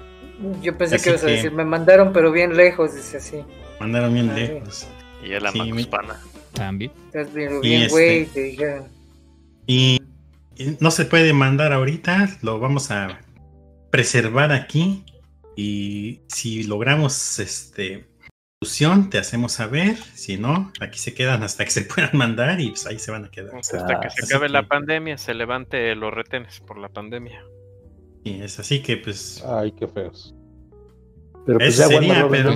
[0.62, 3.38] Yo pensé Así que ibas a decir, me mandaron, pero bien lejos, dice así.
[3.80, 4.42] Mandaron bien Ah, sí.
[4.42, 4.88] lejos.
[5.24, 6.20] Y es la Sí, macuspana.
[6.54, 6.92] También.
[7.08, 8.26] Estás bien, este- güey.
[8.26, 8.84] Te dijeron.
[9.68, 10.02] Y,
[10.58, 13.20] y no se puede mandar ahorita, lo vamos a
[13.92, 15.06] preservar aquí.
[15.56, 18.08] Y si logramos este
[19.10, 19.98] te hacemos saber.
[19.98, 23.26] Si no, aquí se quedan hasta que se puedan mandar y pues ahí se van
[23.26, 23.56] a quedar.
[23.56, 27.44] Hasta que se acabe la pandemia, se levante los retenes por la pandemia.
[28.24, 29.44] Y es así que pues.
[29.48, 30.36] Ay, qué feos.
[31.46, 32.56] Pero pues ya sería, bueno,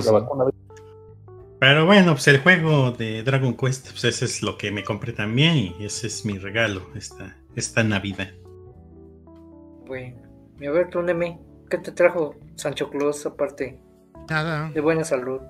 [1.60, 5.12] pero- bueno, pues el juego de Dragon Quest, pues ese es lo que me compré
[5.12, 8.30] también y ese es mi regalo esta, esta Navidad.
[9.86, 10.22] Bueno,
[10.60, 11.36] y a ver, tú, Nemi,
[11.68, 13.80] ¿qué te trajo Sancho Claus aparte
[14.28, 15.40] Nada, de buena salud?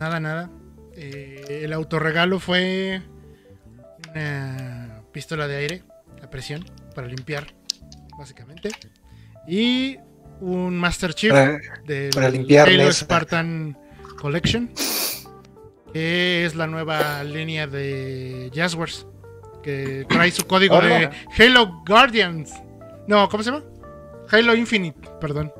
[0.00, 0.50] Nada, nada.
[0.94, 3.02] Eh, el autorregalo fue
[4.10, 5.82] una pistola de aire
[6.22, 6.64] a presión
[6.94, 7.46] para limpiar,
[8.18, 8.70] básicamente.
[9.46, 9.96] Y
[10.40, 12.92] un Master Chief Para- del para limpiar Halo.
[12.92, 13.78] Spartan
[14.20, 14.70] Collection,
[15.92, 19.06] que es la nueva línea de Jazzwares,
[19.62, 21.10] que trae su código de.
[21.38, 22.52] Halo Guardians.
[23.06, 23.64] No, ¿cómo se llama?
[24.30, 25.52] Halo Infinite, perdón.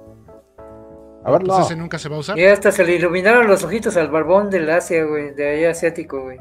[1.25, 1.65] A ver, Pues no.
[1.65, 2.39] ese nunca se va a usar.
[2.39, 6.23] Y hasta se le iluminaron los ojitos al barbón del Asia, güey, de allá asiático,
[6.23, 6.39] güey.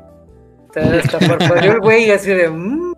[0.67, 2.49] Hasta, hasta parpadeó el güey así de...
[2.49, 2.93] mm.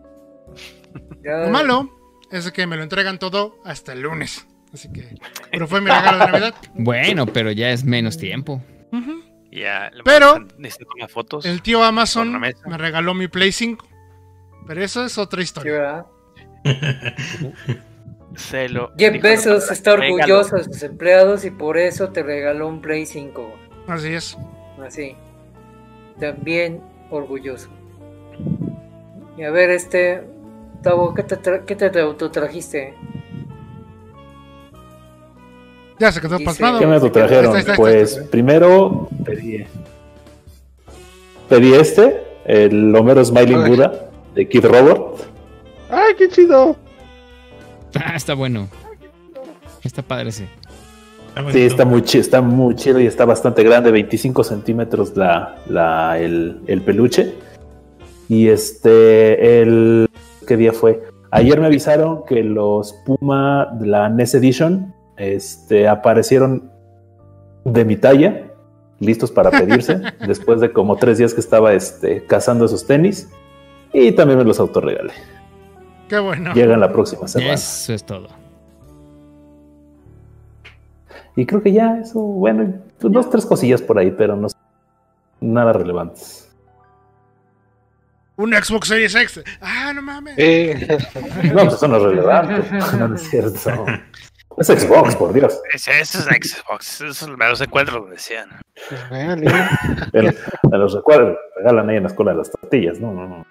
[1.24, 1.90] Ya- Lo malo
[2.32, 4.48] es que me lo entregan todo hasta el lunes.
[4.74, 5.16] Así que.
[5.52, 6.56] Pero fue mi regalo de Navidad.
[6.74, 8.62] Bueno, pero ya es menos tiempo.
[8.92, 9.22] Ujú.
[9.52, 11.46] Ya, le Pero- mandan- necesito tomar fotos.
[11.46, 13.86] El tío Amazon me regaló mi Play 5.
[14.68, 15.74] Pero eso es otra Sí, historia.
[15.74, 16.06] ¿verdad?
[18.36, 20.16] Se lo Jeff dijo, Bezos "No, está regalo".
[20.16, 23.42] orgulloso de sus empleados y por eso te regaló un Play 5.
[23.42, 23.54] güey.
[23.88, 24.38] Así es.
[24.86, 25.16] Así.
[26.20, 27.70] También orgulloso.
[29.38, 30.24] Y a ver, este.
[30.82, 32.94] Tavo, ¿qué te, tra- qué te autotrajiste?
[36.00, 36.80] Ya se quedó pasmado.
[36.80, 37.46] ¿Qué me Ahí trajeron?
[37.46, 39.66] está, ahí está, ahí Pues primero pedí,
[41.48, 43.70] pedí este, el Homero Smiling Ay.
[43.70, 45.26] Buddha de Kid Robot.
[45.90, 46.76] ¡Ay, qué chido!
[47.96, 48.68] Ah, está bueno.
[49.84, 50.48] Está padre ese.
[51.52, 56.20] Sí, está muy, chi- está muy chido y está bastante grande, 25 centímetros la, la-
[56.20, 57.34] el, el peluche.
[58.30, 60.08] Y este, el,
[60.48, 61.02] ¿qué día fue?
[61.32, 66.72] Ayer me avisaron que los Puma de la NES Edition este, aparecieron
[67.66, 68.44] de mi talla,
[69.00, 73.30] listos para pedirse, después de como tres días que estaba este, cazando esos tenis.
[73.92, 75.14] Y también me los autorregalé.
[76.10, 76.54] Qué bueno.
[76.54, 77.54] Llegan la próxima semana.
[77.54, 78.28] Eso es todo.
[81.36, 84.60] Y creo que ya, eso, bueno, pues dos, tres cosillas por ahí, pero no son
[85.42, 86.50] nada relevantes.
[88.36, 89.44] Un Xbox Series X.
[89.62, 90.36] Ah, no mames.
[90.38, 90.98] Eh,
[91.54, 92.64] No, pues eso no es relevante.
[92.98, 93.86] No, es cierto.
[94.58, 95.60] Es Xbox, por Dios.
[95.74, 97.02] Ese, ese es Xbox.
[97.02, 98.50] Esos me los encuentro donde decían.
[99.10, 100.36] pues,
[100.70, 103.00] me los recuerdan, regalan ahí en la escuela de las tortillas.
[103.00, 103.46] No, no, no.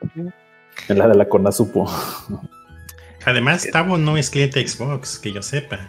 [0.89, 1.91] En la de la Conasupo.
[3.25, 5.89] Además, Tavo no es cliente Xbox, que yo sepa.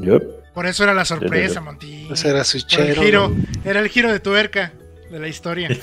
[0.00, 0.18] Yo,
[0.52, 1.60] Por eso era la sorpresa, ya.
[1.60, 2.08] Monty.
[2.10, 3.32] Ese era Por el giro.
[3.64, 4.72] Era el giro de tuerca
[5.10, 5.68] de la historia.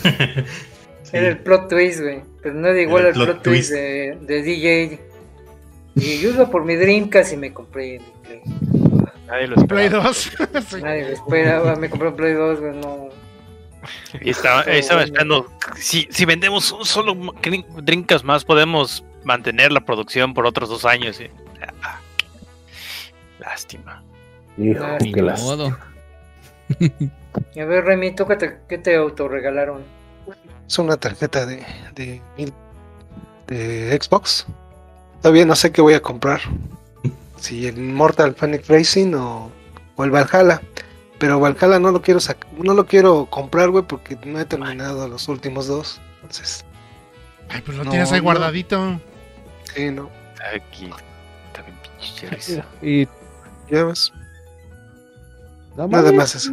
[1.14, 2.22] Era el plot twist, güey.
[2.44, 3.72] Pero no era igual El al plot plot, twist, twist.
[3.72, 5.00] de, de DJ.
[5.96, 8.42] Y yo iba por mi Dreamcast y me compré mi Play.
[9.26, 10.04] Nadie lo Play esperaba.
[10.04, 10.18] 2.
[10.70, 10.82] Sí.
[10.82, 13.10] Nadie lo esperaba, me compré un Play 2, güey, no.
[14.22, 15.52] Y estaba, Oh, esperando.
[15.78, 20.86] Si, si vendemos un solo Drin- Dreamcast más, podemos mantener la producción por otros dos
[20.86, 21.20] años.
[21.22, 21.30] y-
[21.84, 22.00] ah,
[23.40, 24.04] lástima.
[24.58, 25.22] hijo, Ah, Ni qué.
[27.54, 29.84] Y a ver, Remy, ¿tú qué te, qué te autorregalaron?
[30.68, 31.64] Es una tarjeta de,
[33.48, 34.46] de Xbox.
[35.22, 36.42] Todavía no sé qué voy a comprar.
[37.40, 39.52] Si el Mortal Panic Racing o,
[39.96, 40.62] o el Valhalla.
[41.20, 42.20] Pero Valhalla no lo quiero
[42.58, 46.00] no lo quiero comprar, güey, porque no he terminado los últimos dos.
[46.22, 46.64] Entonces,
[47.50, 48.26] Ay, pues lo No, tienes ahí no.
[48.26, 49.00] guardadito.
[49.74, 50.10] sí, no.
[50.54, 50.90] Aquí.
[51.48, 51.78] Está bien
[52.30, 52.64] pinche.
[52.82, 53.08] Y
[53.72, 54.12] Ya ves.
[55.76, 56.52] nada Nada más eso.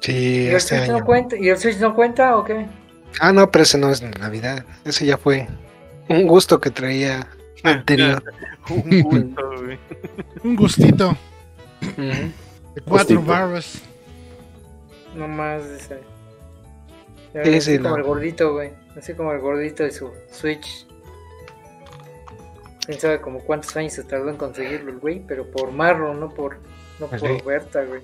[0.00, 1.04] Sí, ¿Y el, este Switch no año.
[1.04, 1.36] cuenta?
[1.36, 2.66] ¿Y el Switch no cuenta o qué?
[3.20, 4.64] Ah, no, pero ese no es Navidad.
[4.84, 5.46] Ese ya fue
[6.08, 7.26] un gusto que traía
[7.62, 8.22] anterior.
[8.70, 9.78] Un gusto, güey.
[10.44, 11.16] Un gustito.
[11.80, 12.32] De
[12.82, 13.22] cuatro Gustito.
[13.22, 13.82] barras.
[15.14, 16.00] No más ese.
[17.60, 17.96] Sí, como no.
[17.96, 18.70] el gordito, güey.
[18.96, 20.86] Así como el gordito de su Switch.
[22.86, 26.28] Quién sabe como cuántos años se tardó en conseguirlo el güey, pero por Marro, no
[26.30, 26.58] por,
[26.98, 27.26] no por Sí.
[27.44, 28.02] Berta, güey.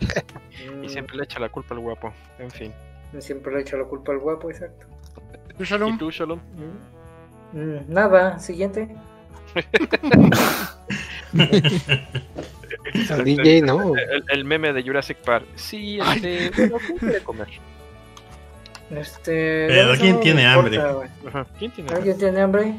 [0.60, 2.12] Y Mm, siempre le echa la culpa al guapo.
[2.38, 2.72] En fin.
[3.18, 4.86] siempre le hecho la culpa al guapo, exacto.
[5.56, 5.96] ¿Tú, ¿Y Shalom?
[5.98, 6.38] tú, Shalom?
[7.54, 7.58] Mm.
[7.58, 8.94] Mm, nada, siguiente.
[13.10, 13.96] Al DJ, ¿no?
[13.96, 15.46] El, el meme de Jurassic Park.
[15.54, 16.50] Sí, este.
[16.56, 17.48] bueno, ¿qué quiere comer?
[18.90, 19.66] Este.
[19.68, 20.76] Pero ¿quién no tiene hambre?
[20.76, 21.46] importa.
[21.58, 21.92] ¿Quién tiene?
[21.92, 22.74] ¿Alguien tiene hambre?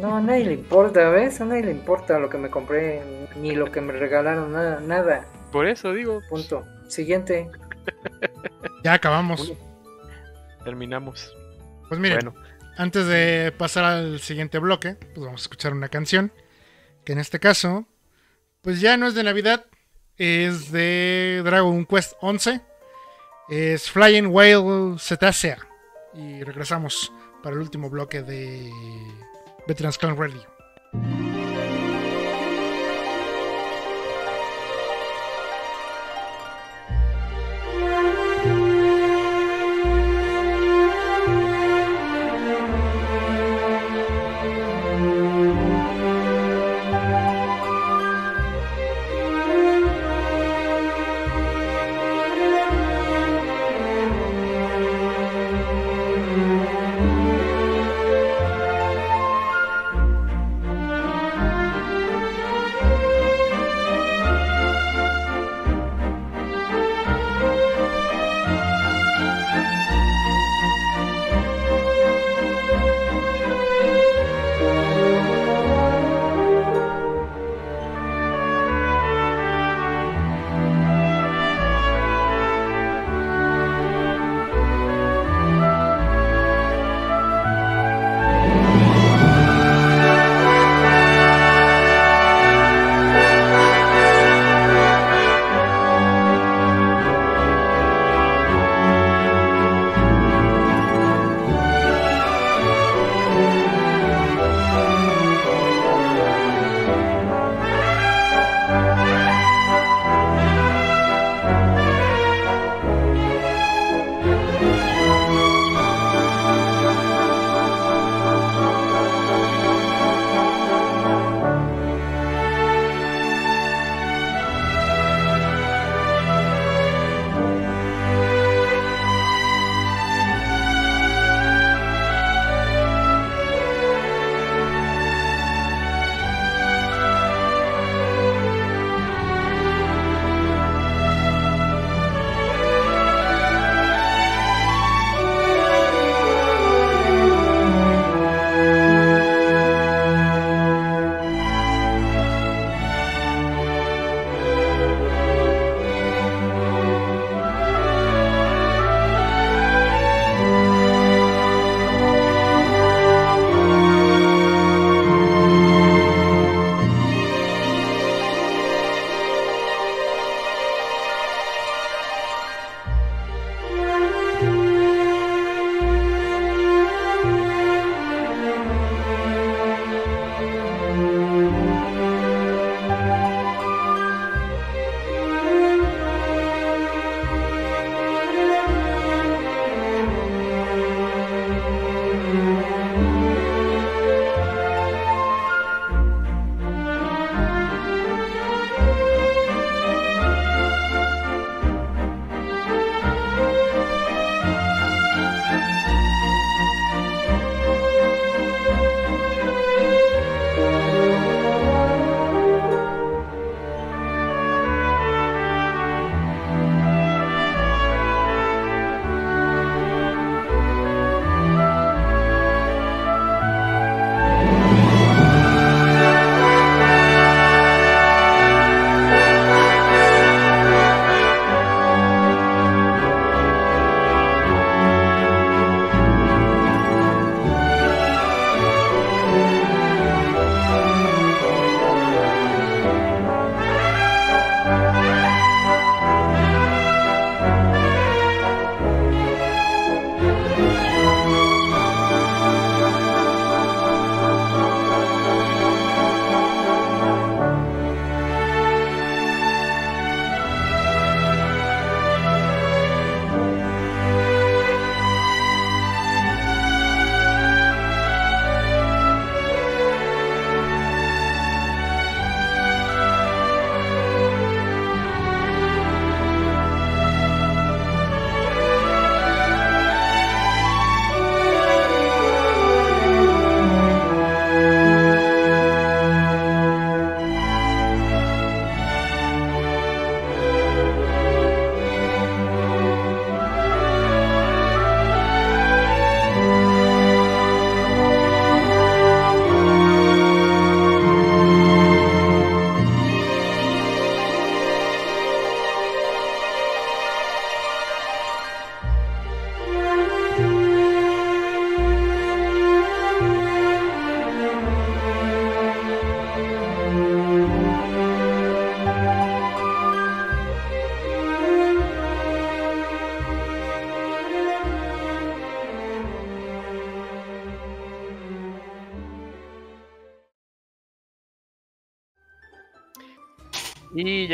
[0.00, 1.40] No, a nadie le importa, ¿ves?
[1.40, 3.02] A nadie le importa lo que me compré,
[3.36, 5.26] ni lo que me regalaron, nada, nada.
[5.50, 6.64] Por eso digo, Punto.
[6.88, 7.50] Siguiente.
[8.84, 9.52] Ya acabamos.
[10.64, 11.34] terminamos.
[11.88, 12.34] Pues miren, Bueno,
[12.76, 16.32] antes de pasar al siguiente bloque, pues vamos a escuchar una canción.
[17.04, 17.86] Que en este caso,
[18.66, 19.64] pues ya no es de Navidad,
[20.18, 22.60] es de Dragon Quest 11.
[23.48, 25.58] Es Flying Whale Cetacea.
[26.14, 27.12] Y regresamos
[27.44, 28.68] para el último bloque de
[29.68, 30.44] Veterans Clan Radio.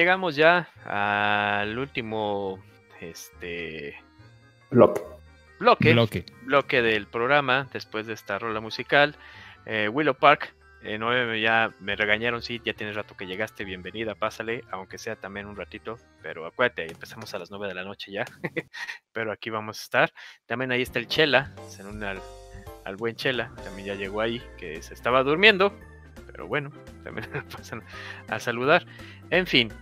[0.02, 2.58] Llegamos ya al último
[3.00, 3.94] este
[4.72, 5.00] Block.
[5.60, 6.24] bloque, Bloque.
[6.42, 9.14] bloque del programa después de esta rola musical.
[9.64, 14.16] Eh, Willow Park, eh, no, ya me regañaron, sí, ya tienes rato que llegaste, bienvenida,
[14.16, 18.10] pásale, aunque sea también un ratito, pero acuérdate, empezamos a las 9 de la noche
[18.10, 18.24] ya,
[19.12, 20.12] pero aquí vamos a estar.
[20.46, 22.20] También ahí está el Chela, se une al,
[22.84, 25.72] al buen Chela, también ya llegó ahí, que se estaba durmiendo,
[26.26, 26.72] pero bueno,
[27.04, 27.84] también pasan
[28.26, 28.84] a saludar.
[29.30, 29.72] En fin,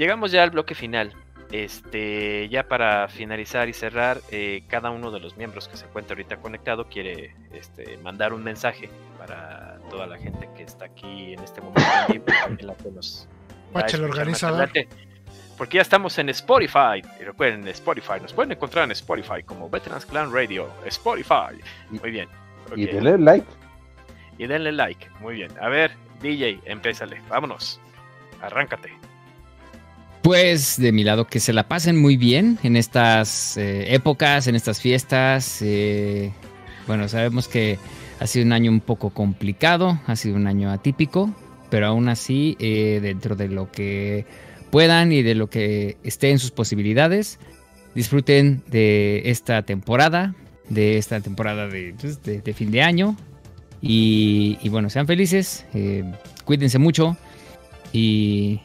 [0.00, 1.12] llegamos ya al bloque final.
[1.52, 6.14] Este, ya para finalizar y cerrar, eh, cada uno de los miembros que se encuentra
[6.14, 8.88] ahorita conectado quiere este, mandar un mensaje
[9.18, 12.24] para toda la gente que está aquí en este momento en
[12.66, 13.28] la que nos
[13.92, 14.70] el organizador.
[15.58, 17.02] Porque ya estamos en Spotify.
[17.20, 18.14] Y recuerden, Spotify.
[18.22, 20.70] Nos pueden encontrar en Spotify como Veterans Clan Radio.
[20.86, 21.60] Spotify.
[21.90, 22.28] Muy bien.
[22.74, 23.46] Y denle like.
[24.38, 25.06] Y denle like.
[25.20, 25.50] Muy bien.
[25.60, 27.20] A ver, DJ, empézale.
[27.28, 27.78] Vámonos.
[28.40, 28.99] Arráncate.
[30.22, 34.54] Pues de mi lado que se la pasen muy bien en estas eh, épocas, en
[34.54, 35.60] estas fiestas.
[35.62, 36.32] eh,
[36.86, 37.78] bueno, sabemos que
[38.18, 41.34] ha sido un año un poco complicado, ha sido un año atípico,
[41.70, 44.26] pero aún así, eh, dentro de lo que
[44.70, 47.38] puedan y de lo que esté en sus posibilidades,
[47.94, 50.34] disfruten de esta temporada,
[50.68, 53.16] de esta temporada de, pues, fin de año.
[53.80, 56.04] Y, bueno, sean felices, eh,
[56.44, 57.16] cuídense mucho
[57.92, 58.60] y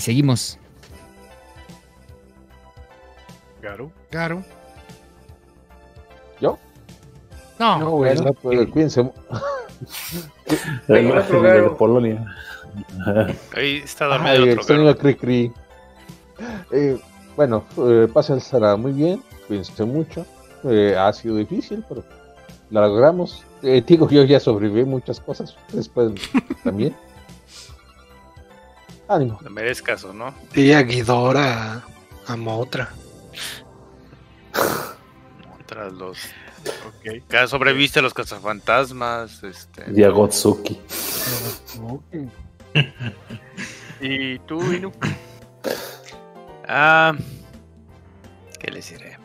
[0.00, 0.58] seguimos.
[3.64, 3.90] Garo.
[4.10, 4.44] Garo.
[6.38, 6.58] ¿Yo?
[7.58, 8.14] No, No, güey.
[8.14, 9.00] Bueno, pues, cuídense.
[10.88, 12.26] El otro de Polonia.
[13.56, 14.98] Ahí está dormido Ay, otro extraño Garo.
[14.98, 15.52] a Cri Cri.
[16.72, 17.00] Eh,
[17.36, 20.26] bueno, eh, pásensela muy bien, cuídense mucho.
[20.64, 22.04] Eh, ha sido difícil, pero
[22.70, 23.44] la logramos.
[23.62, 25.56] Eh, digo, yo ya sobreviví muchas cosas.
[25.72, 26.12] Después
[26.64, 26.94] también.
[29.08, 29.38] Ánimo.
[29.42, 30.34] No merezcas o no.
[30.54, 31.82] Y a Guidora,
[32.26, 32.90] a Motra.
[35.66, 36.18] Tras los.
[37.02, 39.42] Que sobreviviste a los cazafantasmas.
[39.42, 39.84] Este.
[39.94, 40.80] Y a Gotsuki.
[44.00, 44.92] ¿Y tú, Inu?
[46.66, 47.14] Ah,
[48.58, 49.18] ¿qué les diré?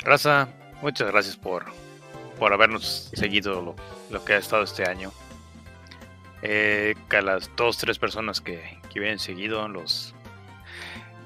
[0.00, 0.48] Raza,
[0.82, 1.64] muchas gracias por,
[2.38, 3.74] por habernos seguido lo,
[4.10, 5.12] lo que ha estado este año.
[6.42, 10.13] Eh, que a las dos, tres personas que, que vienen seguido, los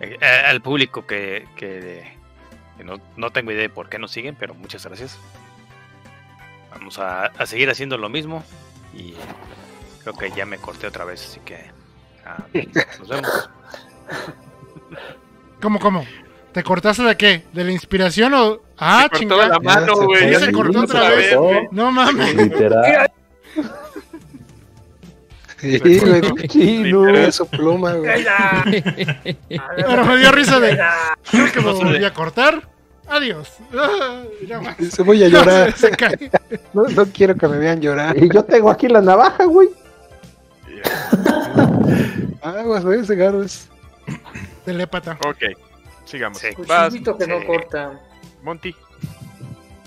[0.01, 2.17] eh, eh, al público que, que-
[2.77, 5.19] que no, no tengo idea de por qué nos siguen, pero muchas gracias.
[6.71, 8.45] Vamos a, a seguir haciendo lo mismo
[8.95, 9.15] y
[10.03, 11.59] creo que ya me corté otra vez, así que
[12.25, 12.37] ah,
[13.01, 13.51] nos vemos.
[15.61, 16.05] ¿Cómo, cómo?
[16.53, 17.45] ¿Te cortaste de qué?
[17.53, 18.61] ¿De la inspiración o.?
[18.79, 19.81] Ah, Se cortó de la chingada.
[19.81, 20.21] mano, se güey.
[20.23, 20.31] fue.
[20.31, 21.37] Ya se cortó otra vez.
[21.73, 22.35] No mames.
[22.35, 23.11] Literal.
[25.61, 26.21] Sí, güey.
[26.49, 27.03] Chino.
[27.03, 28.25] Fue su pluma, güey.
[29.49, 30.79] Pero me dio risa de.
[31.31, 32.63] Creo que me volví a cortar.
[33.09, 33.55] Adiós.
[33.75, 34.77] Ah, ya más.
[34.77, 35.73] Se voy a llorar.
[35.77, 36.31] Se cae.
[36.73, 38.23] No, no quiero que me vean llorar.
[38.23, 39.71] Y yo tengo aquí la navaja, güey.
[42.43, 43.69] Aguas, güey, es.
[44.65, 45.19] Telépata.
[45.27, 45.43] Ok,
[46.05, 46.39] sigamos.
[46.39, 46.49] Sí.
[46.67, 47.99] Vas, que no corta.
[48.43, 48.75] Monty.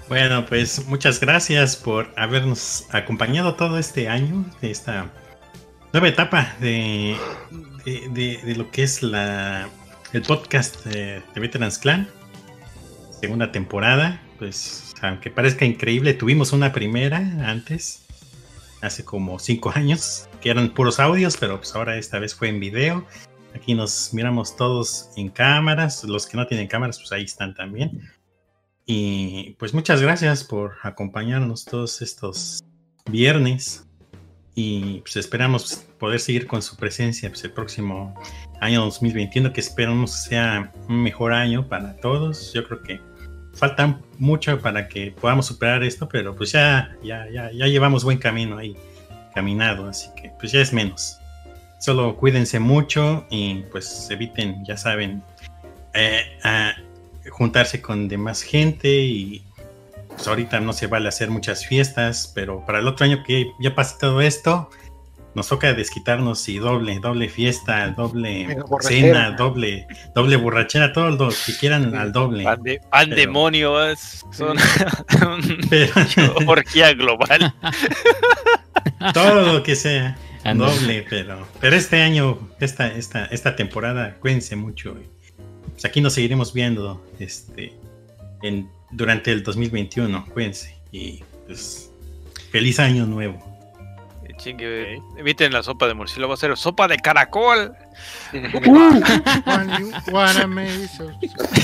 [0.10, 5.12] Bueno, pues muchas gracias por habernos acompañado todo este año de esta
[5.94, 7.16] nueva etapa de,
[7.86, 9.70] de, lo que es la
[10.12, 12.10] el podcast de, de Veterans Clan.
[13.22, 14.20] Segunda temporada.
[14.40, 18.08] Pues aunque parezca increíble, tuvimos una primera antes,
[18.82, 22.60] hace como cinco años, que eran puros audios, pero pues ahora esta vez fue en
[22.60, 23.06] video.
[23.54, 26.04] Aquí nos miramos todos en cámaras.
[26.04, 28.10] Los que no tienen cámaras, pues ahí están también.
[28.92, 32.64] Y pues muchas gracias por acompañarnos todos estos
[33.06, 33.86] viernes.
[34.56, 38.16] Y pues esperamos poder seguir con su presencia pues, el próximo
[38.60, 42.52] año 2021, que esperamos sea un mejor año para todos.
[42.52, 43.00] Yo creo que
[43.54, 48.18] falta mucho para que podamos superar esto, pero pues ya, ya, ya, ya llevamos buen
[48.18, 48.76] camino ahí
[49.36, 51.20] caminado, así que pues ya es menos.
[51.80, 55.22] Solo cuídense mucho y pues eviten, ya saben,
[55.94, 56.74] eh, a
[57.30, 59.44] juntarse con demás gente y
[60.10, 63.74] pues ahorita no se vale hacer muchas fiestas, pero para el otro año que ya
[63.74, 64.70] pase todo esto,
[65.36, 71.56] nos toca desquitarnos y doble, doble fiesta, doble cena, doble, doble borrachera, todo lo que
[71.58, 72.44] quieran al doble.
[72.44, 74.58] Pande- pandemonios son
[75.70, 75.94] Pero-
[76.40, 77.54] una orgía global.
[79.14, 80.18] todo lo que sea.
[80.56, 84.98] Doble, pero, pero este año, esta, esta, esta temporada, cuídense mucho.
[85.80, 87.74] Pues aquí nos seguiremos viendo este,
[88.42, 90.26] en, durante el 2021.
[90.34, 90.76] Cuídense.
[90.92, 91.90] Y pues,
[92.52, 93.40] feliz año nuevo.
[94.36, 97.74] Chingue, eviten la sopa de murciélago, va a ser sopa de caracol.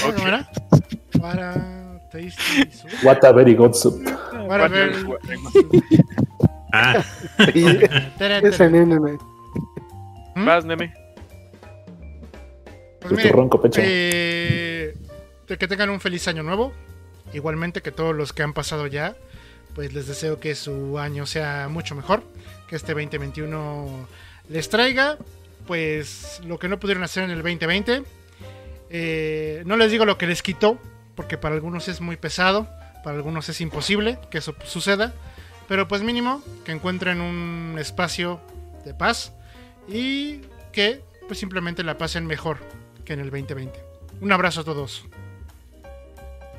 [0.01, 0.49] ¿Cómo era?
[1.19, 3.03] Para tasty soup.
[3.03, 5.19] What a very good.
[6.71, 7.03] Ah,
[7.37, 9.17] Ese nene, me-
[10.45, 11.04] Vas, Neme.
[13.07, 13.81] Pues Tu miren, ronco pecho.
[13.83, 14.95] eh,
[15.47, 16.73] que tengan un feliz año nuevo.
[17.33, 19.15] Igualmente que todos los que han pasado ya,
[19.73, 22.23] pues les deseo que su año sea mucho mejor.
[22.67, 24.07] Que este 2021
[24.49, 25.17] les traiga,
[25.67, 28.03] pues lo que no pudieron hacer en el 2020.
[28.89, 30.79] Eh, no les digo lo que les quitó,
[31.15, 32.67] porque para algunos es muy pesado,
[33.03, 35.13] para algunos es imposible que eso suceda.
[35.67, 38.39] Pero pues mínimo que encuentren un espacio
[38.85, 39.33] de paz
[39.87, 42.57] y que pues simplemente la pasen mejor
[43.05, 43.79] que en el 2020.
[44.21, 45.05] Un abrazo a todos.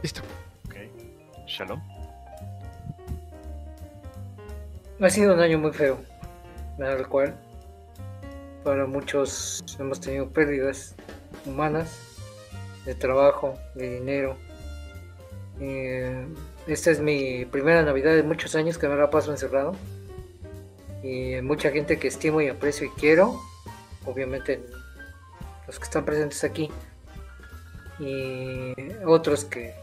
[0.02, 0.22] Listo.
[0.66, 0.76] Ok.
[1.46, 1.80] Shalom.
[5.00, 5.98] Ha sido un año muy feo,
[6.78, 7.38] al cual
[8.64, 10.94] para muchos hemos tenido pérdidas
[11.44, 12.16] humanas,
[12.84, 14.36] de trabajo, de dinero.
[15.60, 16.26] Eh,
[16.66, 19.74] esta es mi primera Navidad de muchos años que me la paso encerrado.
[21.02, 23.40] Y hay mucha gente que estimo y aprecio y quiero,
[24.04, 24.64] obviamente
[25.66, 26.70] los que están presentes aquí.
[27.98, 29.74] Y otros que,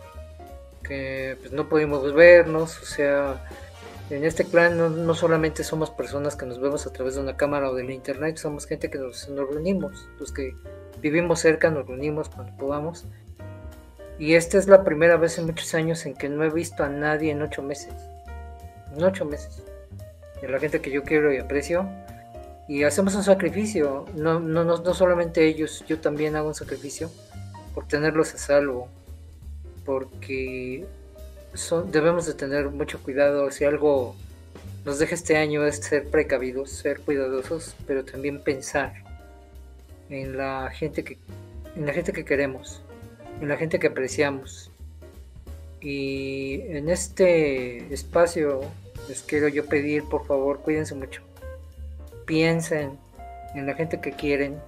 [0.83, 3.47] que pues, no pudimos vernos, o sea,
[4.09, 7.37] en este clan no, no solamente somos personas que nos vemos a través de una
[7.37, 10.55] cámara o del internet, somos gente que nos, nos reunimos, los que
[11.01, 13.05] vivimos cerca nos reunimos cuando podamos.
[14.19, 16.89] Y esta es la primera vez en muchos años en que no he visto a
[16.89, 17.93] nadie en ocho meses.
[18.95, 19.63] En ocho meses.
[20.41, 21.89] De la gente que yo quiero y aprecio.
[22.67, 24.05] Y hacemos un sacrificio.
[24.15, 27.11] No, no, no, no solamente ellos, yo también hago un sacrificio
[27.73, 28.87] por tenerlos a salvo.
[29.85, 30.85] Porque
[31.53, 33.51] son, debemos de tener mucho cuidado.
[33.51, 34.15] Si algo
[34.85, 38.93] nos deja este año es ser precavidos, ser cuidadosos, pero también pensar
[40.09, 41.17] en la gente que,
[41.75, 42.81] en la gente que queremos,
[43.41, 44.71] en la gente que apreciamos.
[45.81, 48.61] Y en este espacio
[49.09, 51.21] les quiero yo pedir, por favor, cuídense mucho.
[52.25, 52.99] Piensen
[53.55, 54.59] en la gente que quieren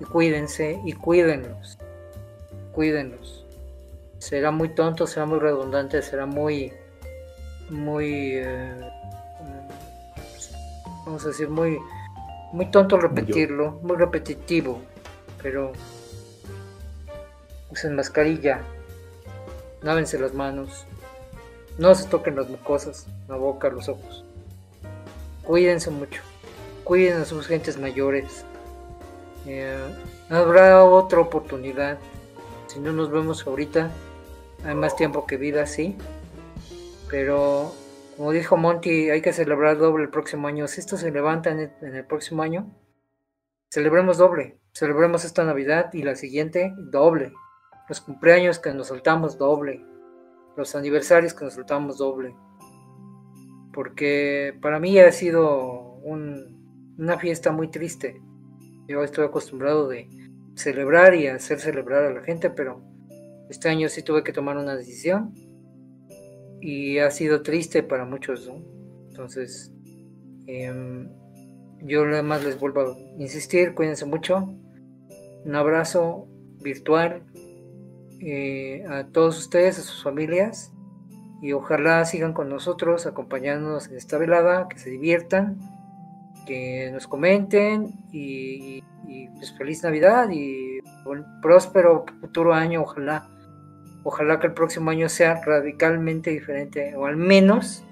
[0.00, 1.78] y cuídense y cuídenlos.
[2.72, 3.44] Cuídenlos.
[4.18, 6.72] Será muy tonto, será muy redundante, será muy,
[7.70, 8.90] muy, eh,
[11.06, 11.78] vamos a decir, muy,
[12.52, 14.80] muy tonto repetirlo, muy repetitivo,
[15.42, 15.72] pero
[17.70, 18.60] usen mascarilla,
[19.82, 20.84] lávense las manos,
[21.78, 24.24] no se toquen las mucosas, la boca, los ojos,
[25.42, 26.22] cuídense mucho,
[26.90, 28.44] cuiden a sus gentes mayores,
[29.46, 29.78] eh,
[30.28, 32.00] habrá otra oportunidad,
[32.66, 33.92] si no nos vemos ahorita,
[34.64, 35.96] hay más tiempo que vida, sí.
[37.08, 37.72] Pero,
[38.16, 40.66] como dijo Monty, hay que celebrar doble el próximo año.
[40.66, 42.68] Si esto se levanta en el, en el próximo año,
[43.68, 44.58] celebremos doble.
[44.72, 47.32] Celebremos esta Navidad y la siguiente doble.
[47.88, 49.80] Los cumpleaños que nos saltamos doble.
[50.56, 52.34] Los aniversarios que nos saltamos doble.
[53.72, 56.59] Porque para mí ha sido un-
[56.98, 58.20] una fiesta muy triste.
[58.88, 60.08] Yo estoy acostumbrado de
[60.54, 62.82] celebrar y hacer celebrar a la gente, pero
[63.48, 65.34] este año sí tuve que tomar una decisión
[66.60, 68.62] y ha sido triste para muchos, ¿no?
[69.08, 69.72] Entonces,
[70.46, 71.08] em,
[71.82, 74.54] yo nada más les vuelvo a insistir, cuídense mucho.
[75.44, 76.28] Un abrazo
[76.60, 77.22] virtual
[78.20, 80.72] eh, a todos ustedes, a sus familias
[81.40, 85.58] y ojalá sigan con nosotros acompañándonos en esta velada, que se diviertan,
[86.50, 93.28] que nos comenten y, y, pues feliz Navidad y un próspero futuro año, ojalá.
[94.02, 97.84] Ojalá que el próximo año sea radicalmente diferente, o al menos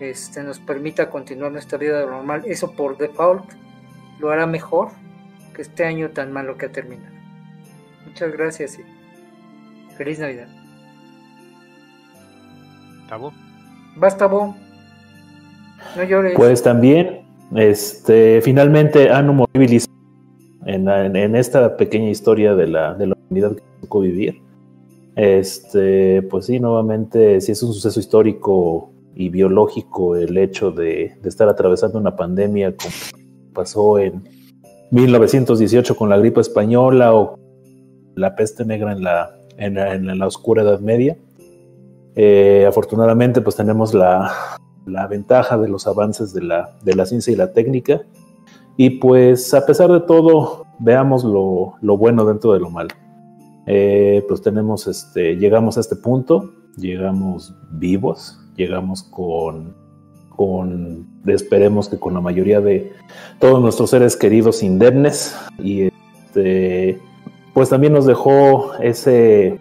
[0.00, 2.42] este, nos permita continuar nuestra vida normal.
[2.44, 3.44] Eso por default
[4.18, 4.88] lo hará mejor
[5.54, 7.14] que este año tan malo que ha terminado.
[8.04, 10.48] Muchas gracias y feliz Navidad.
[13.08, 13.32] ¿Tabo?
[13.94, 14.56] Basta, Bo.
[15.94, 16.34] No llores.
[16.34, 17.23] Pues también,
[17.54, 19.92] este, finalmente han movilizado
[20.66, 24.40] en, en- en esta pequeña historia de la, de la humanidad que tocó vivir.
[25.16, 31.28] Este, pues sí, nuevamente, sí es un suceso histórico y biológico el hecho de, de
[31.28, 32.92] estar atravesando una pandemia como
[33.52, 34.28] pasó en
[34.90, 37.38] 1918 con la gripe española o
[38.16, 41.16] la peste negra en la, en la, en la oscura Edad Media.
[42.16, 44.32] Eh, afortunadamente, pues tenemos la,
[44.86, 48.02] la ventaja de los avances de la, de la ciencia y la técnica.
[48.76, 52.90] Y pues a pesar de todo, veamos lo, lo bueno dentro de lo malo.
[53.66, 59.74] Eh, pues tenemos este, llegamos a este punto, llegamos vivos, llegamos con,
[60.28, 62.92] con, esperemos que con la mayoría de
[63.38, 65.90] todos nuestros seres queridos indemnes y
[66.26, 67.00] este,
[67.54, 69.58] pues también nos dejó ese,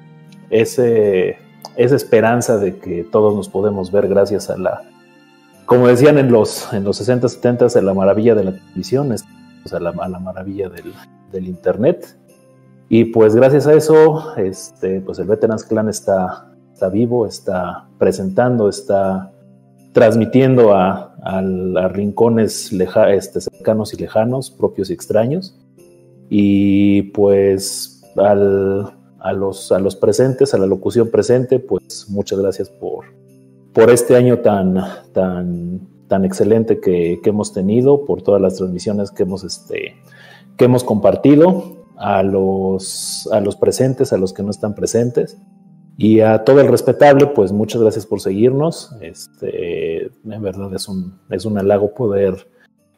[0.50, 1.38] ese,
[1.78, 4.82] esa esperanza de que todos nos podemos ver gracias a la,
[5.66, 9.80] como decían en los, en los 60, 70, a la maravilla de la televisión, a,
[9.80, 10.94] la, a la maravilla del,
[11.32, 12.18] del, internet.
[12.90, 18.70] Y pues gracias a eso, este, pues el Veterans Clan está, está vivo, está presentando,
[18.70, 19.32] está
[19.94, 25.58] transmitiendo a, a, rincones este, cercanos y lejanos, propios y extraños.
[26.30, 32.70] Y pues al, a, los, a los presentes, a la locución presente, pues muchas gracias
[32.70, 33.06] por,
[33.74, 34.76] por este año tan,
[35.14, 39.96] tan, tan excelente que, que, hemos tenido, por todas las transmisiones que hemos, este,
[40.58, 45.38] que hemos compartido, a los, a los presentes, a los que no están presentes.
[45.98, 48.96] Y a todo el respetable, pues muchas gracias por seguirnos.
[49.02, 52.48] Este, en verdad es un, es un halago poder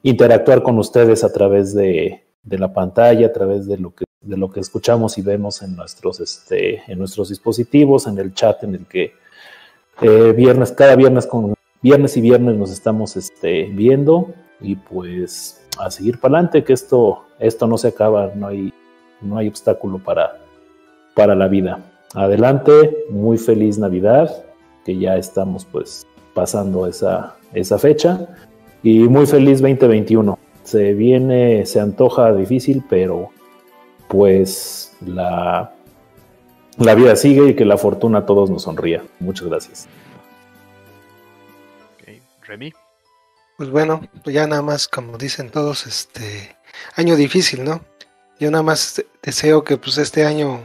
[0.01, 4.37] interactuar con ustedes a través de, de la pantalla, a través de lo que, de
[4.37, 8.75] lo que escuchamos y vemos en nuestros, este, en nuestros dispositivos, en el chat en
[8.75, 9.13] el que
[10.01, 15.91] eh, viernes, cada viernes con viernes y viernes nos estamos este, viendo y pues a
[15.91, 18.73] seguir para adelante, que esto, esto no se acaba, no hay,
[19.21, 20.37] no hay obstáculo para,
[21.13, 21.79] para la vida
[22.15, 24.31] adelante, muy feliz Navidad,
[24.85, 28.27] que ya estamos pues pasando esa, esa fecha,
[28.83, 30.37] y muy feliz 2021.
[30.63, 33.29] Se viene, se antoja difícil, pero
[34.07, 35.74] pues la,
[36.77, 39.03] la vida sigue y que la fortuna a todos nos sonría.
[39.19, 39.87] Muchas gracias.
[41.95, 42.21] Okay.
[42.43, 42.73] Remy.
[43.57, 46.57] Pues bueno, pues ya nada más, como dicen todos, este
[46.95, 47.81] año difícil, ¿no?
[48.39, 50.59] Yo nada más deseo que pues este año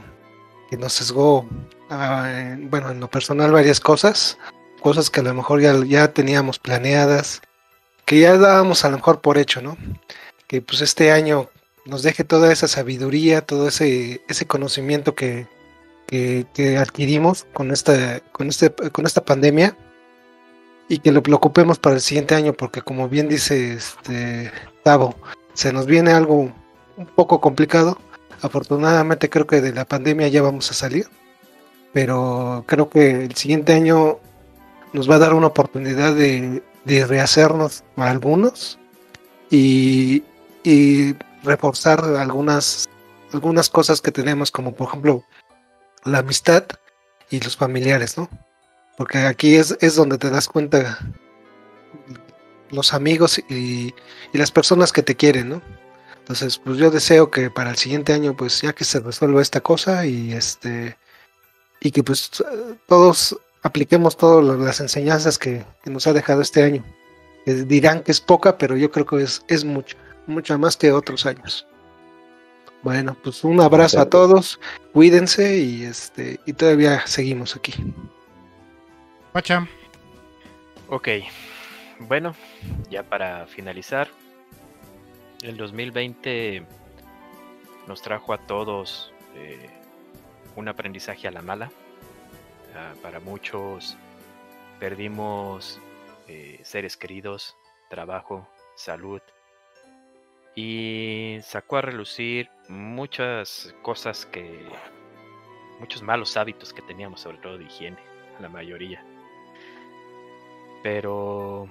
[0.69, 1.49] que nos sesgó,
[1.89, 4.39] ah, bueno, en lo personal varias cosas,
[4.81, 7.43] cosas que a lo mejor ya, ya teníamos planeadas,
[8.07, 9.77] que ya dábamos a lo mejor por hecho, ¿no?
[10.49, 11.49] Que pues este año
[11.87, 15.47] nos deje toda esa sabiduría, todo ese, ese conocimiento que,
[16.11, 19.77] que, adquirimos con esta, con, este, con esta pandemia
[20.89, 24.51] y que lo, ocupemos para el siguiente año, porque como bien dice este
[24.83, 25.15] Tavo,
[25.55, 26.53] se nos viene algo
[26.97, 27.97] un poco complicado,
[28.43, 31.07] Afortunadamente creo que de la pandemia ya vamos a salir,
[31.93, 34.19] pero creo que el siguiente año
[34.93, 38.79] nos va a dar una oportunidad de, rehacernos a algunos
[39.51, 40.25] y,
[41.43, 42.89] reforzar algunas,
[43.33, 45.25] algunas cosas que tenemos, como por ejemplo
[46.05, 46.65] la amistad
[47.31, 48.29] y los familiares, ¿no?
[48.97, 50.99] Porque aquí es, es donde te das cuenta
[52.71, 53.95] los amigos y,
[54.33, 55.63] y las personas que te quieren, ¿no?
[56.19, 59.61] Entonces, pues yo deseo que para el siguiente año, pues ya que se resuelva esta
[59.61, 60.97] cosa y este
[61.81, 62.31] y que pues
[62.87, 66.85] todos apliquemos todas las enseñanzas que, nos ha dejado este año.
[67.47, 69.97] dirán que es poca, pero yo creo que es, es mucho,
[70.27, 71.67] mucho más que otros años.
[72.83, 74.59] Bueno, pues un abrazo a todos,
[74.93, 77.75] cuídense y este y todavía seguimos aquí.
[79.33, 79.69] Pacha.
[80.89, 81.09] Ok,
[82.01, 82.35] bueno,
[82.91, 84.09] ya para finalizar,
[85.43, 86.65] el 2020
[87.87, 89.69] nos trajo a todos eh,
[90.57, 91.71] un aprendizaje a la mala.
[92.75, 93.97] Ah, para muchos
[94.79, 95.79] perdimos
[96.29, 97.57] eh, seres queridos,
[97.91, 99.21] trabajo, salud
[100.63, 104.69] y sacó a relucir muchas cosas que,
[105.79, 107.99] muchos malos hábitos que teníamos, sobre todo de higiene,
[108.41, 109.03] la mayoría.
[110.83, 111.67] Pero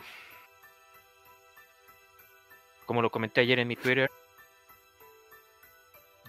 [2.88, 4.10] como lo comenté ayer en mi Twitter,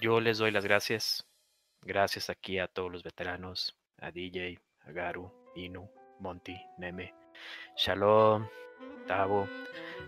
[0.02, 1.26] yo les doy las gracias.
[1.82, 7.14] Gracias aquí a todos los veteranos, a DJ, a Garu, Inu, Monty, Neme,
[7.78, 8.47] Shalom,
[9.07, 9.49] Tavo,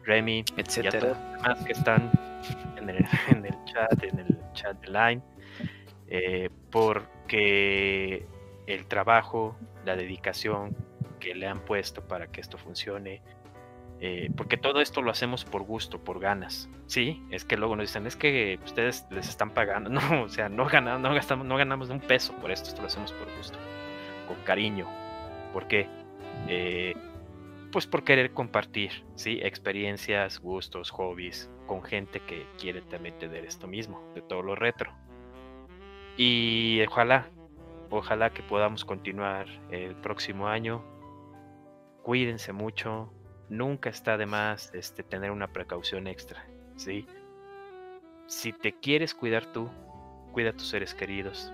[0.04, 2.10] Remy, etcétera, y a todos los demás que están
[2.76, 5.22] en el, chat, en el chat de Line,
[6.08, 8.26] eh, porque
[8.66, 10.76] el trabajo, la dedicación
[11.20, 13.22] que le han puesto para que esto funcione,
[14.00, 16.68] eh, porque todo esto lo hacemos por gusto, por ganas.
[16.86, 19.90] Sí, es que luego nos dicen, es que ustedes les están pagando.
[19.90, 22.88] No, o sea, no ganamos, no gastamos, no ganamos un peso por esto, esto lo
[22.88, 23.58] hacemos por gusto,
[24.26, 24.86] con cariño.
[25.52, 25.86] ¿Por qué?
[26.48, 26.94] Eh,
[27.72, 29.40] pues por querer compartir, ¿sí?
[29.42, 34.92] Experiencias, gustos, hobbies, con gente que quiere también tener esto mismo, de todo lo retro.
[36.16, 37.30] Y ojalá,
[37.90, 40.84] ojalá que podamos continuar el próximo año.
[42.02, 43.10] Cuídense mucho,
[43.48, 47.06] nunca está de más este, tener una precaución extra, ¿sí?
[48.26, 49.70] Si te quieres cuidar tú,
[50.32, 51.50] cuida a tus seres queridos,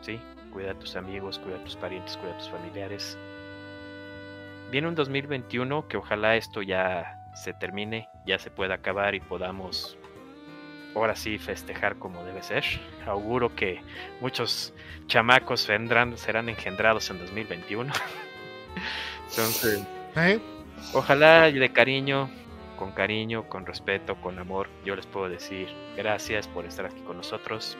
[0.00, 0.18] ¿sí?
[0.52, 3.18] Cuida a tus amigos, cuida a tus parientes, cuida a tus familiares.
[4.70, 9.96] Viene un 2021 que ojalá esto ya se termine, ya se pueda acabar y podamos
[10.94, 12.64] ahora sí festejar como debe ser.
[13.06, 13.80] Auguro que
[14.20, 14.74] muchos
[15.06, 17.92] chamacos vendrán, serán engendrados en 2021.
[19.30, 20.40] Entonces, ¿Eh?
[20.94, 22.30] ojalá y de cariño,
[22.76, 27.16] con cariño, con respeto, con amor, yo les puedo decir gracias por estar aquí con
[27.16, 27.76] nosotros.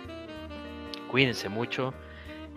[1.10, 1.94] Cuídense mucho.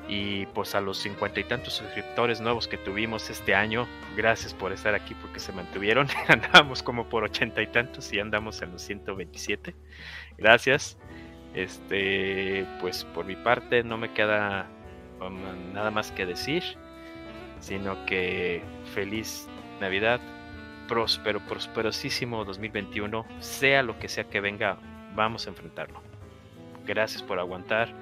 [0.07, 4.73] Y pues a los cincuenta y tantos suscriptores nuevos que tuvimos este año, gracias por
[4.73, 6.07] estar aquí porque se mantuvieron.
[6.27, 9.75] Andábamos como por ochenta y tantos y andamos en los 127.
[10.37, 10.97] Gracias.
[11.53, 14.67] Este, pues por mi parte no me queda
[15.19, 16.63] um, nada más que decir,
[17.59, 18.61] sino que
[18.93, 19.47] feliz
[19.81, 20.21] Navidad,
[20.87, 24.77] próspero, prosperosísimo 2021, sea lo que sea que venga,
[25.15, 26.01] vamos a enfrentarlo.
[26.85, 27.93] Gracias por aguantar,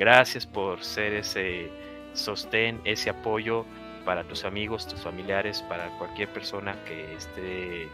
[0.00, 1.70] gracias por ser ese
[2.14, 3.66] sostén, ese apoyo
[4.06, 7.86] para tus amigos, tus familiares, para cualquier persona que esté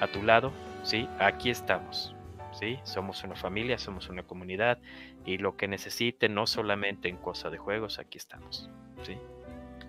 [0.00, 0.52] a tu lado,
[0.82, 1.08] ¿sí?
[1.18, 2.14] Aquí estamos,
[2.52, 2.78] ¿sí?
[2.84, 4.78] Somos una familia, somos una comunidad
[5.24, 8.68] y lo que necesiten, no solamente en cosa de juegos, aquí estamos,
[9.02, 9.16] ¿sí?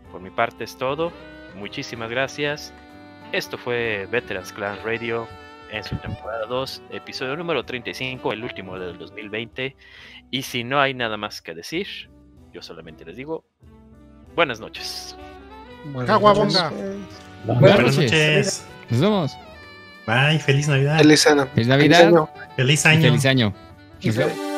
[0.09, 1.11] Por mi parte es todo.
[1.55, 2.73] Muchísimas gracias.
[3.33, 5.27] Esto fue Veterans Clan Radio
[5.71, 9.75] en su temporada 2, episodio número 35, el último del 2020.
[10.29, 11.87] Y si no hay nada más que decir,
[12.53, 13.45] yo solamente les digo
[14.35, 15.15] buenas noches.
[16.05, 16.71] Caguabonga.
[17.45, 18.65] Buenas noches.
[18.89, 19.37] Nos vemos.
[20.05, 20.97] Bye, feliz Navidad.
[20.97, 21.47] Feliz año.
[21.53, 22.07] Feliz Navidad.
[22.07, 22.29] año.
[22.55, 23.01] Feliz y año.
[23.01, 24.50] Feliz año.